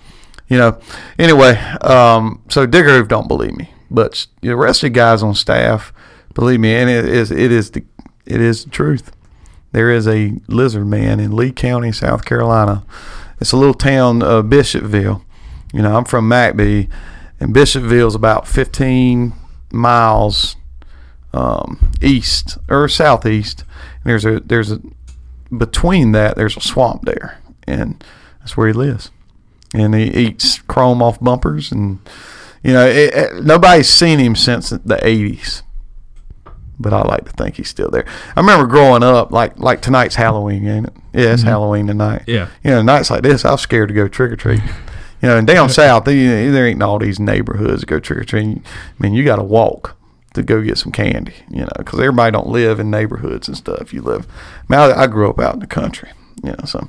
You 0.49 0.57
know. 0.57 0.81
Anyway, 1.19 1.57
um, 1.83 2.43
so 2.49 2.65
Dickerhoof 2.65 3.07
don't 3.07 3.29
believe 3.29 3.55
me, 3.55 3.69
but 3.91 4.27
the 4.41 4.57
rest 4.57 4.83
of 4.83 4.87
the 4.87 4.95
guys 4.95 5.23
on 5.23 5.35
staff 5.35 5.93
believe 6.33 6.61
me, 6.61 6.75
and 6.75 6.89
it 6.89 7.05
is 7.05 7.31
it 7.31 7.53
is 7.53 7.73
the 7.73 7.85
it 8.25 8.41
is 8.41 8.65
the 8.65 8.71
truth. 8.71 9.15
There 9.73 9.91
is 9.91 10.09
a 10.09 10.33
lizard 10.49 10.87
man 10.87 11.21
in 11.21 11.37
Lee 11.37 11.53
County, 11.53 11.93
South 11.93 12.25
Carolina. 12.25 12.83
It's 13.39 13.53
a 13.53 13.59
little 13.59 13.75
town, 13.75 14.23
uh, 14.23 14.41
Bishopville. 14.41 15.23
You 15.75 15.83
know, 15.83 15.95
I'm 15.95 16.07
from 16.07 16.27
McBee, 16.27 16.89
and 17.39 17.53
Bishopville's 17.53 18.15
about 18.15 18.49
15 18.49 19.35
miles 19.73 20.57
um, 21.35 21.93
east 22.01 22.57
or 22.69 22.89
southeast. 22.89 23.65
There's 24.07 24.25
a 24.25 24.41
there's 24.41 24.73
a 24.73 24.81
between 25.57 26.13
that 26.13 26.37
there's 26.37 26.57
a 26.57 26.61
swamp 26.61 27.05
there, 27.05 27.41
and 27.67 28.03
that's 28.41 28.57
where 28.57 28.69
he 28.69 28.73
lives. 28.73 29.11
And 29.75 29.95
he 29.95 30.05
eats 30.05 30.61
chrome 30.63 31.03
off 31.03 31.21
bumpers, 31.21 31.73
and 31.73 31.99
you 32.63 32.73
know 32.73 32.87
it, 32.87 33.13
it- 33.15 33.45
nobody's 33.45 33.89
seen 33.89 34.19
him 34.19 34.37
since 34.37 34.71
the 34.71 34.97
80s. 35.03 35.63
But 36.79 36.93
I 36.93 37.03
like 37.03 37.25
to 37.25 37.33
think 37.33 37.57
he's 37.57 37.69
still 37.71 37.91
there. 37.91 38.05
I 38.37 38.41
remember 38.41 38.67
growing 38.67 39.03
up, 39.03 39.33
like 39.33 39.59
like 39.59 39.81
tonight's 39.81 40.15
Halloween, 40.15 40.67
ain't 40.67 40.87
it? 40.87 40.93
Yeah, 41.13 41.33
it's 41.33 41.41
mm-hmm. 41.41 41.49
Halloween 41.49 41.87
tonight. 41.87 42.25
Yeah. 42.27 42.49
You 42.63 42.71
know, 42.71 42.83
nights 42.83 43.11
like 43.11 43.23
this, 43.23 43.45
I 43.45 43.53
was 43.53 43.63
scared 43.63 43.89
to 43.89 43.95
go 43.95 44.09
trick 44.09 44.33
or 44.33 44.37
treat. 44.37 44.63
You 45.23 45.31
know, 45.31 45.39
and 45.39 45.47
down 45.47 45.71
south, 45.71 46.05
there, 46.05 46.53
there 46.53 46.67
ain't 46.67 46.83
all 46.83 46.99
these 46.99 47.19
neighborhoods 47.19 47.81
to 47.81 47.87
go 47.87 47.99
trick 47.99 48.19
or 48.19 48.25
treating. 48.25 48.63
I 48.67 49.03
mean, 49.03 49.15
you 49.15 49.25
got 49.25 49.37
to 49.37 49.43
walk 49.43 49.97
to 50.37 50.43
go 50.43 50.63
get 50.63 50.79
some 50.79 50.93
candy. 50.93 51.35
You 51.51 51.63
know, 51.63 51.73
because 51.77 51.99
everybody 51.99 52.33
don't 52.33 52.49
live 52.49 52.81
in 52.81 52.91
neighborhoods 52.91 53.49
and 53.49 53.57
stuff. 53.57 53.93
You 53.93 54.03
live. 54.03 54.27
I, 54.69 54.73
mean, 54.73 54.81
I, 54.81 55.03
I 55.03 55.07
grew 55.07 55.29
up 55.29 55.41
out 55.41 55.55
in 55.55 55.61
the 55.61 55.67
country. 55.67 56.11
You 56.43 56.51
know, 56.51 56.65
so 56.65 56.89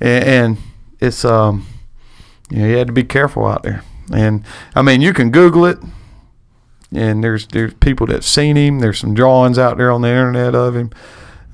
and, 0.00 0.24
and 0.24 0.58
it's 1.00 1.24
um, 1.24 1.66
you 2.50 2.58
know, 2.58 2.66
you 2.66 2.76
had 2.76 2.86
to 2.88 2.92
be 2.92 3.04
careful 3.04 3.46
out 3.46 3.62
there. 3.62 3.82
And 4.12 4.44
I 4.74 4.82
mean, 4.82 5.00
you 5.00 5.12
can 5.12 5.30
Google 5.30 5.64
it, 5.64 5.78
and 6.92 7.22
there's 7.22 7.46
there's 7.48 7.74
people 7.74 8.06
that've 8.06 8.24
seen 8.24 8.56
him. 8.56 8.80
There's 8.80 8.98
some 8.98 9.14
drawings 9.14 9.58
out 9.58 9.78
there 9.78 9.90
on 9.90 10.02
the 10.02 10.08
internet 10.08 10.54
of 10.54 10.76
him. 10.76 10.90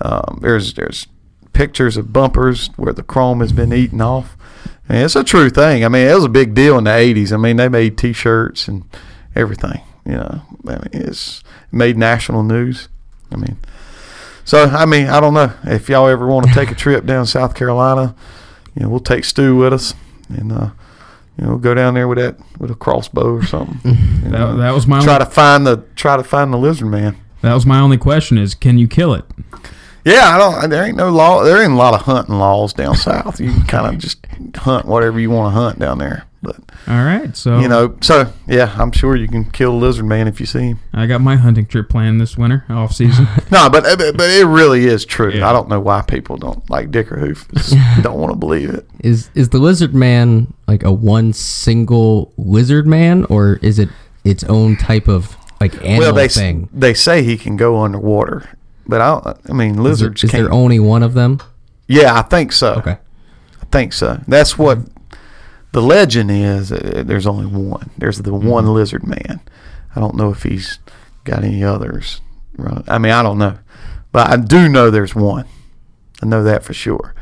Um, 0.00 0.38
there's 0.42 0.74
there's 0.74 1.06
pictures 1.52 1.96
of 1.96 2.12
bumpers 2.12 2.68
where 2.76 2.92
the 2.92 3.02
chrome 3.02 3.40
has 3.40 3.52
been 3.52 3.72
eaten 3.72 4.00
off. 4.00 4.36
And 4.88 5.04
it's 5.04 5.16
a 5.16 5.24
true 5.24 5.48
thing. 5.48 5.84
I 5.84 5.88
mean, 5.88 6.06
it 6.06 6.14
was 6.14 6.24
a 6.24 6.28
big 6.28 6.54
deal 6.54 6.76
in 6.76 6.84
the 6.84 6.90
'80s. 6.90 7.32
I 7.32 7.36
mean, 7.36 7.56
they 7.56 7.68
made 7.68 7.96
T-shirts 7.96 8.68
and 8.68 8.84
everything. 9.34 9.80
You 10.04 10.12
know, 10.12 10.42
I 10.66 10.72
mean, 10.72 10.88
it's 10.92 11.42
made 11.70 11.96
national 11.96 12.42
news. 12.42 12.88
I 13.30 13.36
mean, 13.36 13.56
so 14.44 14.64
I 14.64 14.84
mean, 14.84 15.06
I 15.06 15.20
don't 15.20 15.34
know 15.34 15.52
if 15.64 15.88
y'all 15.88 16.08
ever 16.08 16.26
want 16.26 16.46
to 16.48 16.52
take 16.54 16.70
a 16.70 16.74
trip 16.74 17.06
down 17.06 17.26
South 17.26 17.54
Carolina. 17.54 18.14
You 18.74 18.82
know, 18.82 18.88
we'll 18.88 19.00
take 19.00 19.24
Stu 19.24 19.56
with 19.56 19.72
us, 19.72 19.94
and 20.28 20.50
uh, 20.52 20.70
you 21.38 21.44
know, 21.44 21.50
we'll 21.50 21.58
go 21.58 21.74
down 21.74 21.94
there 21.94 22.08
with 22.08 22.18
that 22.18 22.36
with 22.58 22.70
a 22.70 22.74
crossbow 22.74 23.34
or 23.34 23.44
something. 23.44 23.78
You 24.24 24.30
That, 24.30 24.38
know, 24.38 24.56
that 24.56 24.72
was 24.72 24.86
my 24.86 25.00
try 25.02 25.14
only, 25.14 25.24
to 25.26 25.30
find 25.30 25.66
the 25.66 25.84
try 25.96 26.16
to 26.16 26.24
find 26.24 26.52
the 26.52 26.56
lizard 26.58 26.88
man. 26.88 27.16
that 27.42 27.54
was 27.54 27.64
my 27.66 27.80
only 27.80 27.98
question: 27.98 28.38
is 28.38 28.54
can 28.54 28.78
you 28.78 28.88
kill 28.88 29.14
it? 29.14 29.24
Yeah, 30.04 30.34
I 30.34 30.38
don't. 30.38 30.70
There 30.70 30.84
ain't 30.84 30.96
no 30.96 31.10
law. 31.10 31.44
There 31.44 31.62
ain't 31.62 31.72
a 31.72 31.76
lot 31.76 31.94
of 31.94 32.02
hunting 32.02 32.38
laws 32.38 32.72
down 32.72 32.94
south. 32.96 33.40
You 33.40 33.52
can 33.52 33.64
kind 33.66 33.94
of 33.94 34.00
just 34.00 34.26
hunt 34.56 34.86
whatever 34.86 35.20
you 35.20 35.30
want 35.30 35.54
to 35.54 35.60
hunt 35.60 35.78
down 35.78 35.98
there. 35.98 36.26
But 36.42 36.56
All 36.88 37.04
right, 37.04 37.36
so 37.36 37.60
you 37.60 37.68
know, 37.68 37.96
so 38.00 38.32
yeah, 38.48 38.74
I'm 38.76 38.90
sure 38.90 39.14
you 39.14 39.28
can 39.28 39.44
kill 39.44 39.72
a 39.74 39.78
lizard 39.78 40.06
man 40.06 40.26
if 40.26 40.40
you 40.40 40.46
see 40.46 40.70
him. 40.70 40.80
I 40.92 41.06
got 41.06 41.20
my 41.20 41.36
hunting 41.36 41.66
trip 41.66 41.88
planned 41.88 42.20
this 42.20 42.36
winter, 42.36 42.64
off 42.68 42.92
season. 42.92 43.28
No, 43.52 43.70
but 43.70 43.86
uh, 43.86 43.94
but 43.96 44.16
but 44.16 44.28
it 44.28 44.46
really 44.46 44.86
is 44.86 45.04
true. 45.04 45.30
Yeah. 45.30 45.48
I 45.48 45.52
don't 45.52 45.68
know 45.68 45.78
why 45.78 46.02
people 46.02 46.36
don't 46.36 46.68
like 46.68 46.90
Dickerhoof. 46.90 47.46
Don't 48.02 48.18
want 48.18 48.32
to 48.32 48.36
believe 48.36 48.70
it. 48.70 48.88
Is 49.00 49.30
is 49.34 49.50
the 49.50 49.58
lizard 49.58 49.94
man 49.94 50.52
like 50.66 50.82
a 50.82 50.90
one 50.90 51.32
single 51.32 52.32
lizard 52.36 52.88
man, 52.88 53.24
or 53.26 53.60
is 53.62 53.78
it 53.78 53.90
its 54.24 54.42
own 54.44 54.76
type 54.76 55.06
of 55.06 55.36
like 55.60 55.74
animal 55.84 55.98
well, 55.98 56.12
they 56.14 56.28
thing? 56.28 56.68
they 56.72 56.94
say 56.94 57.22
he 57.22 57.36
can 57.36 57.56
go 57.56 57.78
underwater, 57.78 58.58
but 58.86 59.00
I, 59.00 59.36
I 59.48 59.52
mean 59.52 59.82
lizards. 59.82 60.24
is 60.24 60.32
there 60.32 60.52
only 60.52 60.78
one 60.78 61.02
of 61.02 61.14
them? 61.14 61.40
yeah, 61.88 62.18
I 62.18 62.22
think 62.22 62.52
so. 62.52 62.74
Okay. 62.74 62.98
I 63.60 63.64
think 63.70 63.92
so. 63.92 64.20
That's 64.28 64.58
what 64.58 64.78
the 65.72 65.82
legend 65.82 66.30
is. 66.30 66.72
Uh, 66.72 67.02
there's 67.06 67.26
only 67.26 67.46
one. 67.46 67.90
There's 67.98 68.18
the 68.18 68.34
one 68.34 68.66
lizard 68.72 69.06
man. 69.06 69.40
I 69.94 70.00
don't 70.00 70.16
know 70.16 70.30
if 70.30 70.42
he's 70.42 70.78
got 71.24 71.44
any 71.44 71.62
others. 71.62 72.20
Right. 72.56 72.84
I 72.86 72.98
mean, 72.98 73.12
I 73.12 73.22
don't 73.22 73.38
know, 73.38 73.58
but 74.10 74.28
I 74.28 74.36
do 74.36 74.68
know 74.68 74.90
there's 74.90 75.14
one. 75.14 75.46
I 76.22 76.26
know 76.26 76.42
that 76.44 76.62
for 76.64 76.74
sure, 76.74 77.14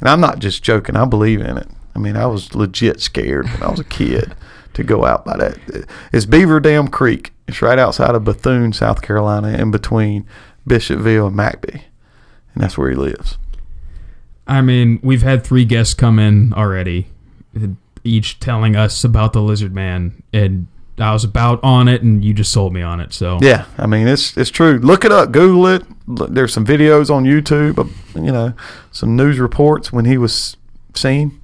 and 0.00 0.08
I'm 0.08 0.20
not 0.20 0.38
just 0.38 0.62
joking. 0.62 0.96
I 0.96 1.04
believe 1.06 1.40
in 1.40 1.56
it. 1.56 1.68
I 1.96 1.98
mean, 1.98 2.16
I 2.16 2.26
was 2.26 2.54
legit 2.54 3.00
scared 3.00 3.46
when 3.46 3.62
I 3.62 3.70
was 3.70 3.80
a 3.80 3.84
kid 3.84 4.34
to 4.74 4.82
go 4.82 5.04
out 5.04 5.24
by 5.24 5.36
that. 5.36 5.86
It's 6.12 6.26
Beaver 6.26 6.60
Dam 6.60 6.88
Creek. 6.88 7.32
It's 7.46 7.62
right 7.62 7.78
outside 7.78 8.14
of 8.14 8.24
Bethune, 8.24 8.72
South 8.72 9.00
Carolina, 9.02 9.48
in 9.48 9.70
between 9.70 10.26
Bishopville 10.68 11.28
and 11.28 11.36
McBee, 11.36 11.82
and 12.54 12.62
that's 12.62 12.78
where 12.78 12.90
he 12.90 12.96
lives. 12.96 13.38
I 14.46 14.60
mean, 14.60 15.00
we've 15.02 15.22
had 15.22 15.44
three 15.44 15.64
guests 15.64 15.94
come 15.94 16.18
in 16.18 16.52
already, 16.52 17.08
each 18.02 18.38
telling 18.40 18.76
us 18.76 19.04
about 19.04 19.32
the 19.32 19.42
lizard 19.42 19.74
man, 19.74 20.22
and 20.32 20.66
I 20.98 21.12
was 21.12 21.24
about 21.24 21.62
on 21.64 21.88
it, 21.88 22.02
and 22.02 22.24
you 22.24 22.34
just 22.34 22.52
sold 22.52 22.72
me 22.72 22.82
on 22.82 23.00
it. 23.00 23.12
So 23.12 23.38
Yeah, 23.40 23.64
I 23.78 23.86
mean 23.86 24.06
it's 24.06 24.36
it's 24.36 24.50
true. 24.50 24.78
Look 24.78 25.04
it 25.04 25.12
up, 25.12 25.32
Google 25.32 25.66
it. 25.66 25.82
There's 26.06 26.52
some 26.52 26.66
videos 26.66 27.10
on 27.10 27.24
YouTube. 27.24 27.78
Of, 27.78 27.90
you 28.14 28.30
know, 28.30 28.52
some 28.92 29.16
news 29.16 29.38
reports 29.38 29.92
when 29.92 30.04
he 30.04 30.18
was 30.18 30.56
seen. 30.94 31.40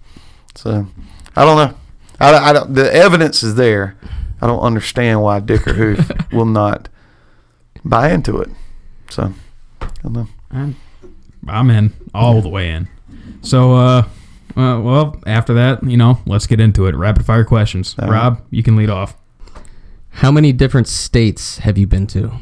So 0.54 0.86
I 1.34 1.44
don't 1.44 1.56
know. 1.56 1.76
I, 2.20 2.50
I 2.50 2.52
don't, 2.52 2.74
the 2.74 2.92
evidence 2.94 3.42
is 3.42 3.54
there. 3.54 3.96
I 4.42 4.46
don't 4.46 4.60
understand 4.60 5.22
why 5.22 5.40
Dickerhoof 5.40 6.10
will 6.32 6.46
not 6.46 6.88
buy 7.84 8.10
into 8.12 8.38
it. 8.40 8.50
So 9.10 9.34
I 9.82 9.88
don't 10.02 10.12
know. 10.12 10.28
I'm, 10.50 10.76
I'm 11.46 11.70
in 11.70 11.92
all 12.14 12.40
the 12.40 12.48
way 12.48 12.70
in. 12.70 12.88
So, 13.42 13.74
uh, 13.74 14.02
uh, 14.56 14.80
well, 14.80 15.20
after 15.26 15.54
that, 15.54 15.82
you 15.84 15.96
know, 15.96 16.20
let's 16.26 16.46
get 16.46 16.60
into 16.60 16.86
it. 16.86 16.94
Rapid 16.94 17.26
fire 17.26 17.44
questions. 17.44 17.94
All 17.98 18.08
right. 18.08 18.14
Rob, 18.14 18.42
you 18.50 18.62
can 18.62 18.76
lead 18.76 18.90
off. 18.90 19.16
How 20.10 20.30
many 20.30 20.52
different 20.52 20.88
states 20.88 21.58
have 21.58 21.78
you 21.78 21.86
been 21.86 22.06
to? 22.08 22.32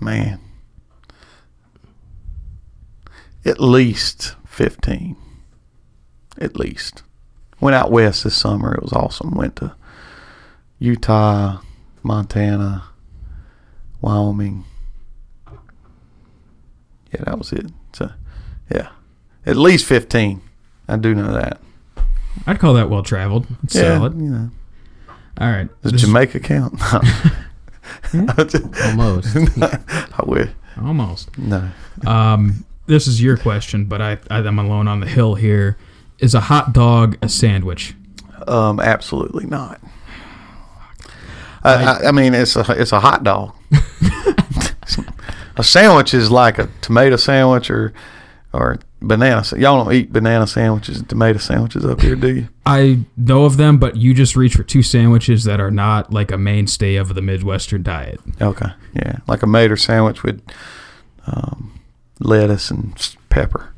Man, 0.00 0.40
at 3.44 3.60
least 3.60 4.34
fifteen. 4.46 5.16
At 6.38 6.56
least. 6.56 7.02
Went 7.60 7.76
out 7.76 7.92
west 7.92 8.24
this 8.24 8.36
summer. 8.36 8.74
It 8.74 8.82
was 8.82 8.92
awesome. 8.92 9.32
Went 9.32 9.56
to 9.56 9.76
Utah, 10.80 11.60
Montana, 12.02 12.82
Wyoming. 14.02 14.64
Yeah, 17.12 17.24
that 17.24 17.38
was 17.38 17.52
it. 17.52 17.66
So, 17.92 18.10
yeah, 18.70 18.88
at 19.46 19.56
least 19.56 19.86
fifteen. 19.86 20.42
I 20.88 20.96
do 20.96 21.14
know 21.14 21.32
that. 21.32 21.58
I'd 22.46 22.58
call 22.58 22.74
that 22.74 22.90
well 22.90 23.02
traveled. 23.02 23.46
It's 23.64 23.74
yeah, 23.74 23.96
solid. 23.98 24.14
you 24.20 24.28
know. 24.30 24.50
All 25.38 25.50
right. 25.50 25.68
Does 25.82 25.92
This 25.92 26.02
is- 26.02 26.08
Jamaica 26.08 26.40
count? 26.40 26.74
Almost. 28.84 29.36
I 29.62 30.22
wish. 30.26 30.50
almost. 30.80 31.36
No. 31.38 31.68
Um, 32.06 32.64
this 32.86 33.06
is 33.06 33.22
your 33.22 33.36
question, 33.36 33.84
but 33.86 34.00
I, 34.02 34.12
I 34.30 34.38
I'm 34.38 34.58
alone 34.58 34.88
on 34.88 35.00
the 35.00 35.06
hill 35.06 35.34
here. 35.34 35.76
Is 36.18 36.34
a 36.34 36.40
hot 36.40 36.72
dog 36.72 37.16
a 37.22 37.28
sandwich? 37.28 37.94
Um, 38.46 38.80
absolutely 38.80 39.46
not. 39.46 39.80
I, 41.64 41.84
I, 41.84 42.08
I 42.08 42.12
mean, 42.12 42.34
it's 42.34 42.56
a 42.56 42.64
it's 42.70 42.92
a 42.92 43.00
hot 43.00 43.24
dog. 43.24 43.54
a 45.56 45.64
sandwich 45.64 46.14
is 46.14 46.30
like 46.30 46.58
a 46.58 46.68
tomato 46.80 47.16
sandwich 47.16 47.70
or 47.70 47.92
or 48.52 48.78
banana. 49.00 49.44
Y'all 49.56 49.84
don't 49.84 49.92
eat 49.92 50.12
banana 50.12 50.46
sandwiches 50.46 50.98
and 50.98 51.08
tomato 51.08 51.38
sandwiches 51.38 51.84
up 51.84 52.00
here, 52.00 52.16
do 52.16 52.34
you? 52.34 52.48
I 52.66 53.00
know 53.16 53.44
of 53.44 53.56
them, 53.56 53.78
but 53.78 53.96
you 53.96 54.14
just 54.14 54.36
reach 54.36 54.54
for 54.54 54.62
two 54.62 54.82
sandwiches 54.82 55.44
that 55.44 55.60
are 55.60 55.70
not 55.70 56.12
like 56.12 56.30
a 56.30 56.38
mainstay 56.38 56.96
of 56.96 57.14
the 57.14 57.22
Midwestern 57.22 57.82
diet. 57.82 58.20
Okay, 58.40 58.70
yeah, 58.94 59.18
like 59.26 59.42
a 59.42 59.46
mater 59.46 59.76
sandwich 59.76 60.22
with 60.22 60.42
um, 61.26 61.80
lettuce 62.20 62.70
and 62.70 63.16
pepper. 63.28 63.72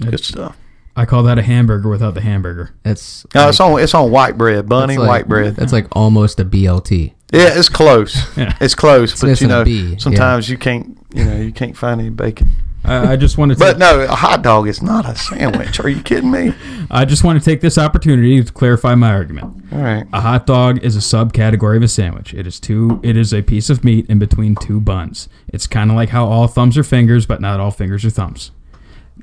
Good 0.00 0.24
stuff. 0.24 0.56
I 0.96 1.04
call 1.06 1.22
that 1.24 1.38
a 1.38 1.42
hamburger 1.42 1.88
without 1.88 2.14
the 2.14 2.20
hamburger. 2.20 2.74
That's 2.82 3.24
No, 3.34 3.48
it's 3.48 3.60
on 3.60 3.80
it's 3.80 3.94
on 3.94 4.10
white 4.10 4.36
bread, 4.36 4.68
bunny 4.68 4.98
like- 4.98 5.08
white 5.08 5.28
bread. 5.28 5.56
That's 5.56 5.72
like 5.72 5.86
almost 5.92 6.40
a 6.40 6.44
BLT. 6.44 7.14
Yeah, 7.32 7.56
it's 7.58 7.68
close. 7.68 8.16
Yeah. 8.36 8.56
It's 8.60 8.74
close, 8.74 9.20
but 9.20 9.40
you 9.40 9.46
know, 9.46 9.64
B, 9.64 9.90
yeah. 9.92 9.96
sometimes 9.98 10.48
you 10.48 10.58
can't, 10.58 10.98
you 11.14 11.24
know, 11.24 11.36
you 11.36 11.52
can't 11.52 11.76
find 11.76 12.00
any 12.00 12.10
bacon. 12.10 12.48
I, 12.84 13.12
I 13.12 13.16
just 13.16 13.36
want 13.38 13.52
to. 13.52 13.58
But 13.58 13.78
no, 13.78 14.00
a 14.00 14.08
hot 14.08 14.42
dog 14.42 14.66
is 14.66 14.82
not 14.82 15.06
a 15.08 15.14
sandwich. 15.14 15.78
Are 15.80 15.88
you 15.88 16.02
kidding 16.02 16.30
me? 16.30 16.54
I 16.90 17.04
just 17.04 17.22
want 17.22 17.38
to 17.38 17.44
take 17.44 17.60
this 17.60 17.76
opportunity 17.76 18.42
to 18.42 18.52
clarify 18.52 18.94
my 18.94 19.10
argument. 19.12 19.64
All 19.72 19.80
right. 19.80 20.06
A 20.12 20.20
hot 20.22 20.46
dog 20.46 20.82
is 20.82 20.96
a 20.96 21.00
subcategory 21.00 21.76
of 21.76 21.82
a 21.82 21.88
sandwich. 21.88 22.32
It 22.34 22.46
is 22.46 22.58
two. 22.58 22.98
It 23.02 23.16
is 23.18 23.34
a 23.34 23.42
piece 23.42 23.68
of 23.70 23.84
meat 23.84 24.06
in 24.08 24.18
between 24.18 24.56
two 24.56 24.80
buns. 24.80 25.28
It's 25.48 25.66
kind 25.66 25.90
of 25.90 25.96
like 25.96 26.08
how 26.08 26.26
all 26.26 26.46
thumbs 26.48 26.78
are 26.78 26.82
fingers, 26.82 27.26
but 27.26 27.40
not 27.40 27.60
all 27.60 27.70
fingers 27.70 28.04
are 28.04 28.10
thumbs. 28.10 28.50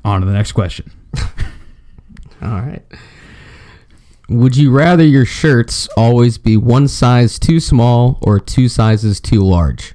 On 0.04 0.20
to 0.20 0.26
the 0.26 0.32
next 0.32 0.52
question. 0.52 0.92
All 2.42 2.48
right. 2.50 2.82
Would 4.28 4.56
you 4.56 4.70
rather 4.70 5.04
your 5.04 5.24
shirts 5.24 5.88
always 5.96 6.36
be 6.36 6.56
one 6.56 6.86
size 6.86 7.38
too 7.38 7.60
small 7.60 8.18
or 8.20 8.38
two 8.38 8.68
sizes 8.68 9.20
too 9.20 9.40
large? 9.40 9.94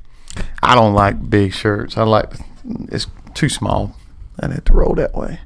I 0.62 0.74
don't 0.74 0.94
like 0.94 1.30
big 1.30 1.54
shirts. 1.54 1.98
I 1.98 2.04
like 2.04 2.34
it's 2.90 3.08
too 3.36 3.50
small. 3.50 3.96
I'd 4.40 4.52
have 4.52 4.66
to 4.66 4.74
roll 4.74 4.96
that 4.96 5.14
way. 5.14 5.40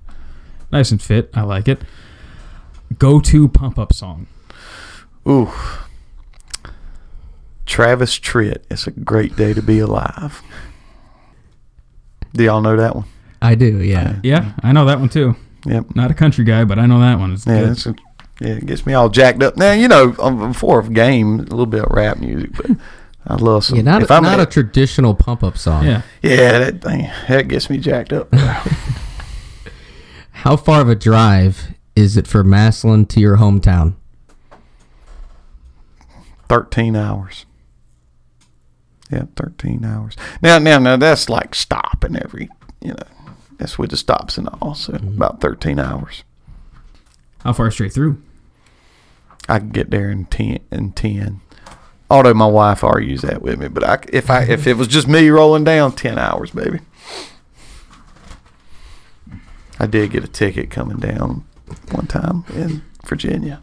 Nice 0.71 0.91
and 0.91 1.01
fit. 1.01 1.29
I 1.33 1.41
like 1.41 1.67
it. 1.67 1.81
Go 2.97 3.19
to 3.19 3.49
pump 3.49 3.77
up 3.77 3.93
song. 3.93 4.27
Ooh. 5.27 5.51
Travis 7.65 8.17
Tritt. 8.17 8.63
It's 8.71 8.87
a 8.87 8.91
great 8.91 9.35
day 9.35 9.53
to 9.53 9.61
be 9.61 9.79
alive. 9.79 10.41
Do 12.33 12.43
y'all 12.45 12.61
know 12.61 12.77
that 12.77 12.95
one? 12.95 13.05
I 13.41 13.55
do, 13.55 13.81
yeah. 13.81 14.19
Yeah, 14.23 14.53
I 14.63 14.71
know 14.71 14.85
that 14.85 14.99
one 14.99 15.09
too. 15.09 15.35
Yep. 15.67 15.95
Not 15.95 16.11
a 16.11 16.13
country 16.13 16.43
guy, 16.45 16.63
but 16.65 16.79
I 16.79 16.85
know 16.85 16.99
that 16.99 17.19
one. 17.19 17.33
It's 17.33 17.45
Yeah, 17.45 17.59
good. 17.61 17.69
it's 17.71 17.85
a, 17.85 17.95
yeah, 18.39 18.49
it 18.53 18.65
gets 18.65 18.85
me 18.85 18.93
all 18.93 19.09
jacked 19.09 19.43
up. 19.43 19.57
Now 19.57 19.71
you 19.73 19.87
know, 19.87 20.15
um, 20.19 20.49
before 20.51 20.79
a 20.79 20.89
game, 20.89 21.39
a 21.39 21.43
little 21.43 21.65
bit 21.65 21.83
of 21.83 21.91
rap 21.91 22.17
music, 22.19 22.51
but 22.55 22.71
I 23.25 23.35
love 23.35 23.65
some. 23.65 23.75
Yeah, 23.77 23.81
not, 23.83 24.01
if 24.03 24.11
I'm 24.11 24.23
not 24.23 24.39
a 24.39 24.43
at- 24.43 24.51
traditional 24.51 25.13
pump 25.15 25.43
up 25.43 25.57
song. 25.57 25.85
yeah. 25.85 26.01
yeah, 26.21 26.59
that 26.59 26.81
thing 26.81 27.09
that 27.27 27.47
gets 27.47 27.69
me 27.69 27.77
jacked 27.77 28.13
up. 28.13 28.33
How 30.31 30.55
far 30.55 30.81
of 30.81 30.89
a 30.89 30.95
drive 30.95 31.73
is 31.95 32.15
it 32.15 32.27
from 32.27 32.47
Massillon 32.49 33.05
to 33.09 33.19
your 33.19 33.37
hometown? 33.37 33.95
Thirteen 36.47 36.95
hours. 36.95 37.45
Yeah, 39.11 39.23
thirteen 39.35 39.83
hours. 39.83 40.15
Now, 40.41 40.59
now, 40.59 40.79
now, 40.79 40.95
that's 40.97 41.27
like 41.29 41.55
stopping 41.55 42.15
every, 42.17 42.49
you 42.81 42.89
know, 42.91 42.95
that's 43.57 43.77
with 43.77 43.91
the 43.91 43.97
stops 43.97 44.37
and 44.37 44.49
all. 44.49 44.75
So 44.75 44.93
mm-hmm. 44.93 45.15
about 45.15 45.41
thirteen 45.41 45.79
hours. 45.79 46.23
How 47.43 47.53
far 47.53 47.71
straight 47.71 47.93
through? 47.93 48.21
I 49.49 49.59
can 49.59 49.69
get 49.69 49.91
there 49.91 50.09
in 50.09 50.25
ten. 50.25 50.59
In 50.71 50.91
ten. 50.91 51.41
Although 52.09 52.33
my 52.33 52.47
wife 52.47 52.83
argues 52.83 53.21
that 53.21 53.41
with 53.41 53.59
me, 53.59 53.67
but 53.67 53.83
I, 53.83 53.99
if 54.13 54.29
I 54.29 54.43
if 54.43 54.65
it 54.65 54.77
was 54.77 54.87
just 54.87 55.07
me 55.07 55.29
rolling 55.29 55.63
down, 55.65 55.91
ten 55.91 56.17
hours, 56.17 56.51
baby. 56.51 56.79
I 59.79 59.85
did 59.85 60.11
get 60.11 60.23
a 60.23 60.27
ticket 60.27 60.71
coming 60.71 60.97
down 60.97 61.45
one 61.91 62.07
time 62.07 62.45
in 62.53 62.81
Virginia. 63.05 63.61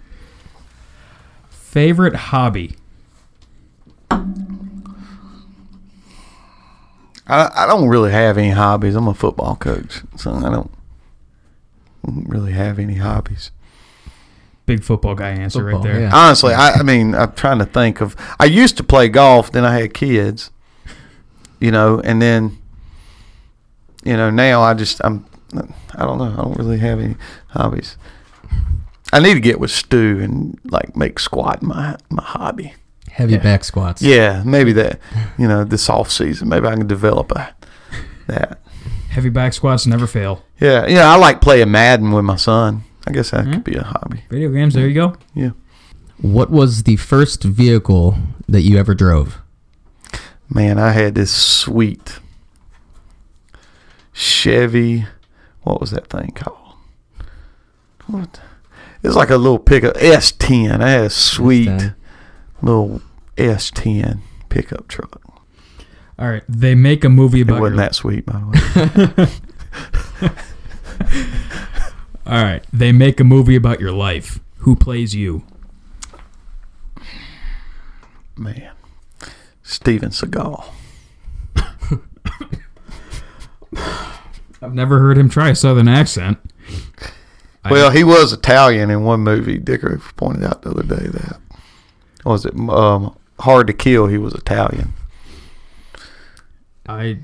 Favorite 1.48 2.14
hobby? 2.14 2.76
I, 7.26 7.50
I 7.54 7.66
don't 7.66 7.88
really 7.88 8.12
have 8.12 8.36
any 8.38 8.50
hobbies. 8.50 8.94
I'm 8.94 9.08
a 9.08 9.14
football 9.14 9.56
coach, 9.56 10.02
so 10.16 10.32
I 10.34 10.50
don't 10.50 10.70
really 12.04 12.52
have 12.52 12.78
any 12.78 12.94
hobbies. 12.96 13.50
Big 14.66 14.82
football 14.82 15.14
guy 15.14 15.30
answer 15.30 15.64
right 15.64 15.82
there. 15.82 16.00
yeah. 16.00 16.10
Honestly, 16.12 16.54
I, 16.54 16.72
I 16.72 16.82
mean, 16.82 17.14
I'm 17.14 17.32
trying 17.32 17.58
to 17.58 17.66
think 17.66 18.00
of. 18.00 18.16
I 18.40 18.46
used 18.46 18.76
to 18.78 18.84
play 18.84 19.08
golf, 19.08 19.52
then 19.52 19.64
I 19.64 19.78
had 19.78 19.92
kids, 19.92 20.50
you 21.60 21.70
know, 21.70 22.00
and 22.00 22.20
then, 22.20 22.58
you 24.04 24.16
know, 24.16 24.30
now 24.30 24.62
I 24.62 24.74
just 24.74 25.00
I'm, 25.04 25.26
I 25.94 26.04
don't 26.06 26.18
know. 26.18 26.32
I 26.32 26.42
don't 26.42 26.56
really 26.56 26.78
have 26.78 26.98
any 26.98 27.16
hobbies. 27.48 27.96
I 29.12 29.20
need 29.20 29.34
to 29.34 29.40
get 29.40 29.60
with 29.60 29.70
Stu 29.70 30.18
and 30.20 30.58
like 30.64 30.96
make 30.96 31.18
squat 31.18 31.62
my 31.62 31.96
my 32.10 32.22
hobby. 32.22 32.74
Heavy 33.14 33.34
Yeah. 33.34 33.38
back 33.38 33.62
squats. 33.62 34.02
Yeah, 34.02 34.42
maybe 34.44 34.72
that. 34.72 34.98
You 35.38 35.46
know, 35.46 35.62
this 35.62 35.88
off 35.88 36.10
season, 36.10 36.48
maybe 36.48 36.66
I 36.66 36.74
can 36.74 36.88
develop 36.88 37.30
a 37.30 37.54
that. 38.26 38.58
Heavy 39.10 39.28
back 39.28 39.52
squats 39.52 39.86
never 39.86 40.08
fail. 40.08 40.42
Yeah, 40.58 40.84
yeah. 40.88 41.08
I 41.08 41.16
like 41.16 41.40
playing 41.40 41.70
Madden 41.70 42.10
with 42.10 42.24
my 42.24 42.34
son. 42.34 42.82
I 43.06 43.12
guess 43.12 43.30
that 43.30 43.44
hmm? 43.44 43.52
could 43.52 43.64
be 43.64 43.76
a 43.76 43.84
hobby. 43.84 44.24
Video 44.30 44.50
games. 44.50 44.74
There 44.74 44.88
you 44.88 44.94
go. 44.94 45.14
Yeah. 45.32 45.50
What 46.20 46.50
was 46.50 46.82
the 46.82 46.96
first 46.96 47.44
vehicle 47.44 48.16
that 48.48 48.62
you 48.62 48.78
ever 48.78 48.94
drove? 48.94 49.40
Man, 50.48 50.80
I 50.80 50.90
had 50.90 51.14
this 51.14 51.32
sweet 51.32 52.18
Chevy. 54.12 55.06
What 55.62 55.80
was 55.80 55.92
that 55.92 56.08
thing 56.08 56.32
called? 56.34 56.74
What? 58.06 58.40
It's 59.04 59.14
like 59.14 59.30
a 59.30 59.36
little 59.36 59.60
pickup 59.60 59.94
S10. 59.94 60.80
I 60.80 60.90
had 60.90 61.04
a 61.04 61.10
sweet 61.10 61.68
S10. 61.68 61.94
Little 62.64 63.00
S10 63.36 64.20
pickup 64.48 64.88
truck. 64.88 65.20
All 66.18 66.28
right. 66.28 66.42
They 66.48 66.74
make 66.74 67.04
a 67.04 67.08
movie 67.08 67.40
It 67.40 67.48
about. 67.48 67.60
wasn't 67.60 67.76
your- 67.76 67.84
that 67.86 67.94
sweet, 67.94 68.24
by 68.26 68.40
the 68.40 69.28
way. 70.20 70.30
All 72.26 72.42
right. 72.42 72.64
They 72.72 72.92
make 72.92 73.20
a 73.20 73.24
movie 73.24 73.56
about 73.56 73.80
your 73.80 73.92
life. 73.92 74.40
Who 74.58 74.76
plays 74.76 75.14
you? 75.14 75.44
Man, 78.36 78.72
Steven 79.62 80.10
Seagal. 80.10 80.64
I've 84.62 84.72
never 84.74 84.98
heard 84.98 85.18
him 85.18 85.28
try 85.28 85.50
a 85.50 85.54
southern 85.54 85.88
accent. 85.88 86.38
I- 87.64 87.70
Well, 87.70 87.90
he 87.90 88.02
was 88.04 88.32
Italian 88.32 88.90
in 88.90 89.04
one 89.04 89.20
movie. 89.20 89.58
Dicker 89.58 90.00
pointed 90.16 90.44
out 90.44 90.62
the 90.62 90.70
other 90.70 90.82
day 90.82 91.06
that. 91.08 91.40
Was 92.24 92.44
it 92.46 92.54
um, 92.58 93.16
Hard 93.40 93.66
to 93.68 93.72
Kill? 93.72 94.06
He 94.06 94.18
was 94.18 94.34
Italian. 94.34 94.92
I 96.86 97.18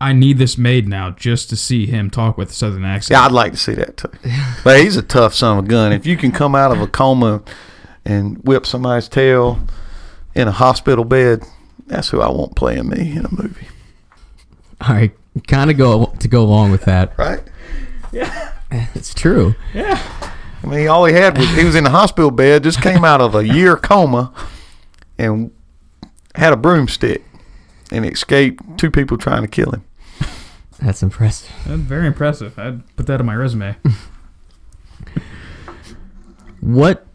I 0.00 0.12
need 0.12 0.38
this 0.38 0.58
made 0.58 0.88
now 0.88 1.10
just 1.10 1.48
to 1.50 1.56
see 1.56 1.86
him 1.86 2.10
talk 2.10 2.36
with 2.36 2.50
a 2.50 2.54
southern 2.54 2.84
accent. 2.84 3.16
Yeah, 3.16 3.24
I'd 3.24 3.32
like 3.32 3.52
to 3.52 3.58
see 3.58 3.74
that 3.74 3.96
too. 3.96 4.10
But 4.64 4.80
he's 4.80 4.96
a 4.96 5.02
tough 5.02 5.32
son 5.32 5.58
of 5.58 5.64
a 5.64 5.68
gun. 5.68 5.92
If 5.92 6.06
you 6.06 6.16
can 6.16 6.32
come 6.32 6.56
out 6.56 6.72
of 6.72 6.80
a 6.80 6.88
coma 6.88 7.42
and 8.04 8.38
whip 8.38 8.66
somebody's 8.66 9.08
tail 9.08 9.60
in 10.34 10.48
a 10.48 10.52
hospital 10.52 11.04
bed, 11.04 11.44
that's 11.86 12.08
who 12.08 12.20
I 12.20 12.28
want 12.30 12.56
playing 12.56 12.88
me 12.88 13.12
in 13.12 13.24
a 13.24 13.30
movie. 13.30 13.68
All 14.80 14.94
right, 14.94 15.12
kind 15.46 15.70
of 15.70 15.76
go 15.76 16.06
to 16.18 16.28
go 16.28 16.42
along 16.42 16.72
with 16.72 16.84
that. 16.86 17.16
Right? 17.16 17.42
Yeah, 18.10 18.52
it's 18.94 19.14
true. 19.14 19.54
I 20.62 20.66
mean, 20.66 20.88
all 20.88 21.04
he 21.04 21.14
had 21.14 21.36
was 21.36 21.48
he 21.54 21.64
was 21.64 21.74
in 21.74 21.84
the 21.84 21.90
hospital 21.90 22.30
bed, 22.30 22.62
just 22.62 22.80
came 22.80 23.04
out 23.04 23.20
of 23.20 23.34
a 23.34 23.46
year 23.46 23.76
coma, 23.76 24.32
and 25.18 25.50
had 26.34 26.52
a 26.52 26.56
broomstick, 26.56 27.24
and 27.90 28.06
escaped 28.06 28.78
two 28.78 28.90
people 28.90 29.18
trying 29.18 29.42
to 29.42 29.48
kill 29.48 29.70
him. 29.72 29.84
That's 30.80 31.02
impressive. 31.02 31.52
That's 31.66 31.80
very 31.80 32.06
impressive. 32.06 32.58
I'd 32.58 32.96
put 32.96 33.06
that 33.06 33.20
on 33.20 33.26
my 33.26 33.34
resume. 33.34 33.76
What 36.62 37.08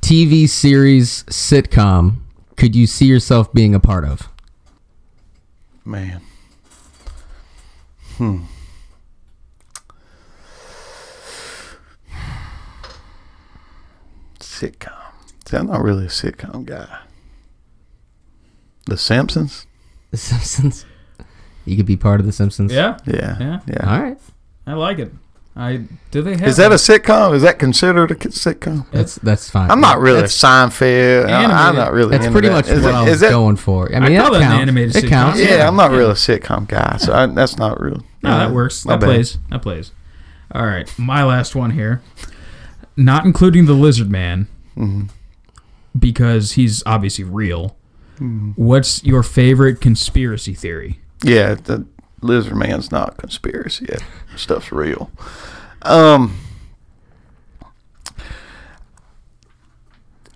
TV 0.00 0.48
series 0.48 1.24
sitcom 1.24 2.16
could 2.56 2.74
you 2.74 2.86
see 2.86 3.04
yourself 3.04 3.52
being 3.52 3.74
a 3.74 3.80
part 3.80 4.06
of? 4.06 4.30
Man. 5.84 6.22
Hmm. 8.16 8.44
Sitcom. 14.60 14.92
See, 15.46 15.56
I'm 15.56 15.66
not 15.66 15.82
really 15.82 16.04
a 16.06 16.08
sitcom 16.08 16.64
guy. 16.64 16.98
The 18.86 18.96
Simpsons? 18.96 19.66
The 20.10 20.16
Simpsons. 20.16 20.86
You 21.64 21.76
could 21.76 21.86
be 21.86 21.96
part 21.96 22.20
of 22.20 22.26
The 22.26 22.32
Simpsons. 22.32 22.72
Yeah, 22.72 22.98
Yeah. 23.06 23.36
Yeah. 23.40 23.60
Yeah. 23.66 23.90
All 23.94 24.02
right. 24.02 24.18
I 24.66 24.74
like 24.74 24.98
it. 24.98 25.12
I 25.56 25.82
do 26.10 26.20
they 26.20 26.36
have 26.36 26.48
Is 26.48 26.56
that 26.56 26.72
a 26.72 26.76
sitcom? 26.76 27.32
Is 27.34 27.42
that 27.42 27.58
considered 27.60 28.10
a 28.10 28.14
sitcom? 28.16 28.86
That's 28.90 29.14
that's 29.16 29.48
fine. 29.48 29.70
I'm 29.70 29.80
not 29.80 30.00
really 30.00 30.18
a 30.18 30.22
That's, 30.22 30.36
Seinfeld. 30.36 31.28
I- 31.28 31.44
I'm 31.68 31.76
not 31.76 31.92
really. 31.92 32.10
that's 32.10 32.26
into 32.26 32.32
pretty 32.34 32.48
that. 32.48 32.54
much 32.54 32.68
Is 32.68 32.82
what 32.82 32.90
it- 32.90 32.94
I 32.96 33.02
was 33.02 33.12
is 33.12 33.20
that- 33.20 33.30
going 33.30 33.54
for. 33.56 33.94
I 33.94 34.00
mean, 34.00 34.18
call 34.20 34.32
that 34.32 34.38
that 34.40 34.42
an 34.46 34.48
counts. 34.50 34.62
animated 34.62 34.96
it 34.96 35.04
sitcom. 35.04 35.08
counts. 35.10 35.40
Yeah, 35.40 35.68
I'm 35.68 35.76
not 35.76 35.92
Yeah. 35.92 35.96
really 35.98 36.10
a 36.10 36.14
sitcom 36.14 36.66
guy, 36.66 36.96
so 36.98 37.12
I, 37.12 37.26
that's 37.26 37.56
not 37.56 37.80
real. 37.80 38.02
No, 38.22 38.30
that 38.36 38.50
works. 38.50 38.82
That 38.82 38.98
bad. 39.00 39.06
plays. 39.06 39.38
That 39.50 39.62
plays. 39.62 39.92
All 40.52 40.66
right, 40.66 40.92
my 40.98 41.22
last 41.24 41.54
one 41.54 41.70
here, 41.70 42.02
not 42.96 43.24
including 43.24 43.66
the 43.66 43.72
Lizard 43.74 44.10
Man, 44.10 44.46
Mhm. 44.76 45.08
because 45.98 46.52
he's 46.52 46.82
obviously 46.86 47.24
real. 47.24 47.76
Mm-hmm. 48.16 48.50
What's 48.56 49.02
your 49.04 49.22
favorite 49.22 49.80
conspiracy 49.80 50.54
theory? 50.54 51.00
Yeah, 51.22 51.54
the 51.54 51.86
lizard 52.20 52.56
man's 52.56 52.90
not 52.92 53.16
conspiracy. 53.16 53.86
That 53.86 54.02
stuff's 54.36 54.70
real. 54.72 55.10
Um, 55.82 56.36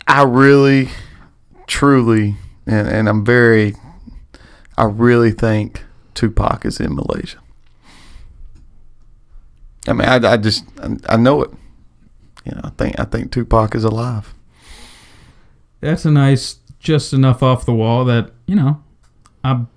I 0.07 0.23
really, 0.23 0.89
truly, 1.67 2.37
and, 2.67 2.89
and 2.89 3.09
I'm 3.09 3.25
very, 3.25 3.75
I 4.77 4.85
really 4.85 5.31
think 5.33 5.85
Tupac 6.15 6.65
is 6.65 6.81
in 6.81 6.95
Malaysia. 6.95 7.39
I 9.87 9.93
mean, 9.93 10.09
I, 10.09 10.17
I 10.33 10.37
just, 10.37 10.65
I, 10.83 10.97
I 11.11 11.17
know 11.17 11.43
it. 11.43 11.51
You 12.49 12.55
know, 12.55 12.63
I 12.65 12.71
think, 12.71 12.99
I 12.99 13.05
think 13.05 13.31
Tupac 13.31 13.75
is 13.75 13.85
alive. 13.85 14.33
That's 15.81 16.05
a 16.05 16.11
nice, 16.11 16.57
just 16.81 17.13
enough 17.13 17.43
off 17.43 17.67
the 17.67 17.75
wall 17.75 18.05
that 18.07 18.31
you 18.47 18.57
know, 18.57 18.83
I'm, 19.45 19.69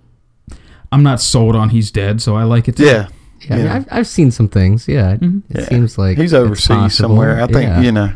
I'm 0.92 1.04
not 1.04 1.20
sold 1.22 1.56
on 1.56 1.70
he's 1.70 1.92
dead, 1.92 2.22
so 2.22 2.36
I 2.36 2.44
like 2.44 2.68
it. 2.68 2.78
Too. 2.78 2.86
Yeah, 2.86 3.08
Yeah, 3.42 3.54
I 3.54 3.58
mean, 3.58 3.68
I've, 3.68 3.88
I've 3.92 4.08
seen 4.08 4.32
some 4.32 4.48
things. 4.48 4.88
Yeah, 4.88 5.12
it, 5.14 5.20
mm-hmm. 5.22 5.40
it 5.54 5.62
Yeah. 5.62 5.66
seems 5.68 5.98
like 5.98 6.18
he's 6.18 6.34
overseas 6.34 6.96
somewhere. 6.96 7.42
I 7.42 7.48
think 7.48 7.64
Yeah. 7.70 7.82
you 7.82 7.92
know. 7.92 8.14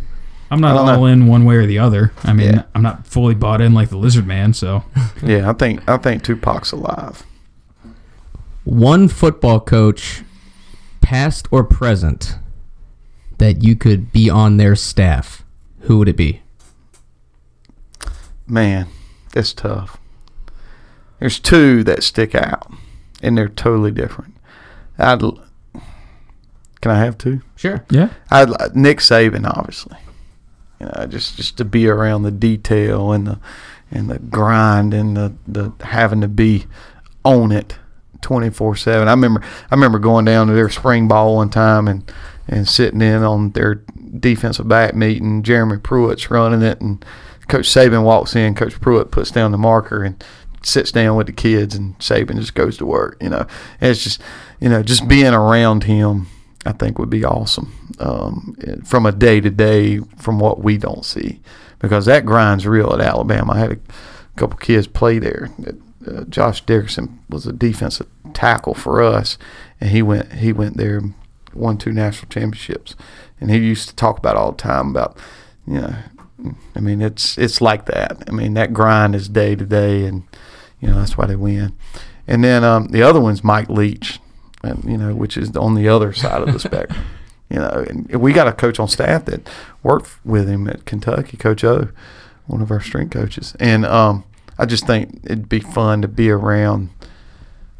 I'm 0.52 0.62
not 0.62 0.76
don't 0.76 0.88
all 0.90 1.00
know. 1.02 1.06
in 1.08 1.26
one 1.28 1.44
way 1.44 1.56
or 1.56 1.66
the 1.66 1.80
other. 1.80 2.12
I 2.24 2.32
mean, 2.34 2.54
Yeah. 2.54 2.64
I'm 2.76 2.82
not 2.84 3.06
fully 3.08 3.34
bought 3.36 3.62
in 3.62 3.74
like 3.74 3.90
the 3.90 3.98
Lizard 3.98 4.26
Man, 4.28 4.54
so 4.54 4.84
Yeah, 5.24 5.50
I 5.50 5.54
think 5.54 5.88
I 5.90 5.98
think 5.98 6.24
Tupac's 6.24 6.72
alive. 6.72 7.24
one 8.64 9.08
football 9.08 9.60
coach, 9.60 10.24
past 11.02 11.48
or 11.52 11.64
present, 11.64 12.38
that 13.38 13.64
you 13.64 13.76
could 13.76 14.12
be 14.12 14.30
on 14.30 14.58
their 14.58 14.76
staff. 14.76 15.44
Who 15.82 15.98
would 16.00 16.10
it 16.10 16.18
be? 16.18 16.42
Man, 18.48 18.88
that's 19.34 19.54
tough. 19.54 19.98
There's 21.20 21.40
two 21.40 21.84
that 21.84 22.04
stick 22.04 22.36
out, 22.36 22.72
and 23.22 23.38
they're 23.38 23.50
totally 23.50 23.92
different. 23.92 24.36
I'd. 24.98 25.24
l- 25.24 25.44
Can 26.82 26.92
I 26.92 27.00
have 27.00 27.18
two? 27.18 27.42
Sure. 27.56 27.84
yeah. 27.90 28.10
I'd 28.30 28.50
li- 28.50 28.56
Nick 28.74 29.00
Saban, 29.00 29.50
obviously. 29.50 29.98
You 30.80 30.88
know, 30.88 31.06
just 31.08 31.38
just 31.38 31.58
to 31.58 31.66
be 31.66 31.88
around 31.88 32.24
the 32.24 32.32
detail 32.32 33.12
and 33.12 33.26
the 33.26 33.40
and 33.92 34.10
the 34.10 34.20
grind 34.20 34.94
and 34.94 35.16
the 35.18 35.34
the 35.48 35.72
having 35.86 36.22
to 36.22 36.28
be 36.28 36.66
on 37.24 37.52
it 37.52 37.78
twenty 38.22 38.50
four 38.52 38.76
seven. 38.76 39.08
I 39.08 39.12
remember 39.12 39.42
I 39.72 39.76
remember 39.76 39.98
going 40.00 40.26
down 40.26 40.48
to 40.48 40.54
their 40.54 40.70
spring 40.70 41.08
ball 41.08 41.38
one 41.38 41.50
time 41.50 41.88
and 41.88 42.12
and 42.48 42.68
sitting 42.68 43.02
in 43.02 43.24
on 43.24 43.52
their 43.52 43.76
defensive 44.20 44.68
back 44.68 44.96
meeting. 44.96 45.44
Jeremy 45.44 45.78
Pruitt's 45.78 46.30
running 46.30 46.62
it, 46.62 46.82
and 46.82 47.04
Coach 47.48 47.68
Saban 47.68 48.04
walks 48.04 48.36
in. 48.36 48.56
Coach 48.56 48.80
Pruitt 48.80 49.12
puts 49.12 49.32
down 49.32 49.52
the 49.52 49.58
marker 49.58 50.04
and 50.04 50.24
sits 50.64 50.92
down 50.92 51.16
with 51.16 51.28
the 51.28 51.34
kids, 51.34 51.76
and 51.76 51.98
Saban 52.00 52.36
just 52.38 52.56
goes 52.56 52.78
to 52.78 52.86
work. 52.86 53.18
You 53.22 53.30
know, 53.30 53.48
and 53.82 53.92
it's 53.92 54.04
just 54.04 54.22
you 54.60 54.70
know 54.70 54.84
just 54.84 55.08
being 55.08 55.34
around 55.34 55.84
him. 55.84 56.28
I 56.68 56.72
think 56.72 56.98
would 56.98 57.12
be 57.12 57.24
awesome 57.24 57.72
um, 58.00 58.56
from 58.86 59.06
a 59.06 59.12
day 59.12 59.40
to 59.40 59.52
day 59.52 60.00
from 60.18 60.40
what 60.40 60.62
we 60.62 60.80
don't 60.80 61.06
see 61.06 61.40
because 61.80 62.06
that 62.06 62.26
grind's 62.26 62.66
real 62.66 62.92
at 62.92 63.02
Alabama. 63.02 63.54
I 63.54 63.60
had 63.60 63.72
a 63.74 63.80
couple 64.36 64.58
kids 64.58 64.88
play 64.88 65.20
there. 65.20 65.52
Uh, 66.08 66.24
Josh 66.26 66.62
Dickerson 66.62 67.20
was 67.30 67.46
a 67.46 67.54
defensive 67.54 68.08
tackle 68.34 68.74
for 68.74 69.04
us, 69.04 69.38
and 69.80 69.92
he 69.92 70.02
went 70.02 70.34
he 70.34 70.52
went 70.54 70.78
there, 70.78 71.02
won 71.56 71.78
two 71.78 71.92
national 71.92 72.30
championships, 72.30 72.96
and 73.40 73.50
he 73.50 73.58
used 73.58 73.90
to 73.90 73.96
talk 73.96 74.18
about 74.18 74.36
all 74.36 74.52
the 74.52 74.58
time 74.58 74.90
about 74.90 75.18
you 75.68 75.82
know. 75.82 75.96
I 76.76 76.80
mean, 76.80 77.02
it's 77.02 77.38
it's 77.38 77.62
like 77.62 77.86
that. 77.86 78.24
I 78.28 78.32
mean, 78.32 78.54
that 78.56 78.74
grind 78.74 79.16
is 79.16 79.30
day 79.30 79.56
to 79.56 79.66
day, 79.66 80.06
and 80.06 80.24
you 80.80 80.90
know 80.90 81.00
that's 81.00 81.18
why 81.18 81.26
they 81.26 81.36
win. 81.36 81.74
And 82.28 82.44
then 82.44 82.64
um, 82.64 82.88
the 82.88 83.04
other 83.04 83.20
one's 83.20 83.44
Mike 83.44 83.70
Leach, 83.70 84.20
and, 84.64 84.84
you 84.84 84.98
know, 84.98 85.14
which 85.14 85.38
is 85.38 85.56
on 85.56 85.76
the 85.76 85.88
other 85.88 86.14
side 86.14 86.42
of 86.42 86.52
the 86.52 86.60
spectrum. 86.70 87.04
You 87.50 87.60
know, 87.60 87.86
and 87.88 88.08
we 88.16 88.34
got 88.34 88.48
a 88.48 88.54
coach 88.54 88.80
on 88.80 88.88
staff 88.88 89.26
that 89.26 89.48
worked 89.84 90.10
with 90.26 90.50
him 90.50 90.68
at 90.68 90.86
Kentucky, 90.86 91.38
Coach 91.38 91.64
O, 91.64 91.90
one 92.48 92.62
of 92.62 92.72
our 92.72 92.82
strength 92.82 93.14
coaches. 93.14 93.56
And 93.60 93.86
um, 93.86 94.24
I 94.58 94.66
just 94.66 94.88
think 94.88 95.22
it'd 95.24 95.48
be 95.48 95.60
fun 95.60 96.02
to 96.02 96.08
be 96.08 96.32
around 96.32 96.90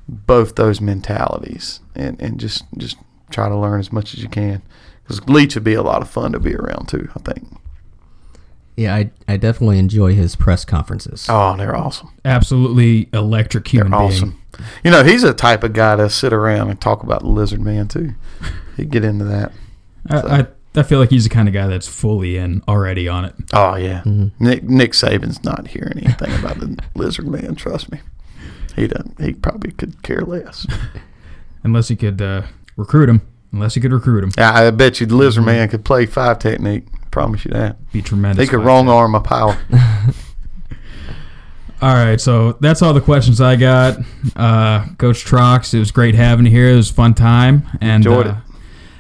both 0.08 0.56
those 0.56 0.80
mentalities 0.80 1.80
and, 1.96 2.22
and 2.22 2.40
just 2.40 2.64
just 2.78 2.98
try 3.30 3.50
to 3.50 3.56
learn 3.58 3.80
as 3.80 3.92
much 3.92 4.14
as 4.14 4.22
you 4.24 4.30
can. 4.30 4.62
Because 5.04 5.28
Leach 5.28 5.56
would 5.56 5.64
be 5.64 5.74
a 5.76 5.84
lot 5.84 6.02
of 6.02 6.10
fun 6.10 6.32
to 6.32 6.40
be 6.40 6.56
around 6.56 6.88
too. 6.88 7.10
I 7.16 7.20
think. 7.20 7.48
Yeah, 8.76 8.94
I, 8.94 9.12
I 9.28 9.38
definitely 9.38 9.80
enjoy 9.80 10.16
his 10.16 10.36
press 10.36 10.66
conferences. 10.66 11.28
Oh, 11.30 11.56
they're 11.56 11.76
awesome. 11.76 12.12
Absolutely 12.26 13.08
electric 13.14 13.68
human 13.70 13.92
They're 13.92 14.00
being. 14.02 14.12
awesome. 14.12 14.42
You 14.84 14.92
know, 14.92 15.04
he's 15.04 15.24
a 15.24 15.34
type 15.34 15.64
of 15.64 15.72
guy 15.74 15.96
to 15.96 16.10
sit 16.10 16.34
around 16.34 16.70
and 16.70 16.82
talk 16.82 17.02
about 17.04 17.22
the 17.22 17.28
Lizard 17.28 17.62
Man 17.62 17.88
too. 17.88 18.16
He'd 18.76 18.90
get 18.90 19.06
into 19.06 19.24
that. 19.26 19.54
I, 20.10 20.18
I 20.42 20.48
I 20.78 20.84
feel 20.84 21.00
like 21.00 21.10
he's 21.10 21.24
the 21.24 21.30
kind 21.30 21.48
of 21.48 21.54
guy 21.54 21.68
that's 21.68 21.88
fully 21.88 22.36
in 22.36 22.62
already 22.68 23.08
on 23.08 23.24
it. 23.26 23.34
Oh 23.54 23.76
yeah, 23.76 24.02
Nick 24.40 24.64
Nick 24.64 24.92
Saban's 24.92 25.42
not 25.44 25.68
hearing 25.68 25.98
anything 26.00 26.34
about 26.38 26.60
the 26.60 26.78
Lizard 26.96 27.28
Man. 27.28 27.56
Trust 27.56 27.92
me, 27.94 28.02
he 28.76 28.88
doesn't. 28.88 29.22
He 29.22 29.34
probably 29.34 29.72
could 29.72 30.04
care 30.04 30.22
less. 30.22 30.68
Unless 31.64 31.88
he 31.88 31.96
could 31.96 32.22
uh, 32.22 32.44
recruit 32.76 33.10
him. 33.10 33.22
Unless 33.52 33.76
he 33.76 33.82
could 33.82 33.94
recruit 33.94 34.24
him. 34.24 34.32
I, 34.38 34.68
I 34.68 34.72
bet 34.72 35.00
you 35.00 35.06
the 35.06 35.16
Lizard 35.16 35.46
Man 35.46 35.70
could 35.70 35.86
play 35.86 36.06
five 36.06 36.40
technique. 36.40 36.88
Promise 37.10 37.46
you 37.46 37.52
that. 37.52 37.78
Be 37.94 38.02
tremendous. 38.02 38.44
He 38.44 38.50
could 38.50 38.60
wrong 38.60 38.90
arm 38.90 39.16
a 39.16 39.22
power. 39.22 39.58
All 41.82 41.94
right, 41.94 42.20
so 42.20 42.54
that's 42.54 42.82
all 42.82 42.94
the 42.94 43.02
questions 43.02 43.42
I 43.42 43.58
got. 43.58 43.98
Uh, 44.36 44.88
Coach 44.98 45.26
Trox, 45.26 45.74
it 45.74 45.80
was 45.80 45.92
great 45.92 46.16
having 46.16 46.46
you 46.46 46.52
here. 46.52 46.70
It 46.70 46.76
was 46.76 46.90
a 46.90 46.94
fun 46.94 47.14
time. 47.14 47.68
And 47.82 48.06
Enjoyed 48.06 48.28
uh, 48.28 48.30
it. 48.30 48.36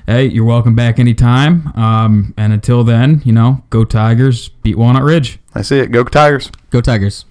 Hey, 0.05 0.25
you're 0.27 0.45
welcome 0.45 0.75
back 0.75 0.99
anytime. 0.99 1.67
Um, 1.75 2.33
and 2.37 2.53
until 2.53 2.83
then, 2.83 3.21
you 3.25 3.31
know, 3.31 3.63
go 3.69 3.85
Tigers, 3.85 4.49
beat 4.49 4.77
Walnut 4.77 5.03
Ridge. 5.03 5.39
That's 5.53 5.71
it. 5.71 5.91
Go 5.91 6.03
Tigers. 6.03 6.51
Go 6.69 6.79
Tigers. 6.81 7.25